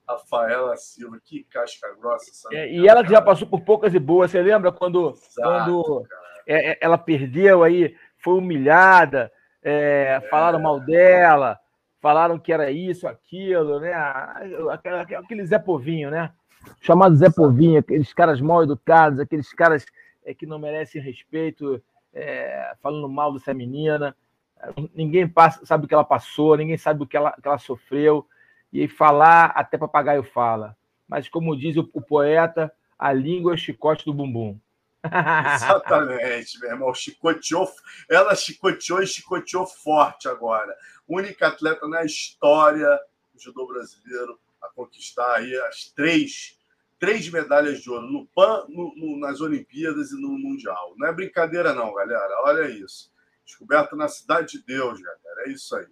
Rafaela 0.09 0.75
Silva, 0.79 1.21
que 1.23 1.45
casca 1.45 1.95
grossa. 2.01 2.49
É, 2.51 2.73
e 2.73 2.89
ela 2.89 3.05
já 3.05 3.21
passou 3.21 3.47
por 3.47 3.61
poucas 3.61 3.93
e 3.93 3.99
boas. 3.99 4.31
Você 4.31 4.41
lembra 4.41 4.73
quando, 4.73 5.11
Exato, 5.11 5.43
quando 5.43 6.07
é, 6.47 6.71
é, 6.71 6.79
ela 6.81 6.97
perdeu 6.97 7.63
aí, 7.63 7.95
foi 8.17 8.39
humilhada, 8.39 9.31
é, 9.69 10.17
é, 10.17 10.21
falaram 10.29 10.61
mal 10.61 10.81
dela, 10.81 11.59
falaram 12.01 12.39
que 12.39 12.53
era 12.53 12.71
isso, 12.71 13.07
aquilo, 13.07 13.81
né? 13.81 13.93
Aquele 15.19 15.45
Zé 15.45 15.59
Povinho, 15.59 16.11
né? 16.11 16.33
Chamado 16.81 17.15
Zé 17.17 17.31
Povinho, 17.31 17.81
aqueles 17.81 18.13
caras 18.13 18.41
mal 18.41 18.63
educados, 18.63 19.21
aqueles 19.21 19.53
caras 19.53 19.85
é, 20.25 20.35
que 20.35 20.47
não 20.47 20.59
merecem 20.59 21.01
respeito, 21.01 21.83
falando 22.83 23.09
mal 23.09 23.33
dessa 23.33 23.55
menina. 23.55 24.17
Ninguém 24.93 25.29
passa, 25.29 25.65
sabe 25.65 25.85
o 25.85 25.89
que 25.89 25.95
ela 25.95 26.05
passou, 26.05 26.57
ninguém 26.57 26.77
sabe 26.77 27.05
o 27.05 27.07
que 27.07 27.17
ela, 27.17 27.33
que 27.33 27.47
ela 27.47 27.59
sofreu 27.59 28.27
e 28.73 28.89
falar 28.89 29.47
até 29.55 29.79
papagaio 29.79 30.25
fala. 30.25 30.77
Mas, 31.07 31.29
como 31.29 31.57
diz 31.57 31.77
o, 31.77 31.89
o 31.93 32.03
poeta, 32.03 32.73
a 32.99 33.13
língua 33.13 33.53
é 33.53 33.55
o 33.55 33.59
chicote 33.59 34.05
do 34.05 34.13
bumbum. 34.13 34.59
Exatamente, 35.05 36.59
meu 36.61 36.71
irmão. 36.71 36.95
Chicoteou, 36.95 37.71
ela 38.09 38.35
chicoteou 38.35 39.03
e 39.03 39.07
chicoteou 39.07 39.67
forte 39.67 40.29
agora. 40.29 40.75
Única 41.07 41.49
atleta 41.49 41.87
na 41.87 42.05
história 42.05 42.99
do 43.33 43.41
judô 43.41 43.67
brasileiro 43.67 44.39
a 44.61 44.69
conquistar 44.69 45.37
aí 45.37 45.57
as 45.61 45.91
três, 45.91 46.59
três 46.99 47.29
medalhas 47.31 47.81
de 47.81 47.91
ouro 47.91 48.07
no 48.07 48.27
PAN, 48.27 48.67
no, 48.69 48.95
no, 48.97 49.19
nas 49.19 49.41
Olimpíadas 49.41 50.11
e 50.11 50.21
no 50.21 50.31
Mundial. 50.31 50.95
Não 50.97 51.07
é 51.07 51.13
brincadeira, 51.13 51.73
não, 51.73 51.95
galera. 51.95 52.43
Olha 52.45 52.69
isso. 52.69 53.13
Descoberta 53.45 53.97
na 53.97 54.09
Cidade 54.09 54.59
de 54.59 54.65
Deus, 54.65 55.01
galera. 55.01 55.43
É 55.47 55.51
isso 55.51 55.75
aí. 55.77 55.87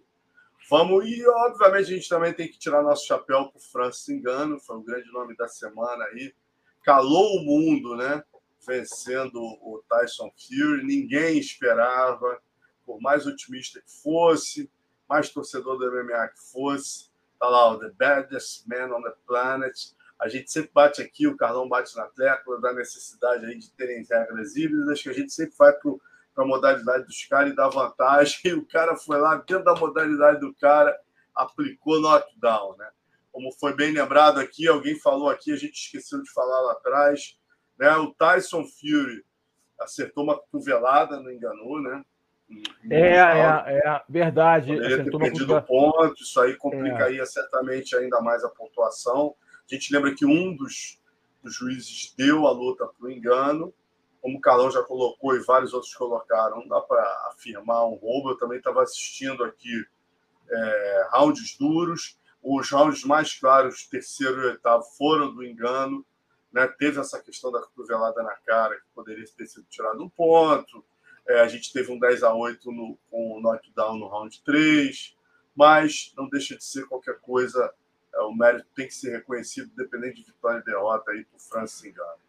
Vamos, 0.69 1.09
e 1.09 1.25
obviamente 1.29 1.93
a 1.93 1.97
gente 1.97 2.09
também 2.09 2.33
tem 2.33 2.49
que 2.49 2.59
tirar 2.59 2.83
nosso 2.83 3.07
chapéu 3.07 3.49
para 3.49 3.59
o 3.59 3.61
Francis 3.61 4.09
Engano, 4.09 4.59
foi 4.59 4.77
o 4.77 4.83
grande 4.83 5.11
nome 5.13 5.37
da 5.37 5.47
semana 5.47 6.05
aí. 6.07 6.35
Calou 6.83 7.37
o 7.37 7.45
mundo, 7.45 7.95
né? 7.95 8.23
Vencendo 8.67 9.41
o 9.41 9.83
Tyson 9.89 10.31
Fury, 10.37 10.85
ninguém 10.85 11.39
esperava, 11.39 12.41
por 12.85 13.01
mais 13.01 13.27
otimista 13.27 13.81
que 13.81 14.03
fosse, 14.03 14.71
mais 15.09 15.31
torcedor 15.31 15.79
do 15.79 15.91
MMA 15.91 16.29
que 16.29 16.53
fosse. 16.53 17.11
Tá 17.39 17.49
lá, 17.49 17.71
o 17.71 17.79
The 17.79 17.91
Baddest 17.91 18.67
Man 18.67 18.95
on 18.97 19.03
the 19.03 19.14
Planet. 19.27 19.75
A 20.19 20.29
gente 20.29 20.51
sempre 20.51 20.71
bate 20.73 21.03
aqui, 21.03 21.27
o 21.27 21.37
Carlão 21.37 21.69
bate 21.69 21.95
na 21.97 22.07
tecla 22.07 22.61
da 22.61 22.73
necessidade 22.73 23.45
aí 23.45 23.59
de 23.59 23.71
terem 23.73 24.05
regras 24.05 24.57
híbridas, 24.57 25.03
que 25.03 25.11
a 25.11 25.12
gente 25.12 25.33
sempre 25.33 25.55
vai 25.59 25.73
para 25.73 26.45
a 26.45 26.47
modalidade 26.47 27.05
dos 27.05 27.25
caras 27.27 27.53
e 27.53 27.57
dar 27.57 27.69
vantagem. 27.69 28.41
E 28.45 28.53
o 28.55 28.67
cara 28.67 28.97
foi 28.97 29.19
lá, 29.19 29.37
dentro 29.37 29.64
da 29.64 29.75
modalidade 29.75 30.41
do 30.41 30.55
cara, 30.55 30.99
aplicou 31.35 32.01
knockdown, 32.01 32.77
né? 32.79 32.91
Como 33.31 33.53
foi 33.53 33.75
bem 33.75 33.93
lembrado 33.93 34.39
aqui, 34.39 34.67
alguém 34.67 34.99
falou 34.99 35.29
aqui, 35.29 35.53
a 35.53 35.57
gente 35.57 35.75
esqueceu 35.75 36.23
de 36.23 36.33
falar 36.33 36.59
lá 36.62 36.73
atrás, 36.73 37.39
né? 37.79 37.97
O 37.97 38.12
Tyson 38.14 38.64
Fury 38.64 39.24
acertou 39.81 40.24
uma 40.24 40.39
cotovelada, 40.39 41.20
não 41.20 41.31
enganou, 41.31 41.81
né? 41.81 42.05
É, 42.89 43.16
é, 43.16 43.79
é, 43.85 44.03
verdade. 44.09 44.72
Poderia 44.72 45.05
ter 45.05 45.18
perdido 45.18 45.53
uma... 45.53 45.62
ponto, 45.62 46.22
isso 46.22 46.41
aí 46.41 46.55
complicaria 46.57 47.22
é. 47.22 47.27
certamente 47.27 47.97
ainda 47.97 48.20
mais 48.20 48.45
a 48.45 48.49
pontuação. 48.49 49.35
A 49.68 49.74
gente 49.74 49.93
lembra 49.93 50.14
que 50.14 50.24
um 50.24 50.55
dos, 50.55 51.01
dos 51.43 51.55
juízes 51.55 52.14
deu 52.16 52.47
a 52.47 52.53
luta 52.53 52.87
para 52.87 53.07
o 53.07 53.11
engano, 53.11 53.74
como 54.20 54.39
o 54.39 54.41
Carlão 54.41 54.70
já 54.70 54.83
colocou 54.83 55.35
e 55.37 55.41
vários 55.41 55.72
outros 55.72 55.95
colocaram, 55.95 56.61
não 56.61 56.68
dá 56.68 56.81
para 56.81 57.03
afirmar 57.33 57.87
um 57.87 57.95
roubo. 57.95 58.31
Eu 58.31 58.39
também 58.39 58.59
estava 58.59 58.83
assistindo 58.83 59.45
aqui 59.45 59.85
é, 60.49 61.09
rounds 61.11 61.57
duros. 61.59 62.18
Os 62.43 62.70
rounds 62.70 63.03
mais 63.05 63.39
claros, 63.39 63.87
terceiro 63.89 64.41
e 64.43 64.47
oitavo, 64.47 64.85
foram 64.97 65.35
do 65.35 65.45
engano. 65.45 66.05
Né? 66.57 66.67
Teve 66.69 66.99
essa 66.99 67.23
questão 67.23 67.53
da 67.53 67.61
cotovelada 67.61 68.23
na 68.23 68.35
cara, 68.37 68.77
que 68.77 68.87
poderia 68.95 69.27
ter 69.37 69.47
sido 69.47 69.67
tirado 69.69 70.03
um 70.03 70.09
ponto. 70.09 70.83
É, 71.29 71.43
a 71.43 71.49
gente 71.49 71.71
teve 71.71 71.93
um 71.93 71.99
10 71.99 72.23
a 72.23 72.33
8 72.33 72.73
no, 72.73 72.99
com 73.11 73.33
o 73.33 73.41
knockdown 73.43 73.99
no 73.99 74.09
round 74.09 74.43
3, 74.43 75.15
mas 75.55 76.15
não 76.17 76.27
deixa 76.31 76.57
de 76.57 76.65
ser 76.65 76.87
qualquer 76.87 77.19
coisa. 77.21 77.71
É, 78.15 78.21
o 78.21 78.33
mérito 78.33 78.67
tem 78.75 78.87
que 78.87 78.95
ser 78.95 79.11
reconhecido, 79.11 79.71
dependendo 79.77 80.15
de 80.15 80.23
vitória 80.23 80.61
e 80.61 80.65
derrota 80.65 81.11
aí 81.11 81.27
para 81.27 81.37
o 81.37 81.41
Francis 81.41 81.85
Engano. 81.85 82.21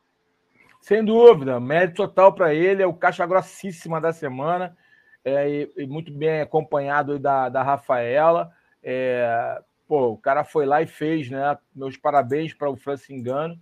Sem 0.82 1.06
dúvida, 1.06 1.58
mérito 1.58 1.96
total 1.96 2.34
para 2.36 2.54
ele, 2.54 2.84
é 2.84 2.88
o 2.88 2.94
caixa 2.94 3.26
grossíssima 3.26 4.02
da 4.02 4.12
semana, 4.12 4.78
é, 5.24 5.50
e, 5.50 5.72
e 5.78 5.88
muito 5.88 6.12
bem 6.12 6.42
acompanhado 6.42 7.18
da, 7.18 7.48
da 7.48 7.64
Rafaela. 7.64 8.52
É, 8.84 9.62
pô, 9.88 10.10
o 10.10 10.18
cara 10.18 10.44
foi 10.44 10.66
lá 10.66 10.82
e 10.82 10.88
fez, 10.88 11.30
né? 11.30 11.58
Meus 11.74 11.96
parabéns 11.96 12.54
para 12.54 12.70
o 12.70 12.76
Francis 12.76 13.10
Engano. 13.10 13.58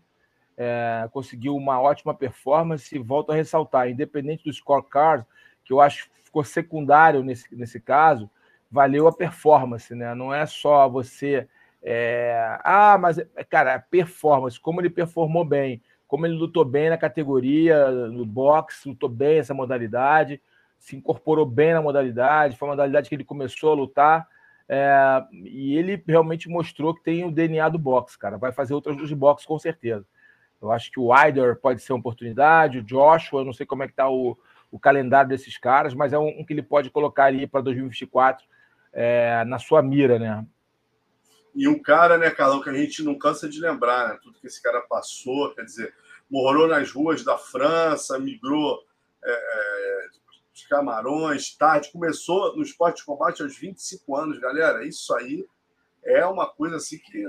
É, 0.57 1.07
conseguiu 1.11 1.55
uma 1.55 1.81
ótima 1.81 2.13
performance 2.13 2.95
e 2.95 2.99
volto 2.99 3.31
a 3.31 3.35
ressaltar, 3.35 3.89
independente 3.89 4.43
do 4.43 4.53
scorecard, 4.53 5.25
que 5.63 5.73
eu 5.73 5.81
acho 5.81 6.05
que 6.05 6.25
ficou 6.25 6.43
secundário 6.43 7.23
nesse, 7.23 7.53
nesse 7.55 7.79
caso, 7.79 8.29
valeu 8.71 9.07
a 9.07 9.13
performance, 9.13 9.93
né? 9.93 10.15
Não 10.15 10.33
é 10.33 10.45
só 10.45 10.87
você. 10.87 11.47
É... 11.83 12.57
Ah, 12.63 12.97
mas, 12.97 13.17
cara, 13.49 13.75
a 13.75 13.79
performance, 13.79 14.59
como 14.59 14.81
ele 14.81 14.89
performou 14.89 15.43
bem 15.43 15.81
como 16.07 16.25
ele 16.25 16.35
lutou 16.35 16.63
bem 16.63 16.89
na 16.89 16.97
categoria, 16.97 17.89
no 17.89 18.25
boxe, 18.25 18.87
lutou 18.87 19.09
bem 19.09 19.39
essa 19.39 19.53
modalidade, 19.53 20.41
se 20.77 20.95
incorporou 20.95 21.45
bem 21.45 21.73
na 21.73 21.81
modalidade, 21.81 22.57
foi 22.57 22.67
uma 22.67 22.73
modalidade 22.73 23.09
que 23.09 23.15
ele 23.15 23.23
começou 23.23 23.71
a 23.71 23.75
lutar. 23.75 24.27
É, 24.67 25.23
e 25.31 25.75
ele 25.77 26.01
realmente 26.07 26.49
mostrou 26.49 26.93
que 26.93 27.03
tem 27.03 27.25
o 27.25 27.31
DNA 27.31 27.69
do 27.69 27.77
boxe, 27.77 28.17
cara. 28.17 28.37
Vai 28.37 28.51
fazer 28.51 28.73
outras 28.73 28.95
lutas 28.95 29.09
de 29.09 29.15
boxe 29.15 29.45
com 29.45 29.59
certeza. 29.59 30.05
Eu 30.67 30.71
acho 30.71 30.91
que 30.91 30.99
o 30.99 31.13
Wilder 31.13 31.55
pode 31.57 31.81
ser 31.81 31.93
uma 31.93 31.99
oportunidade, 31.99 32.79
o 32.79 32.83
Joshua, 32.83 33.41
eu 33.41 33.45
não 33.45 33.53
sei 33.53 33.65
como 33.65 33.83
é 33.83 33.87
que 33.87 33.93
está 33.93 34.09
o, 34.09 34.37
o 34.71 34.79
calendário 34.79 35.29
desses 35.29 35.57
caras, 35.57 35.93
mas 35.93 36.13
é 36.13 36.19
um, 36.19 36.39
um 36.39 36.45
que 36.45 36.53
ele 36.53 36.63
pode 36.63 36.89
colocar 36.89 37.25
ali 37.25 37.47
para 37.47 37.61
2024 37.61 38.45
é, 38.93 39.43
na 39.45 39.59
sua 39.59 39.81
mira, 39.81 40.17
né? 40.17 40.45
E 41.53 41.67
um 41.67 41.81
cara, 41.81 42.17
né, 42.17 42.29
Carlão, 42.29 42.61
que 42.61 42.69
a 42.69 42.73
gente 42.73 43.01
não 43.03 43.17
cansa 43.17 43.47
de 43.47 43.61
lembrar, 43.61 44.09
né? 44.09 44.19
Tudo 44.21 44.39
que 44.39 44.47
esse 44.47 44.61
cara 44.61 44.81
passou, 44.81 45.53
quer 45.53 45.63
dizer, 45.63 45.93
morou 46.29 46.67
nas 46.67 46.91
ruas 46.91 47.23
da 47.23 47.37
França, 47.37 48.19
migrou 48.19 48.83
é, 49.23 49.31
é 49.31 49.95
de 50.55 50.67
Camarões, 50.69 51.53
tarde, 51.55 51.91
começou 51.91 52.55
no 52.55 52.63
esporte 52.63 52.97
de 52.97 53.05
combate 53.05 53.43
aos 53.43 53.57
25 53.57 54.15
anos, 54.15 54.39
galera. 54.39 54.85
Isso 54.85 55.13
aí 55.13 55.45
é 56.03 56.25
uma 56.25 56.47
coisa 56.47 56.77
assim 56.77 56.97
que. 56.97 57.23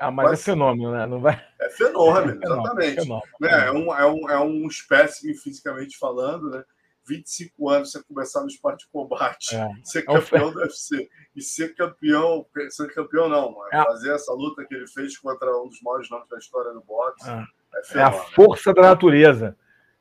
Ah, 0.00 0.10
mas 0.10 0.32
é 0.32 0.36
fenômeno, 0.36 0.92
né? 0.92 1.06
Não 1.06 1.20
vai... 1.20 1.44
É 1.60 1.68
fenômeno, 1.68 2.40
é 2.42 2.46
exatamente. 2.46 2.98
É, 2.98 3.02
fenômeno. 3.02 3.32
Né? 3.38 3.66
é, 3.66 3.70
um, 3.70 3.94
é, 3.94 4.06
um, 4.06 4.30
é 4.30 4.40
um 4.40 4.66
espécime 4.66 5.34
fisicamente 5.34 5.98
falando, 5.98 6.48
né? 6.50 6.64
25 7.06 7.68
anos 7.68 7.92
você 7.92 8.02
começar 8.04 8.40
no 8.40 8.46
esporte 8.46 8.84
de 8.84 8.92
combate, 8.92 9.56
é. 9.56 9.68
ser 9.82 10.02
campeão 10.02 10.42
é 10.42 10.46
um... 10.46 10.52
do 10.52 10.60
UFC 10.60 11.08
e 11.34 11.42
ser 11.42 11.74
campeão, 11.74 12.46
ser 12.68 12.94
campeão 12.94 13.28
não, 13.28 13.54
é. 13.72 13.84
fazer 13.84 14.14
essa 14.14 14.32
luta 14.32 14.64
que 14.64 14.74
ele 14.74 14.86
fez 14.86 15.18
contra 15.18 15.50
um 15.60 15.68
dos 15.68 15.80
maiores 15.82 16.08
nomes 16.08 16.28
da 16.28 16.38
história 16.38 16.72
do 16.72 16.82
boxe. 16.82 17.28
É, 17.28 17.98
é, 17.98 17.98
é 17.98 18.02
a 18.02 18.12
força 18.12 18.72
da 18.72 18.82
natureza. 18.82 19.56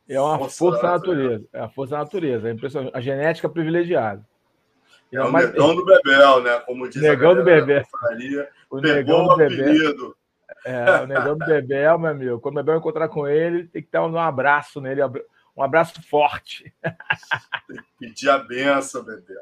É 0.07 0.19
uma 0.19 0.37
força, 0.37 0.57
força 0.57 0.81
da 0.81 0.91
natureza. 0.91 1.23
natureza. 1.23 1.49
É 1.53 1.59
a 1.59 1.69
força 1.69 1.91
da 1.91 1.97
natureza. 1.99 2.49
É 2.49 2.51
impressionante. 2.51 2.95
A 2.95 3.01
genética 3.01 3.49
privilegiada. 3.49 4.25
É 5.11 5.23
o 5.23 5.31
mais... 5.31 5.47
negão 5.47 5.75
do 5.75 5.85
Bebel, 5.85 6.41
né? 6.43 6.59
Como 6.59 6.87
diz 6.87 7.01
negão 7.01 7.35
do 7.35 7.43
Bebel. 7.43 7.83
O 8.69 8.79
negão 8.79 9.27
do 9.27 9.35
Bebel. 9.37 10.15
É, 10.65 11.01
o 11.01 11.07
negão 11.07 11.37
do 11.37 11.45
Bebel, 11.45 11.99
meu 11.99 12.11
amigo. 12.11 12.39
Quando 12.39 12.55
o 12.55 12.63
Bebel 12.63 12.77
encontrar 12.77 13.09
com 13.09 13.27
ele, 13.27 13.67
tem 13.67 13.81
que 13.81 13.91
dar 13.91 14.05
um 14.05 14.19
abraço 14.19 14.79
nele, 14.79 15.01
um 15.55 15.63
abraço 15.63 16.01
forte. 16.07 16.73
Tem 16.81 17.77
que 17.77 17.83
pedir 17.99 18.29
a 18.29 18.37
benção, 18.37 19.03
Bebel. 19.03 19.41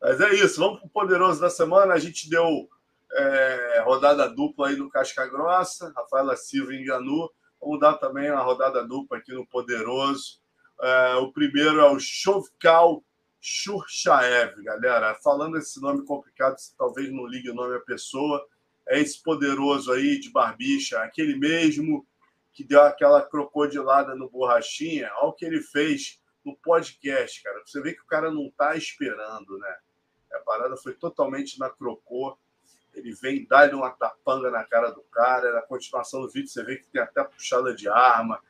Mas 0.00 0.20
é 0.20 0.34
isso, 0.34 0.60
vamos 0.60 0.80
para 0.80 0.86
o 0.86 0.90
poderoso 0.90 1.40
da 1.40 1.50
semana. 1.50 1.94
A 1.94 1.98
gente 1.98 2.28
deu 2.28 2.68
é, 3.12 3.82
rodada 3.84 4.28
dupla 4.28 4.68
aí 4.68 4.76
no 4.76 4.90
Casca 4.90 5.26
Grossa, 5.26 5.92
Rafaela 5.94 6.36
Silva 6.36 6.74
enganou. 6.74 7.30
Vamos 7.60 7.78
dar 7.78 7.94
também 7.94 8.30
uma 8.30 8.42
rodada 8.42 8.84
dupla 8.84 9.18
aqui 9.18 9.32
no 9.32 9.46
Poderoso. 9.46 10.40
É, 10.80 11.14
o 11.16 11.32
primeiro 11.32 11.80
é 11.80 11.90
o 11.90 12.00
Shovkal 12.00 13.04
Shurchaev, 13.44 14.62
galera. 14.62 15.16
Falando 15.16 15.58
esse 15.58 15.80
nome 15.82 16.06
complicado, 16.06 16.56
você 16.56 16.72
talvez 16.78 17.12
não 17.12 17.26
ligue 17.26 17.50
o 17.50 17.54
nome 17.54 17.74
à 17.74 17.80
pessoa. 17.80 18.46
É 18.86 19.00
esse 19.00 19.20
poderoso 19.20 19.90
aí 19.90 20.20
de 20.20 20.30
barbicha, 20.30 21.00
aquele 21.00 21.36
mesmo 21.36 22.06
que 22.52 22.62
deu 22.62 22.80
aquela 22.82 23.20
crocodilada 23.20 24.14
no 24.14 24.30
borrachinha. 24.30 25.10
Olha 25.16 25.30
o 25.30 25.32
que 25.32 25.44
ele 25.44 25.60
fez 25.60 26.20
no 26.44 26.56
podcast, 26.56 27.42
cara. 27.42 27.60
Você 27.66 27.80
vê 27.80 27.92
que 27.92 28.02
o 28.02 28.06
cara 28.06 28.30
não 28.30 28.48
tá 28.50 28.76
esperando, 28.76 29.58
né? 29.58 29.76
A 30.34 30.38
parada 30.38 30.76
foi 30.76 30.94
totalmente 30.94 31.58
na 31.58 31.68
crocô. 31.68 32.38
ele 32.94 33.12
vem 33.12 33.44
dar-lhe 33.46 33.74
uma 33.74 33.90
tapanga 33.90 34.50
na 34.52 34.64
cara 34.64 34.90
do 34.90 35.02
cara. 35.10 35.52
Na 35.52 35.62
continuação 35.62 36.20
do 36.20 36.30
vídeo, 36.30 36.48
você 36.48 36.62
vê 36.62 36.76
que 36.76 36.86
tem 36.86 37.02
até 37.02 37.24
puxada 37.24 37.74
de 37.74 37.88
arma. 37.88 38.40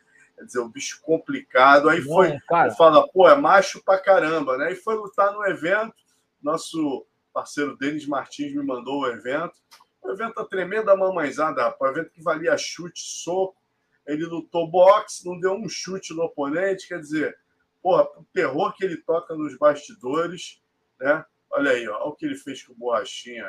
Quer 0.42 0.46
dizer, 0.46 0.58
o 0.58 0.68
bicho 0.68 1.00
complicado. 1.02 1.88
Aí 1.88 2.02
foi, 2.02 2.36
cara. 2.48 2.72
fala, 2.72 3.08
pô, 3.08 3.28
é 3.28 3.36
macho 3.36 3.80
pra 3.84 3.96
caramba, 3.96 4.58
né? 4.58 4.72
E 4.72 4.74
foi 4.74 4.96
lutar 4.96 5.32
no 5.32 5.46
evento. 5.46 5.94
Nosso 6.42 7.06
parceiro 7.32 7.76
Denis 7.76 8.06
Martins 8.06 8.52
me 8.52 8.64
mandou 8.64 9.02
o 9.02 9.06
evento. 9.06 9.54
O 10.02 10.10
evento 10.10 10.40
a 10.40 10.44
tremenda 10.44 10.96
mamãezada, 10.96 11.62
rapaz. 11.62 11.92
O 11.92 11.94
evento 11.94 12.10
que 12.10 12.20
valia 12.20 12.56
chute, 12.56 13.00
soco. 13.00 13.56
Ele 14.04 14.24
lutou 14.24 14.68
boxe, 14.68 15.24
não 15.24 15.38
deu 15.38 15.52
um 15.52 15.68
chute 15.68 16.12
no 16.12 16.24
oponente. 16.24 16.88
Quer 16.88 16.98
dizer, 16.98 17.38
porra, 17.80 18.02
o 18.16 18.24
terror 18.32 18.74
que 18.74 18.84
ele 18.84 18.96
toca 18.96 19.36
nos 19.36 19.56
bastidores, 19.56 20.60
né? 21.00 21.24
Olha 21.52 21.70
aí, 21.70 21.88
ó, 21.88 21.94
olha 21.98 22.06
o 22.06 22.16
que 22.16 22.26
ele 22.26 22.34
fez 22.34 22.64
com 22.64 22.72
o 22.72 22.76
Borrachinha. 22.76 23.48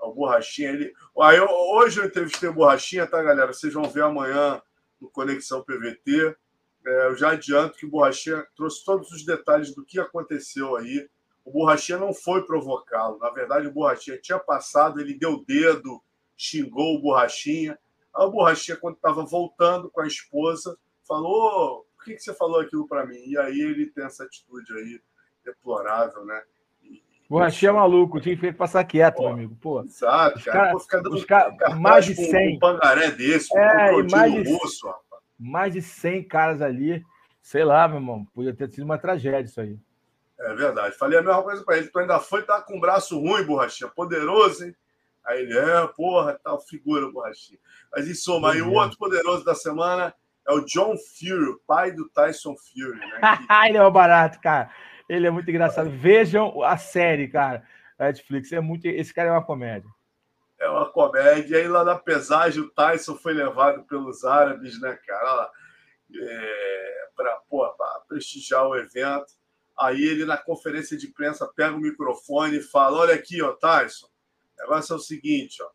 O 0.00 0.12
Borrachinha, 0.12 0.70
ele. 0.70 0.92
Aí, 1.20 1.38
hoje 1.38 2.00
eu 2.00 2.06
entrevistei 2.06 2.48
o 2.48 2.54
Borrachinha, 2.54 3.06
tá, 3.06 3.22
galera? 3.22 3.52
Vocês 3.52 3.72
vão 3.72 3.84
ver 3.84 4.02
amanhã 4.02 4.60
no 5.02 5.10
Conexão 5.10 5.64
PVT. 5.64 6.36
É, 6.86 7.06
eu 7.08 7.16
já 7.16 7.32
adianto 7.32 7.76
que 7.76 7.84
o 7.84 7.90
Borrachinha 7.90 8.46
trouxe 8.56 8.84
todos 8.84 9.10
os 9.10 9.26
detalhes 9.26 9.74
do 9.74 9.84
que 9.84 9.98
aconteceu 9.98 10.76
aí. 10.76 11.08
O 11.44 11.50
Borrachinha 11.50 11.98
não 11.98 12.14
foi 12.14 12.46
provocá-lo. 12.46 13.18
Na 13.18 13.30
verdade, 13.30 13.66
o 13.66 13.72
Borrachinha 13.72 14.18
tinha 14.18 14.38
passado, 14.38 15.00
ele 15.00 15.14
deu 15.14 15.44
dedo, 15.44 16.00
xingou 16.36 16.96
o 16.96 17.00
Borrachinha. 17.00 17.76
Aí 18.14 18.24
o 18.24 18.30
Borrachinha, 18.30 18.76
quando 18.76 18.94
estava 18.94 19.24
voltando 19.24 19.90
com 19.90 20.00
a 20.00 20.06
esposa, 20.06 20.78
falou: 21.06 21.84
por 21.96 22.04
que, 22.04 22.14
que 22.14 22.22
você 22.22 22.32
falou 22.32 22.60
aquilo 22.60 22.86
para 22.86 23.04
mim? 23.04 23.22
E 23.26 23.36
aí 23.36 23.60
ele 23.60 23.86
tem 23.86 24.04
essa 24.04 24.24
atitude 24.24 24.72
aí 24.72 25.00
deplorável, 25.44 26.24
né? 26.24 26.42
Borrachinha 27.32 27.70
é 27.70 27.72
maluco, 27.72 28.20
tinha 28.20 28.36
que 28.36 28.52
passar 28.52 28.84
quieto, 28.84 29.16
Pô, 29.16 29.22
meu 29.22 29.32
amigo. 29.32 29.56
Pô, 29.58 29.82
exato, 29.82 30.38
cara. 30.44 30.66
Cara, 30.66 30.78
fica 30.78 31.00
dando 31.00 31.14
os 31.14 31.24
cara, 31.24 31.50
mais 31.76 32.04
de 32.04 32.14
100. 32.14 32.56
Um 32.56 32.58
pangaré 32.58 33.10
desse, 33.10 33.56
é, 33.56 33.90
um 33.90 34.06
mais 34.10 34.34
de, 34.34 34.52
russo, 34.52 34.86
rapaz. 34.86 35.22
Mais 35.38 35.72
de 35.72 35.80
100 35.80 36.24
caras 36.24 36.60
ali. 36.60 37.02
Sei 37.40 37.64
lá, 37.64 37.88
meu 37.88 37.96
irmão. 37.96 38.26
Podia 38.34 38.54
ter 38.54 38.70
sido 38.70 38.84
uma 38.84 38.98
tragédia 38.98 39.48
isso 39.48 39.62
aí. 39.62 39.78
É 40.38 40.52
verdade. 40.52 40.94
Falei 40.98 41.18
a 41.18 41.22
mesma 41.22 41.42
coisa 41.42 41.64
para 41.64 41.78
ele. 41.78 41.88
Tu 41.88 41.98
ainda 42.00 42.20
foi, 42.20 42.42
tá 42.42 42.60
com 42.60 42.76
um 42.76 42.80
braço 42.80 43.18
ruim, 43.18 43.42
borrachinha. 43.44 43.88
Poderoso, 43.88 44.66
hein? 44.66 44.76
Aí 45.24 45.40
ele, 45.40 45.56
é, 45.56 45.86
porra, 45.96 46.38
tal 46.44 46.60
figura, 46.60 47.10
borrachinha. 47.10 47.58
Mas 47.90 48.06
em 48.08 48.14
soma, 48.14 48.52
aí 48.52 48.60
o 48.60 48.72
outro 48.72 48.98
poderoso 48.98 49.42
da 49.42 49.54
semana 49.54 50.12
é 50.46 50.52
o 50.52 50.60
John 50.66 50.96
Fury, 50.98 51.56
pai 51.66 51.92
do 51.92 52.10
Tyson 52.10 52.54
Fury, 52.56 52.98
né? 52.98 53.20
Que... 53.48 53.68
ele 53.68 53.78
é 53.78 53.82
o 53.82 53.90
barato, 53.90 54.38
cara. 54.38 54.70
Ele 55.08 55.26
é 55.26 55.30
muito 55.30 55.50
engraçado. 55.50 55.90
Vejam 55.90 56.62
a 56.62 56.76
série, 56.76 57.28
cara. 57.28 57.62
Netflix 57.98 58.52
é 58.52 58.60
muito. 58.60 58.86
Esse 58.86 59.12
cara 59.12 59.28
é 59.28 59.32
uma 59.32 59.44
comédia. 59.44 59.88
É 60.58 60.68
uma 60.68 60.88
comédia. 60.90 61.58
E 61.58 61.60
aí 61.60 61.68
lá 61.68 61.84
na 61.84 61.96
pesagem 61.96 62.62
o 62.62 62.70
Tyson 62.70 63.16
foi 63.16 63.32
levado 63.32 63.84
pelos 63.84 64.24
árabes, 64.24 64.80
né, 64.80 64.98
cara? 65.06 65.50
É, 66.14 67.08
para 67.16 67.40
prestigiar 68.08 68.66
o 68.66 68.76
evento. 68.76 69.32
Aí 69.78 70.02
ele, 70.02 70.24
na 70.24 70.36
conferência 70.36 70.96
de 70.96 71.06
imprensa, 71.06 71.50
pega 71.56 71.74
o 71.74 71.80
microfone 71.80 72.58
e 72.58 72.62
fala: 72.62 72.98
Olha 72.98 73.14
aqui, 73.14 73.42
ó, 73.42 73.52
Tyson. 73.52 74.06
O 74.06 74.62
negócio 74.62 74.92
é 74.92 74.96
o 74.96 75.00
seguinte, 75.00 75.62
ó. 75.62 75.70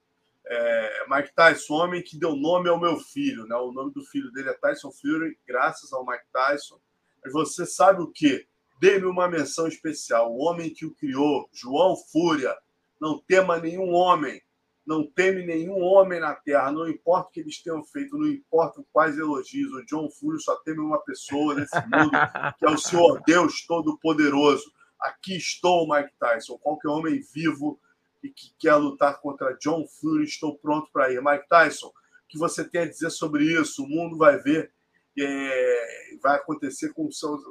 É, 0.49 1.05
Mike 1.09 1.33
Tyson, 1.35 1.73
homem 1.73 2.01
que 2.01 2.17
deu 2.17 2.33
nome 2.33 2.69
ao 2.69 2.79
meu 2.79 2.97
filho, 2.97 3.45
né? 3.45 3.55
O 3.57 3.73
nome 3.73 3.91
do 3.91 4.01
filho 4.05 4.31
dele 4.31 4.49
é 4.49 4.53
Tyson 4.53 4.91
Fury, 4.91 5.37
graças 5.45 5.91
ao 5.91 6.05
Mike 6.05 6.23
Tyson. 6.31 6.79
Mas 7.21 7.33
você 7.33 7.65
sabe 7.65 8.01
o 8.01 8.07
que? 8.07 8.47
Dê-me 8.79 9.05
uma 9.05 9.27
menção 9.27 9.67
especial. 9.67 10.31
O 10.31 10.39
homem 10.39 10.73
que 10.73 10.85
o 10.85 10.93
criou, 10.93 11.49
João 11.51 11.95
Fúria. 11.95 12.55
Não 12.99 13.19
tema 13.19 13.57
nenhum 13.57 13.93
homem. 13.93 14.41
Não 14.85 15.05
teme 15.05 15.45
nenhum 15.45 15.81
homem 15.81 16.19
na 16.19 16.33
terra. 16.33 16.71
Não 16.71 16.87
importa 16.87 17.27
o 17.27 17.31
que 17.31 17.41
eles 17.41 17.61
tenham 17.61 17.83
feito, 17.83 18.17
não 18.17 18.27
importa 18.27 18.81
quais 18.93 19.17
elogios. 19.17 19.73
O 19.73 19.85
John 19.85 20.09
Fúria 20.09 20.39
só 20.39 20.55
teme 20.57 20.79
uma 20.79 20.99
pessoa 20.99 21.55
nesse 21.55 21.75
mundo, 21.81 22.11
que 22.57 22.65
é 22.65 22.69
o 22.69 22.77
Senhor 22.77 23.21
Deus 23.25 23.65
Todo-Poderoso. 23.67 24.71
Aqui 24.99 25.35
estou, 25.35 25.87
Mike 25.89 26.13
Tyson. 26.17 26.57
Qualquer 26.59 26.87
homem 26.87 27.21
vivo 27.33 27.79
e 28.23 28.29
que 28.29 28.53
quer 28.57 28.75
lutar 28.75 29.19
contra 29.19 29.57
John 29.57 29.85
Fury, 29.85 30.23
estou 30.23 30.57
pronto 30.57 30.89
para 30.91 31.11
ir. 31.11 31.21
Mike 31.21 31.47
Tyson, 31.47 31.87
o 31.87 31.93
que 32.27 32.37
você 32.37 32.63
tem 32.63 32.81
a 32.81 32.89
dizer 32.89 33.09
sobre 33.09 33.43
isso? 33.43 33.83
O 33.83 33.89
mundo 33.89 34.17
vai 34.17 34.37
ver, 34.37 34.71
é, 35.19 36.17
vai 36.21 36.37
acontecer 36.37 36.93
com 36.93 37.11
seus 37.11 37.43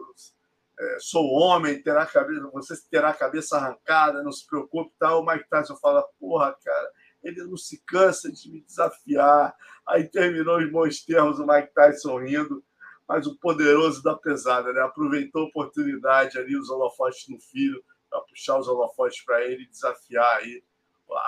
é, 0.79 0.97
sou 1.01 1.25
homem, 1.33 1.83
terá 1.83 2.05
cabeça, 2.05 2.51
você 2.53 2.75
terá 2.91 3.11
a 3.11 3.15
cabeça 3.15 3.57
arrancada, 3.57 4.23
não 4.23 4.33
se 4.33 4.47
preocupe, 4.47 4.95
tal. 4.99 5.23
O 5.23 5.27
Mike 5.27 5.49
Tyson 5.49 5.77
fala, 5.77 6.07
porra, 6.19 6.55
cara, 6.63 6.91
ele 7.23 7.43
não 7.45 7.57
se 7.57 7.83
cansa 7.87 8.31
de 8.31 8.51
me 8.51 8.61
desafiar. 8.61 9.55
Aí 9.87 10.09
terminou 10.09 10.59
os 10.59 10.71
bons 10.71 11.05
termos, 11.05 11.39
o 11.39 11.47
Mike 11.47 11.73
Tyson 11.75 12.19
rindo, 12.19 12.63
mas 13.09 13.27
o 13.27 13.39
poderoso 13.39 14.03
da 14.03 14.15
pesada, 14.15 14.73
né? 14.73 14.83
Aproveitou 14.83 15.43
a 15.43 15.47
oportunidade 15.47 16.39
ali, 16.39 16.57
os 16.57 16.69
holofotes 16.69 17.29
no 17.29 17.41
filho, 17.41 17.83
para 18.11 18.21
puxar 18.23 18.59
os 18.59 18.69
holofotes 18.69 19.25
para 19.25 19.45
ele 19.45 19.63
e 19.63 19.69
desafiar 19.69 20.39
aí 20.39 20.63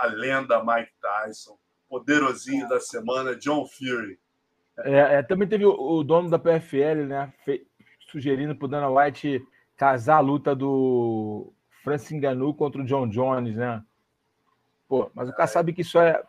a 0.00 0.06
lenda 0.06 0.62
Mike 0.64 0.92
Tyson, 1.00 1.58
poderosinho 1.88 2.68
da 2.68 2.80
semana, 2.80 3.36
John 3.36 3.66
Fury. 3.66 4.18
É, 4.78 5.16
é, 5.16 5.22
também 5.22 5.48
teve 5.48 5.64
o, 5.64 5.72
o, 5.72 6.04
dono 6.04 6.30
da 6.30 6.38
PFL, 6.38 7.06
né? 7.06 7.32
Fe, 7.44 7.67
sugerindo 8.10 8.54
para 8.54 8.66
o 8.66 8.68
Dana 8.68 8.90
White 8.90 9.44
casar 9.76 10.16
a 10.16 10.20
luta 10.20 10.54
do 10.54 11.52
Francis 11.84 12.18
Ngannou 12.18 12.54
contra 12.54 12.80
o 12.80 12.84
John 12.84 13.08
Jones, 13.08 13.54
né? 13.54 13.82
Pô, 14.88 15.10
mas 15.14 15.28
o 15.28 15.32
cara 15.32 15.46
sabe 15.46 15.72
que 15.72 15.82
isso 15.82 15.98
é 15.98 16.22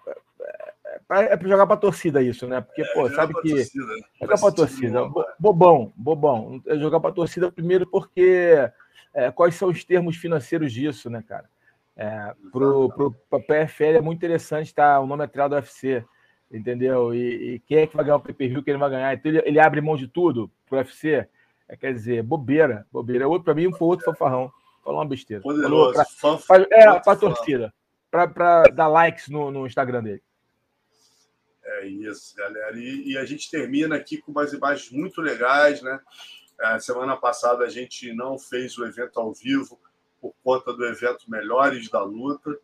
é, 1.11 1.33
é 1.33 1.37
para 1.37 1.47
jogar 1.47 1.65
para 1.65 1.77
torcida 1.77 2.21
isso, 2.21 2.47
né? 2.47 2.61
Porque, 2.61 2.83
é, 2.83 2.93
pô, 2.93 3.09
sabe 3.09 3.33
que 3.41 3.49
torcida, 3.49 3.85
né? 3.85 4.01
jogar 4.21 4.37
para 4.37 4.51
torcida, 4.51 5.11
bobão, 5.39 5.93
bobão. 5.95 6.61
É 6.67 6.77
jogar 6.77 6.99
para 6.99 7.11
torcida 7.11 7.51
primeiro 7.51 7.87
porque 7.87 8.69
é, 9.13 9.31
quais 9.31 9.55
são 9.55 9.69
os 9.69 9.83
termos 9.83 10.17
financeiros 10.17 10.71
disso, 10.71 11.09
né, 11.09 11.23
cara? 11.27 11.49
É, 11.97 12.33
pro, 12.51 12.89
pro, 12.89 13.11
pra 13.29 13.39
PFL 13.39 13.97
é 13.97 14.01
muito 14.01 14.19
interessante 14.19 14.67
estar 14.67 14.95
tá, 14.95 14.99
o 14.99 15.07
nome 15.07 15.23
atrás 15.23 15.49
do 15.49 15.55
UFC, 15.55 16.05
entendeu? 16.51 17.13
E, 17.13 17.55
e, 17.55 17.59
quem 17.59 17.79
é 17.79 17.87
que 17.87 17.95
vai 17.95 18.05
ganhar 18.05 18.17
o 18.17 18.21
pay-per-view, 18.21 18.63
quem 18.63 18.71
ele 18.71 18.79
vai 18.79 18.89
ganhar. 18.89 19.13
Então 19.13 19.31
ele, 19.31 19.41
ele 19.45 19.59
abre 19.59 19.81
mão 19.81 19.97
de 19.97 20.07
tudo 20.07 20.49
pro 20.67 20.77
UFC. 20.77 21.27
É, 21.69 21.77
quer 21.77 21.93
dizer, 21.93 22.23
bobeira, 22.23 22.87
bobeira. 22.91 23.27
Outro, 23.27 23.45
para 23.45 23.53
mim, 23.53 23.71
foi 23.71 23.87
outro 23.87 24.05
fanfarrão. 24.05 24.51
Falou 24.83 24.99
uma 24.99 25.07
besteira. 25.07 25.43
Poderoso. 25.43 26.03
Falou 26.17 26.39
pra, 26.39 26.65
pra, 26.65 26.75
é, 26.75 26.99
para 26.99 27.19
torcida. 27.19 27.73
Para 28.09 28.63
dar 28.73 28.87
likes 28.87 29.29
no, 29.29 29.51
no 29.51 29.67
Instagram 29.67 30.01
dele. 30.01 30.23
É 31.63 31.85
isso, 31.85 32.35
galera. 32.35 32.75
E, 32.75 33.11
e, 33.11 33.17
a 33.17 33.23
gente 33.23 33.51
termina 33.51 33.95
aqui 33.95 34.17
com 34.17 34.31
umas 34.31 34.51
imagens 34.51 34.91
muito 34.91 35.21
legais, 35.21 35.83
né? 35.83 35.99
A 36.59 36.79
semana 36.79 37.15
passada 37.15 37.63
a 37.63 37.69
gente 37.69 38.11
não 38.13 38.39
fez 38.39 38.75
o 38.79 38.85
evento 38.85 39.19
ao 39.19 39.31
vivo 39.31 39.79
por 40.19 40.33
conta 40.43 40.73
do 40.73 40.83
evento 40.85 41.29
Melhores 41.29 41.87
da 41.87 42.01
Luta, 42.03 42.57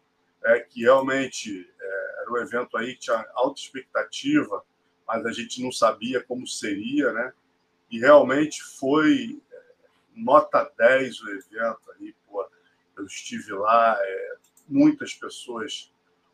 é, 0.43 0.59
que 0.59 0.81
realmente 0.81 1.69
é, 1.79 2.21
era 2.21 2.31
um 2.31 2.37
evento 2.37 2.75
aí 2.75 2.93
que 2.93 3.01
tinha 3.01 3.23
alta 3.35 3.61
expectativa, 3.61 4.63
mas 5.07 5.23
a 5.25 5.31
gente 5.31 5.61
não 5.61 5.71
sabia 5.71 6.21
como 6.23 6.47
seria, 6.47 7.13
né? 7.13 7.31
E 7.89 7.99
realmente 7.99 8.63
foi 8.63 9.41
é, 9.51 9.61
nota 10.15 10.71
10 10.77 11.21
o 11.21 11.29
evento 11.29 11.91
aí, 11.99 12.15
pô, 12.27 12.47
eu 12.97 13.05
estive 13.05 13.51
lá, 13.53 13.97
é, 13.99 14.35
muitas 14.67 15.13
pessoas 15.13 15.91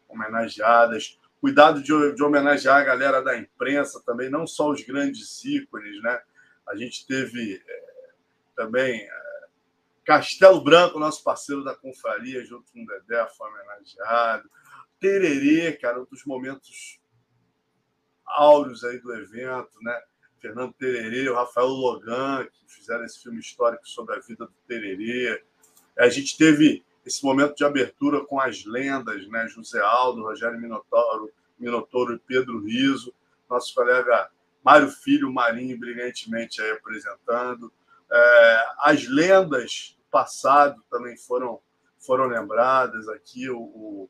homenageadas. 0.08 1.20
Cuidado 1.40 1.82
de, 1.82 2.14
de, 2.14 2.24
homenagear 2.24 2.78
a 2.78 2.84
galera 2.84 3.22
da 3.22 3.38
imprensa 3.38 4.02
também, 4.06 4.30
não 4.30 4.46
só 4.46 4.70
os 4.70 4.84
grandes 4.84 5.44
ícones, 5.44 6.02
né? 6.02 6.22
A 6.68 6.76
gente 6.76 7.06
teve 7.08 7.62
é, 7.68 8.12
também 8.56 9.02
é, 9.02 9.32
Castelo 10.06 10.64
Branco, 10.64 11.00
nosso 11.00 11.24
parceiro 11.24 11.64
da 11.64 11.76
confraria, 11.76 12.46
junto 12.46 12.72
com 12.72 12.84
o 12.84 12.86
Dedé, 12.86 13.28
foi 13.38 13.50
homenageado. 13.50 14.50
Tererê, 15.00 15.74
cara, 15.74 16.02
um 16.02 16.06
dos 16.06 16.24
momentos 16.26 17.00
áureos 18.26 18.84
aí 18.84 19.00
do 19.00 19.14
evento, 19.14 19.82
né? 19.82 20.00
Fernando 20.42 20.74
Tererê, 20.74 21.30
o 21.30 21.36
Rafael 21.36 21.68
Logan, 21.68 22.48
que 22.52 22.74
fizeram 22.74 23.06
esse 23.06 23.22
filme 23.22 23.40
histórico 23.40 23.88
sobre 23.88 24.16
a 24.16 24.20
vida 24.20 24.46
do 24.46 24.54
Tererê. 24.68 25.44
A 25.98 26.10
gente 26.10 26.36
teve 26.36 26.84
esse 27.06 27.24
momento 27.24 27.56
de 27.56 27.64
abertura 27.64 28.26
com 28.26 28.40
as 28.40 28.66
lendas, 28.66 29.28
né? 29.28 29.48
José 29.48 29.80
Aldo, 29.80 30.24
Rogério 30.24 30.60
Minotouro, 30.60 31.32
Minotouro 31.60 32.16
e 32.16 32.20
Pedro 32.20 32.64
Riso, 32.64 33.14
nosso 33.48 33.74
colega 33.74 34.32
Mário 34.64 34.90
Filho 34.90 35.32
Marinho 35.32 35.80
brilhantemente 35.80 36.62
aí 36.62 36.72
apresentando. 36.72 37.72
É, 38.12 38.66
as 38.80 39.08
lendas 39.08 39.96
do 39.98 40.04
passado 40.10 40.84
também 40.90 41.16
foram, 41.18 41.60
foram 42.00 42.26
lembradas 42.26 43.08
aqui. 43.10 43.50
O, 43.50 43.60
o, 43.60 44.10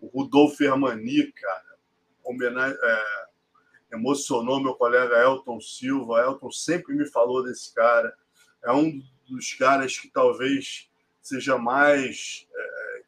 o 0.00 0.06
Rudolfo 0.06 0.62
Hermani, 0.62 1.32
cara, 1.32 1.76
homenagem, 2.24 2.78
é, 2.80 3.26
emocionou 3.94 4.62
meu 4.62 4.74
colega 4.74 5.22
Elton 5.22 5.60
Silva. 5.60 6.20
Elton 6.20 6.50
sempre 6.50 6.94
me 6.94 7.06
falou 7.06 7.42
desse 7.42 7.72
cara. 7.74 8.14
É 8.62 8.72
um 8.72 9.02
dos 9.28 9.54
caras 9.54 9.98
que 9.98 10.08
talvez 10.08 10.90
seja 11.20 11.56
mais 11.56 12.46
é, 12.54 13.02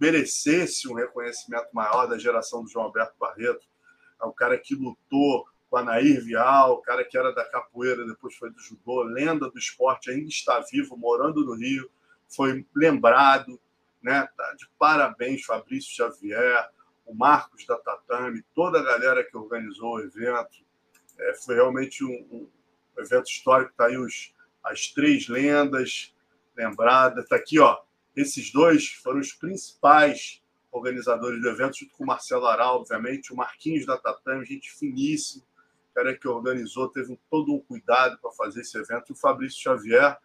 merecesse 0.00 0.88
um 0.88 0.94
reconhecimento 0.94 1.68
maior 1.72 2.06
da 2.06 2.18
geração 2.18 2.62
do 2.62 2.70
João 2.70 2.86
Alberto 2.86 3.14
Barreto. 3.18 3.66
É 4.20 4.24
o 4.24 4.32
cara 4.32 4.58
que 4.58 4.74
lutou 4.74 5.46
com 5.68 5.76
a 5.76 5.82
Nair 5.82 6.24
Vial, 6.24 6.74
o 6.74 6.82
cara 6.82 7.04
que 7.04 7.16
era 7.16 7.32
da 7.32 7.44
capoeira, 7.44 8.06
depois 8.06 8.34
foi 8.36 8.50
do 8.50 8.58
judô, 8.58 9.02
lenda 9.02 9.50
do 9.50 9.58
esporte, 9.58 10.10
ainda 10.10 10.28
está 10.28 10.60
vivo, 10.60 10.96
morando 10.96 11.44
no 11.44 11.54
Rio, 11.54 11.90
foi 12.26 12.66
lembrado, 12.74 13.60
né? 14.02 14.26
Tá 14.36 14.54
de 14.54 14.66
parabéns, 14.78 15.44
Fabrício 15.44 15.94
Xavier, 15.94 16.70
o 17.08 17.14
Marcos 17.14 17.66
da 17.66 17.76
Tatame, 17.78 18.44
toda 18.54 18.78
a 18.78 18.84
galera 18.84 19.24
que 19.24 19.36
organizou 19.36 19.94
o 19.94 20.00
evento. 20.00 20.64
É, 21.18 21.34
foi 21.34 21.54
realmente 21.56 22.04
um, 22.04 22.12
um, 22.30 22.48
evento 22.98 23.26
histórico, 23.26 23.72
tá 23.76 23.86
aí 23.86 23.96
os, 23.96 24.34
as 24.62 24.88
três 24.88 25.28
lendas 25.28 26.14
lembradas. 26.54 27.24
Está 27.24 27.36
aqui, 27.36 27.58
ó. 27.58 27.78
Esses 28.14 28.52
dois 28.52 28.88
foram 28.88 29.20
os 29.20 29.32
principais 29.32 30.42
organizadores 30.70 31.40
do 31.40 31.48
evento, 31.48 31.78
junto 31.78 31.94
com 31.94 32.04
o 32.04 32.06
Marcelo 32.06 32.46
Aral, 32.46 32.80
obviamente, 32.80 33.32
o 33.32 33.36
Marquinhos 33.36 33.86
da 33.86 33.96
Tatame, 33.96 34.44
gente 34.44 34.70
finíssima, 34.70 35.42
cara 35.94 36.16
que 36.16 36.28
organizou, 36.28 36.88
teve 36.88 37.18
todo 37.30 37.54
um 37.54 37.60
cuidado 37.60 38.18
para 38.20 38.30
fazer 38.32 38.60
esse 38.60 38.76
evento, 38.78 39.10
e 39.10 39.12
o 39.12 39.16
Fabrício 39.16 39.60
Xavier, 39.60 40.16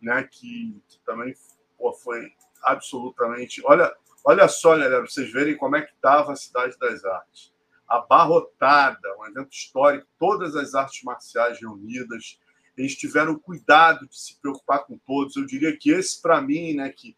né, 0.00 0.22
que, 0.24 0.82
que 0.88 0.98
também 1.04 1.34
pô, 1.78 1.92
foi 1.92 2.32
absolutamente. 2.62 3.62
Olha, 3.64 3.94
olha 4.24 4.48
só, 4.48 4.70
galera, 4.70 4.98
para 4.98 5.10
vocês 5.10 5.32
verem 5.32 5.56
como 5.56 5.76
é 5.76 5.82
que 5.82 5.92
estava 5.92 6.32
a 6.32 6.36
Cidade 6.36 6.76
das 6.78 7.04
Artes. 7.04 7.52
Abarrotada, 7.88 9.16
um 9.18 9.26
evento 9.26 9.52
histórico, 9.52 10.06
todas 10.18 10.56
as 10.56 10.74
artes 10.74 11.02
marciais 11.02 11.60
reunidas. 11.60 12.38
Eles 12.76 12.96
tiveram 12.96 13.38
cuidado 13.38 14.06
de 14.08 14.18
se 14.18 14.40
preocupar 14.40 14.84
com 14.86 14.96
todos. 14.98 15.36
Eu 15.36 15.44
diria 15.44 15.76
que 15.76 15.90
esse, 15.90 16.20
para 16.20 16.40
mim, 16.40 16.74
né, 16.74 16.90
que, 16.90 17.16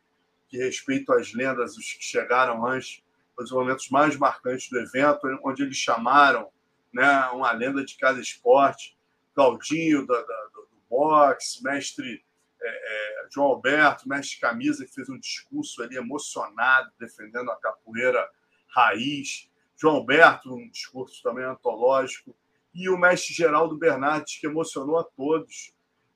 que 0.48 0.56
respeito 0.56 1.12
às 1.12 1.32
lendas, 1.32 1.76
os 1.76 1.92
que 1.92 2.02
chegaram 2.02 2.66
antes, 2.66 3.02
foi 3.34 3.44
os 3.44 3.52
momentos 3.52 3.88
mais 3.90 4.16
marcantes 4.16 4.68
do 4.68 4.78
evento, 4.78 5.20
onde 5.44 5.62
eles 5.62 5.76
chamaram 5.76 6.48
né, 6.92 7.26
uma 7.32 7.50
lenda 7.52 7.84
de 7.84 7.96
cada 7.96 8.20
esporte, 8.20 8.96
Claudinho 9.34 10.06
da, 10.06 10.14
da, 10.14 10.48
do 10.54 10.68
boxe, 10.88 11.62
mestre 11.62 12.24
é, 12.62 12.68
é, 12.68 13.03
João 13.30 13.48
Alberto, 13.48 14.08
mestre 14.08 14.40
camisa, 14.40 14.84
que 14.84 14.92
fez 14.92 15.08
um 15.08 15.18
discurso 15.18 15.82
ali 15.82 15.96
emocionado, 15.96 16.90
defendendo 16.98 17.50
a 17.50 17.56
capoeira 17.56 18.28
raiz. 18.68 19.50
João 19.76 19.96
Alberto, 19.96 20.54
um 20.54 20.68
discurso 20.70 21.22
também 21.22 21.44
antológico. 21.44 22.34
E 22.74 22.88
o 22.88 22.98
mestre 22.98 23.32
Geraldo 23.32 23.76
Bernardes, 23.76 24.38
que 24.38 24.46
emocionou 24.46 24.98
a 24.98 25.04
todos 25.04 25.72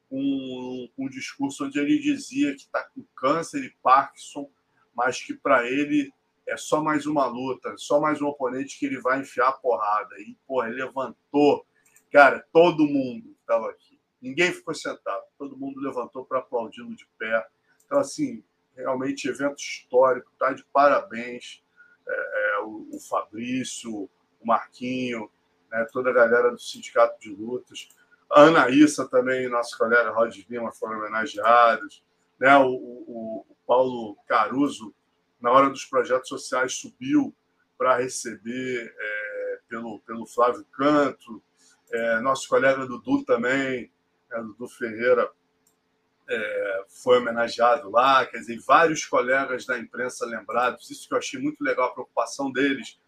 com 0.08 0.20
um, 0.20 0.88
um 0.98 1.08
discurso 1.08 1.66
onde 1.66 1.78
ele 1.78 1.98
dizia 1.98 2.54
que 2.54 2.62
está 2.62 2.82
com 2.82 3.04
câncer 3.14 3.62
e 3.62 3.76
Parkinson, 3.82 4.50
mas 4.94 5.20
que 5.20 5.34
para 5.34 5.66
ele 5.66 6.12
é 6.46 6.56
só 6.56 6.82
mais 6.82 7.06
uma 7.06 7.26
luta, 7.26 7.74
só 7.76 8.00
mais 8.00 8.22
um 8.22 8.26
oponente 8.26 8.78
que 8.78 8.86
ele 8.86 9.00
vai 9.00 9.20
enfiar 9.20 9.48
a 9.48 9.52
porrada. 9.52 10.18
E, 10.18 10.34
porra, 10.46 10.68
ele 10.68 10.82
levantou. 10.82 11.66
Cara, 12.10 12.44
todo 12.52 12.86
mundo 12.86 13.36
estava 13.40 13.68
aqui 13.68 13.97
Ninguém 14.20 14.52
ficou 14.52 14.74
sentado, 14.74 15.22
todo 15.38 15.56
mundo 15.56 15.80
levantou 15.80 16.24
para 16.24 16.40
aplaudi-lo 16.40 16.94
de 16.94 17.06
pé. 17.18 17.46
Então, 17.86 17.98
assim, 17.98 18.42
realmente 18.76 19.28
evento 19.28 19.58
histórico, 19.58 20.32
tá 20.38 20.52
de 20.52 20.64
parabéns. 20.72 21.62
É, 22.06 22.12
é, 22.12 22.60
o, 22.60 22.88
o, 22.92 23.00
Fabrício, 23.00 23.92
o 24.40 24.46
Marquinho, 24.46 25.30
né, 25.70 25.86
toda 25.92 26.10
a 26.10 26.12
galera 26.12 26.50
do 26.50 26.58
Sindicato 26.58 27.20
de 27.20 27.30
Lutas. 27.30 27.88
A 28.30 28.42
Anaíssa 28.42 29.06
também, 29.08 29.48
nosso 29.48 29.76
colega 29.76 30.10
Rod 30.10 30.34
Lima, 30.48 30.72
foram 30.72 30.98
homenageados. 30.98 32.02
Né, 32.40 32.56
o, 32.56 32.70
o, 32.70 33.46
o 33.48 33.56
Paulo 33.66 34.16
Caruso, 34.26 34.94
na 35.40 35.50
hora 35.50 35.68
dos 35.68 35.84
projetos 35.84 36.28
sociais, 36.28 36.74
subiu 36.74 37.34
para 37.76 37.98
receber 37.98 38.94
é, 38.98 39.58
pelo, 39.68 40.00
pelo 40.00 40.26
Flávio 40.26 40.64
Canto. 40.72 41.42
É, 41.90 42.20
nosso 42.20 42.48
colega 42.48 42.86
Dudu 42.86 43.24
também, 43.24 43.90
Dudu 44.36 44.68
Ferreira 44.68 45.30
é, 46.28 46.84
foi 46.88 47.18
homenageado 47.18 47.90
lá, 47.90 48.26
quer 48.26 48.38
dizer, 48.38 48.58
vários 48.60 49.04
colegas 49.06 49.64
da 49.64 49.78
imprensa 49.78 50.26
lembrados, 50.26 50.90
isso 50.90 51.08
que 51.08 51.14
eu 51.14 51.18
achei 51.18 51.40
muito 51.40 51.62
legal, 51.64 51.88
a 51.88 51.92
preocupação 51.92 52.52
deles. 52.52 53.00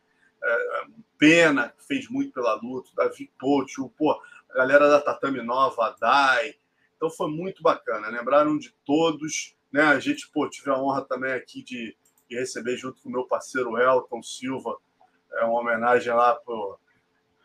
É, 0.43 0.85
Pena, 1.19 1.69
que 1.69 1.87
fez 1.87 2.09
muito 2.09 2.33
pela 2.33 2.55
luta, 2.55 2.91
Davi 2.97 3.31
Couto, 3.39 3.91
pô, 3.91 4.19
a 4.49 4.55
galera 4.55 4.89
da 4.89 5.01
Tatame 5.01 5.43
Nova, 5.43 5.87
a 5.87 5.91
Dai. 5.91 6.55
Então 6.97 7.11
foi 7.11 7.31
muito 7.31 7.63
bacana, 7.63 8.09
lembraram 8.09 8.57
de 8.57 8.75
todos. 8.87 9.55
Né? 9.71 9.83
A 9.83 9.99
gente 10.01 10.29
pô, 10.31 10.49
tive 10.49 10.71
a 10.71 10.79
honra 10.79 11.03
também 11.03 11.33
aqui 11.33 11.63
de, 11.63 11.95
de 12.29 12.37
receber, 12.37 12.77
junto 12.77 13.03
com 13.03 13.11
o 13.11 13.13
meu 13.13 13.25
parceiro 13.25 13.79
Elton 13.79 14.23
Silva, 14.23 14.77
é, 15.35 15.45
uma 15.45 15.61
homenagem 15.61 16.13
lá 16.13 16.35
por, 16.35 16.81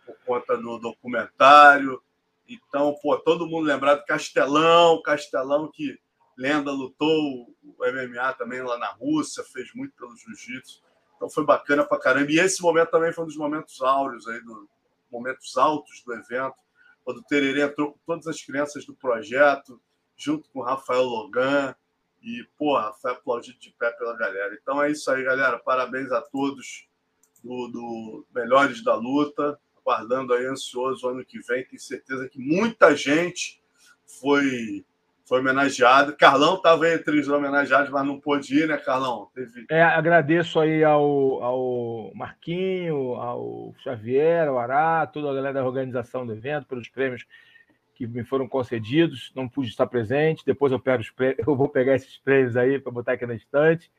por 0.05 0.15
conta 0.25 0.57
do 0.57 0.77
documentário. 0.79 2.01
Então, 2.47 2.95
pô, 3.01 3.17
todo 3.17 3.47
mundo 3.47 3.65
lembrado 3.65 4.05
Castelão, 4.05 5.01
Castelão 5.01 5.69
que 5.71 5.99
lenda 6.37 6.71
lutou 6.71 7.47
o 7.63 7.75
MMA 7.79 8.33
também 8.33 8.61
lá 8.61 8.77
na 8.77 8.91
Rússia, 8.91 9.43
fez 9.43 9.73
muito 9.73 9.95
pelo 9.95 10.15
jiu-jitsu. 10.15 10.83
Então 11.15 11.29
foi 11.29 11.45
bacana 11.45 11.83
pra 11.83 11.99
caramba. 11.99 12.31
E 12.31 12.39
esse 12.39 12.61
momento 12.61 12.91
também 12.91 13.11
foi 13.13 13.23
um 13.23 13.27
dos 13.27 13.37
momentos 13.37 13.81
áureos 13.81 14.27
aí, 14.27 14.41
do, 14.41 14.69
momentos 15.11 15.57
altos 15.57 16.03
do 16.03 16.13
evento, 16.13 16.55
quando 17.03 17.17
o 17.19 17.23
Tererê 17.23 17.63
entrou 17.63 17.93
com 17.93 17.99
todas 18.05 18.27
as 18.27 18.41
crianças 18.41 18.85
do 18.85 18.95
projeto, 18.95 19.81
junto 20.17 20.49
com 20.49 20.59
o 20.59 20.63
Rafael 20.63 21.03
Logan. 21.03 21.75
E, 22.21 22.43
porra, 22.57 22.91
foi 22.93 23.11
aplaudido 23.11 23.59
de 23.59 23.71
pé 23.77 23.91
pela 23.91 24.15
galera. 24.17 24.57
Então 24.59 24.81
é 24.81 24.91
isso 24.91 25.09
aí, 25.11 25.23
galera. 25.23 25.59
Parabéns 25.59 26.11
a 26.11 26.21
todos 26.21 26.87
do, 27.43 27.67
do 27.67 28.25
Melhores 28.33 28.83
da 28.83 28.95
Luta 28.95 29.59
aguardando 29.85 30.33
aí 30.33 30.45
ansioso 30.45 31.05
o 31.05 31.09
ano 31.09 31.23
que 31.23 31.39
vem. 31.39 31.63
Tenho 31.63 31.79
certeza 31.79 32.27
que 32.27 32.39
muita 32.39 32.95
gente 32.95 33.61
foi 34.19 34.83
foi 35.27 35.39
homenageado. 35.39 36.15
Carlão 36.15 36.55
estava 36.55 36.87
entre 36.87 37.19
os 37.19 37.27
homenageados, 37.27 37.89
mas 37.89 38.05
não 38.05 38.19
pôde 38.19 38.59
ir, 38.59 38.67
né, 38.67 38.77
Carlão? 38.77 39.27
Teve... 39.33 39.65
É, 39.71 39.81
agradeço 39.81 40.59
aí 40.59 40.83
ao, 40.83 41.43
ao 41.43 42.11
Marquinho, 42.13 43.15
ao 43.15 43.73
Xavier, 43.83 44.47
ao 44.47 44.59
Ará, 44.59 45.07
toda 45.07 45.31
a 45.31 45.33
galera 45.33 45.55
da 45.55 45.65
organização 45.65 46.27
do 46.27 46.33
evento, 46.33 46.67
pelos 46.67 46.87
prêmios 46.89 47.25
que 47.95 48.05
me 48.05 48.23
foram 48.23 48.47
concedidos. 48.47 49.31
Não 49.35 49.49
pude 49.49 49.69
estar 49.69 49.87
presente. 49.87 50.45
Depois 50.45 50.71
eu, 50.71 50.79
pego 50.79 51.01
os 51.01 51.09
prêmios, 51.09 51.39
eu 51.47 51.55
vou 51.55 51.69
pegar 51.69 51.95
esses 51.95 52.19
prêmios 52.19 52.55
aí 52.55 52.79
para 52.79 52.91
botar 52.91 53.13
aqui 53.13 53.25
na 53.25 53.33
estante. 53.33 53.91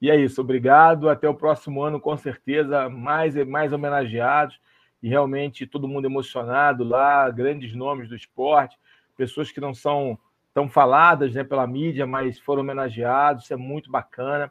E 0.00 0.08
é 0.08 0.16
isso. 0.16 0.40
Obrigado. 0.40 1.08
Até 1.08 1.28
o 1.28 1.34
próximo 1.34 1.82
ano, 1.82 2.00
com 2.00 2.16
certeza, 2.16 2.88
mais 2.88 3.34
mais 3.48 3.72
homenageados 3.72 4.60
e 5.02 5.08
realmente 5.08 5.66
todo 5.66 5.88
mundo 5.88 6.06
emocionado 6.06 6.84
lá, 6.84 7.30
grandes 7.30 7.74
nomes 7.74 8.08
do 8.08 8.16
esporte, 8.16 8.78
pessoas 9.16 9.50
que 9.50 9.60
não 9.60 9.74
são 9.74 10.18
tão 10.52 10.68
faladas 10.68 11.34
né, 11.34 11.44
pela 11.44 11.66
mídia, 11.66 12.06
mas 12.06 12.38
foram 12.38 12.62
homenageados, 12.62 13.44
isso 13.44 13.54
é 13.54 13.56
muito 13.56 13.90
bacana. 13.90 14.50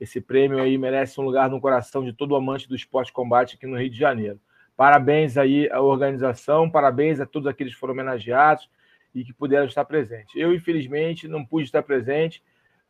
Esse 0.00 0.20
prêmio 0.20 0.60
aí 0.60 0.78
merece 0.78 1.20
um 1.20 1.24
lugar 1.24 1.50
no 1.50 1.60
coração 1.60 2.04
de 2.04 2.12
todo 2.12 2.36
amante 2.36 2.68
do 2.68 2.76
esporte 2.76 3.12
combate 3.12 3.56
aqui 3.56 3.66
no 3.66 3.76
Rio 3.76 3.90
de 3.90 3.98
Janeiro. 3.98 4.40
Parabéns 4.76 5.36
aí 5.36 5.68
à 5.72 5.80
organização, 5.80 6.70
parabéns 6.70 7.18
a 7.18 7.26
todos 7.26 7.48
aqueles 7.48 7.74
que 7.74 7.80
foram 7.80 7.94
homenageados 7.94 8.70
e 9.12 9.24
que 9.24 9.32
puderam 9.32 9.66
estar 9.66 9.84
presentes. 9.84 10.32
Eu, 10.36 10.54
infelizmente, 10.54 11.26
não 11.26 11.44
pude 11.44 11.64
estar 11.64 11.82
presente, 11.82 12.40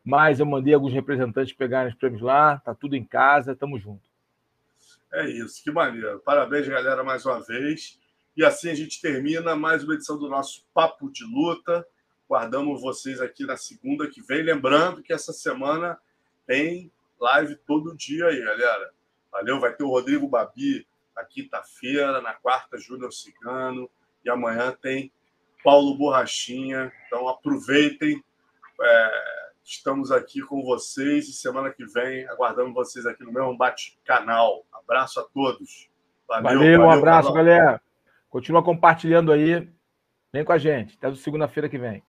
mas 0.05 0.41
eu 0.41 0.47
mandei 0.47 0.75
alguns 0.75 0.93
representantes 0.93 1.55
pegarem 1.55 1.91
os 1.91 1.99
prêmios 1.99 2.21
lá, 2.21 2.59
tá 2.59 2.75
tudo 2.75 2.95
em 2.95 3.05
casa, 3.05 3.57
tamo 3.57 3.79
junto. 3.79 4.08
É 5.13 5.27
isso, 5.27 5.63
que 5.63 5.71
maneiro. 5.71 6.21
Parabéns, 6.21 6.69
galera, 6.69 7.03
mais 7.03 7.25
uma 7.25 7.41
vez. 7.41 7.99
E 8.37 8.45
assim 8.45 8.71
a 8.71 8.75
gente 8.75 9.01
termina 9.01 9.57
mais 9.57 9.83
uma 9.83 9.95
edição 9.95 10.19
do 10.19 10.29
nosso 10.29 10.67
Papo 10.75 11.11
de 11.11 11.25
Luta. 11.25 11.87
Guardamos 12.29 12.83
vocês 12.83 13.21
aqui 13.21 13.47
na 13.47 13.57
segunda 13.57 14.07
que 14.09 14.21
vem. 14.21 14.43
Lembrando 14.43 15.03
que 15.03 15.13
essa 15.13 15.33
semana 15.33 15.99
tem 16.47 16.93
live 17.19 17.57
todo 17.67 17.97
dia 17.97 18.27
aí, 18.27 18.39
galera. 18.39 18.93
Valeu, 19.33 19.59
vai 19.59 19.75
ter 19.75 19.83
o 19.83 19.89
Rodrigo 19.89 20.29
Babi 20.29 20.87
na 21.17 21.25
quinta-feira, 21.25 22.21
na 22.21 22.35
quarta, 22.35 22.77
Júnior 22.77 23.13
Cigano. 23.13 23.91
E 24.23 24.29
amanhã 24.29 24.77
tem 24.79 25.11
Paulo 25.65 25.97
Borrachinha. 25.97 26.93
Então 27.07 27.27
aproveitem. 27.29 28.23
É 28.81 29.39
Estamos 29.71 30.11
aqui 30.11 30.41
com 30.41 30.63
vocês 30.63 31.29
e 31.29 31.33
semana 31.35 31.71
que 31.71 31.85
vem 31.85 32.27
aguardamos 32.27 32.73
vocês 32.73 33.05
aqui 33.05 33.23
no 33.23 33.31
meu 33.31 33.55
bate-canal. 33.55 34.65
Abraço 34.89 35.21
a 35.21 35.25
todos. 35.25 35.91
Valeu, 36.27 36.43
valeu, 36.43 36.61
valeu 36.61 36.81
um 36.81 36.91
abraço, 36.91 37.33
galera. 37.33 37.81
Continua 38.31 38.63
compartilhando 38.63 39.31
aí. 39.31 39.69
Vem 40.33 40.45
com 40.45 40.53
a 40.53 40.59
gente. 40.59 40.97
Até 40.97 41.15
segunda-feira 41.15 41.69
que 41.69 41.77
vem. 41.77 42.03